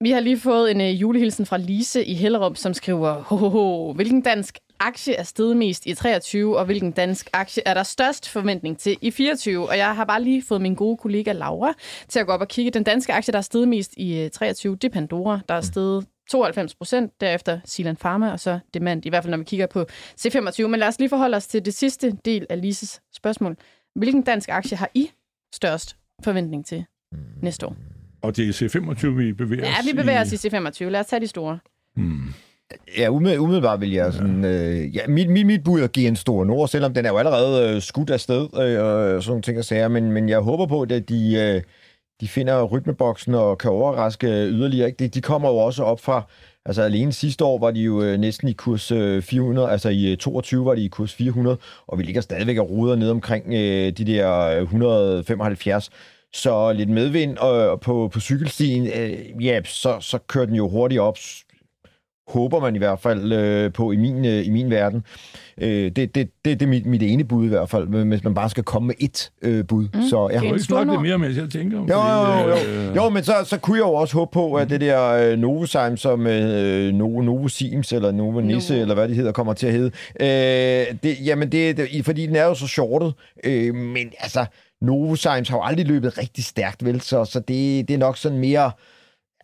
Vi 0.00 0.10
har 0.10 0.20
lige 0.20 0.40
fået 0.40 0.70
en 0.70 0.80
uh, 0.80 1.00
julehilsen 1.00 1.46
fra 1.46 1.56
Lise 1.56 2.04
i 2.04 2.14
Hellerup, 2.14 2.56
som 2.56 2.74
skriver, 2.74 3.12
ho, 3.12 3.36
ho, 3.36 3.48
ho, 3.48 3.92
hvilken 3.92 4.22
dansk 4.22 4.58
aktie 4.80 5.14
er 5.14 5.22
steget 5.22 5.56
mest 5.56 5.86
i 5.86 5.94
23, 5.94 6.58
og 6.58 6.64
hvilken 6.64 6.92
dansk 6.92 7.30
aktie 7.32 7.62
er 7.66 7.74
der 7.74 7.82
størst 7.82 8.28
forventning 8.28 8.78
til 8.78 8.96
i 9.00 9.10
24? 9.10 9.68
Og 9.68 9.76
jeg 9.76 9.96
har 9.96 10.04
bare 10.04 10.22
lige 10.22 10.42
fået 10.48 10.60
min 10.60 10.74
gode 10.74 10.96
kollega 10.96 11.32
Laura 11.32 11.74
til 12.08 12.18
at 12.18 12.26
gå 12.26 12.32
op 12.32 12.40
og 12.40 12.48
kigge. 12.48 12.70
Den 12.70 12.84
danske 12.84 13.12
aktie, 13.12 13.32
der 13.32 13.38
er 13.38 13.42
steget 13.42 13.68
mest 13.68 13.94
i 13.96 14.24
uh, 14.24 14.30
23, 14.30 14.76
det 14.76 14.84
er 14.84 14.92
Pandora, 14.92 15.40
der 15.48 15.54
er 15.54 15.60
steget 15.60 16.06
92 16.30 16.74
procent, 16.74 17.12
derefter 17.20 17.60
Silan 17.64 17.96
Pharma, 17.96 18.30
og 18.32 18.40
så 18.40 18.58
Demand, 18.74 19.06
i 19.06 19.08
hvert 19.08 19.22
fald 19.24 19.30
når 19.30 19.38
vi 19.38 19.44
kigger 19.44 19.66
på 19.66 19.86
C25. 20.20 20.66
Men 20.66 20.80
lad 20.80 20.88
os 20.88 20.98
lige 20.98 21.08
forholde 21.08 21.36
os 21.36 21.46
til 21.46 21.64
det 21.64 21.74
sidste 21.74 22.16
del 22.24 22.46
af 22.50 22.60
Lises 22.60 23.00
spørgsmål. 23.16 23.56
Hvilken 23.96 24.22
dansk 24.22 24.48
aktie 24.48 24.76
har 24.76 24.90
I 24.94 25.10
størst 25.54 25.96
forventning 26.24 26.66
til 26.66 26.84
næste 27.42 27.66
år? 27.66 27.76
Og 28.22 28.36
det 28.36 28.48
er 28.48 28.52
C25, 28.52 29.06
vi 29.06 29.32
bevæger 29.32 29.64
Ja, 29.66 29.78
os 29.80 29.86
vi 29.86 29.92
bevæger 29.96 30.20
os 30.20 30.32
i 30.44 30.48
C25. 30.48 30.84
Lad 30.84 31.00
os 31.00 31.06
tage 31.06 31.20
de 31.20 31.26
store. 31.26 31.58
Hmm. 31.96 32.20
Ja, 32.98 33.08
umid- 33.10 33.36
umiddelbart 33.38 33.80
vil 33.80 33.90
jeg 33.92 34.12
sådan... 34.12 34.44
Øh, 34.44 34.96
ja, 34.96 35.06
mit, 35.08 35.28
mit, 35.30 35.46
mit 35.46 35.64
bud 35.64 35.80
er 35.80 35.84
at 35.84 35.92
give 35.92 36.08
en 36.08 36.16
stor 36.16 36.44
nord, 36.44 36.68
selvom 36.68 36.94
den 36.94 37.04
er 37.06 37.10
jo 37.10 37.16
allerede 37.18 37.74
øh, 37.76 37.82
skudt 37.82 38.10
afsted 38.10 38.42
øh, 38.42 38.84
og 38.84 39.22
sådan 39.22 39.30
nogle 39.30 39.42
ting 39.42 39.58
og 39.58 39.64
sager, 39.64 39.88
men, 39.88 40.12
men 40.12 40.28
jeg 40.28 40.38
håber 40.40 40.66
på, 40.66 40.82
at 40.82 41.08
de, 41.08 41.34
øh, 41.34 41.62
de 42.24 42.28
finder 42.28 42.62
rytmeboksen 42.62 43.34
og 43.34 43.58
kan 43.58 43.70
overraske 43.70 44.26
yderligere. 44.26 44.86
Ikke? 44.86 45.04
De, 45.04 45.08
de 45.08 45.20
kommer 45.20 45.48
jo 45.48 45.56
også 45.56 45.82
op 45.82 46.00
fra... 46.00 46.22
Altså 46.66 46.82
alene 46.82 47.12
sidste 47.12 47.44
år 47.44 47.58
var 47.58 47.70
de 47.70 47.80
jo 47.80 48.02
øh, 48.02 48.18
næsten 48.18 48.48
i 48.48 48.52
kurs 48.52 48.92
øh, 48.92 49.22
400, 49.22 49.70
altså 49.70 49.88
i 49.88 50.12
øh, 50.12 50.16
22 50.16 50.64
var 50.64 50.74
de 50.74 50.84
i 50.84 50.88
kurs 50.88 51.14
400, 51.14 51.56
og 51.86 51.98
vi 51.98 52.02
ligger 52.02 52.20
stadigvæk 52.20 52.58
og 52.58 52.70
ruder 52.70 52.96
ned 52.96 53.10
omkring 53.10 53.46
øh, 53.46 53.92
de 53.92 54.04
der 54.04 54.60
175. 54.60 55.90
Så 56.32 56.72
lidt 56.72 56.88
medvind 56.88 57.30
øh, 57.30 57.80
på, 57.80 58.10
på 58.12 58.20
cykelstien, 58.20 58.86
øh, 58.86 59.44
ja, 59.44 59.60
så, 59.64 59.96
så 60.00 60.18
kører 60.18 60.46
den 60.46 60.54
jo 60.54 60.68
hurtigt 60.68 61.00
op, 61.00 61.18
håber 62.28 62.60
man 62.60 62.74
i 62.74 62.78
hvert 62.78 63.00
fald 63.00 63.32
øh, 63.32 63.72
på 63.72 63.92
i 63.92 63.96
min, 63.96 64.24
øh, 64.24 64.46
i 64.46 64.50
min 64.50 64.70
verden. 64.70 65.02
Øh, 65.60 65.68
det, 65.68 65.96
det, 65.96 66.14
det, 66.14 66.30
det 66.44 66.62
er 66.62 66.66
mit, 66.66 66.86
mit 66.86 67.02
ene 67.02 67.24
bud 67.24 67.44
i 67.44 67.48
hvert 67.48 67.70
fald, 67.70 68.04
hvis 68.04 68.24
man 68.24 68.34
bare 68.34 68.50
skal 68.50 68.62
komme 68.62 68.86
med 68.86 68.94
ét 69.02 69.30
øh, 69.42 69.66
bud. 69.66 69.88
Mm, 69.94 70.02
så. 70.10 70.28
Jeg 70.32 70.40
vil 70.40 70.48
ikke 70.48 70.60
snakke 70.60 70.90
Stor 70.90 70.92
lidt 70.92 71.02
mere, 71.08 71.18
mens 71.18 71.36
jeg 71.36 71.50
tænker. 71.50 71.78
Jo, 71.78 71.84
jo, 71.84 72.48
jo. 72.48 72.88
øh, 72.88 72.96
jo, 72.96 73.08
men 73.08 73.24
så, 73.24 73.34
så 73.44 73.58
kunne 73.58 73.76
jeg 73.76 73.84
jo 73.84 73.92
også 73.94 74.14
håbe 74.14 74.30
på, 74.32 74.54
at 74.54 74.70
det 74.70 74.80
der 74.80 75.08
øh, 75.10 75.38
Novozymes, 75.38 76.00
som 76.00 76.26
øh, 76.26 76.92
Novo, 76.92 77.22
Novo 77.22 77.48
Sims, 77.48 77.92
eller 77.92 78.12
Novo 78.12 78.40
Nisse, 78.40 78.72
Novo. 78.72 78.82
eller 78.82 78.94
hvad 78.94 79.08
det 79.08 79.16
hedder, 79.16 79.32
kommer 79.32 79.52
til 79.52 79.66
at 79.66 79.72
hedde. 79.72 79.90
Øh, 80.20 80.96
det, 81.02 81.16
jamen, 81.26 81.52
det, 81.52 81.76
det, 81.76 82.04
fordi 82.04 82.26
den 82.26 82.36
er 82.36 82.44
jo 82.44 82.54
så 82.54 82.66
shortet. 82.66 83.14
Øh, 83.44 83.74
men 83.74 84.12
altså, 84.18 84.44
Novozymes 84.82 85.48
har 85.48 85.56
jo 85.56 85.62
aldrig 85.62 85.86
løbet 85.86 86.18
rigtig 86.18 86.44
stærkt, 86.44 86.84
vel? 86.84 87.00
Så, 87.00 87.24
så 87.24 87.40
det, 87.40 87.88
det 87.88 87.94
er 87.94 87.98
nok 87.98 88.16
sådan 88.16 88.38
mere... 88.38 88.70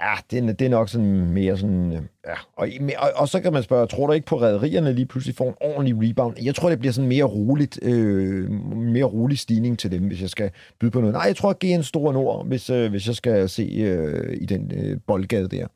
Ja, 0.00 0.14
det 0.30 0.48
er, 0.48 0.52
det 0.52 0.64
er 0.64 0.68
nok 0.68 0.88
sådan 0.88 1.30
mere 1.30 1.56
sådan... 1.58 1.92
øh, 1.92 1.98
Ja. 2.26 2.34
Og, 2.56 2.68
og, 2.98 3.10
og 3.14 3.28
så 3.28 3.40
kan 3.40 3.52
man 3.52 3.62
spørge, 3.62 3.86
tror 3.86 4.06
du 4.06 4.12
ikke 4.12 4.26
på, 4.26 4.36
at 4.36 4.42
rædderierne 4.42 4.92
lige 4.92 5.06
pludselig 5.06 5.36
får 5.36 5.48
en 5.48 5.54
ordentlig 5.60 6.10
rebound? 6.10 6.36
Jeg 6.42 6.54
tror, 6.54 6.68
det 6.70 6.78
bliver 6.78 6.92
sådan 6.92 7.08
mere 7.08 7.24
roligt, 7.24 7.78
øh, 7.82 8.50
mere 8.76 9.04
rolig 9.04 9.38
stigning 9.38 9.78
til 9.78 9.90
dem, 9.92 10.02
hvis 10.02 10.22
jeg 10.22 10.30
skal 10.30 10.50
byde 10.80 10.90
på 10.90 11.00
noget. 11.00 11.12
Nej, 11.14 11.22
jeg 11.22 11.36
tror, 11.36 11.50
at 11.50 11.58
GN 11.58 11.82
Store 11.82 12.12
Nord, 12.12 12.46
hvis, 12.46 12.70
øh, 12.70 12.90
hvis 12.90 13.06
jeg 13.06 13.14
skal 13.14 13.48
se 13.48 13.62
øh, 13.62 14.36
i 14.40 14.46
den 14.46 14.72
øh, 14.76 14.98
boldgade 15.06 15.48
der. 15.48 15.66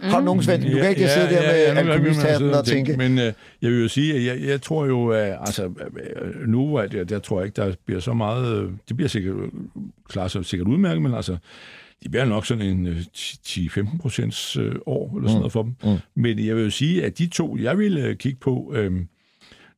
Har 0.00 0.18
du 0.18 0.24
nogen, 0.24 0.42
Svend? 0.42 0.62
Du 0.62 0.78
kan 0.78 0.90
ikke 0.90 1.08
sidde 1.08 1.26
der 1.26 1.42
med 1.42 1.68
nu 1.68 1.74
kan 1.74 1.86
jeg 1.86 1.92
alkoholisthatten 1.94 2.50
og 2.50 2.64
tænke... 2.64 2.96
Men 2.96 3.18
øh, 3.18 3.32
jeg 3.62 3.70
vil 3.70 3.82
jo 3.82 3.88
sige, 3.88 4.14
at 4.14 4.24
jeg, 4.24 4.48
jeg 4.48 4.62
tror 4.62 4.86
jo, 4.86 5.08
at 5.08 5.36
altså, 5.40 5.70
nu 6.46 6.78
at 6.78 6.94
jeg, 6.94 7.08
der 7.08 7.18
tror 7.18 7.40
jeg 7.40 7.46
ikke, 7.46 7.56
der 7.56 7.74
bliver 7.86 8.00
så 8.00 8.12
meget... 8.14 8.62
øh, 8.62 8.70
Det 8.88 8.96
bliver 8.96 9.08
sikkert 9.08 9.36
klart 10.08 10.36
sikkert 10.42 10.68
udmærket, 10.68 11.02
men 11.02 11.14
altså, 11.14 11.36
det 12.02 12.10
bliver 12.10 12.24
nok 12.24 12.46
sådan 12.46 12.66
en 12.66 12.86
øh, 12.86 12.96
10-15 13.16 13.98
procents 13.98 14.56
øh, 14.56 14.74
år, 14.86 15.16
eller 15.16 15.28
sådan 15.28 15.38
noget 15.40 15.52
for 15.52 15.62
dem. 15.62 15.74
Mm. 15.84 15.96
Men 16.14 16.38
jeg 16.46 16.56
vil 16.56 16.64
jo 16.64 16.70
sige, 16.70 17.04
at 17.04 17.18
de 17.18 17.26
to, 17.26 17.56
jeg 17.56 17.78
vil 17.78 17.98
øh, 17.98 18.16
kigge 18.16 18.38
på, 18.40 18.72
øh, 18.76 18.92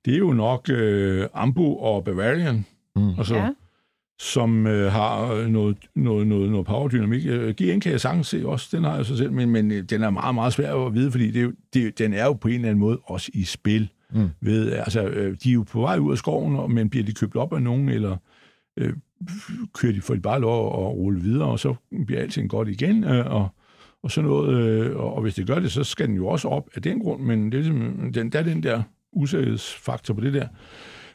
det 0.05 0.15
er 0.15 0.19
jo 0.19 0.33
nok 0.33 0.69
øh, 0.71 1.27
Ambo 1.35 1.77
og 1.77 2.05
Bavarian. 2.05 2.65
Mm. 2.97 3.09
Og 3.19 3.27
så, 3.27 3.35
Ja. 3.37 3.49
som 4.21 4.67
øh, 4.67 4.93
har 4.93 5.33
øh, 5.33 5.49
noget, 5.49 5.77
noget, 5.95 6.27
noget, 6.27 6.51
noget 6.51 6.67
powerdynamik. 6.67 7.27
Øh, 7.27 7.55
GN 7.55 7.81
kan 7.81 7.93
jeg 7.93 8.01
sagtens 8.01 8.27
se 8.27 8.47
også, 8.47 8.69
den 8.77 8.85
har 8.85 8.97
jeg 8.97 9.07
så 9.07 9.17
selv, 9.17 9.33
men, 9.33 9.51
men 9.51 9.71
øh, 9.71 9.83
den 9.83 10.03
er 10.03 10.11
meget, 10.11 10.35
meget 10.35 10.53
svær 10.53 10.75
at 10.75 10.95
vide, 10.95 11.11
fordi 11.11 11.31
det 11.31 11.37
er 11.41 11.43
jo, 11.45 11.53
det, 11.75 11.99
den 11.99 12.13
er 12.15 12.25
jo 12.25 12.33
på 12.33 12.49
en 12.49 12.55
eller 12.55 12.69
anden 12.69 12.81
måde 12.81 12.99
også 13.05 13.31
i 13.35 13.45
spil. 13.45 13.89
Mm. 14.13 14.29
Ved, 14.41 14.73
altså, 14.73 15.03
øh, 15.07 15.37
de 15.45 15.49
er 15.51 15.55
jo 15.55 15.63
på 15.63 15.81
vej 15.81 15.99
ud 15.99 16.13
af 16.13 16.19
skoven, 16.19 16.57
og- 16.57 16.71
men 16.71 16.91
bliver 16.91 17.05
de 17.05 17.13
købt 17.13 17.37
op 17.37 17.53
af 17.53 17.63
nogen, 17.63 17.89
eller 17.89 18.17
øh, 18.77 18.93
kører 19.75 19.93
de, 19.93 20.01
får 20.01 20.15
de 20.15 20.21
bare 20.21 20.41
lov 20.41 20.67
at 20.67 20.97
rulle 20.97 21.21
videre, 21.21 21.49
og 21.49 21.59
så 21.59 21.75
bliver 22.07 22.21
alting 22.21 22.51
godt 22.51 22.69
igen, 22.69 23.05
øh, 23.05 23.27
og, 23.27 23.49
og 24.03 24.11
sådan 24.11 24.31
noget. 24.31 24.55
Øh, 24.55 24.97
og, 24.97 25.23
hvis 25.23 25.35
det 25.35 25.47
gør 25.47 25.59
det, 25.59 25.73
så 25.73 25.85
skal 25.85 26.09
den 26.09 26.17
jo 26.17 26.27
også 26.27 26.49
op 26.49 26.69
af 26.75 26.83
den 26.83 27.01
grund, 27.01 27.23
men 27.23 27.53
det 27.53 27.59
er 27.59 27.63
ligesom, 27.63 28.13
den, 28.15 28.31
der 28.31 28.39
er 28.39 28.43
den 28.43 28.63
der 28.63 28.83
usikkerhedsfaktor 29.13 30.15
på 30.15 30.21
det 30.21 30.35
der. 30.35 30.47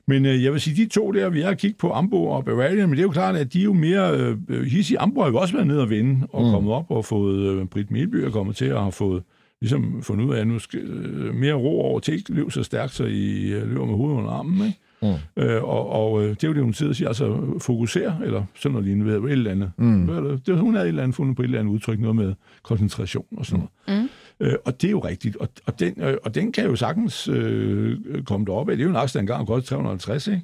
Men 0.08 0.26
øh, 0.26 0.44
jeg 0.44 0.54
vil 0.54 0.62
sige, 0.62 0.84
de 0.84 0.90
to 0.90 1.12
der, 1.12 1.30
vi 1.30 1.42
har 1.42 1.54
kigget 1.54 1.78
på 1.78 1.92
Ambo 1.92 2.28
og 2.28 2.46
Bavarian, 2.46 2.90
men 2.90 2.92
det 2.92 3.00
er 3.00 3.04
jo 3.04 3.10
klart, 3.10 3.36
at 3.36 3.54
de 3.54 3.60
er 3.60 3.64
jo 3.64 3.74
mere 3.74 4.18
øh, 4.50 4.64
hissige. 4.64 5.00
Ambo 5.00 5.22
har 5.22 5.30
jo 5.30 5.38
også 5.38 5.54
været 5.54 5.68
nede 5.68 5.82
og 5.82 5.90
vinde, 5.90 6.28
og 6.30 6.46
mm. 6.46 6.52
kommet 6.52 6.74
op 6.74 6.92
og 6.92 7.06
fået 7.06 7.40
øh, 7.40 7.66
Britt 7.66 7.92
Melby 7.92 8.16
er 8.16 8.30
kommet 8.30 8.56
til, 8.56 8.74
og 8.74 8.84
har 8.84 8.90
fået 8.90 9.24
ligesom 9.62 10.02
fundet 10.02 10.26
ud 10.26 10.34
af, 10.34 10.40
at 10.40 10.48
nu 10.48 10.60
skal 10.60 10.80
øh, 10.80 11.36
mere 11.36 11.54
ro 11.54 11.82
over 11.82 12.00
til 12.00 12.24
løbe 12.30 12.52
så 12.52 12.64
stærkt, 12.64 12.94
så 12.94 13.04
I 13.04 13.52
øh, 13.52 13.70
løber 13.70 13.86
med 13.86 13.96
hovedet 13.96 14.18
under 14.18 14.32
armen, 14.32 14.68
ikke? 14.68 14.80
Mm. 15.06 15.44
Øh, 15.44 15.64
og 15.64 15.90
og 15.90 16.24
øh, 16.24 16.30
det 16.30 16.44
er 16.44 16.48
jo 16.48 16.54
det, 16.54 16.64
hun 16.64 16.74
sidder 16.74 16.92
og 16.92 16.96
siger, 16.96 17.08
altså 17.08 17.42
fokusere, 17.62 18.20
eller 18.24 18.44
sådan 18.56 18.72
noget 18.72 18.88
lignende, 18.88 19.22
ved 19.24 19.30
et 19.30 19.32
eller 19.32 19.52
andet. 19.52 19.72
Mm. 19.78 20.04
Hvad 20.04 20.16
er 20.16 20.22
det? 20.22 20.48
det, 20.48 20.58
hun 20.58 20.74
havde 20.74 20.86
et 20.86 20.90
eller 20.90 21.04
andet 21.04 21.16
fundet 21.16 21.36
på 21.36 21.42
et 21.42 21.46
eller 21.46 21.60
andet 21.60 21.72
udtryk, 21.72 22.00
noget 22.00 22.16
med 22.16 22.34
koncentration 22.64 23.26
og 23.38 23.46
sådan 23.46 23.68
noget. 23.88 24.02
Mm. 24.02 24.10
Øh, 24.40 24.54
og 24.66 24.82
det 24.82 24.88
er 24.88 24.92
jo 24.92 25.00
rigtigt, 25.00 25.36
og, 25.36 25.50
og, 25.66 25.80
den, 25.80 26.02
øh, 26.02 26.18
og 26.24 26.36
den 26.36 26.52
kan 26.52 26.66
jo 26.66 26.76
sagtens 26.76 27.28
øh, 27.28 27.98
komme 28.26 28.46
derop 28.46 28.70
af. 28.70 28.78
Det 28.78 28.84
er 28.84 28.86
jo 28.86 28.92
en 28.92 28.96
aktie, 28.96 29.18
der 29.18 29.22
engang 29.22 29.48
gået 29.48 29.66
350, 29.66 30.28
ikke? 30.28 30.42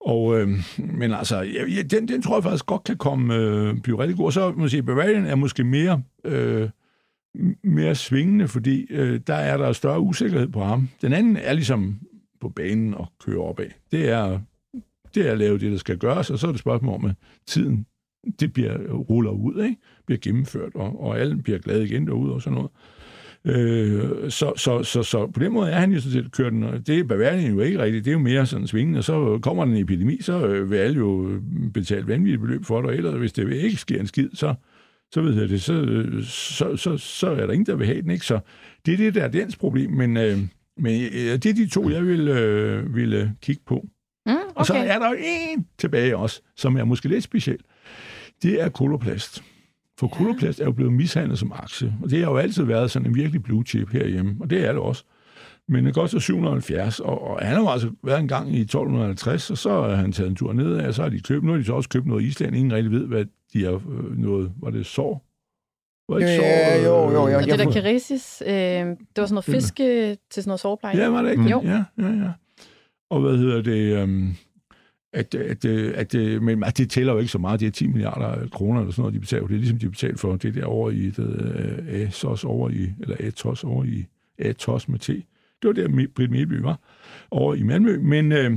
Og, 0.00 0.40
øh, 0.40 0.48
men 0.78 1.12
altså, 1.12 1.36
ja, 1.36 1.64
ja, 1.76 1.82
den, 1.82 2.08
den 2.08 2.22
tror 2.22 2.36
jeg 2.36 2.42
faktisk 2.42 2.66
godt 2.66 2.84
kan 2.84 2.96
komme, 2.96 3.34
øh, 3.34 3.80
blive 3.82 3.98
rigtig 3.98 4.16
god. 4.16 4.26
Og 4.26 4.32
så 4.32 4.52
må 4.52 4.64
jeg 4.64 4.70
sige, 4.70 4.82
Bavarian 4.82 5.26
er 5.26 5.34
måske 5.34 5.64
mere, 5.64 6.02
øh, 6.24 6.68
mere 7.64 7.94
svingende, 7.94 8.48
fordi 8.48 8.86
øh, 8.90 9.20
der 9.26 9.34
er 9.34 9.56
der 9.56 9.72
større 9.72 10.00
usikkerhed 10.00 10.48
på 10.48 10.64
ham. 10.64 10.88
Den 11.02 11.12
anden 11.12 11.36
er 11.36 11.52
ligesom 11.52 11.98
på 12.40 12.48
banen 12.48 12.94
og 12.94 13.06
køre 13.24 13.38
opad. 13.38 13.70
Det 13.92 14.08
er, 14.08 14.40
det 15.14 15.26
er 15.26 15.32
at 15.32 15.38
lave 15.38 15.58
det, 15.58 15.72
der 15.72 15.78
skal 15.78 15.98
gøres, 15.98 16.30
og 16.30 16.38
så 16.38 16.46
er 16.46 16.52
det 16.52 16.60
spørgsmål 16.60 16.94
om, 16.94 17.04
at 17.04 17.14
tiden 17.46 17.86
det 18.40 18.52
bliver 18.52 18.92
ruller 18.92 19.30
ud, 19.30 19.64
ikke? 19.64 19.76
bliver 20.06 20.18
gennemført, 20.18 20.74
og, 20.74 21.00
og 21.00 21.20
alle 21.20 21.42
bliver 21.42 21.58
glade 21.58 21.84
igen 21.84 22.06
derude 22.06 22.32
og 22.32 22.42
sådan 22.42 22.54
noget. 22.54 22.70
Øh, 23.44 24.30
så, 24.30 24.52
så, 24.56 24.82
så, 24.82 25.02
så 25.02 25.26
på 25.26 25.40
den 25.40 25.52
måde 25.52 25.70
er 25.70 25.80
han 25.80 25.92
jo 25.92 26.00
sådan 26.00 26.12
set 26.12 26.32
kørt 26.32 26.52
den, 26.52 26.62
og 26.62 26.86
det 26.86 26.98
er 26.98 27.04
Bavarian 27.04 27.52
jo 27.52 27.60
ikke 27.60 27.78
rigtigt, 27.78 28.04
det 28.04 28.10
er 28.10 28.12
jo 28.12 28.18
mere 28.18 28.46
sådan 28.46 28.66
svingende, 28.66 28.98
og 28.98 29.04
så 29.04 29.38
kommer 29.42 29.64
den 29.64 29.76
epidemi, 29.76 30.22
så 30.22 30.46
øh, 30.46 30.70
vil 30.70 30.76
alle 30.76 30.96
jo 30.96 31.40
betale 31.74 32.06
vanvittigt 32.06 32.40
beløb 32.40 32.64
for 32.64 32.80
det, 32.80 32.90
og 32.90 32.96
ellers 32.96 33.14
hvis 33.14 33.32
det 33.32 33.52
ikke 33.52 33.76
sker 33.76 34.00
en 34.00 34.06
skid, 34.06 34.28
så, 34.34 34.54
så 35.12 35.22
ved 35.22 35.40
jeg 35.40 35.48
det, 35.48 35.62
så, 35.62 35.74
øh, 35.74 36.24
så, 36.24 36.76
så, 36.76 36.96
så 36.96 37.30
er 37.30 37.46
der 37.46 37.52
ingen, 37.52 37.66
der 37.66 37.76
vil 37.76 37.86
have 37.86 38.02
den, 38.02 38.10
ikke? 38.10 38.26
Så 38.26 38.40
det 38.86 38.94
er 38.94 38.98
det, 38.98 39.14
der 39.14 39.22
er 39.22 39.28
dens 39.28 39.56
problem, 39.56 39.90
men, 39.90 40.16
øh, 40.16 40.38
men 40.80 41.02
øh, 41.02 41.32
det 41.32 41.46
er 41.46 41.54
de 41.54 41.68
to, 41.68 41.90
jeg 41.90 42.06
vil, 42.06 42.28
øh, 42.28 42.94
vil 42.94 43.14
øh, 43.14 43.28
kigge 43.42 43.62
på. 43.66 43.86
Mm, 44.26 44.32
Og 44.54 44.66
så 44.66 44.72
okay. 44.72 44.88
er 44.88 44.98
der 44.98 45.08
jo 45.08 45.16
en 45.18 45.66
tilbage 45.78 46.16
også, 46.16 46.42
som 46.56 46.76
er 46.76 46.84
måske 46.84 47.08
lidt 47.08 47.24
speciel. 47.24 47.58
Det 48.42 48.62
er 48.62 48.68
koloplast. 48.68 49.42
For 49.98 50.06
ja. 50.12 50.16
koloplast 50.16 50.60
er 50.60 50.64
jo 50.64 50.72
blevet 50.72 50.92
mishandlet 50.92 51.38
som 51.38 51.52
aktie, 51.52 51.94
og 52.02 52.10
det 52.10 52.18
har 52.18 52.30
jo 52.30 52.36
altid 52.36 52.64
været 52.64 52.90
sådan 52.90 53.08
en 53.08 53.14
virkelig 53.14 53.42
blue 53.42 53.64
chip 53.64 53.90
herhjemme, 53.92 54.36
og 54.40 54.50
det 54.50 54.64
er 54.64 54.72
det 54.72 54.80
også. 54.80 55.04
Men 55.68 55.86
det 55.86 55.94
koster 55.94 56.18
770, 56.18 57.00
og, 57.00 57.30
og 57.30 57.38
han 57.46 57.54
har 57.54 57.62
jo 57.62 57.68
altså 57.68 57.90
været 58.04 58.20
en 58.20 58.28
gang 58.28 58.54
i 58.54 58.60
1250, 58.60 59.50
og 59.50 59.58
så 59.58 59.82
har 59.82 59.94
han 59.94 60.12
taget 60.12 60.30
en 60.30 60.36
tur 60.36 60.52
nedad, 60.52 60.86
og 60.86 60.94
så 60.94 61.02
har 61.02 61.08
de 61.08 61.20
købt, 61.20 61.44
nu 61.44 61.50
har 61.50 61.58
de 61.58 61.64
så 61.64 61.72
også 61.72 61.88
købt 61.88 62.06
noget 62.06 62.22
Island, 62.22 62.56
ingen 62.56 62.72
rigtig 62.72 62.92
ved, 62.92 63.06
hvad 63.06 63.24
de 63.52 63.64
har 63.64 63.72
øh, 63.72 64.18
noget, 64.18 64.52
var 64.56 64.70
det 64.70 64.86
sår? 64.86 65.29
Var 66.10 66.18
ikke 66.18 66.30
Ja, 66.30 66.82
sår, 66.84 66.88
jo, 66.88 67.00
jo, 67.02 67.08
øh, 67.08 67.14
jo, 67.14 67.22
Og 67.22 67.30
jeg- 67.30 67.58
det 67.58 67.58
der 67.66 67.72
Keresis, 67.72 68.42
øh, 68.46 68.52
det 68.52 68.96
var 69.16 69.26
sådan 69.26 69.34
noget 69.34 69.44
fiske 69.44 69.84
til 70.30 70.42
sådan 70.42 70.48
noget 70.48 70.60
sårpleje. 70.60 70.96
Ja, 70.96 71.08
var 71.08 71.22
det 71.22 71.30
ikke? 71.30 71.40
Mm. 71.42 71.44
det? 71.46 71.52
Jo. 71.52 71.62
Ja, 71.64 71.84
ja, 71.98 72.08
ja. 72.08 72.30
Og 73.10 73.20
hvad 73.20 73.36
hedder 73.36 73.62
det? 73.62 74.02
Um, 74.02 74.36
at, 75.12 75.34
at, 75.34 75.64
at, 75.64 76.14
at, 76.14 76.42
men 76.42 76.64
at 76.64 76.78
det 76.78 76.90
tæller 76.90 77.12
jo 77.12 77.18
ikke 77.18 77.32
så 77.32 77.38
meget. 77.38 77.60
Det 77.60 77.66
er 77.66 77.70
10 77.70 77.86
milliarder 77.86 78.48
kroner 78.48 78.80
eller 78.80 78.92
sådan 78.92 79.02
noget, 79.02 79.14
de 79.14 79.20
betaler. 79.20 79.46
Det 79.46 79.54
er 79.54 79.58
ligesom, 79.58 79.78
de 79.78 79.90
betaler 79.90 80.16
for 80.16 80.36
det 80.36 80.54
der 80.54 80.64
over 80.64 80.90
i 80.90 81.10
det, 81.10 81.18
uh, 81.88 81.94
ASOS 82.00 82.44
over 82.44 82.70
i, 82.70 82.92
eller 83.00 83.16
ATOS 83.20 83.64
over 83.64 83.84
i 83.84 84.04
ATOS 84.38 84.88
med 84.88 84.98
T. 84.98 85.06
Det 85.06 85.24
var 85.64 85.72
der, 85.72 86.06
Britt 86.16 86.30
Melby 86.30 86.60
var, 86.60 86.78
over 87.30 87.54
i 87.54 87.62
Malmø. 87.62 87.98
Men, 87.98 88.32
øh, 88.32 88.52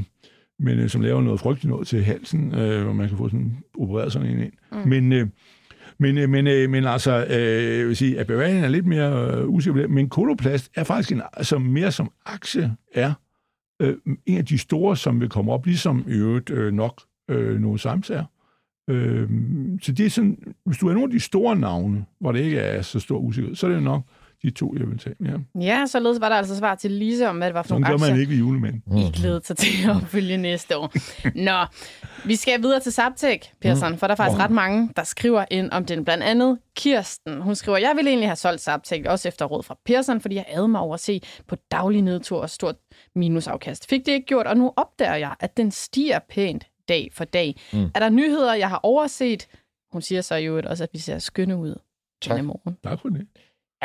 men 0.59 0.79
øh, 0.79 0.89
som 0.89 1.01
laver 1.01 1.21
noget 1.21 1.39
frygteligt 1.39 1.69
noget 1.69 1.87
til 1.87 2.03
halsen, 2.03 2.55
øh, 2.55 2.83
hvor 2.83 2.93
man 2.93 3.07
kan 3.09 3.17
få 3.17 3.27
sådan 3.29 3.57
opereret 3.79 4.11
sådan 4.13 4.27
en 4.29 4.39
ind. 4.39 4.51
Mm. 4.71 4.77
Men, 4.89 5.11
øh, 5.13 5.27
men, 5.97 6.17
øh, 6.17 6.29
men, 6.29 6.47
øh, 6.47 6.69
men 6.69 6.85
altså, 6.85 7.25
øh, 7.29 7.79
jeg 7.79 7.87
vil 7.87 7.95
sige, 7.95 8.19
at 8.19 8.27
Bavarian 8.27 8.63
er 8.63 8.67
lidt 8.67 8.85
mere 8.85 9.37
øh, 9.37 9.49
usikker 9.49 9.87
men 9.87 10.09
Koloplast 10.09 10.71
er 10.75 10.83
faktisk 10.83 11.11
en, 11.11 11.21
altså 11.33 11.59
mere 11.59 11.91
som 11.91 12.11
aktie 12.25 12.75
er 12.93 13.13
øh, 13.81 13.97
en 14.25 14.37
af 14.37 14.45
de 14.45 14.57
store, 14.57 14.97
som 14.97 15.21
vil 15.21 15.29
komme 15.29 15.51
op, 15.51 15.65
ligesom 15.65 16.05
i 16.07 16.13
øvrigt 16.13 16.49
øh, 16.49 16.73
nok 16.73 17.01
øh, 17.29 17.61
nogle 17.61 17.79
samtager. 17.79 18.25
Øh, 18.89 19.29
så 19.81 19.91
det 19.91 20.05
er 20.05 20.09
sådan, 20.09 20.37
hvis 20.65 20.77
du 20.77 20.87
er 20.87 20.93
nogle 20.93 21.05
af 21.05 21.11
de 21.11 21.19
store 21.19 21.55
navne, 21.55 22.05
hvor 22.19 22.31
det 22.31 22.39
ikke 22.39 22.59
er 22.59 22.81
så 22.81 22.99
stor 22.99 23.17
usikkerhed, 23.17 23.55
så 23.55 23.65
er 23.65 23.69
det 23.69 23.77
jo 23.77 23.83
nok 23.83 24.01
de 24.43 24.51
to, 24.51 24.75
jeg 24.79 24.87
vil 24.87 24.97
tage. 24.99 25.15
Ja. 25.25 25.61
Ja, 25.61 25.85
således 25.85 26.21
var 26.21 26.29
der 26.29 26.35
altså 26.35 26.57
svar 26.57 26.75
til 26.75 26.91
Lise 26.91 27.29
om, 27.29 27.37
hvad 27.37 27.47
det 27.47 27.53
var 27.53 27.61
for 27.61 27.67
Sådan 27.67 27.81
nogle 27.81 27.87
gør 27.91 27.93
aktier. 27.93 28.11
man 28.13 28.19
ikke 28.21 28.31
ved 28.31 28.37
julemanden. 28.37 28.97
I 28.97 29.11
glæder 29.13 29.39
sig 29.43 29.57
til 29.57 29.89
at 29.89 29.95
følge 30.07 30.37
næste 30.37 30.77
år. 30.77 30.91
Nå, 31.35 31.65
vi 32.25 32.35
skal 32.35 32.61
videre 32.61 32.79
til 32.79 32.91
Zaptec, 32.93 33.41
Persson, 33.61 33.97
for 33.97 34.07
der 34.07 34.11
er 34.11 34.15
faktisk 34.15 34.39
ret 34.39 34.51
mange, 34.51 34.89
der 34.95 35.03
skriver 35.03 35.45
ind 35.51 35.71
om 35.71 35.85
den. 35.85 36.05
Blandt 36.05 36.23
andet 36.23 36.57
Kirsten. 36.75 37.41
Hun 37.41 37.55
skriver, 37.55 37.77
jeg 37.77 37.93
ville 37.95 38.09
egentlig 38.09 38.29
have 38.29 38.35
solgt 38.35 38.61
Zaptec, 38.61 39.03
også 39.07 39.27
efter 39.27 39.45
råd 39.45 39.63
fra 39.63 39.77
Persson, 39.85 40.21
fordi 40.21 40.35
jeg 40.35 40.45
ad 40.47 40.67
mig 40.67 40.81
over 40.81 40.93
at 40.93 40.99
se 40.99 41.21
på 41.47 41.55
daglig 41.71 42.01
nedtur 42.01 42.41
og 42.41 42.49
stort 42.49 42.75
minusafkast. 43.15 43.89
Fik 43.89 44.05
det 44.05 44.11
ikke 44.11 44.25
gjort, 44.25 44.47
og 44.47 44.57
nu 44.57 44.73
opdager 44.75 45.15
jeg, 45.15 45.35
at 45.39 45.57
den 45.57 45.71
stiger 45.71 46.19
pænt 46.29 46.67
dag 46.89 47.09
for 47.13 47.25
dag. 47.25 47.55
Mm. 47.73 47.83
Er 47.95 47.99
der 47.99 48.09
nyheder, 48.09 48.53
jeg 48.53 48.69
har 48.69 48.79
overset? 48.83 49.47
Hun 49.91 50.01
siger 50.01 50.21
så 50.21 50.35
jo 50.35 50.61
også, 50.65 50.83
at 50.83 50.89
vi 50.93 50.99
ser 50.99 51.19
skønne 51.19 51.57
ud 51.57 51.75
Tak. 52.21 52.43
morgen. 52.43 52.77
Tak 52.83 52.99
for 53.01 53.09
det. 53.09 53.27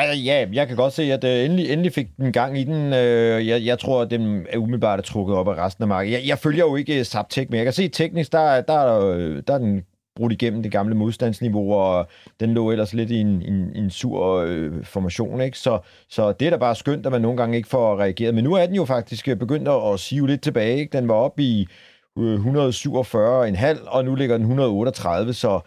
Altså, 0.00 0.22
ja, 0.24 0.46
jeg 0.52 0.66
kan 0.68 0.76
godt 0.76 0.92
se, 0.92 1.02
at 1.02 1.24
øh, 1.24 1.44
endelig, 1.44 1.70
endelig 1.70 1.92
fik 1.92 2.16
den 2.16 2.32
gang 2.32 2.58
i 2.58 2.64
den. 2.64 2.92
Øh, 2.92 3.46
jeg, 3.46 3.64
jeg 3.64 3.78
tror, 3.78 4.02
at 4.02 4.10
den 4.10 4.46
er 4.50 4.58
umiddelbart 4.58 5.04
trukket 5.04 5.36
op 5.36 5.48
af 5.48 5.54
resten 5.54 5.82
af 5.82 5.88
markedet. 5.88 6.12
Jeg, 6.12 6.28
jeg 6.28 6.38
følger 6.38 6.64
jo 6.64 6.76
ikke 6.76 6.98
øh, 6.98 7.04
Zaptec, 7.04 7.46
men 7.50 7.56
jeg 7.56 7.64
kan 7.64 7.72
se 7.72 7.88
teknisk, 7.88 8.32
der, 8.32 8.60
der, 8.60 8.84
der, 8.84 9.10
øh, 9.10 9.42
der 9.46 9.54
er 9.54 9.58
den 9.58 9.82
brudt 10.16 10.32
igennem 10.32 10.62
det 10.62 10.72
gamle 10.72 10.94
modstandsniveau, 10.94 11.74
og 11.74 12.08
den 12.40 12.54
lå 12.54 12.70
ellers 12.70 12.94
lidt 12.94 13.10
i 13.10 13.20
en, 13.20 13.42
en, 13.42 13.72
en 13.74 13.90
sur 13.90 14.36
øh, 14.46 14.84
formation. 14.84 15.40
Ikke? 15.40 15.58
Så, 15.58 15.78
så 16.08 16.32
det 16.32 16.46
er 16.46 16.50
da 16.50 16.56
bare 16.56 16.74
skønt, 16.74 17.06
at 17.06 17.12
man 17.12 17.22
nogle 17.22 17.36
gange 17.36 17.56
ikke 17.56 17.68
får 17.68 18.00
reageret. 18.00 18.34
Men 18.34 18.44
nu 18.44 18.54
er 18.54 18.66
den 18.66 18.74
jo 18.74 18.84
faktisk 18.84 19.28
øh, 19.28 19.36
begyndt 19.36 19.68
at 19.68 19.92
at 19.92 20.00
sive 20.00 20.26
lidt 20.26 20.42
tilbage. 20.42 20.78
Ikke? 20.78 20.98
Den 20.98 21.08
var 21.08 21.14
oppe 21.14 21.42
i 21.42 21.66
øh, 22.18 22.34
147,5, 22.34 23.88
og 23.88 24.04
nu 24.04 24.14
ligger 24.14 24.36
den 24.36 24.44
138, 24.44 25.32
så 25.32 25.60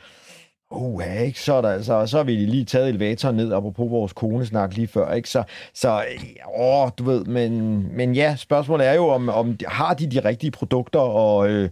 Uh, 0.72 1.04
ja, 1.06 1.22
ikke? 1.22 1.40
Så, 1.40 1.54
er 1.54 1.62
der, 1.62 1.70
altså, 1.70 2.06
så 2.06 2.18
har 2.18 2.24
vi 2.24 2.32
lige 2.32 2.66
taget 2.66 2.90
elevatoren 2.90 3.36
ned, 3.36 3.54
apropos 3.54 3.92
vores 3.92 4.14
konesnak 4.14 4.76
lige 4.76 4.88
før, 4.88 5.14
ikke? 5.14 5.30
Så, 5.30 5.44
så 5.74 5.90
øh, 5.90 6.24
åh, 6.60 6.90
du 6.98 7.04
ved, 7.04 7.26
men, 7.26 7.84
men 7.98 8.16
ja, 8.16 8.36
spørgsmålet 8.36 8.88
er 8.88 8.94
jo, 8.94 9.08
om, 9.08 9.30
om 9.30 9.58
har 9.68 9.94
de 9.94 10.08
de 10.08 10.20
rigtige 10.20 10.52
produkter, 10.52 11.00
og, 11.00 11.50
øh, 11.50 11.70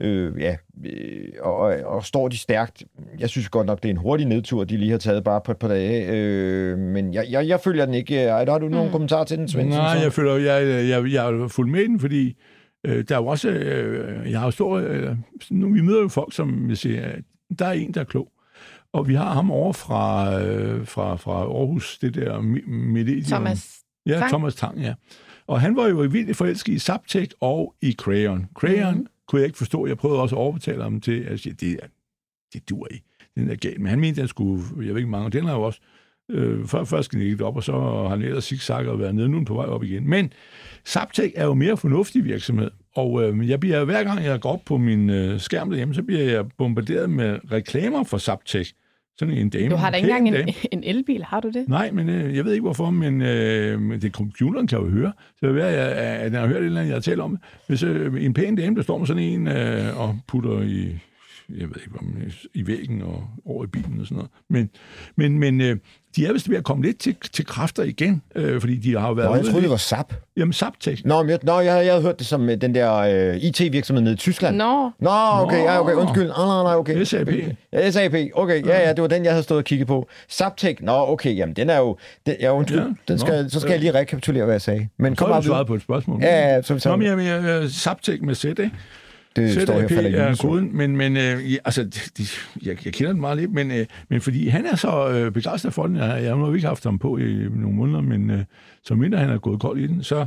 øh, 0.00 0.40
ja, 0.40 0.56
øh, 0.84 1.28
og, 1.40 1.58
og, 1.84 2.04
står 2.04 2.28
de 2.28 2.38
stærkt? 2.38 2.84
Jeg 3.18 3.28
synes 3.28 3.48
godt 3.48 3.66
nok, 3.66 3.82
det 3.82 3.88
er 3.88 3.92
en 3.92 3.96
hurtig 3.96 4.26
nedtur, 4.26 4.64
de 4.64 4.76
lige 4.76 4.90
har 4.90 4.98
taget 4.98 5.24
bare 5.24 5.40
på 5.40 5.50
et 5.52 5.58
par 5.58 5.68
dage, 5.68 6.06
øh, 6.08 6.78
men 6.78 7.14
jeg, 7.14 7.26
jeg, 7.30 7.48
jeg 7.48 7.60
følger 7.60 7.84
den 7.84 7.94
ikke. 7.94 8.22
Ej, 8.22 8.44
har 8.44 8.58
du 8.58 8.68
nogle 8.68 8.90
kommentarer 8.90 9.24
til 9.24 9.38
den, 9.38 9.48
Svendsen? 9.48 9.82
Nej, 9.82 9.98
jeg 10.02 10.12
føler, 10.12 10.36
jeg, 10.36 10.88
jeg, 10.88 11.12
jeg 11.12 11.26
er 11.26 11.48
fuldt 11.48 11.70
med 11.70 11.84
den, 11.84 12.00
fordi 12.00 12.36
øh, 12.84 13.04
der 13.08 13.14
er 13.14 13.20
jo 13.20 13.26
også, 13.26 13.48
øh, 13.48 14.30
jeg 14.30 14.38
har 14.38 14.46
jo 14.46 14.50
stor, 14.50 14.76
øh, 14.76 15.16
nu, 15.50 15.72
vi 15.72 15.80
møder 15.80 16.02
jo 16.02 16.08
folk, 16.08 16.32
som 16.32 16.68
vil 16.68 16.76
sige, 16.76 17.00
at 17.00 17.20
der 17.58 17.66
er 17.66 17.72
en, 17.72 17.94
der 17.94 18.00
er 18.00 18.04
klog. 18.04 18.28
Og 18.96 19.08
vi 19.08 19.14
har 19.14 19.32
ham 19.34 19.50
over 19.50 19.72
fra, 19.72 20.32
øh, 20.42 20.86
fra, 20.86 21.16
fra 21.16 21.32
Aarhus, 21.32 21.98
det 21.98 22.14
der 22.14 22.40
Medium. 22.66 23.22
Thomas 23.24 23.78
Ja, 24.06 24.18
Tang. 24.18 24.28
Thomas 24.30 24.54
Tang, 24.54 24.80
ja. 24.80 24.94
Og 25.46 25.60
han 25.60 25.76
var 25.76 25.86
jo 25.88 25.96
vildt 25.96 26.36
forelsket 26.36 26.72
i 26.72 26.78
Zaptec 26.78 27.30
og 27.40 27.74
i 27.82 27.92
Crayon. 27.92 28.46
Crayon 28.54 28.94
mm. 28.98 29.06
kunne 29.28 29.40
jeg 29.40 29.46
ikke 29.46 29.58
forstå. 29.58 29.86
Jeg 29.86 29.98
prøvede 29.98 30.20
også 30.22 30.36
at 30.36 30.40
overbetale 30.40 30.82
ham 30.82 31.00
til 31.00 31.20
at 31.20 31.40
sige, 31.40 31.52
det, 31.52 31.72
er- 31.82 31.86
det 32.52 32.68
dur 32.70 32.86
ikke. 32.90 33.04
Den 33.34 33.50
er 33.50 33.54
galt. 33.56 33.80
Men 33.80 33.86
han 33.90 34.00
mente, 34.00 34.10
at 34.10 34.22
den 34.22 34.28
skulle, 34.28 34.62
jeg 34.76 34.88
ved 34.88 34.96
ikke 34.96 35.10
mange, 35.10 35.26
og 35.26 35.32
den 35.32 35.44
har 35.44 35.54
jo 35.54 35.62
også, 35.62 35.80
øh, 36.30 36.66
før, 36.66 36.84
først 36.84 37.10
gik 37.10 37.20
det 37.20 37.40
op, 37.40 37.56
og 37.56 37.62
så 37.64 37.72
har 37.72 38.08
han 38.08 38.22
ellers 38.22 38.44
zigzagget 38.44 38.90
og 38.92 38.98
været 38.98 39.14
nede, 39.14 39.28
nu 39.28 39.40
er 39.40 39.44
på 39.44 39.54
vej 39.54 39.66
op 39.66 39.82
igen. 39.84 40.08
Men 40.08 40.32
Zaptec 40.86 41.32
er 41.36 41.44
jo 41.44 41.54
mere 41.54 41.76
fornuftig 41.76 42.24
virksomhed, 42.24 42.70
og 42.94 43.22
øh, 43.22 43.48
jeg 43.48 43.60
bliver, 43.60 43.84
hver 43.84 44.04
gang 44.04 44.24
jeg 44.24 44.40
går 44.40 44.52
op 44.52 44.64
på 44.66 44.76
min 44.78 45.10
øh, 45.10 45.40
skærm 45.40 45.68
derhjemme, 45.70 45.94
så 45.94 46.02
bliver 46.02 46.22
jeg 46.22 46.44
bombarderet 46.58 47.10
med 47.10 47.38
reklamer 47.52 48.04
for 48.04 48.18
Zaptec. 48.18 48.72
Sådan 49.18 49.34
en 49.34 49.50
dame. 49.50 49.68
Du 49.68 49.76
har 49.76 49.90
da 49.90 49.96
ikke 49.96 50.10
engang 50.10 50.36
dame. 50.36 50.48
en, 50.48 50.54
en 50.78 50.84
elbil, 50.84 51.24
har 51.24 51.40
du 51.40 51.50
det? 51.50 51.68
Nej, 51.68 51.90
men 51.90 52.08
øh, 52.08 52.36
jeg 52.36 52.44
ved 52.44 52.52
ikke 52.52 52.62
hvorfor, 52.62 52.90
men 52.90 53.22
øh, 53.22 54.02
det 54.02 54.12
computeren 54.12 54.66
kan 54.66 54.78
jo 54.78 54.88
høre. 54.88 55.12
Så 55.40 55.46
det 55.46 55.54
være, 55.54 55.70
at, 55.70 56.32
jeg 56.32 56.40
har 56.40 56.46
hørt 56.46 56.56
et 56.56 56.66
eller 56.66 56.80
andet, 56.80 56.90
jeg 56.90 56.96
har 56.96 57.00
talt 57.00 57.20
om. 57.20 57.38
Hvis 57.66 57.82
øh, 57.82 58.24
en 58.24 58.34
pæn 58.34 58.56
dame, 58.56 58.76
der 58.76 58.82
står 58.82 58.98
med 58.98 59.06
sådan 59.06 59.22
en 59.22 59.48
øh, 59.48 60.00
og 60.00 60.18
putter 60.28 60.60
i, 60.60 60.98
jeg 61.50 61.68
ved 61.68 61.76
ikke, 61.86 61.98
om, 62.00 62.16
i 62.54 62.66
væggen 62.66 63.02
og 63.02 63.24
over 63.46 63.64
i 63.64 63.66
bilen 63.66 64.00
og 64.00 64.06
sådan 64.06 64.16
noget. 64.16 64.30
Men, 64.50 64.70
men, 65.16 65.38
men 65.38 65.60
øh, 65.60 65.76
de 66.16 66.26
er 66.26 66.32
vist 66.32 66.50
ved 66.50 66.56
at 66.56 66.64
komme 66.64 66.84
lidt 66.84 66.98
til, 66.98 67.16
til 67.32 67.46
kræfter 67.46 67.82
igen, 67.82 68.22
øh, 68.34 68.60
fordi 68.60 68.76
de 68.76 68.98
har 68.98 69.08
jo 69.08 69.14
været 69.14 69.30
Nå, 69.30 69.36
jeg 69.36 69.44
troede, 69.44 69.62
det 69.62 69.70
var 69.70 69.76
SAP. 69.76 70.14
Jamen, 70.36 70.52
Zaptec. 70.52 71.00
Nå, 71.04 71.22
men 71.22 71.30
jeg, 71.30 71.38
nå 71.42 71.60
jeg, 71.60 71.84
jeg 71.84 71.92
havde 71.92 72.02
hørt 72.02 72.18
det 72.18 72.26
som 72.26 72.48
øh, 72.48 72.60
den 72.60 72.74
der 72.74 72.94
øh, 72.96 73.36
IT-virksomhed 73.36 74.02
nede 74.02 74.14
i 74.14 74.16
Tyskland. 74.16 74.56
Nå, 74.56 74.90
Nå, 74.98 75.10
okay, 75.34 75.62
ja, 75.62 75.80
okay, 75.80 75.94
undskyld. 75.94 76.30
Ah, 76.30 76.46
nej, 76.46 76.62
nej, 76.62 76.74
okay. 76.74 77.04
SAP. 77.04 77.28
Ja, 77.72 77.90
SAP, 77.90 78.14
okay, 78.34 78.66
ja, 78.66 78.80
ja, 78.86 78.92
det 78.92 79.02
var 79.02 79.08
den, 79.08 79.24
jeg 79.24 79.32
havde 79.32 79.42
stået 79.42 79.58
og 79.58 79.64
kigget 79.64 79.88
på. 79.88 80.08
Zaptec, 80.30 80.76
nå, 80.80 80.92
okay, 80.92 81.36
jamen, 81.36 81.56
den 81.56 81.70
er 81.70 81.78
jo, 81.78 81.96
den, 82.26 82.34
ja, 82.40 82.54
undskyld, 82.54 82.78
Ja, 82.80 82.86
den 83.08 83.18
skal, 83.18 83.42
nå, 83.42 83.48
så 83.48 83.60
skal 83.60 83.68
ja. 83.68 83.72
jeg 83.74 83.80
lige 83.80 83.94
rekapitulere, 83.94 84.44
hvad 84.44 84.54
jeg 84.54 84.62
sagde. 84.62 84.88
Men 84.98 85.16
Så 85.16 85.18
kom 85.18 85.26
har 85.26 85.32
bare 85.34 85.42
du 85.42 85.46
svaret 85.46 85.58
videre. 85.58 85.66
på 85.66 85.74
et 85.74 85.82
spørgsmål. 85.82 86.22
Ja, 86.22 86.54
ja, 86.54 86.62
så 86.62 86.74
vi 86.74 86.80
Nå, 86.84 86.96
men 86.96 87.06
tager 87.06 87.18
jeg, 87.22 87.44
jeg, 87.44 87.62
jeg, 87.62 87.70
Zaptec 87.70 88.20
med 88.22 88.34
Z, 88.34 88.44
ikke? 88.44 88.70
Det 89.36 89.62
står 89.62 89.74
her 89.74 89.80
ZAP 89.80 89.90
falder 89.90 90.22
er 90.22 90.36
koden, 90.36 90.76
men, 90.76 90.96
men 90.96 91.16
øh, 91.16 91.52
ja, 91.52 91.56
altså, 91.64 91.84
de, 92.18 92.26
jeg, 92.62 92.84
jeg 92.84 92.92
kender 92.92 93.12
den 93.12 93.20
meget 93.20 93.38
lidt, 93.38 93.52
men, 93.52 93.70
øh, 93.70 93.86
men 94.08 94.20
fordi 94.20 94.48
han 94.48 94.66
er 94.66 94.76
så 94.76 95.08
øh, 95.08 95.32
begejstret 95.32 95.74
for 95.74 95.86
den, 95.86 95.96
jeg, 95.96 96.22
jeg 96.22 96.30
har 96.30 96.36
nu 96.36 96.54
ikke 96.54 96.66
haft 96.66 96.84
ham 96.84 96.98
på 96.98 97.16
i 97.16 97.48
nogle 97.50 97.76
måneder, 97.76 98.00
men 98.00 98.30
øh, 98.30 98.44
så 98.84 98.94
mindre 98.94 99.18
han 99.18 99.30
er 99.30 99.38
gået 99.38 99.60
kold 99.60 99.78
i 99.78 99.86
den, 99.86 100.02
så, 100.02 100.26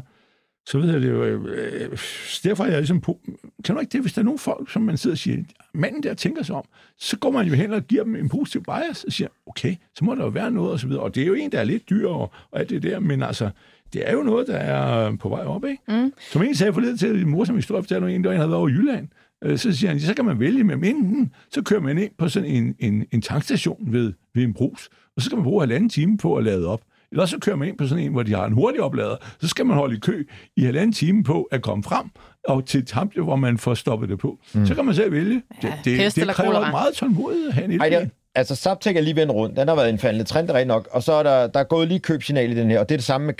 så 0.65 0.79
ved 0.79 0.91
jeg 0.91 1.01
det 1.01 1.09
jo, 1.09 1.23
øh, 1.23 1.41
øh, 1.45 1.97
derfor 2.43 2.63
er 2.63 2.67
jeg 2.67 2.77
ligesom 2.77 3.01
på, 3.01 3.19
kan 3.65 3.75
du 3.75 3.81
ikke 3.81 3.91
det, 3.91 4.01
hvis 4.01 4.13
der 4.13 4.21
er 4.21 4.25
nogle 4.25 4.39
folk, 4.39 4.71
som 4.71 4.81
man 4.81 4.97
sidder 4.97 5.13
og 5.13 5.17
siger, 5.17 5.43
manden 5.73 6.03
der 6.03 6.13
tænker 6.13 6.43
sig 6.43 6.55
om, 6.55 6.63
så 6.97 7.17
går 7.17 7.31
man 7.31 7.47
jo 7.47 7.53
hen 7.53 7.73
og 7.73 7.81
giver 7.81 8.03
dem 8.03 8.15
en 8.15 8.29
positiv 8.29 8.63
bias, 8.63 9.03
og 9.03 9.13
siger, 9.13 9.27
okay, 9.47 9.75
så 9.95 10.05
må 10.05 10.15
der 10.15 10.23
jo 10.23 10.29
være 10.29 10.51
noget, 10.51 10.71
og 10.71 10.79
så 10.79 10.87
videre, 10.87 11.03
og 11.03 11.15
det 11.15 11.23
er 11.23 11.27
jo 11.27 11.33
en, 11.33 11.51
der 11.51 11.59
er 11.59 11.63
lidt 11.63 11.89
dyr, 11.89 12.07
og, 12.07 12.31
og 12.51 12.59
alt 12.59 12.69
det 12.69 12.83
der, 12.83 12.99
men 12.99 13.23
altså, 13.23 13.49
det 13.93 14.09
er 14.09 14.13
jo 14.13 14.23
noget, 14.23 14.47
der 14.47 14.55
er 14.57 15.15
på 15.15 15.29
vej 15.29 15.45
op, 15.45 15.65
ikke? 15.65 15.83
Mm. 15.87 16.13
Som 16.31 16.43
en 16.43 16.55
sagde 16.55 16.73
forleden 16.73 16.97
til 16.97 17.21
en 17.21 17.29
morsom 17.29 17.55
historie, 17.55 17.83
fortalte 17.83 18.15
en, 18.15 18.23
der 18.23 18.31
en 18.31 18.37
havde 18.37 18.49
været 18.49 18.59
over 18.59 18.69
i 18.69 18.71
Jylland, 18.71 19.07
Øh, 19.43 19.57
så 19.57 19.73
siger 19.73 19.89
han, 19.89 19.99
så 19.99 20.13
kan 20.13 20.25
man 20.25 20.39
vælge 20.39 20.63
med 20.63 20.75
enten, 20.75 21.33
så 21.51 21.61
kører 21.61 21.81
man 21.81 21.97
ind 21.97 22.11
på 22.17 22.29
sådan 22.29 22.49
en, 22.49 22.75
en, 22.79 23.05
en 23.11 23.21
tankstation 23.21 23.77
ved, 23.93 24.13
ved 24.35 24.43
en 24.43 24.53
brus, 24.53 24.89
og 25.15 25.21
så 25.21 25.25
skal 25.25 25.35
man 25.35 25.43
bruge 25.43 25.61
halvanden 25.61 25.89
time 25.89 26.17
på 26.17 26.35
at 26.35 26.43
lade 26.43 26.67
op. 26.67 26.81
Eller 27.11 27.25
så 27.25 27.39
kører 27.39 27.55
man 27.55 27.67
ind 27.67 27.77
på 27.77 27.87
sådan 27.87 28.03
en, 28.03 28.11
hvor 28.11 28.23
de 28.23 28.33
har 28.33 28.45
en 28.45 28.53
hurtig 28.53 28.81
oplader, 28.81 29.15
så 29.39 29.47
skal 29.47 29.65
man 29.65 29.77
holde 29.77 29.95
i 29.95 29.99
kø 29.99 30.25
i 30.57 30.61
halvanden 30.61 30.93
time 30.93 31.23
på 31.23 31.43
at 31.51 31.61
komme 31.61 31.83
frem, 31.83 32.05
og 32.47 32.65
til 32.65 32.79
et 32.79 32.91
hamp, 32.91 33.17
hvor 33.17 33.35
man 33.35 33.57
får 33.57 33.73
stoppet 33.73 34.09
det 34.09 34.19
på. 34.19 34.39
Mm. 34.53 34.65
Så 34.65 34.75
kan 34.75 34.85
man 34.85 34.95
selv 34.95 35.11
vælge. 35.11 35.43
Ja, 35.63 35.73
det, 35.83 35.99
det, 35.99 36.15
det 36.15 36.27
kræver 36.27 36.51
kolera. 36.51 36.71
meget 36.71 36.93
tålmodighed 36.93 37.47
at 37.47 37.53
have 37.53 37.73
en 37.73 37.81
Ej, 37.81 37.89
det, 37.89 38.09
altså 38.39 38.55
Zaptek 38.55 38.97
er 38.97 39.01
lige 39.01 39.15
vendt 39.15 39.33
rundt. 39.33 39.57
Den 39.57 39.67
har 39.67 39.75
været 39.75 39.89
en 39.89 39.99
faldende 39.99 40.25
trend, 40.25 40.51
rent 40.51 40.67
nok. 40.67 40.87
Og 40.91 41.03
så 41.03 41.13
er 41.13 41.23
der, 41.23 41.47
der 41.47 41.59
er 41.59 41.63
gået 41.63 41.87
lige 41.87 41.99
købsignal 41.99 42.51
i 42.51 42.55
den 42.55 42.71
her, 42.71 42.79
og 42.79 42.89
det 42.89 42.95
er 42.95 42.97
det 42.97 43.05
samme 43.05 43.25
med 43.27 43.33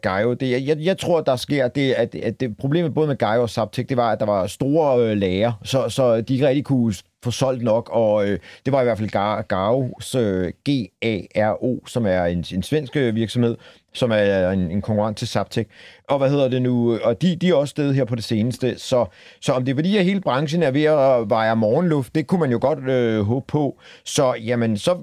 Gaio. 0.00 0.30
Øh, 0.30 0.36
det, 0.40 0.66
jeg, 0.66 0.76
jeg 0.80 0.98
tror, 0.98 1.20
der 1.20 1.36
sker 1.36 1.68
det, 1.68 1.92
at, 1.92 2.14
at 2.14 2.40
det, 2.40 2.56
problemet 2.56 2.94
både 2.94 3.06
med 3.06 3.16
Gaio 3.16 3.42
og 3.42 3.50
Zaptek, 3.50 3.88
det 3.88 3.96
var, 3.96 4.12
at 4.12 4.20
der 4.20 4.26
var 4.26 4.46
store 4.46 5.10
øh, 5.10 5.16
lager, 5.16 5.52
så, 5.64 5.88
så 5.88 6.20
de 6.20 6.34
ikke 6.34 6.48
rigtig 6.48 6.64
kunne 6.64 6.94
få 7.24 7.30
solgt 7.30 7.62
nok, 7.62 7.90
og 7.92 8.28
øh, 8.28 8.38
det 8.64 8.72
var 8.72 8.80
i 8.80 8.84
hvert 8.84 8.98
fald 8.98 9.16
Ga- 9.16 10.18
øh, 10.18 10.52
G-A-R-O, 10.68 11.86
som 11.86 12.06
er 12.06 12.24
en, 12.24 12.44
en 12.54 12.62
svensk 12.62 12.96
øh, 12.96 13.14
virksomhed, 13.14 13.56
som 13.94 14.10
er 14.10 14.48
øh, 14.48 14.54
en, 14.54 14.70
en 14.70 14.82
konkurrent 14.82 15.18
til 15.18 15.28
Zaptek. 15.28 15.68
Og 16.08 16.18
hvad 16.18 16.30
hedder 16.30 16.48
det 16.48 16.62
nu? 16.62 16.98
Og 17.04 17.22
de, 17.22 17.36
de 17.36 17.48
er 17.48 17.54
også 17.54 17.70
stedet 17.70 17.94
her 17.94 18.04
på 18.04 18.14
det 18.14 18.24
seneste. 18.24 18.74
Så, 18.78 19.04
så 19.40 19.52
om 19.52 19.64
det 19.64 19.72
er 19.72 19.76
fordi, 19.76 19.96
at 19.96 20.04
hele 20.04 20.20
branchen 20.20 20.62
er 20.62 20.70
ved 20.70 20.82
at 20.84 21.30
veje 21.30 21.56
morgenluft, 21.56 22.14
det 22.14 22.26
kunne 22.26 22.40
man 22.40 22.50
jo 22.50 22.58
godt 22.60 22.88
øh, 22.88 23.20
håbe 23.22 23.44
på. 23.48 23.78
Så 24.04 24.34
jamen, 24.46 24.76
så, 24.78 24.96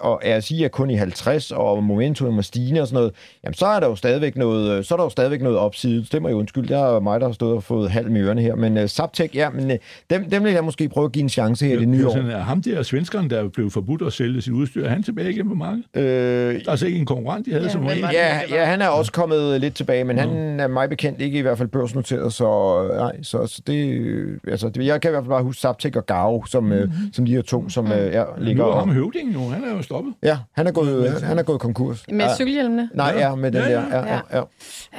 og 0.00 0.20
jeg 0.24 0.42
siger 0.42 0.68
kun 0.68 0.90
i 0.90 0.94
50, 0.94 1.50
og 1.50 1.84
momentum 1.84 2.38
er 2.38 2.42
stigende 2.42 2.80
og 2.80 2.86
sådan 2.86 2.94
noget, 2.96 3.12
jamen 3.44 3.54
så 3.54 3.66
er 3.66 3.80
der 3.80 3.86
jo 3.88 3.96
stadigvæk 3.96 4.36
noget, 4.36 4.70
øh, 4.78 4.84
så 4.84 4.94
er 4.94 4.96
der 4.96 5.04
jo 5.04 5.10
stadigvæk 5.10 5.42
noget 5.42 5.58
opside. 5.58 6.06
Stemmer 6.06 6.30
jo 6.30 6.38
undskyld, 6.38 6.68
det 6.68 6.76
er 6.76 7.00
mig, 7.00 7.20
der 7.20 7.26
har 7.26 7.32
stået 7.32 7.54
og 7.56 7.62
fået 7.62 7.90
halv 7.90 8.10
med 8.10 8.20
ørerne 8.20 8.40
her. 8.42 8.54
Men 8.54 8.78
uh, 8.78 8.86
Zaptec, 8.86 9.30
ja, 9.34 9.50
men 9.50 9.70
uh, 9.70 9.76
dem, 10.10 10.30
dem 10.30 10.44
vil 10.44 10.52
jeg 10.52 10.64
måske 10.64 10.88
prøve 10.88 11.04
at 11.04 11.12
give 11.12 11.22
en 11.22 11.28
chance 11.28 11.66
her 11.66 11.76
i 11.76 11.80
det 11.80 11.88
nye 11.88 11.98
Det 11.98 12.04
er 12.04 12.10
år. 12.34 12.36
at 12.36 12.44
ham 12.44 12.62
der 12.62 12.82
svenskeren, 12.82 13.30
der 13.30 13.48
blev 13.48 13.70
forbudt 13.70 14.02
at 14.02 14.12
sælge 14.12 14.42
sit 14.42 14.52
udstyr, 14.52 14.84
er 14.84 14.88
han 14.88 15.02
tilbage 15.02 15.30
igen 15.30 15.48
på 15.48 15.54
markedet? 15.54 15.84
Øh, 15.96 16.60
Altså 16.68 16.86
ikke 16.86 16.98
en 16.98 17.06
konkurrent, 17.06 17.46
de 17.46 17.50
havde 17.52 17.64
Ja, 17.64 17.70
som 17.70 17.84
var 17.84 17.90
det? 17.90 18.00
Ja, 18.12 18.40
ja, 18.50 18.64
han 18.64 18.82
er 18.82 18.88
også 18.88 19.12
kommet 19.12 19.60
lidt 19.60 19.74
tilbage, 19.74 20.04
men 20.04 20.18
han 20.18 20.28
er 20.60 20.66
mig 20.66 20.88
bekendt 20.88 21.20
ikke 21.20 21.38
i 21.38 21.42
hvert 21.42 21.58
fald 21.58 21.68
børsnoteret, 21.68 22.32
så 22.32 22.46
øh, 22.92 22.96
nej, 22.96 23.22
så, 23.22 23.46
så 23.46 23.62
det, 23.66 23.88
øh, 23.98 24.38
altså, 24.48 24.68
det, 24.68 24.86
jeg 24.86 25.00
kan 25.00 25.08
i 25.08 25.12
hvert 25.12 25.22
fald 25.22 25.30
bare 25.30 25.42
huske 25.42 25.60
Zaptec 25.60 25.96
og 25.96 26.06
Gao, 26.06 26.44
som, 26.46 26.62
mm-hmm. 26.64 26.78
øh, 26.82 26.88
som 27.12 27.26
de 27.26 27.32
her 27.34 27.42
to, 27.42 27.68
som 27.68 27.92
øh, 27.92 28.12
ja, 28.12 28.24
Nu 28.38 28.44
ligger 28.44 28.64
er 28.66 28.78
ham 28.78 28.88
og, 28.88 28.94
høvdingen 28.94 29.34
jo, 29.34 29.48
han 29.48 29.64
er 29.64 29.70
jo 29.76 29.82
stoppet. 29.82 30.14
Ja, 30.22 30.38
han 30.52 30.66
er 30.66 30.72
gået, 30.72 31.10
han, 31.12 31.22
han 31.22 31.38
er 31.38 31.42
gået 31.42 31.60
konkurs. 31.60 32.04
med 32.08 32.20
ja, 32.24 32.34
cykelhjelmene. 32.34 32.90
Nej, 32.94 33.14
ja, 33.18 33.34
med 33.34 33.52
den 33.52 33.62
Ja, 33.62 33.68
der. 33.68 33.80
ja. 33.80 33.98
Ja, 33.98 34.14
ja, 34.14 34.20
ja. 34.38 34.42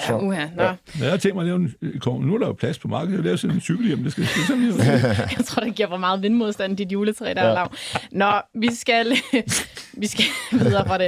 Ja, 0.10 0.18
uha, 0.18 0.46
nå. 0.56 0.64
Ja. 0.64 0.74
Jeg 1.02 1.10
har 1.10 1.18
tænkt 1.18 1.36
mig 1.36 1.42
at 1.42 1.46
lave 1.48 1.56
en, 1.58 1.74
nu 2.28 2.36
er 2.36 2.40
der 2.40 2.48
jo 2.48 2.54
plads 2.54 2.80
på 2.80 2.88
markedet, 2.88 3.12
jeg 3.12 3.18
vil 3.18 3.26
lave 3.26 3.38
sådan 3.38 3.56
en 3.56 3.62
cykelhjem, 3.62 4.04
det 4.04 4.12
skal 4.12 4.24
det 4.24 4.30
skal 4.32 4.44
sådan 4.44 4.64
Jeg 5.38 5.46
tror, 5.46 5.64
det 5.64 5.76
giver 5.76 5.90
for 5.90 5.98
meget 5.98 6.22
vindmodstand, 6.22 6.78
dit 6.78 6.92
juletræ, 6.92 7.34
der 7.34 7.44
Ja. 7.44 7.50
er 7.50 7.54
lav. 7.54 7.72
Nå, 8.12 8.32
vi 8.62 8.76
skal, 8.76 9.06
vi 10.02 10.08
skal 10.08 10.26
videre 10.52 10.88
fra 10.88 10.98
det. 10.98 11.08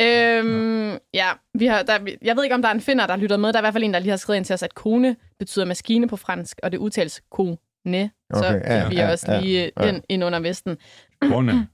Øhm, 0.00 0.90
ja, 1.14 1.26
vi 1.54 1.66
har, 1.66 1.82
der, 1.82 1.98
jeg 2.22 2.36
ved 2.36 2.44
ikke, 2.44 2.54
om 2.54 2.62
der 2.62 2.68
er 2.68 2.72
en 2.72 2.80
finder, 2.80 3.06
der 3.06 3.16
lytter 3.16 3.36
med. 3.36 3.52
Der 3.52 3.58
er 3.58 3.62
i 3.62 3.64
hvert 3.64 3.72
fald 3.74 3.84
en, 3.84 3.94
der 3.94 4.00
lige 4.00 4.10
har 4.10 4.16
skrevet 4.16 4.36
ind 4.36 4.44
til 4.44 4.54
os, 4.54 4.62
at 4.62 4.74
kone 4.74 5.16
betyder 5.38 5.64
maskine 5.64 6.08
på 6.08 6.16
fransk, 6.16 6.60
og 6.62 6.72
det 6.72 6.78
udtales 6.78 7.22
kone. 7.30 7.56
Så 7.86 8.10
Okay, 8.34 8.52
ja, 8.54 8.82
kan 8.82 8.90
vi 8.90 8.96
ja, 8.96 9.10
også 9.10 9.32
ja, 9.32 9.40
lige 9.40 9.70
ja. 9.80 9.88
ind, 9.88 10.02
ind 10.08 10.24
under 10.24 10.40
vesten. 10.40 10.76
Kona. 11.20 11.66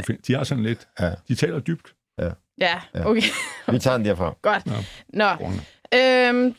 på 0.00 0.06
fin- 0.06 0.20
De 0.26 0.34
har 0.34 0.44
sådan 0.44 0.64
lidt, 0.64 0.88
Ja. 1.00 1.10
de 1.28 1.34
taler 1.34 1.60
dybt. 1.60 1.94
Ja, 2.18 2.28
Ja. 2.60 2.80
okay. 3.06 3.22
Vi 3.68 3.78
tager 3.78 3.96
den 3.96 4.06
derfra. 4.06 4.34
Godt. 4.42 4.66
Ja. 4.66 4.72
Nå, 5.08 5.36
Kona. 5.36 6.28
øhm, 6.28 6.54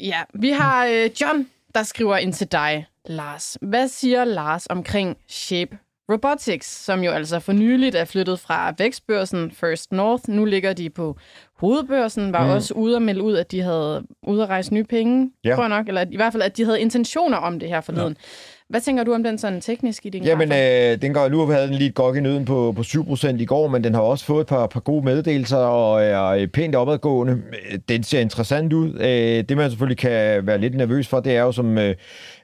ja, 0.00 0.22
vi 0.34 0.50
har 0.50 0.86
øh, 0.86 1.10
John, 1.20 1.48
der 1.74 1.82
skriver 1.82 2.16
ind 2.16 2.32
til 2.32 2.52
dig, 2.52 2.86
Lars. 3.06 3.58
Hvad 3.62 3.88
siger 3.88 4.24
Lars 4.24 4.66
omkring 4.66 5.16
Shape 5.28 5.78
Robotics, 6.12 6.66
som 6.84 7.04
jo 7.04 7.10
altså 7.10 7.40
for 7.40 7.52
nyligt 7.52 7.94
er 7.94 8.04
flyttet 8.04 8.40
fra 8.40 8.74
vækstbørsen 8.78 9.50
First 9.50 9.92
North. 9.92 10.22
Nu 10.28 10.44
ligger 10.44 10.72
de 10.72 10.90
på 10.90 11.16
hovedbørsen, 11.56 12.32
var 12.32 12.44
mm. 12.44 12.50
også 12.50 12.74
ude 12.74 12.96
og 12.96 13.02
melde 13.02 13.22
ud, 13.22 13.36
at 13.36 13.50
de 13.50 13.60
havde 13.60 14.02
ude 14.22 14.42
at 14.42 14.48
rejse 14.48 14.74
nye 14.74 14.84
penge, 14.84 15.30
Ja. 15.44 15.54
tror 15.54 15.62
jeg 15.62 15.68
nok, 15.68 15.88
eller 15.88 16.04
i 16.10 16.16
hvert 16.16 16.32
fald, 16.32 16.42
at 16.42 16.56
de 16.56 16.64
havde 16.64 16.80
intentioner 16.80 17.36
om 17.36 17.60
det 17.60 17.68
her 17.68 17.80
forleden. 17.80 18.16
Ja. 18.20 18.24
Hvad 18.68 18.80
tænker 18.80 19.04
du 19.04 19.14
om 19.14 19.22
den 19.22 19.38
sådan 19.38 19.60
teknisk 19.60 20.06
i 20.06 20.08
din 20.08 20.22
Jamen, 20.24 20.48
graf? 20.48 20.92
øh, 20.92 21.02
den 21.02 21.14
går, 21.14 21.28
nu 21.28 21.46
havde 21.46 21.66
den 21.66 21.74
lige 21.74 21.88
et 21.88 21.94
gok 21.94 22.16
i 22.16 22.20
nøden 22.20 22.44
på, 22.44 22.72
på 22.76 22.82
7% 22.82 23.28
i 23.36 23.44
går, 23.44 23.68
men 23.68 23.84
den 23.84 23.94
har 23.94 24.00
også 24.00 24.24
fået 24.24 24.40
et 24.40 24.46
par, 24.46 24.66
par 24.66 24.80
gode 24.80 25.04
meddelelser 25.04 25.56
og 25.56 26.02
er 26.04 26.46
pænt 26.46 26.74
opadgående. 26.74 27.32
Øh, 27.72 27.78
Den 27.88 28.02
ser 28.02 28.20
interessant 28.20 28.72
ud. 28.72 28.94
Øh, 29.00 29.44
det, 29.48 29.56
man 29.56 29.70
selvfølgelig 29.70 29.98
kan 29.98 30.46
være 30.46 30.58
lidt 30.58 30.74
nervøs 30.74 31.08
for, 31.08 31.20
det 31.20 31.36
er 31.36 31.40
jo, 31.42 31.52
som, 31.52 31.78
øh, 31.78 31.94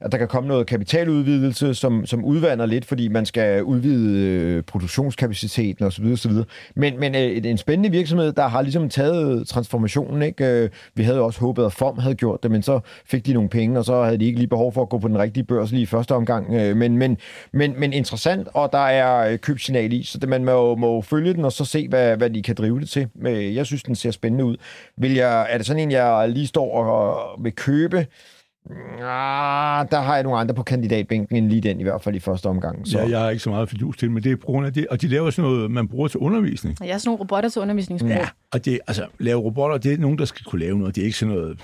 at 0.00 0.12
der 0.12 0.18
kan 0.18 0.28
komme 0.28 0.48
noget 0.48 0.66
kapitaludvidelse, 0.66 1.74
som, 1.74 2.06
som 2.06 2.24
udvander 2.24 2.66
lidt, 2.66 2.84
fordi 2.84 3.08
man 3.08 3.26
skal 3.26 3.62
udvide 3.62 4.18
øh, 4.20 4.62
produktionskapaciteten 4.62 5.84
osv. 5.84 6.04
osv. 6.12 6.32
Men, 6.76 7.00
men 7.00 7.14
øh, 7.14 7.40
en 7.50 7.58
spændende 7.58 7.90
virksomhed, 7.90 8.32
der 8.32 8.48
har 8.48 8.62
ligesom 8.62 8.88
taget 8.88 9.48
transformationen. 9.48 10.22
Ikke? 10.22 10.44
Øh, 10.46 10.70
Vi 10.94 11.02
havde 11.02 11.20
også 11.20 11.40
håbet, 11.40 11.64
at 11.64 11.72
Form 11.72 11.98
havde 11.98 12.14
gjort 12.14 12.42
det, 12.42 12.50
men 12.50 12.62
så 12.62 12.80
fik 13.06 13.26
de 13.26 13.32
nogle 13.32 13.48
penge, 13.48 13.78
og 13.78 13.84
så 13.84 14.02
havde 14.02 14.18
de 14.18 14.24
ikke 14.24 14.38
lige 14.38 14.48
behov 14.48 14.72
for 14.72 14.82
at 14.82 14.88
gå 14.88 14.98
på 14.98 15.08
den 15.08 15.18
rigtige 15.18 15.44
børs 15.44 15.70
lige 15.70 15.82
i 15.82 15.86
første 16.12 16.32
omgang. 16.32 16.54
Øh, 16.54 16.76
Men, 16.76 16.98
men, 16.98 17.16
men, 17.52 17.80
men 17.80 17.92
interessant, 17.92 18.48
og 18.54 18.68
der 18.72 18.86
er 18.86 19.32
øh, 19.32 19.38
købsignal 19.38 19.92
i, 19.92 20.02
så 20.02 20.18
det, 20.18 20.28
man 20.28 20.44
må, 20.44 20.74
må 20.76 21.02
følge 21.02 21.34
den, 21.34 21.44
og 21.44 21.52
så 21.52 21.64
se, 21.64 21.88
hvad, 21.88 22.16
hvad 22.16 22.30
de 22.30 22.42
kan 22.42 22.54
drive 22.54 22.80
det 22.80 22.88
til. 22.88 23.08
Men 23.14 23.54
Jeg 23.54 23.66
synes, 23.66 23.82
den 23.82 23.94
ser 23.94 24.10
spændende 24.10 24.44
ud. 24.44 24.56
Vil 24.96 25.14
jeg, 25.14 25.46
er 25.50 25.56
det 25.56 25.66
sådan 25.66 25.82
en, 25.82 25.90
jeg 25.90 26.28
lige 26.28 26.46
står 26.46 26.74
og, 26.74 27.18
og 27.18 27.44
vil 27.44 27.52
købe? 27.52 28.06
Ah, 29.00 29.86
der 29.90 30.00
har 30.00 30.14
jeg 30.14 30.22
nogle 30.22 30.38
andre 30.38 30.54
på 30.54 30.62
kandidatbænken 30.62 31.36
end 31.36 31.48
lige 31.48 31.60
den, 31.60 31.80
i 31.80 31.82
hvert 31.82 32.02
fald 32.02 32.14
i 32.14 32.20
første 32.20 32.46
omgang. 32.46 32.88
Så. 32.88 32.98
Ja, 32.98 33.08
jeg 33.08 33.20
har 33.20 33.30
ikke 33.30 33.42
så 33.42 33.50
meget 33.50 33.68
fidus 33.68 33.96
til, 33.96 34.10
men 34.10 34.22
det 34.22 34.32
er 34.32 34.36
på 34.36 34.46
grund 34.46 34.66
af 34.66 34.72
det. 34.72 34.86
Og 34.86 35.02
de 35.02 35.08
laver 35.08 35.30
sådan 35.30 35.50
noget, 35.50 35.70
man 35.70 35.88
bruger 35.88 36.08
til 36.08 36.20
undervisning. 36.20 36.76
Jeg 36.80 36.88
er 36.88 36.98
sådan 36.98 37.08
nogle 37.08 37.20
robotter 37.20 37.50
til 37.50 37.62
undervisningsbrug. 37.62 38.10
Ja, 38.10 38.28
og 38.52 38.64
det, 38.64 38.80
altså, 38.86 39.06
lave 39.18 39.40
robotter, 39.40 39.78
det 39.78 39.92
er 39.92 39.98
nogen, 39.98 40.18
der 40.18 40.24
skal 40.24 40.44
kunne 40.44 40.60
lave 40.60 40.78
noget. 40.78 40.94
Det 40.94 41.00
er 41.00 41.04
ikke 41.04 41.18
sådan 41.18 41.34
noget, 41.34 41.60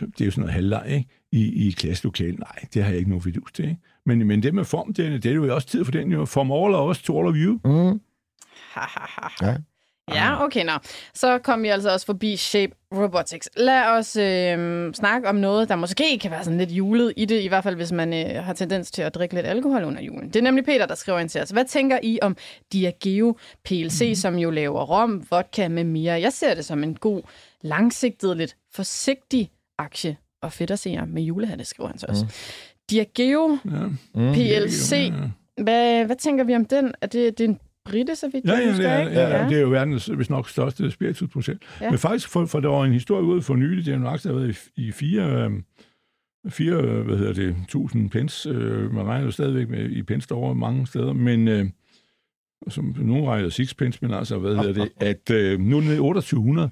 det 0.00 0.20
er 0.20 0.24
jo 0.24 0.30
sådan 0.30 0.40
noget 0.40 0.54
halvleg, 0.54 0.84
ikke? 0.88 1.08
I, 1.32 1.64
i 1.64 1.68
et 1.68 1.76
klasselokale. 1.76 2.36
Nej, 2.36 2.64
det 2.74 2.82
har 2.82 2.90
jeg 2.90 2.98
ikke 2.98 3.10
nogen 3.10 3.22
fidus 3.22 3.52
til, 3.52 3.64
ikke? 3.64 3.80
Men, 4.06 4.26
men 4.26 4.42
det 4.42 4.54
med 4.54 4.64
form, 4.64 4.94
det, 4.94 5.22
det 5.22 5.30
er 5.30 5.34
jo 5.34 5.54
også 5.54 5.68
tid 5.68 5.84
for 5.84 5.92
den 5.92 6.12
jo. 6.12 6.24
From 6.24 6.52
all 6.52 6.74
of 6.74 6.90
us 6.90 7.02
to 7.02 7.18
all 7.18 7.28
of 7.28 7.34
you. 7.36 7.60
Mm. 7.64 8.00
Ja. 9.42 9.56
Ja, 10.14 10.44
okay, 10.44 10.64
nå. 10.64 10.72
Så 11.14 11.38
kom 11.38 11.62
vi 11.62 11.68
altså 11.68 11.92
også 11.92 12.06
forbi 12.06 12.36
Shape 12.36 12.72
Robotics. 12.92 13.48
Lad 13.56 13.84
os 13.86 14.16
øh, 14.16 14.94
snakke 14.94 15.28
om 15.28 15.34
noget, 15.34 15.68
der 15.68 15.76
måske 15.76 16.18
kan 16.18 16.30
være 16.30 16.44
sådan 16.44 16.58
lidt 16.58 16.70
julet 16.70 17.12
i 17.16 17.24
det, 17.24 17.42
i 17.42 17.48
hvert 17.48 17.64
fald 17.64 17.76
hvis 17.76 17.92
man 17.92 18.14
øh, 18.14 18.44
har 18.44 18.52
tendens 18.52 18.90
til 18.90 19.02
at 19.02 19.14
drikke 19.14 19.34
lidt 19.34 19.46
alkohol 19.46 19.84
under 19.84 20.02
julen. 20.02 20.28
Det 20.28 20.36
er 20.36 20.42
nemlig 20.42 20.64
Peter, 20.64 20.86
der 20.86 20.94
skriver 20.94 21.18
ind 21.18 21.28
til 21.28 21.40
os. 21.40 21.50
Hvad 21.50 21.64
tænker 21.64 21.98
I 22.02 22.18
om 22.22 22.36
Diageo 22.72 23.36
PLC, 23.64 24.08
mm. 24.08 24.14
som 24.14 24.38
jo 24.38 24.50
laver 24.50 24.84
rom, 24.84 25.24
vodka 25.30 25.68
med 25.68 25.84
mere? 25.84 26.20
Jeg 26.20 26.32
ser 26.32 26.54
det 26.54 26.64
som 26.64 26.82
en 26.82 26.94
god, 26.94 27.22
langsigtet, 27.62 28.36
lidt 28.36 28.56
forsigtig 28.74 29.50
aktie. 29.78 30.16
Og 30.42 30.52
fedt 30.52 30.70
at 30.70 30.78
se 30.78 30.90
jer 30.90 31.04
med 31.04 31.22
julehatte, 31.22 31.64
skriver 31.64 31.88
han 31.88 31.98
så 31.98 32.06
også. 32.08 32.24
Mm. 32.24 32.30
Diageo 32.90 33.58
Ja. 33.64 33.86
Mm. 34.14 34.32
PLC, 34.32 34.92
Ja, 34.92 34.98
ja. 34.98 35.62
hvad, 35.62 36.06
hvad 36.06 36.16
tænker 36.16 36.44
vi 36.44 36.54
om 36.54 36.64
den? 36.64 36.92
Er 37.00 37.06
det, 37.06 37.38
det 37.38 37.44
er 37.44 37.48
en 37.48 37.58
britte, 37.84 38.16
så 38.16 38.28
vidt 38.28 38.44
Ja, 38.44 38.52
jeg 38.52 38.62
ja, 38.64 38.70
husker, 38.70 38.90
ja, 38.92 39.00
ikke? 39.00 39.12
ja, 39.20 39.38
ja, 39.42 39.48
det 39.48 39.56
er 39.56 39.60
jo 39.60 39.68
verdens, 39.68 40.06
hvis 40.06 40.30
nok, 40.30 40.48
største 40.48 40.90
spiritusprojekt. 40.90 41.62
Ja. 41.80 41.90
Men 41.90 41.98
faktisk, 41.98 42.28
for, 42.28 42.46
for 42.46 42.60
der 42.60 42.68
var 42.68 42.84
en 42.84 42.92
historie 42.92 43.24
ude 43.24 43.42
for 43.42 43.54
nylig, 43.56 43.84
det 43.86 43.92
er 43.92 43.96
en 43.96 44.06
aktie, 44.06 44.30
der 44.30 44.36
har 44.38 44.44
været 44.44 44.68
i, 44.76 44.86
i 44.86 44.92
fire, 44.92 45.22
øh, 45.24 45.50
fire, 46.48 46.74
øh, 46.74 47.06
hvad 47.06 47.16
hedder 47.16 47.32
det, 47.32 47.56
1000 47.62 48.10
pence. 48.10 48.48
Øh, 48.48 48.94
man 48.94 49.06
regner 49.06 49.24
jo 49.24 49.30
stadigvæk 49.30 49.68
med 49.68 49.90
i 49.90 50.02
pence 50.02 50.34
over 50.34 50.54
mange 50.54 50.86
steder, 50.86 51.12
men 51.12 51.48
øh, 51.48 51.66
som 52.68 52.94
nogen 52.98 53.26
regner 53.26 53.48
6 53.48 53.74
pence, 53.74 53.98
men 54.02 54.14
altså, 54.14 54.38
hvad 54.38 54.56
hedder 54.56 54.72
det, 54.72 54.92
at 55.10 55.30
øh, 55.30 55.60
nu 55.60 55.76
er 55.76 55.80
det 55.80 55.88
nede 55.88 55.96
i 55.96 55.98
2800. 55.98 56.70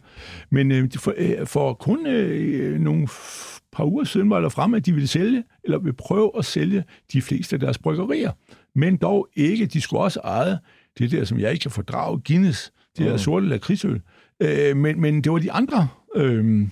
Men 0.51 0.73
øh, 0.73 0.91
for, 0.97 1.15
øh, 1.17 1.47
for 1.47 1.75
kun 1.75 2.07
øh, 2.07 2.81
nogle 2.81 3.09
par 3.73 3.85
uger 3.85 4.05
siden 4.05 4.31
var 4.31 4.41
der 4.41 4.49
fremme, 4.49 4.77
at 4.77 4.87
de 4.87 4.93
ville 4.93 5.07
sælge, 5.07 5.45
eller 5.65 5.79
vil 5.79 5.93
prøve 5.93 6.31
at 6.39 6.45
sælge 6.45 6.85
de 7.13 7.23
fleste 7.23 7.57
af 7.57 7.61
deres 7.61 7.79
bryggerier. 7.79 8.33
Men 8.75 8.97
dog 8.97 9.29
ikke, 9.37 9.67
de 9.67 9.81
skulle 9.81 10.03
også 10.03 10.21
eje 10.21 10.59
det 10.99 11.11
der, 11.11 11.25
som 11.25 11.41
jeg 11.41 11.53
ikke 11.53 11.63
kan 11.63 11.71
fordrage, 11.71 12.21
Guinness, 12.27 12.73
det 12.99 13.07
der 13.07 13.17
sorte 13.17 13.49
lakridsøl. 13.49 14.01
Øh, 14.43 14.77
men, 14.77 15.01
men 15.01 15.25
det 15.25 15.33
var 15.33 15.39
de 15.39 15.53
andre 15.53 15.89
øh, 16.17 16.69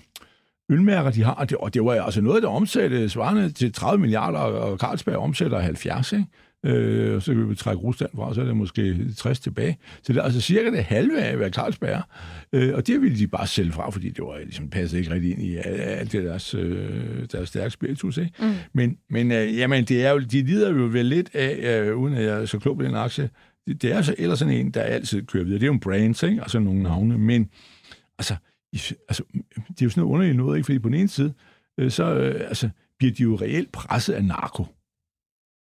ølmærker, 0.71 1.11
de 1.11 1.23
har, 1.23 1.33
og 1.33 1.51
det, 1.51 1.59
og 1.59 1.75
det 1.75 1.85
var 1.85 2.03
altså 2.03 2.21
noget, 2.21 2.43
der 2.43 2.49
omsatte 2.49 3.09
svarende 3.09 3.53
til 3.53 3.73
30 3.73 4.01
milliarder, 4.01 4.39
og 4.39 4.79
Carlsberg 4.79 5.17
omsætter 5.17 5.59
70, 5.59 6.13
ikke? 6.13 6.27
Øh, 6.65 7.15
og 7.15 7.23
så 7.23 7.35
kan 7.35 7.51
vi 7.51 7.55
trække 7.55 7.83
Rusland 7.83 8.11
fra, 8.15 8.35
så 8.35 8.41
er 8.41 8.45
det 8.45 8.57
måske 8.57 9.13
60 9.17 9.41
tilbage. 9.41 9.79
Så 10.03 10.13
det 10.13 10.19
er 10.19 10.23
altså 10.23 10.41
cirka 10.41 10.71
det 10.71 10.85
halve 10.85 11.21
af, 11.23 11.37
hvad 11.37 11.51
Carlsberg 11.51 11.91
er. 11.91 12.03
Øh, 12.53 12.75
og 12.75 12.87
det 12.87 13.03
ville 13.03 13.19
de 13.19 13.27
bare 13.27 13.47
sælge 13.47 13.73
fra, 13.73 13.91
fordi 13.91 14.09
det 14.09 14.25
var 14.25 14.39
ligesom 14.39 14.69
passet 14.69 14.99
ikke 14.99 15.11
rigtig 15.11 15.31
ind 15.31 15.43
i 15.43 15.57
alt 15.57 16.13
det 16.13 16.25
deres, 16.25 16.55
øh, 16.55 17.27
deres 17.33 17.49
stærke 17.49 17.71
spiritus. 17.71 18.19
Ikke? 18.19 18.33
Mm. 18.41 18.53
Men, 18.73 18.99
men 19.11 19.33
øh, 19.33 19.57
jamen, 19.57 19.85
det 19.85 20.05
er 20.05 20.11
jo, 20.11 20.19
de 20.19 20.43
lider 20.43 20.71
jo 20.71 20.89
vel 20.93 21.07
lidt 21.07 21.31
af, 21.35 21.81
øh, 21.83 21.97
uden 21.97 22.15
at 22.15 22.25
jeg 22.25 22.41
er 22.41 22.47
så 22.47 22.59
klog 22.59 22.77
på 22.77 22.83
den 22.83 22.95
aktie, 22.95 23.31
det, 23.67 23.83
det 23.83 23.93
er 23.93 23.97
altså 23.97 24.15
ellers 24.19 24.39
sådan 24.39 24.55
en, 24.55 24.71
der 24.71 24.81
altid 24.81 25.23
kører 25.27 25.45
videre. 25.45 25.59
Det 25.59 25.65
er 25.65 25.69
jo 25.69 25.73
en 25.73 25.81
brand, 25.81 26.25
ikke? 26.25 26.43
altså 26.43 26.59
nogle 26.59 26.83
navne, 26.83 27.19
men 27.19 27.51
altså, 28.19 28.37
i, 28.73 28.81
altså, 29.09 29.23
det 29.69 29.83
er 29.83 29.87
jo 29.87 29.91
sådan 29.91 30.01
noget 30.01 30.13
underligt 30.15 30.37
noget, 30.37 30.57
ikke? 30.57 30.67
fordi 30.67 30.79
på 30.79 30.89
den 30.89 30.99
ene 30.99 31.09
side, 31.09 31.33
øh, 31.79 31.91
så 31.91 32.15
øh, 32.15 32.49
altså, 32.49 32.69
bliver 32.99 33.13
de 33.13 33.23
jo 33.23 33.37
reelt 33.37 33.73
presset 33.73 34.13
af 34.13 34.25
narko. 34.25 34.67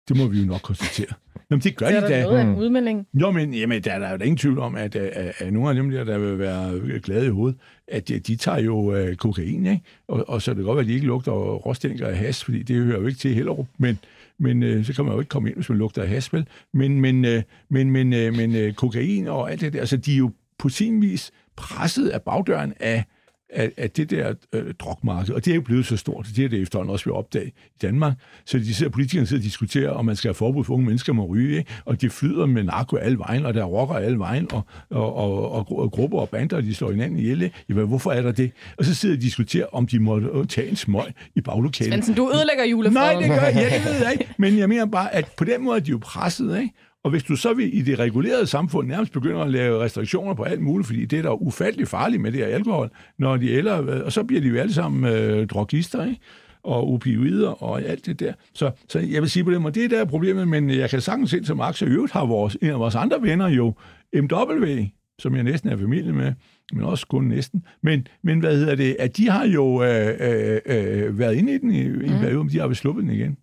Det 0.08 0.18
må 0.18 0.28
vi 0.28 0.40
jo 0.40 0.46
nok 0.46 0.62
konstatere. 0.62 1.14
Jamen, 1.52 1.62
det 1.62 1.76
gør 1.76 1.88
Det 1.88 1.96
er 1.96 2.02
de 2.02 2.08
der 2.08 2.18
da. 2.18 2.24
noget 2.24 2.38
af 2.38 2.44
en 2.44 2.56
udmelding. 2.56 3.08
Jo, 3.14 3.32
men 3.32 3.54
jamen, 3.54 3.84
der, 3.84 4.00
der 4.00 4.08
er 4.08 4.12
jo 4.12 4.18
ingen 4.18 4.38
tvivl 4.38 4.60
om, 4.60 4.76
at, 4.76 4.96
at, 4.96 5.34
at 5.40 5.54
nogle 5.54 5.70
af 5.70 5.76
dem 5.76 5.92
der, 5.92 6.04
der 6.04 6.18
vil 6.18 6.40
være 6.40 7.00
glade 7.00 7.26
i 7.26 7.30
hovedet, 7.30 7.60
at 7.88 8.08
de, 8.08 8.20
de 8.20 8.36
tager 8.36 8.60
jo 8.60 8.78
uh, 8.78 9.16
kokain, 9.16 9.66
ikke? 9.66 9.82
Og, 10.08 10.30
og 10.30 10.42
så 10.42 10.52
er 10.52 10.56
det 10.56 10.66
godt 10.66 10.76
være, 10.76 10.84
at 10.84 10.88
de 10.88 10.94
ikke 10.94 11.06
lugter 11.08 11.32
råstænker 11.32 12.08
af 12.08 12.18
has, 12.18 12.44
fordi 12.44 12.64
det 12.64 12.76
hører 12.76 13.00
jo 13.00 13.08
ikke 13.08 13.20
til 13.20 13.34
Hellerup, 13.34 13.68
men, 13.78 14.00
men 14.38 14.64
uh, 14.64 14.86
så 14.86 14.94
kan 14.94 15.06
man 15.06 15.14
jo 15.14 15.20
ikke 15.20 15.30
komme 15.30 15.50
ind, 15.50 15.56
hvis 15.56 15.70
man 15.70 15.78
lugter 15.78 16.02
af 16.02 16.08
has, 16.08 16.34
vel? 16.34 16.48
Men, 16.74 17.02
men, 17.02 17.26
uh, 17.26 17.42
men, 17.70 17.92
men, 17.92 18.14
uh, 18.14 18.38
men 18.38 18.68
uh, 18.68 18.74
kokain 18.74 19.28
og 19.28 19.52
alt 19.52 19.62
det 19.62 19.74
der, 19.74 19.80
altså 19.80 19.98
de 19.98 20.14
er 20.14 20.18
jo 20.18 20.32
på 20.58 20.70
sin 20.70 21.02
vis 21.02 21.32
presset 21.56 22.08
af 22.10 22.22
bagdøren 22.22 22.74
af, 22.80 23.04
af, 23.50 23.72
af 23.78 23.92
det 23.92 24.10
der 24.10 24.34
øh, 24.54 24.74
drogmarked, 24.80 25.34
og 25.34 25.46
det 25.46 25.52
er 25.52 25.56
jo 25.56 25.62
blevet 25.62 25.86
så 25.86 25.98
stort, 25.98 26.28
det 26.36 26.46
er 26.46 26.50
det 26.50 26.62
efterhånden 26.62 26.92
også 26.92 27.06
ved 27.06 27.14
at 27.14 27.18
opdage 27.18 27.48
i 27.48 27.78
Danmark, 27.82 28.14
så 28.46 28.58
de 28.58 28.74
sidder, 28.74 28.92
politikerne 28.92 29.28
sidder 29.28 29.42
og 29.42 29.44
diskuterer, 29.44 29.90
om 29.90 30.06
man 30.06 30.16
skal 30.16 30.28
have 30.30 30.36
forbud 30.36 30.64
for 30.64 30.74
unge 30.74 30.86
mennesker 30.86 31.14
må 31.14 31.26
ryge, 31.26 31.58
ikke? 31.58 31.72
og 31.86 32.02
de 32.02 32.10
flyder 32.10 32.46
med 32.46 32.64
narko 32.64 32.96
alle 32.96 33.18
vejen, 33.18 33.46
og 33.46 33.54
der 33.54 33.62
er 33.62 33.66
rocker 33.66 33.96
alle 33.96 34.20
vejen, 34.20 34.48
og, 34.52 34.62
og, 34.90 35.16
og, 35.16 35.52
og, 35.52 35.80
og 35.80 35.92
grupper 35.92 36.20
og 36.20 36.30
bander, 36.30 36.62
de 36.62 36.76
slår 36.76 36.92
hinanden 36.92 37.20
ihjel. 37.20 37.42
ikke? 37.42 37.56
Jamen, 37.70 37.88
hvorfor 37.88 38.12
er 38.12 38.22
der 38.22 38.32
det? 38.32 38.52
Og 38.78 38.86
så 38.86 38.96
sidder 38.96 39.16
de 39.16 39.20
og 39.20 39.22
diskuterer, 39.22 39.66
om 39.72 39.88
de 39.88 40.00
må 40.00 40.20
øh, 40.20 40.48
tage 40.48 40.70
en 40.70 40.76
smøg 40.76 41.14
i 41.36 41.42
baglokalet. 41.42 41.94
Svendsen, 41.94 42.16
du 42.16 42.32
ødelægger 42.36 42.66
julefreden. 42.66 42.96
Nej, 42.96 43.28
det 43.28 43.30
gør 43.30 43.48
jeg, 43.48 43.70
ja, 43.72 43.78
det 43.78 43.86
ved 43.86 44.04
jeg 44.04 44.12
ikke. 44.12 44.34
Men 44.38 44.58
jeg 44.58 44.70
mener 44.70 44.86
bare, 44.86 45.16
at 45.16 45.32
på 45.38 45.44
den 45.44 45.64
måde 45.64 45.78
er 45.80 45.84
de 45.84 45.92
jo 45.92 46.00
presset, 46.02 46.60
ikke? 46.60 46.74
Og 47.06 47.12
hvis 47.12 47.24
du 47.24 47.36
så 47.36 47.54
vil 47.54 47.78
i 47.78 47.82
det 47.82 48.00
regulerede 48.00 48.48
samfund 48.48 48.88
nærmest 48.88 49.14
begynder 49.14 49.42
at 49.42 49.52
lave 49.52 49.84
restriktioner 49.84 50.34
på 50.34 50.44
alt 50.44 50.62
muligt, 50.62 50.88
fordi 50.88 51.06
det 51.06 51.20
er 51.20 51.24
da 51.24 51.30
ufattelig 51.30 51.88
farligt 51.88 52.22
med 52.22 52.32
det 52.32 52.40
her 52.40 52.48
alkohol, 52.48 52.90
når 53.18 53.38
de 53.38 53.52
eller, 53.52 54.04
og 54.04 54.12
så 54.12 54.24
bliver 54.24 54.42
de 54.42 54.48
jo 54.48 54.56
alle 54.56 54.74
sammen 54.74 55.14
øh, 55.14 55.48
drogister, 55.48 56.06
ikke? 56.06 56.20
og 56.64 56.94
opioider 56.94 57.64
og 57.64 57.82
alt 57.82 58.06
det 58.06 58.20
der. 58.20 58.34
Så, 58.54 58.72
så 58.90 59.00
jeg 59.00 59.22
vil 59.22 59.30
sige 59.30 59.44
på 59.44 59.52
den 59.52 59.62
måde, 59.62 59.74
det 59.74 59.86
er 59.86 59.90
der 59.90 60.02
er 60.02 60.06
problemet, 60.06 60.48
men 60.48 60.70
jeg 60.70 60.90
kan 60.90 61.02
sagtens 61.02 61.30
se, 61.30 61.46
som 61.46 61.62
Axel 61.62 61.88
i 61.88 61.92
øvrigt 61.92 62.14
har 62.14 62.26
vores, 62.26 62.58
en 62.62 62.70
af 62.70 62.80
vores 62.80 62.96
andre 62.96 63.22
venner 63.22 63.48
jo, 63.48 63.74
MW, 64.14 64.86
som 65.20 65.36
jeg 65.36 65.44
næsten 65.44 65.70
er 65.70 65.78
familie 65.78 66.14
med, 66.14 66.34
men 66.74 66.84
også 66.84 67.08
kun 67.08 67.24
næsten. 67.24 67.66
Men, 67.82 68.08
men 68.24 68.40
hvad 68.40 68.58
hedder 68.58 68.76
det, 68.76 68.96
at 69.00 69.18
de 69.18 69.30
har 69.30 69.48
jo 69.48 69.84
øh, 69.84 70.16
øh, 70.20 70.60
øh, 70.66 71.20
været 71.20 71.36
inde 71.36 71.54
i 71.54 71.58
den 71.58 71.72
i, 71.72 71.82
i 71.82 72.08
en 72.08 72.20
periode, 72.20 72.44
men 72.44 72.50
de 72.50 72.60
har 72.60 72.68
vel 72.68 72.76
sluppet 72.76 73.04
den 73.04 73.12
igen. 73.12 73.38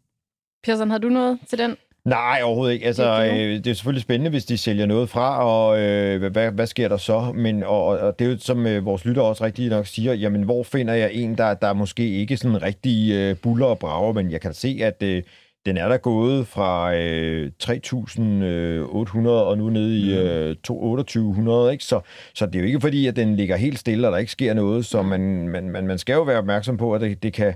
Persson, 0.65 0.91
har 0.91 0.99
du 0.99 1.09
noget 1.09 1.39
til 1.49 1.59
den? 1.59 1.77
Nej, 2.05 2.41
overhovedet 2.45 2.75
ikke. 2.75 2.87
Altså, 2.87 3.03
Det 3.03 3.31
er 3.31 3.45
øh, 3.45 3.51
det 3.55 3.67
er 3.67 3.75
selvfølgelig 3.75 4.03
spændende, 4.03 4.31
hvis 4.31 4.45
de 4.45 4.59
sælger 4.59 4.87
noget 4.87 5.09
fra, 5.09 5.45
og 5.45 5.81
øh, 5.81 6.33
hvad- 6.33 6.51
hvad, 6.51 6.67
sker 6.67 6.89
der 6.89 6.97
så? 6.97 7.33
Men, 7.35 7.63
og, 7.63 7.87
og- 7.87 7.99
og 7.99 8.19
det 8.19 8.27
er 8.27 8.31
jo, 8.31 8.39
som 8.39 8.67
øh, 8.67 8.85
vores 8.85 9.05
lytter 9.05 9.23
også 9.23 9.45
rigtig 9.45 9.69
nok 9.69 9.87
siger, 9.87 10.15
jamen, 10.15 10.43
hvor 10.43 10.63
finder 10.63 10.95
jeg 10.95 11.11
en, 11.13 11.39
der, 11.39 11.55
der 11.55 11.73
måske 11.73 12.11
ikke 12.11 12.37
sådan 12.37 12.63
rigtig 12.63 13.13
øh, 13.13 13.37
buller 13.37 13.67
og 13.67 13.79
brager, 13.79 14.13
men 14.13 14.31
jeg 14.31 14.41
kan 14.41 14.55
se, 14.55 14.79
at 14.83 15.03
øh, 15.03 15.23
den 15.67 15.77
er 15.77 15.89
der 15.89 15.97
gået 15.97 16.47
fra 16.47 16.95
øh, 16.97 17.51
3.800 17.63 19.29
og 19.29 19.59
nu 19.59 19.71
ned 19.71 19.93
i 19.93 20.15
øh, 20.19 20.57
2.800, 20.69 21.71
ikke? 21.73 21.85
Så, 21.85 22.01
så 22.35 22.47
det 22.47 22.55
er 22.55 22.61
jo 22.61 22.67
ikke 22.67 22.81
fordi, 22.81 23.07
at 23.07 23.17
den 23.17 23.37
ligger 23.37 23.57
helt 23.57 23.79
stille, 23.79 24.09
og 24.09 24.13
der 24.13 24.19
ikke 24.19 24.33
sker 24.33 24.55
noget, 24.55 24.87
så 24.87 25.03
man, 25.03 25.49
man, 25.49 25.71
man, 25.71 25.87
man 25.87 25.99
skal 25.99 26.13
jo 26.15 26.23
være 26.23 26.39
opmærksom 26.39 26.77
på, 26.77 26.95
at 26.95 27.01
det, 27.01 27.23
det 27.23 27.33
kan 27.33 27.55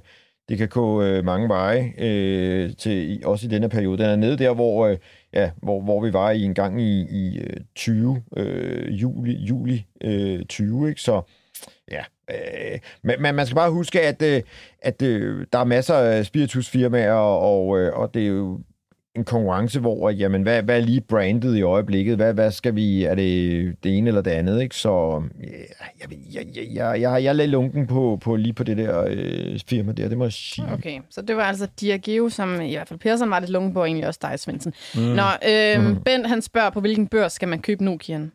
det 0.48 0.58
kan 0.58 0.68
gå 0.68 1.02
øh, 1.02 1.24
mange 1.24 1.48
veje, 1.48 1.92
øh, 1.98 2.76
til, 2.76 3.22
også 3.24 3.46
i 3.46 3.50
denne 3.50 3.68
periode. 3.68 3.98
Den 3.98 4.06
er 4.06 4.16
nede 4.16 4.38
der, 4.38 4.54
hvor, 4.54 4.86
øh, 4.86 4.96
ja, 5.32 5.50
hvor, 5.56 5.80
hvor 5.80 6.04
vi 6.04 6.12
var 6.12 6.30
i 6.30 6.42
en 6.42 6.54
gang 6.54 6.82
i, 6.82 7.06
i 7.10 7.38
øh, 7.38 7.56
20, 7.74 8.22
øh, 8.36 9.00
juli, 9.00 9.32
juli 9.32 9.86
øh, 10.00 10.44
20, 10.44 10.88
ikke? 10.88 11.00
Så 11.00 11.22
ja, 11.90 12.04
øh, 12.30 12.78
men, 13.02 13.22
men 13.22 13.34
man 13.34 13.46
skal 13.46 13.54
bare 13.56 13.70
huske, 13.70 14.00
at, 14.00 14.22
øh, 14.22 14.42
at 14.82 15.02
øh, 15.02 15.46
der 15.52 15.58
er 15.58 15.64
masser 15.64 15.94
af 15.94 16.26
spiritusfirmaer, 16.26 17.12
og, 17.12 17.78
øh, 17.78 17.92
og 17.92 18.14
det 18.14 18.22
er 18.22 18.26
jo 18.26 18.60
en 19.16 19.24
konkurrence, 19.24 19.80
hvor, 19.80 20.10
jamen, 20.10 20.42
hvad, 20.42 20.62
hvad 20.62 20.76
er 20.76 20.80
lige 20.84 21.00
brandet 21.00 21.56
i 21.56 21.62
øjeblikket? 21.62 22.16
Hvad, 22.16 22.34
hvad 22.34 22.50
skal 22.50 22.74
vi, 22.74 23.04
er 23.04 23.14
det 23.14 23.74
det 23.84 23.98
ene 23.98 24.08
eller 24.08 24.20
det 24.20 24.30
andet, 24.30 24.62
ikke? 24.62 24.76
Så 24.76 25.22
ja, 25.40 25.46
jeg, 26.00 26.18
jeg, 26.34 26.46
jeg, 26.56 26.66
jeg, 26.74 27.00
jeg, 27.00 27.22
jeg 27.22 27.28
er 27.28 27.32
lidt 27.32 27.50
lunken 27.50 27.86
på, 27.86 28.18
på 28.22 28.36
lige 28.36 28.52
på 28.52 28.64
det 28.64 28.76
der 28.76 29.04
øh, 29.08 29.58
firma 29.66 29.92
der, 29.92 30.08
det 30.08 30.18
må 30.18 30.24
jeg 30.24 30.32
sige. 30.32 30.68
Okay, 30.72 31.00
så 31.10 31.22
det 31.22 31.36
var 31.36 31.42
altså 31.42 31.68
Diageo, 31.80 32.28
som 32.28 32.60
i 32.60 32.74
hvert 32.74 32.88
fald 32.88 32.98
Persson 33.00 33.30
var 33.30 33.40
lidt 33.40 33.50
lunge 33.50 33.72
på, 33.72 33.80
og 33.80 33.86
egentlig 33.86 34.06
også 34.06 34.20
dig, 34.22 34.40
Svendsen. 34.40 34.72
Mm. 34.94 35.00
Nå, 35.00 35.22
øh, 35.48 35.86
mm. 35.86 36.02
Bent 36.02 36.26
han 36.26 36.42
spørger, 36.42 36.70
på 36.70 36.80
hvilken 36.80 37.06
børs 37.06 37.32
skal 37.32 37.48
man 37.48 37.58
købe 37.62 37.84
Nokian? 37.84 38.32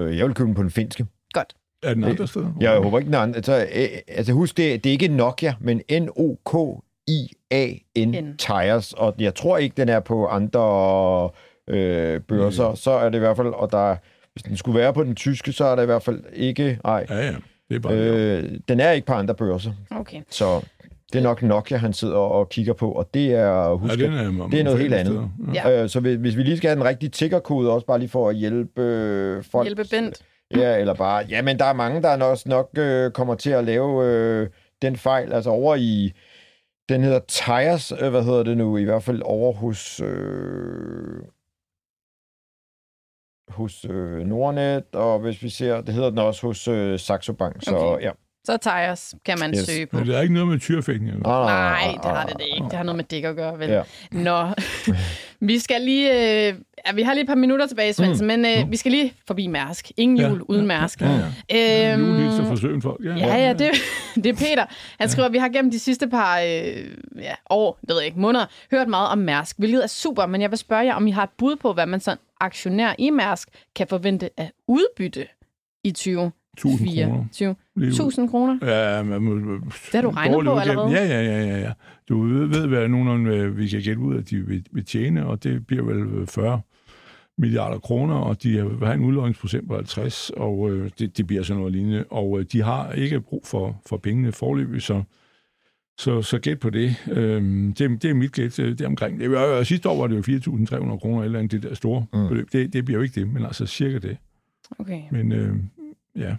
Øh, 0.00 0.18
Jeg 0.18 0.26
vil 0.26 0.34
købe 0.34 0.46
den 0.46 0.54
på 0.54 0.62
den 0.62 0.70
finske. 0.70 1.06
Godt. 1.32 1.54
Er 1.82 1.94
den 1.94 2.04
andre 2.04 2.28
steder? 2.28 2.52
Jeg 2.60 2.76
håber 2.76 2.98
ikke, 2.98 3.06
den 3.06 3.14
er 3.14 3.18
anden. 3.18 3.34
Altså, 3.36 3.66
øh, 3.74 3.88
altså 4.08 4.32
husk, 4.32 4.56
det, 4.56 4.84
det 4.84 4.90
er 4.90 4.92
ikke 4.92 5.08
Nokia, 5.08 5.54
men 5.60 5.80
N-O-K-I-A-N 5.90 6.82
N. 7.98 8.36
Tires, 8.38 8.92
og 8.92 9.14
jeg 9.18 9.34
tror 9.34 9.58
ikke, 9.58 9.74
den 9.76 9.88
er 9.88 10.00
på 10.00 10.26
andre 10.26 11.30
øh, 11.68 12.20
børser. 12.20 12.70
Mm. 12.70 12.76
Så 12.76 12.90
er 12.90 13.08
det 13.08 13.16
i 13.16 13.18
hvert 13.18 13.36
fald, 13.36 13.48
og 13.48 13.72
der, 13.72 13.96
hvis 14.32 14.42
den 14.42 14.56
skulle 14.56 14.78
være 14.78 14.92
på 14.92 15.04
den 15.04 15.14
tyske, 15.14 15.52
så 15.52 15.64
er 15.64 15.76
der 15.76 15.82
i 15.82 15.86
hvert 15.86 16.02
fald 16.02 16.22
ikke, 16.32 16.78
nej, 16.84 17.06
Ja, 17.10 17.26
ja. 17.26 17.34
Det 17.68 17.76
er 17.76 17.80
bare 17.80 17.94
øh, 17.94 18.58
den 18.68 18.80
er 18.80 18.90
ikke 18.90 19.06
på 19.06 19.12
andre 19.12 19.34
børser. 19.34 19.72
Okay. 19.90 20.22
Så 20.30 20.60
det 21.12 21.18
er 21.18 21.22
nok 21.22 21.42
Nokia, 21.42 21.76
han 21.76 21.92
sidder 21.92 22.16
og 22.16 22.48
kigger 22.48 22.72
på, 22.72 22.92
og 22.92 23.08
det 23.14 23.34
er, 23.34 23.74
husk, 23.74 23.98
ja, 23.98 24.04
den 24.04 24.12
er, 24.12 24.48
det 24.48 24.60
er 24.60 24.64
noget 24.64 24.78
helt 24.78 24.94
andet. 24.94 25.30
Steder. 25.44 25.68
Ja. 25.68 25.82
Øh, 25.82 25.88
så 25.88 26.00
hvis, 26.00 26.16
hvis 26.16 26.36
vi 26.36 26.42
lige 26.42 26.56
skal 26.56 26.68
have 26.68 26.76
den 26.76 26.84
rigtige 26.84 27.10
tickerkode, 27.10 27.72
også 27.72 27.86
bare 27.86 27.98
lige 27.98 28.08
for 28.08 28.28
at 28.28 28.36
hjælpe 28.36 28.82
øh, 28.82 29.44
folk. 29.44 29.66
Hjælpe 29.66 29.84
Bent. 29.90 30.22
Ja, 30.56 30.78
eller 30.78 30.94
bare... 30.94 31.24
Ja, 31.28 31.42
men 31.42 31.58
der 31.58 31.64
er 31.64 31.72
mange, 31.72 32.02
der 32.02 32.24
også 32.24 32.48
nok 32.48 32.70
øh, 32.78 33.10
kommer 33.10 33.34
til 33.34 33.50
at 33.50 33.64
lave 33.64 34.06
øh, 34.06 34.48
den 34.82 34.96
fejl. 34.96 35.32
Altså 35.32 35.50
over 35.50 35.76
i... 35.76 36.12
Den 36.88 37.02
hedder 37.02 37.20
Tires, 37.28 37.92
øh, 38.00 38.10
hvad 38.10 38.22
hedder 38.24 38.42
det 38.42 38.56
nu? 38.56 38.76
I 38.76 38.84
hvert 38.84 39.02
fald 39.02 39.22
over 39.24 39.52
hos... 39.52 40.00
Øh, 40.00 41.22
hos 43.48 43.84
øh, 43.84 44.26
Nordnet, 44.26 44.84
og 44.94 45.18
hvis 45.18 45.42
vi 45.42 45.48
ser... 45.48 45.80
Det 45.80 45.94
hedder 45.94 46.10
den 46.10 46.18
også 46.18 46.46
hos 46.46 46.68
øh, 46.68 46.98
Saxo 46.98 47.32
Bank. 47.32 47.56
Så 47.64 47.76
Okay. 47.76 48.04
ja. 48.04 48.10
Så 48.44 48.56
Thijers 48.62 49.14
kan 49.24 49.38
man 49.40 49.50
Yes. 49.50 49.66
søge 49.66 49.86
på. 49.86 49.96
Men 49.96 50.06
det 50.06 50.16
er 50.16 50.20
ikke 50.20 50.34
noget 50.34 50.48
med 50.48 50.58
eller? 51.08 51.28
Ah, 51.28 51.46
Nej, 51.46 51.94
det 52.02 52.10
har 52.10 52.26
det 52.26 52.38
da 52.38 52.44
ikke. 52.44 52.64
Det 52.64 52.72
har 52.72 52.82
noget 52.82 52.96
med 52.96 53.04
dæk 53.04 53.24
at 53.24 53.36
gøre, 53.36 53.58
vel? 53.58 53.70
Ja. 53.70 53.82
Nå, 54.12 54.46
vi 55.42 55.58
skal 55.58 55.80
lige... 55.80 56.10
Øh, 56.48 56.54
ja, 56.86 56.92
vi 56.94 57.02
har 57.02 57.12
lige 57.14 57.22
et 57.22 57.28
par 57.28 57.34
minutter 57.34 57.66
tilbage, 57.66 57.92
Svendsen, 57.92 58.26
mm. 58.26 58.40
men 58.42 58.44
øh, 58.64 58.70
vi 58.70 58.76
skal 58.76 58.92
lige 58.92 59.14
forbi 59.26 59.46
Mærsk. 59.46 59.90
Ingen 59.96 60.18
Ja. 60.18 60.28
jul 60.28 60.42
uden 60.42 60.66
Mærsk. 60.66 61.00
Ja, 61.00 61.20
ja. 61.50 61.92
Øhm, 61.94 62.04
Julehilser 62.06 62.44
for 62.44 62.54
Søenfolk. 62.56 63.04
Ja, 63.04 63.14
Ja, 63.16 63.36
ja, 63.36 63.52
det, 63.52 63.70
det 64.24 64.26
er 64.26 64.32
Peter. 64.34 64.64
Han 65.00 65.08
skriver, 65.08 65.26
at 65.26 65.32
vi 65.32 65.38
har 65.38 65.48
gennem 65.48 65.70
de 65.70 65.78
sidste 65.78 66.08
par 66.08 66.38
øh, 66.38 66.46
ja, 67.18 67.34
år, 67.50 67.78
det 67.80 67.88
ved 67.88 67.96
jeg 67.96 68.06
ikke, 68.06 68.20
måneder, 68.20 68.46
hørt 68.70 68.88
meget 68.88 69.08
om 69.08 69.18
Mærsk, 69.18 69.58
hvilket 69.58 69.82
er 69.82 69.86
super, 69.88 70.26
men 70.26 70.40
jeg 70.40 70.50
vil 70.50 70.58
spørge 70.58 70.84
jer, 70.84 70.94
om 70.94 71.06
I 71.06 71.10
har 71.10 71.22
et 71.22 71.30
bud 71.38 71.56
på, 71.56 71.72
hvad 71.72 71.86
man 71.86 72.00
som 72.00 72.18
aktionær 72.40 72.94
i 72.98 73.10
Mærsk 73.10 73.48
kan 73.76 73.86
forvente 73.86 74.30
af 74.36 74.50
udbytte 74.68 75.26
i 75.84 75.90
2024. 75.90 76.32
1000 76.54 76.88
kroner. 76.88 77.24
Lige 77.76 77.86
ud. 77.86 77.92
1000 77.92 78.28
kroner? 78.28 78.58
Ja, 78.62 79.02
man 79.02 79.22
må, 79.22 79.34
det 79.34 79.94
har 79.94 80.02
du 80.02 80.10
regnet 80.10 80.44
på 80.44 80.58
allerede? 80.58 80.90
Ja, 80.90 81.04
ja, 81.06 81.22
ja, 81.22 81.44
ja, 81.46 81.58
ja. 81.58 81.72
Du 82.12 82.22
ved, 82.22 82.46
ved 82.46 82.66
hvad 82.66 82.88
nogen 82.88 83.26
øh, 83.26 83.58
vi 83.58 83.68
kan 83.68 83.82
gætte 83.82 84.00
ud, 84.00 84.18
at 84.18 84.30
de 84.30 84.46
vil, 84.46 84.66
vil 84.70 84.84
tjene, 84.84 85.26
og 85.26 85.44
det 85.44 85.66
bliver 85.66 85.82
vel 85.84 85.98
øh, 85.98 86.26
40 86.26 86.60
milliarder 87.38 87.78
kroner, 87.78 88.14
og 88.14 88.42
de 88.42 88.48
vil 88.50 88.86
have 88.86 88.94
en 88.94 89.04
udlåningsprocent 89.04 89.68
på 89.68 89.74
50, 89.74 90.30
og 90.30 90.70
øh, 90.70 90.90
det, 90.98 91.16
det 91.16 91.26
bliver 91.26 91.42
sådan 91.42 91.58
noget 91.58 91.72
lignende. 91.72 92.04
Og 92.10 92.40
øh, 92.40 92.46
de 92.52 92.62
har 92.62 92.92
ikke 92.92 93.20
brug 93.20 93.46
for, 93.46 93.82
for 93.86 93.96
pengene 93.96 94.32
forløbig, 94.32 94.82
så, 94.82 95.02
så, 95.98 96.22
så 96.22 96.38
gæt 96.38 96.58
på 96.58 96.70
det. 96.70 96.96
Øh, 97.12 97.42
det. 97.78 97.78
Det 97.78 98.04
er 98.04 98.14
mit 98.14 98.32
gæt, 98.32 98.58
øh, 98.58 98.68
det 98.68 98.80
er 98.80 98.86
omkring. 98.86 99.20
Det 99.20 99.30
var, 99.30 99.42
jo- 99.44 99.64
sidste 99.64 99.88
år 99.88 99.96
var 100.00 100.06
det 100.06 100.28
jo 100.28 100.38
4.300 100.38 100.98
kroner, 100.98 101.22
eller 101.24 101.38
andet, 101.38 101.52
det 101.52 101.70
der 101.70 101.74
store 101.74 102.06
mm. 102.12 102.28
beløb. 102.28 102.52
Det, 102.52 102.72
det 102.72 102.84
bliver 102.84 102.98
jo 102.98 103.02
ikke 103.02 103.20
det, 103.20 103.28
men 103.28 103.44
altså 103.44 103.66
cirka 103.66 103.98
det. 103.98 104.16
Okay. 104.78 105.02
Men 105.10 105.32
øh, 105.32 105.56
ja, 106.16 106.36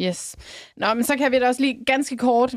Yes. 0.00 0.36
Nå, 0.76 0.94
men 0.94 1.04
så 1.04 1.16
kan 1.16 1.32
vi 1.32 1.38
da 1.38 1.48
også 1.48 1.60
lige 1.62 1.84
ganske 1.84 2.16
kort, 2.16 2.54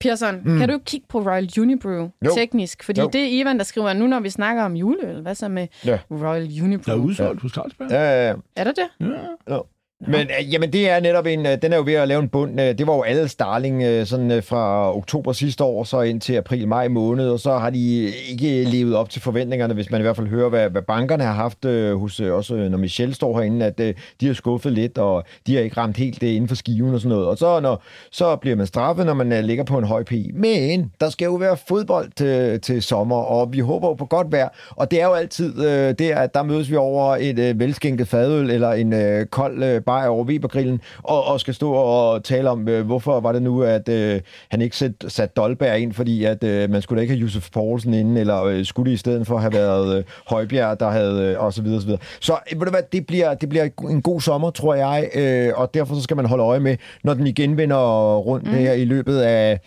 Pearson, 0.00 0.42
mm. 0.44 0.58
kan 0.58 0.68
du 0.68 0.78
kigge 0.78 1.06
på 1.08 1.18
Royal 1.20 1.48
Unibrew 1.60 2.08
Jo. 2.24 2.30
teknisk? 2.34 2.82
Fordi 2.84 3.00
Jo. 3.00 3.10
det 3.12 3.20
er 3.20 3.40
Ivan, 3.40 3.58
der 3.58 3.64
skriver, 3.64 3.92
nu 3.92 4.06
når 4.06 4.20
vi 4.20 4.30
snakker 4.30 4.62
om 4.62 4.76
juleøl, 4.76 5.20
hvad 5.22 5.34
så 5.34 5.48
med 5.48 5.68
Ja. 5.84 5.98
Royal 6.10 6.46
der 6.50 6.60
er 6.60 6.64
Unibrew? 6.64 6.94
udsolgt 7.02 7.42
hos 7.42 7.52
Carlsberg. 7.52 7.90
Ja, 7.90 8.00
ja, 8.02 8.28
ja. 8.28 8.34
Er 8.56 8.64
der 8.64 8.72
det? 8.72 9.06
Ja. 9.48 9.58
Men 10.00 10.20
øh, 10.20 10.52
jamen, 10.52 10.72
det 10.72 10.90
er 10.90 11.00
netop 11.00 11.26
en, 11.26 11.46
øh, 11.46 11.62
den 11.62 11.72
er 11.72 11.76
jo 11.76 11.82
ved 11.86 11.94
at 11.94 12.08
lave 12.08 12.22
en 12.22 12.28
bund. 12.28 12.60
øh, 12.60 12.78
Det 12.78 12.86
var 12.86 12.94
jo 12.94 13.02
alle 13.02 13.28
Starling 13.28 13.82
øh, 13.82 14.06
sådan 14.06 14.30
øh, 14.30 14.42
fra 14.42 14.96
oktober 14.96 15.32
sidste 15.32 15.64
år, 15.64 15.84
så 15.84 16.00
ind 16.00 16.20
til 16.20 16.32
april-maj 16.34 16.88
måned, 16.88 17.28
og 17.30 17.40
så 17.40 17.58
har 17.58 17.70
de 17.70 18.04
øh, 18.04 18.30
ikke 18.30 18.60
øh, 18.60 18.66
levet 18.72 18.96
op 18.96 19.10
til 19.10 19.22
forventningerne, 19.22 19.74
hvis 19.74 19.90
man 19.90 20.00
i 20.00 20.02
hvert 20.02 20.16
fald 20.16 20.26
hører, 20.26 20.48
hvad, 20.48 20.70
hvad 20.70 20.82
bankerne 20.82 21.24
har 21.24 21.32
haft 21.32 21.64
øh, 21.64 21.96
hos, 22.00 22.20
øh, 22.20 22.34
også 22.34 22.54
øh, 22.54 22.70
når 22.70 22.78
Michel 22.78 23.14
står 23.14 23.38
herinde, 23.38 23.66
at 23.66 23.80
øh, 23.80 23.94
de 24.20 24.26
har 24.26 24.34
skuffet 24.34 24.72
lidt, 24.72 24.98
og 24.98 25.24
de 25.46 25.54
har 25.54 25.62
ikke 25.62 25.76
ramt 25.76 25.96
helt 25.96 26.22
øh, 26.22 26.28
inden 26.34 26.48
for 26.48 26.56
skiven 26.56 26.94
og 26.94 27.00
sådan 27.00 27.08
noget. 27.16 27.26
Og 27.26 27.38
så, 27.38 27.60
når, 27.60 27.82
så 28.10 28.36
bliver 28.36 28.56
man 28.56 28.66
straffet, 28.66 29.06
når 29.06 29.14
man 29.14 29.32
øh, 29.32 29.44
ligger 29.44 29.64
på 29.64 29.78
en 29.78 29.84
høj 29.84 30.02
PI. 30.02 30.30
Men 30.34 30.92
der 31.00 31.10
skal 31.10 31.24
jo 31.24 31.34
være 31.34 31.56
fodbold 31.68 32.10
til, 32.16 32.60
til 32.60 32.82
sommer, 32.82 33.16
og 33.16 33.52
vi 33.52 33.58
håber 33.58 33.88
jo 33.88 33.94
på 33.94 34.06
godt 34.06 34.32
vejr. 34.32 34.48
Og 34.70 34.90
det 34.90 35.00
er 35.00 35.06
jo 35.06 35.12
altid 35.12 35.66
øh, 35.66 35.94
det, 35.98 36.10
at 36.10 36.34
der 36.34 36.42
mødes 36.42 36.70
vi 36.70 36.76
over 36.76 37.16
et 37.20 37.38
øh, 37.38 37.60
velskænket 37.60 38.08
fadøl, 38.08 38.50
eller 38.50 38.72
en 38.72 38.92
øh, 38.92 39.26
kold 39.26 39.62
øh, 39.62 39.82
bajer 39.86 40.08
over 40.08 40.24
Webergrillen, 40.24 40.80
og, 41.02 41.24
og 41.24 41.40
skal 41.40 41.54
stå 41.54 41.72
og 41.72 42.24
tale 42.24 42.50
om, 42.50 42.68
øh, 42.68 42.86
hvorfor 42.86 43.20
var 43.20 43.32
det 43.32 43.42
nu, 43.42 43.62
at 43.62 43.88
øh, 43.88 44.20
han 44.50 44.62
ikke 44.62 44.76
sat, 44.76 44.92
sat 45.08 45.36
Dolberg 45.36 45.78
ind, 45.78 45.92
fordi 45.92 46.24
at 46.24 46.44
øh, 46.44 46.70
man 46.70 46.82
skulle 46.82 46.96
da 46.98 47.02
ikke 47.02 47.14
have 47.14 47.20
Josef 47.20 47.50
Poulsen 47.52 47.94
inde, 47.94 48.20
eller 48.20 48.44
øh, 48.44 48.64
skulle 48.64 48.90
det 48.90 48.94
i 48.94 48.98
stedet 48.98 49.26
for 49.26 49.38
have 49.38 49.52
været 49.52 49.98
øh, 49.98 50.04
Højbjerg, 50.26 50.80
der 50.80 50.90
havde, 50.90 51.22
øh, 51.22 51.44
og 51.44 51.52
så 51.52 51.62
videre, 51.62 51.80
så 51.80 51.86
videre. 51.86 52.00
Så 52.20 52.32
øh, 52.52 52.60
ved 52.60 52.66
du 52.66 52.70
hvad, 52.70 52.82
det 52.92 53.06
bliver, 53.06 53.34
det 53.34 53.48
bliver 53.48 53.68
en 53.90 54.02
god 54.02 54.20
sommer, 54.20 54.50
tror 54.50 54.74
jeg, 54.74 55.10
øh, 55.14 55.52
og 55.56 55.74
derfor 55.74 55.94
så 55.94 56.00
skal 56.00 56.16
man 56.16 56.26
holde 56.26 56.44
øje 56.44 56.60
med, 56.60 56.76
når 57.04 57.14
den 57.14 57.26
igen 57.26 57.56
vender 57.56 58.16
rundt 58.16 58.46
mm. 58.46 58.52
her 58.52 58.72
i 58.72 58.84
løbet 58.84 59.18
af 59.18 59.60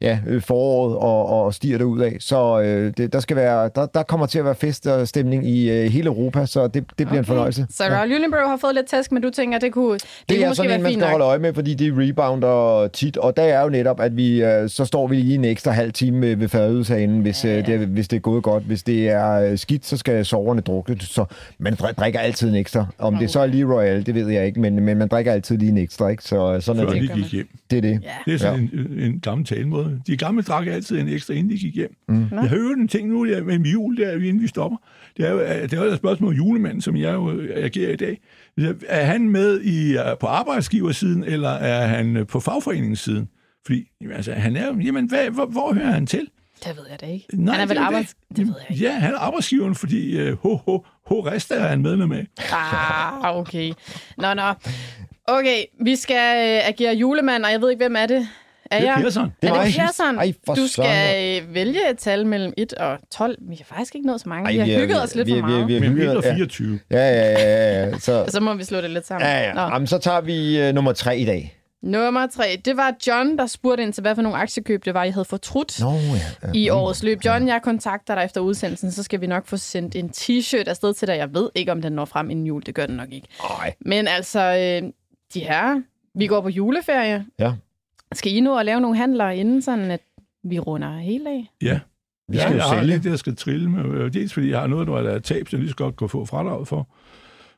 ja, 0.00 0.18
øh, 0.26 0.42
foråret 0.42 0.96
og, 0.96 1.26
og 1.44 1.54
stiger 1.54 1.78
derud 1.78 2.00
af. 2.00 2.16
Så 2.20 2.60
øh, 2.60 2.92
det, 2.96 3.12
der, 3.12 3.20
skal 3.20 3.36
være, 3.36 3.70
der, 3.74 3.86
der 3.86 4.02
kommer 4.02 4.26
til 4.26 4.38
at 4.38 4.44
være 4.44 4.54
fest 4.54 4.86
og 4.86 5.08
stemning 5.08 5.48
i 5.48 5.70
øh, 5.70 5.90
hele 5.90 6.06
Europa, 6.06 6.46
så 6.46 6.66
det, 6.66 6.74
det 6.74 6.84
bliver 6.96 7.08
okay. 7.10 7.18
en 7.18 7.24
fornøjelse. 7.24 7.66
Så 7.70 7.84
Royal 7.84 8.12
Unibrew 8.16 8.46
har 8.48 8.56
fået 8.60 8.74
lidt 8.74 8.86
tæsk, 8.86 9.12
men 9.12 9.22
du 9.22 9.30
tænker, 9.30 9.58
det 9.58 9.72
kunne, 9.72 9.94
det, 9.94 10.02
det 10.02 10.28
Det 10.28 10.36
kunne 10.36 10.44
er 10.44 10.48
måske 10.48 10.56
sådan 10.56 10.68
være 10.68 10.76
en, 10.76 10.82
man 10.82 10.92
skal 10.92 11.00
nok. 11.00 11.10
holde 11.10 11.24
øje 11.24 11.38
med, 11.38 11.54
fordi 11.54 11.74
det 11.74 11.92
rebounder 11.96 12.88
tit, 12.92 13.16
og 13.16 13.36
der 13.36 13.42
er 13.42 13.62
jo 13.62 13.68
netop, 13.68 14.00
at 14.00 14.16
vi 14.16 14.42
øh, 14.44 14.68
så 14.68 14.84
står 14.84 15.06
vi 15.06 15.16
lige 15.16 15.34
en 15.34 15.44
ekstra 15.44 15.70
halv 15.70 15.92
time 15.92 16.20
ved, 16.26 16.36
ved 16.36 16.48
fadødelsen, 16.48 17.20
hvis, 17.20 17.44
ja, 17.44 17.50
ja. 17.50 17.58
Øh, 17.58 17.66
det, 17.66 17.74
er- 17.82 17.86
hvis 17.86 18.08
det 18.08 18.16
er 18.16 18.20
gået 18.20 18.42
godt. 18.42 18.62
Hvis 18.62 18.82
det 18.82 19.08
er 19.08 19.30
øh, 19.32 19.58
skidt, 19.58 19.86
så 19.86 19.96
skal 19.96 20.24
soverne 20.24 20.60
drukne, 20.60 20.96
så 21.00 21.24
man 21.58 21.72
dri- 21.72 21.92
drikker 21.92 22.20
altid 22.20 22.48
en 22.48 22.54
ekstra. 22.54 22.86
Om 22.98 23.16
det 23.16 23.30
så 23.30 23.40
er 23.40 23.46
lige 23.46 23.64
Royal, 23.74 24.06
det 24.06 24.14
ved 24.14 24.28
jeg 24.28 24.46
ikke, 24.46 24.60
men, 24.60 24.80
men 24.84 24.96
man 24.98 25.08
drikker 25.08 25.32
altid 25.32 25.58
lige 25.58 25.68
en 25.70 25.78
ekstra, 25.78 26.08
ikke? 26.08 26.22
Så 26.24 26.54
øh, 26.54 26.62
sådan 26.62 26.82
er 26.82 26.86
Før 26.86 26.92
det. 26.94 27.02
de 27.02 27.08
gik 27.22 27.32
hjem. 27.32 27.48
Det 27.70 27.76
er 27.76 27.80
det. 27.82 28.00
Ja. 28.02 28.08
Det 28.26 28.34
er 28.34 28.38
sådan 28.38 28.60
en, 28.72 28.98
en 28.98 29.20
gammel 29.20 29.46
talemåde. 29.46 29.85
De 30.06 30.16
gamle 30.16 30.42
drak 30.42 30.66
altid 30.66 30.98
en 30.98 31.08
ekstra, 31.08 31.34
inden 31.34 31.50
de 31.50 31.58
gik 31.58 31.74
hjem. 31.74 31.96
Mm. 32.08 32.28
Jeg 32.30 32.40
har 32.40 32.48
hørt 32.48 32.78
en 32.78 32.88
ting 32.88 33.08
nu 33.08 33.28
der, 33.28 33.44
med 33.44 33.58
jul, 33.58 33.96
der, 33.96 34.12
inden 34.12 34.42
vi 34.42 34.48
stopper. 34.48 34.78
Det 35.16 35.26
er 35.26 35.30
jo, 35.30 35.38
det 35.40 35.72
er 35.72 35.84
jo 35.84 35.90
et 35.90 35.98
spørgsmål 35.98 36.32
om 36.32 36.36
julemanden, 36.36 36.80
som 36.80 36.96
jeg 36.96 37.14
jo 37.14 37.40
agerer 37.54 37.92
i 37.92 37.96
dag. 37.96 38.20
Er 38.88 39.04
han 39.04 39.28
med 39.28 39.60
i, 39.60 39.96
øh, 39.96 40.18
på 40.20 40.26
arbejdsgiversiden, 40.26 41.24
eller 41.24 41.48
er 41.48 41.86
han 41.86 42.16
øh, 42.16 42.26
på 42.26 42.40
fagforeningssiden? 42.40 43.28
Fordi 43.66 43.88
jamen, 44.00 44.16
altså, 44.16 44.32
han 44.32 44.56
er 44.56 44.66
jo, 44.66 44.78
jamen, 44.78 45.08
hvad, 45.08 45.30
hvor, 45.30 45.46
hvor 45.46 45.74
hører 45.74 45.90
han 45.90 46.06
til? 46.06 46.28
Det 46.64 46.76
ved 46.76 46.84
jeg 46.90 47.00
da 47.00 47.06
ikke. 47.06 47.26
Nej, 47.32 47.54
han 47.54 47.62
er 47.62 47.66
vel 47.68 47.78
arbejds... 47.78 48.14
Det. 48.28 48.36
det 48.36 48.46
ved 48.46 48.54
jeg 48.60 48.70
ikke. 48.70 48.84
Ja, 48.84 48.92
han 48.92 49.14
er 49.14 49.18
arbejdsgiveren, 49.18 49.74
fordi 49.74 50.30
uh, 50.30 50.38
ho, 50.38 50.56
ho, 50.56 50.84
ho 51.06 51.20
Resta 51.20 51.54
er 51.54 51.68
han 51.68 51.82
medlem 51.82 52.12
af. 52.12 52.26
Ah, 52.52 53.36
okay. 53.36 53.72
Nå, 54.18 54.34
nå. 54.34 54.52
Okay, 55.28 55.64
vi 55.80 55.96
skal 55.96 56.56
øh, 56.56 56.68
agere 56.68 56.94
julemand, 56.94 57.44
og 57.44 57.50
jeg 57.50 57.60
ved 57.60 57.70
ikke, 57.70 57.84
hvem 57.84 57.96
er 57.96 58.06
det? 58.06 58.28
Er 58.70 58.78
Det 58.80 58.88
er 58.88 58.92
jeg? 58.92 59.02
Persson. 59.02 59.32
Det 59.42 59.48
er 59.48 59.52
er 59.54 59.56
mig. 59.56 59.66
det 59.66 59.74
Persson? 59.78 60.18
Ej, 60.18 60.32
for 60.46 60.54
du 60.54 60.66
skal 60.66 61.42
øh, 61.42 61.54
vælge 61.54 61.90
et 61.90 61.98
tal 61.98 62.26
mellem 62.26 62.52
1 62.56 62.72
og 62.74 62.98
12. 63.12 63.36
Vi 63.48 63.56
har 63.56 63.64
faktisk 63.76 63.94
ikke 63.94 64.06
nået 64.06 64.20
så 64.20 64.28
mange. 64.28 64.44
Ej, 64.46 64.52
vi 64.52 64.58
har 64.58 64.64
vi 64.66 64.72
er- 64.72 64.80
hygget 64.80 65.02
os 65.02 65.14
lidt 65.14 65.26
vi 65.26 65.32
for 65.32 65.36
vi 65.36 65.42
meget. 65.42 65.68
vi 65.68 65.76
er- 65.76 65.80
Men 65.80 65.88
hygget- 65.90 66.06
mindre 66.08 66.28
ja. 66.28 66.34
24. 66.34 66.80
Ja, 66.90 66.96
ja, 66.96 67.30
ja, 67.32 67.86
ja. 67.86 67.98
Så, 67.98 68.12
Og 68.24 68.30
så 68.36 68.40
må 68.40 68.54
vi 68.54 68.64
slå 68.64 68.80
det 68.80 68.90
lidt 68.90 69.06
sammen. 69.06 69.28
ja, 69.28 69.40
ja. 69.46 69.52
Nå. 69.52 69.60
Jamen, 69.60 69.86
så 69.86 69.98
tager 69.98 70.20
vi 70.20 70.60
øh, 70.60 70.74
nummer 70.74 70.92
tre 70.92 71.18
i 71.18 71.24
dag. 71.24 71.52
Nummer 71.82 72.26
3. 72.26 72.60
Det 72.64 72.76
var 72.76 72.94
John, 73.06 73.38
der 73.38 73.46
spurgte 73.46 73.82
ind 73.82 73.92
til, 73.92 74.00
hvad 74.00 74.14
for 74.14 74.22
nogle 74.22 74.38
aktiekøb 74.38 74.84
det 74.84 74.94
var, 74.94 75.04
jeg 75.04 75.14
havde 75.14 75.24
fortrudt. 75.24 75.80
Nå, 75.80 75.90
ja. 75.92 75.98
ja. 76.48 76.52
i 76.54 76.68
årets 76.68 77.02
løb. 77.02 77.24
John, 77.24 77.48
jeg 77.48 77.60
kontakter 77.62 78.14
dig 78.14 78.24
efter 78.24 78.40
udsendelsen, 78.40 78.92
så 78.92 79.02
skal 79.02 79.20
vi 79.20 79.26
nok 79.26 79.46
få 79.46 79.56
sendt 79.56 79.96
en 79.96 80.10
t-shirt 80.16 80.68
afsted 80.68 80.94
til 80.94 81.08
dig. 81.08 81.16
Jeg 81.16 81.34
ved 81.34 81.50
ikke, 81.54 81.72
om 81.72 81.82
den 81.82 81.92
når 81.92 82.04
frem 82.04 82.30
inden 82.30 82.46
jul. 82.46 82.62
Det 82.66 82.74
gør 82.74 82.86
den 82.86 82.96
nok 82.96 83.12
ikke. 83.12 83.28
Ej. 83.60 83.74
Men 83.80 84.08
altså, 84.08 84.40
øh, 84.40 84.88
de 85.34 85.40
her, 85.40 85.80
vi 86.18 86.26
går 86.26 86.40
på 86.40 86.48
juleferie. 86.48 87.24
Ja. 87.38 87.52
Skal 88.12 88.32
I 88.36 88.40
nå 88.40 88.58
at 88.58 88.66
lave 88.66 88.80
nogle 88.80 88.96
handler 88.96 89.28
inden, 89.30 89.62
sådan 89.62 89.90
at 89.90 90.00
vi 90.44 90.58
runder 90.58 90.98
helt 90.98 91.28
af? 91.28 91.50
Ja. 91.62 91.80
Vi 92.28 92.36
skal 92.38 92.46
ja, 92.48 92.52
jo 92.52 92.56
jeg 92.56 92.64
har 92.64 92.78
sælge. 92.80 92.92
lidt, 92.94 93.06
jeg 93.06 93.18
skal 93.18 93.36
trille 93.36 93.70
med. 93.70 93.84
øh, 94.00 94.12
Dels 94.12 94.32
fordi 94.34 94.50
jeg 94.50 94.60
har 94.60 94.66
noget, 94.66 94.86
der 94.86 94.94
er 94.96 95.18
tab, 95.18 95.48
så 95.48 95.56
jeg 95.56 95.60
lige 95.60 95.70
så 95.70 95.76
godt 95.76 95.96
kunne 95.96 96.08
få 96.08 96.24
fradrag 96.24 96.66
for. 96.66 96.88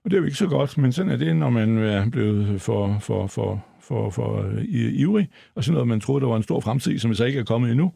Og 0.05 0.11
det 0.11 0.13
er 0.13 0.19
jo 0.19 0.25
ikke 0.25 0.37
så 0.37 0.47
godt, 0.47 0.79
men 0.79 0.93
sådan 0.93 1.13
er 1.13 1.17
det, 1.17 1.37
når 1.37 1.51
man 1.51 1.79
er 1.79 2.11
blevet 2.11 2.61
for, 2.61 2.99
for, 3.01 3.27
for, 3.27 3.65
for, 3.81 4.11
for 4.11 4.43
øh, 4.43 4.65
i- 4.65 4.89
ivrig, 5.01 5.29
og 5.55 5.65
sådan 5.65 5.73
noget, 5.75 5.89
man 5.89 6.01
troede, 6.01 6.21
der 6.21 6.29
var 6.29 6.37
en 6.37 6.43
stor 6.43 6.61
fremtid, 6.61 6.99
som 6.99 7.15
så 7.15 7.25
ikke 7.25 7.39
er 7.41 7.45
kommet 7.45 7.71
endnu. 7.71 7.93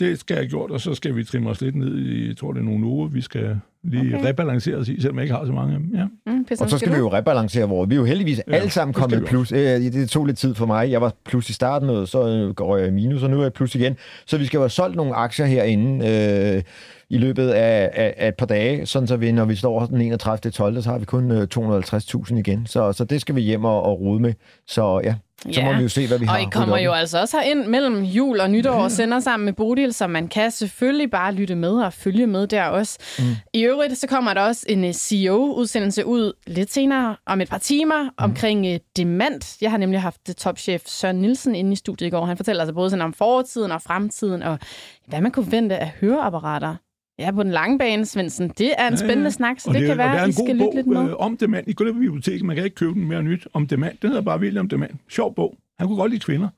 Det 0.00 0.18
skal 0.20 0.34
jeg 0.34 0.42
have 0.42 0.48
gjort, 0.50 0.70
og 0.70 0.80
så 0.80 0.94
skal 0.94 1.16
vi 1.16 1.24
trimme 1.24 1.50
os 1.50 1.60
lidt 1.60 1.74
ned 1.74 1.98
i, 1.98 2.28
jeg 2.28 2.36
tror, 2.36 2.52
det 2.52 2.60
er 2.60 2.64
nogle 2.64 2.86
uger, 2.86 3.08
vi 3.08 3.20
skal 3.20 3.60
lige 3.84 4.00
Okay. 4.00 4.14
okay. 4.14 4.28
rebalancere 4.28 4.76
os 4.76 4.88
i, 4.88 5.00
selvom 5.00 5.16
jeg 5.16 5.22
ikke 5.24 5.34
har 5.34 5.46
så 5.46 5.52
mange 5.52 5.74
af 5.74 5.80
dem. 5.80 5.90
Ja. 5.94 6.04
Mm, 6.32 6.44
Peter, 6.44 6.64
Og 6.64 6.70
så 6.70 6.78
skal 6.78 6.92
vi 6.92 6.96
jo 6.98 7.12
rebalancere 7.12 7.68
vores. 7.68 7.90
Vi 7.90 7.94
er 7.94 7.98
jo 7.98 8.04
heldigvis 8.04 8.40
Ja, 8.48 8.54
alle 8.54 8.70
sammen 8.70 8.94
kommet 8.94 9.24
plus. 9.24 9.52
Øh, 9.52 9.58
Det 9.58 10.10
tog 10.10 10.26
lidt 10.26 10.38
tid 10.38 10.54
for 10.54 10.66
mig. 10.66 10.90
Jeg 10.90 11.00
var 11.00 11.12
plus 11.24 11.50
i 11.50 11.52
starten, 11.52 11.90
og 11.90 12.08
så 12.08 12.28
øh, 12.28 12.54
går 12.54 12.76
jeg 12.76 12.88
i 12.88 12.90
minus, 12.90 13.22
og 13.22 13.30
nu 13.30 13.38
er 13.38 13.42
jeg 13.42 13.52
plus 13.52 13.74
igen. 13.74 13.96
Så 14.26 14.38
vi 14.38 14.46
skal 14.46 14.56
jo 14.58 14.62
have 14.62 14.70
solgt 14.70 14.96
nogle 14.96 15.14
aktier 15.14 15.46
herinde 15.46 16.08
øh, 16.56 16.62
i 17.10 17.18
løbet 17.18 17.48
af, 17.48 17.90
af, 17.94 18.14
af 18.16 18.28
et 18.28 18.34
par 18.34 18.46
dage, 18.46 18.86
sådan 18.86 19.08
så 19.08 19.16
vi, 19.16 19.32
når 19.32 19.44
vi 19.44 19.54
står 19.54 19.86
den 19.86 20.00
31. 20.00 20.50
12. 20.52 20.82
så 20.82 20.90
har 20.90 20.98
vi 20.98 21.04
kun 21.04 21.30
øh, 21.30 21.46
250.000 21.54 22.36
igen. 22.38 22.66
Så, 22.66 22.92
så 22.92 23.04
det 23.04 23.20
skal 23.20 23.34
vi 23.34 23.40
hjem 23.40 23.64
og, 23.64 23.82
og 23.82 24.00
rode 24.00 24.20
med. 24.22 24.32
Så 24.66 25.00
ja, 25.04 25.14
så 25.52 25.60
må 25.62 25.70
Ja. 25.70 25.76
vi 25.76 25.82
jo 25.82 25.88
se, 25.88 26.06
hvad 26.08 26.18
vi 26.18 26.24
har. 26.26 26.34
Og 26.36 26.42
I 26.42 26.46
kommer 26.52 26.78
jo 26.78 26.92
altså 26.92 27.20
også 27.20 27.36
herind 27.36 27.66
mellem 27.66 28.02
jul 28.02 28.40
og 28.40 28.50
nytår 28.50 28.70
og 28.70 28.90
sender 28.90 29.20
sammen 29.20 29.44
med 29.44 29.52
Bodil, 29.52 29.92
så 29.92 30.06
man 30.06 30.28
kan 30.28 30.50
selvfølgelig 30.50 31.10
bare 31.10 31.32
lytte 31.34 31.54
med 31.54 31.70
og 31.70 31.92
følge 31.92 32.26
med 32.26 32.46
der 32.46 32.64
også. 32.64 32.98
Mm. 33.18 33.24
I 33.54 33.67
øvrigt 33.68 33.98
så 33.98 34.06
kommer 34.06 34.34
der 34.34 34.40
også 34.40 34.66
en 34.68 34.84
øh, 34.84 34.92
CEO-udsendelse 34.92 36.06
ud 36.06 36.32
lidt 36.46 36.72
senere 36.72 37.16
om 37.26 37.40
et 37.40 37.48
par 37.48 37.58
timer 37.58 38.02
mm. 38.02 38.10
omkring 38.18 38.66
uh, 38.66 38.74
demand. 38.96 39.58
Jeg 39.62 39.70
har 39.70 39.78
nemlig 39.78 40.00
haft 40.00 40.26
det 40.26 40.36
topchef 40.36 40.82
Søren 40.86 41.16
Nielsen 41.16 41.54
inde 41.54 41.72
i 41.72 41.76
studiet 41.76 42.06
i 42.08 42.10
går. 42.10 42.24
Han 42.24 42.36
fortæller 42.36 42.62
altså 42.62 42.74
både 42.74 42.90
sådan 42.90 43.04
om 43.04 43.12
fortiden 43.12 43.72
og 43.72 43.82
fremtiden 43.82 44.42
og 44.42 44.58
hvad 45.06 45.20
man 45.20 45.32
kunne 45.32 45.52
vente 45.52 45.76
af 45.76 45.92
høreapparater. 46.00 46.74
Ja, 47.18 47.30
på 47.30 47.42
den 47.42 47.52
lange 47.52 47.78
bane, 47.78 48.06
Svendsen. 48.06 48.48
Det 48.48 48.72
er 48.78 48.88
en 48.88 48.96
spændende 48.96 49.24
ja. 49.24 49.30
snak, 49.30 49.60
så 49.60 49.68
Og 49.70 49.74
det, 49.74 49.86
kan 49.86 49.98
være, 49.98 50.20
at 50.22 50.28
I 50.28 50.32
skal 50.32 50.56
lytte 50.56 50.74
lidt 50.74 50.86
med. 50.86 51.02
øh, 51.02 51.16
om 51.16 51.36
demand. 51.36 51.68
I 51.68 51.72
går 51.72 51.84
på 51.84 51.92
biblioteket, 51.92 52.42
man 52.42 52.56
kan 52.56 52.64
ikke 52.64 52.74
købe 52.74 52.94
den 52.94 53.08
mere 53.08 53.22
nyt 53.22 53.48
om 53.52 53.66
demand. 53.66 53.96
Den 54.02 54.10
hedder 54.10 54.22
bare 54.22 54.40
William 54.40 54.68
Demand. 54.68 54.90
Sjov 55.08 55.34
bog. 55.34 55.56
Han 55.78 55.86
kunne 55.86 55.96
godt 55.96 56.10
lide 56.10 56.20
kvinder. 56.20 56.48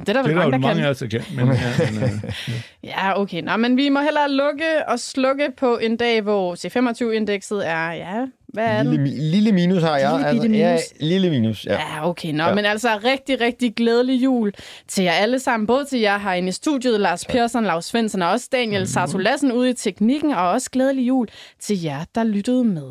Det 0.00 0.08
er 0.08 0.12
der 0.12 0.22
Det 0.22 0.30
vel 0.30 0.38
er 0.38 0.40
mange, 0.40 0.46
jo 0.46 0.50
der 0.52 0.58
mange 0.58 0.74
kan. 0.74 0.84
af 0.84 0.90
os, 0.90 0.98
der 0.98 1.06
kan. 1.06 1.22
Men, 1.36 1.46
ja, 1.48 1.90
men, 1.92 2.02
øh, 2.02 2.10
Ja, 2.90 3.20
okay. 3.20 3.42
Nå, 3.42 3.56
men 3.56 3.76
vi 3.76 3.88
må 3.88 4.00
hellere 4.00 4.30
lukke 4.30 4.64
og 4.88 5.00
slukke 5.00 5.48
på 5.56 5.78
en 5.78 5.96
dag, 5.96 6.20
hvor 6.22 6.54
C25-indekset 6.54 7.68
er 7.68 7.92
ja, 7.92 8.26
Hvad 8.48 8.64
er 8.66 8.82
lille, 8.82 9.04
mi- 9.04 9.20
lille 9.22 9.52
minus 9.52 9.82
har 9.82 9.96
jeg. 9.98 10.32
Lille 10.34 10.56
ja, 10.58 10.68
minus. 10.70 10.82
lille 11.00 11.30
minus, 11.30 11.64
ja. 11.66 11.72
Ja, 11.72 12.08
okay. 12.08 12.32
Nå, 12.32 12.42
Ja. 12.42 12.48
ja. 12.48 12.54
men 12.54 12.64
altså 12.64 12.88
rigtig, 13.04 13.40
rigtig 13.40 13.74
glædelig 13.74 14.22
jul 14.24 14.52
til 14.88 15.04
jer 15.04 15.12
alle 15.12 15.38
sammen. 15.38 15.66
Både 15.66 15.84
til 15.84 16.00
jer 16.00 16.18
herinde 16.18 16.48
i 16.48 16.52
studiet, 16.52 17.00
Lars 17.00 17.24
Persson, 17.24 17.64
Lars 17.64 17.84
Svensson 17.84 18.22
og 18.22 18.30
også 18.30 18.48
Daniel 18.52 18.88
Sarto 18.88 19.18
Lassen 19.18 19.52
ude 19.52 19.70
i 19.70 19.74
teknikken. 19.74 20.32
Og 20.32 20.50
også 20.50 20.70
glædelig 20.70 21.08
jul 21.08 21.28
til 21.60 21.82
jer, 21.82 22.04
der 22.14 22.24
lyttede 22.24 22.64
med. 22.64 22.90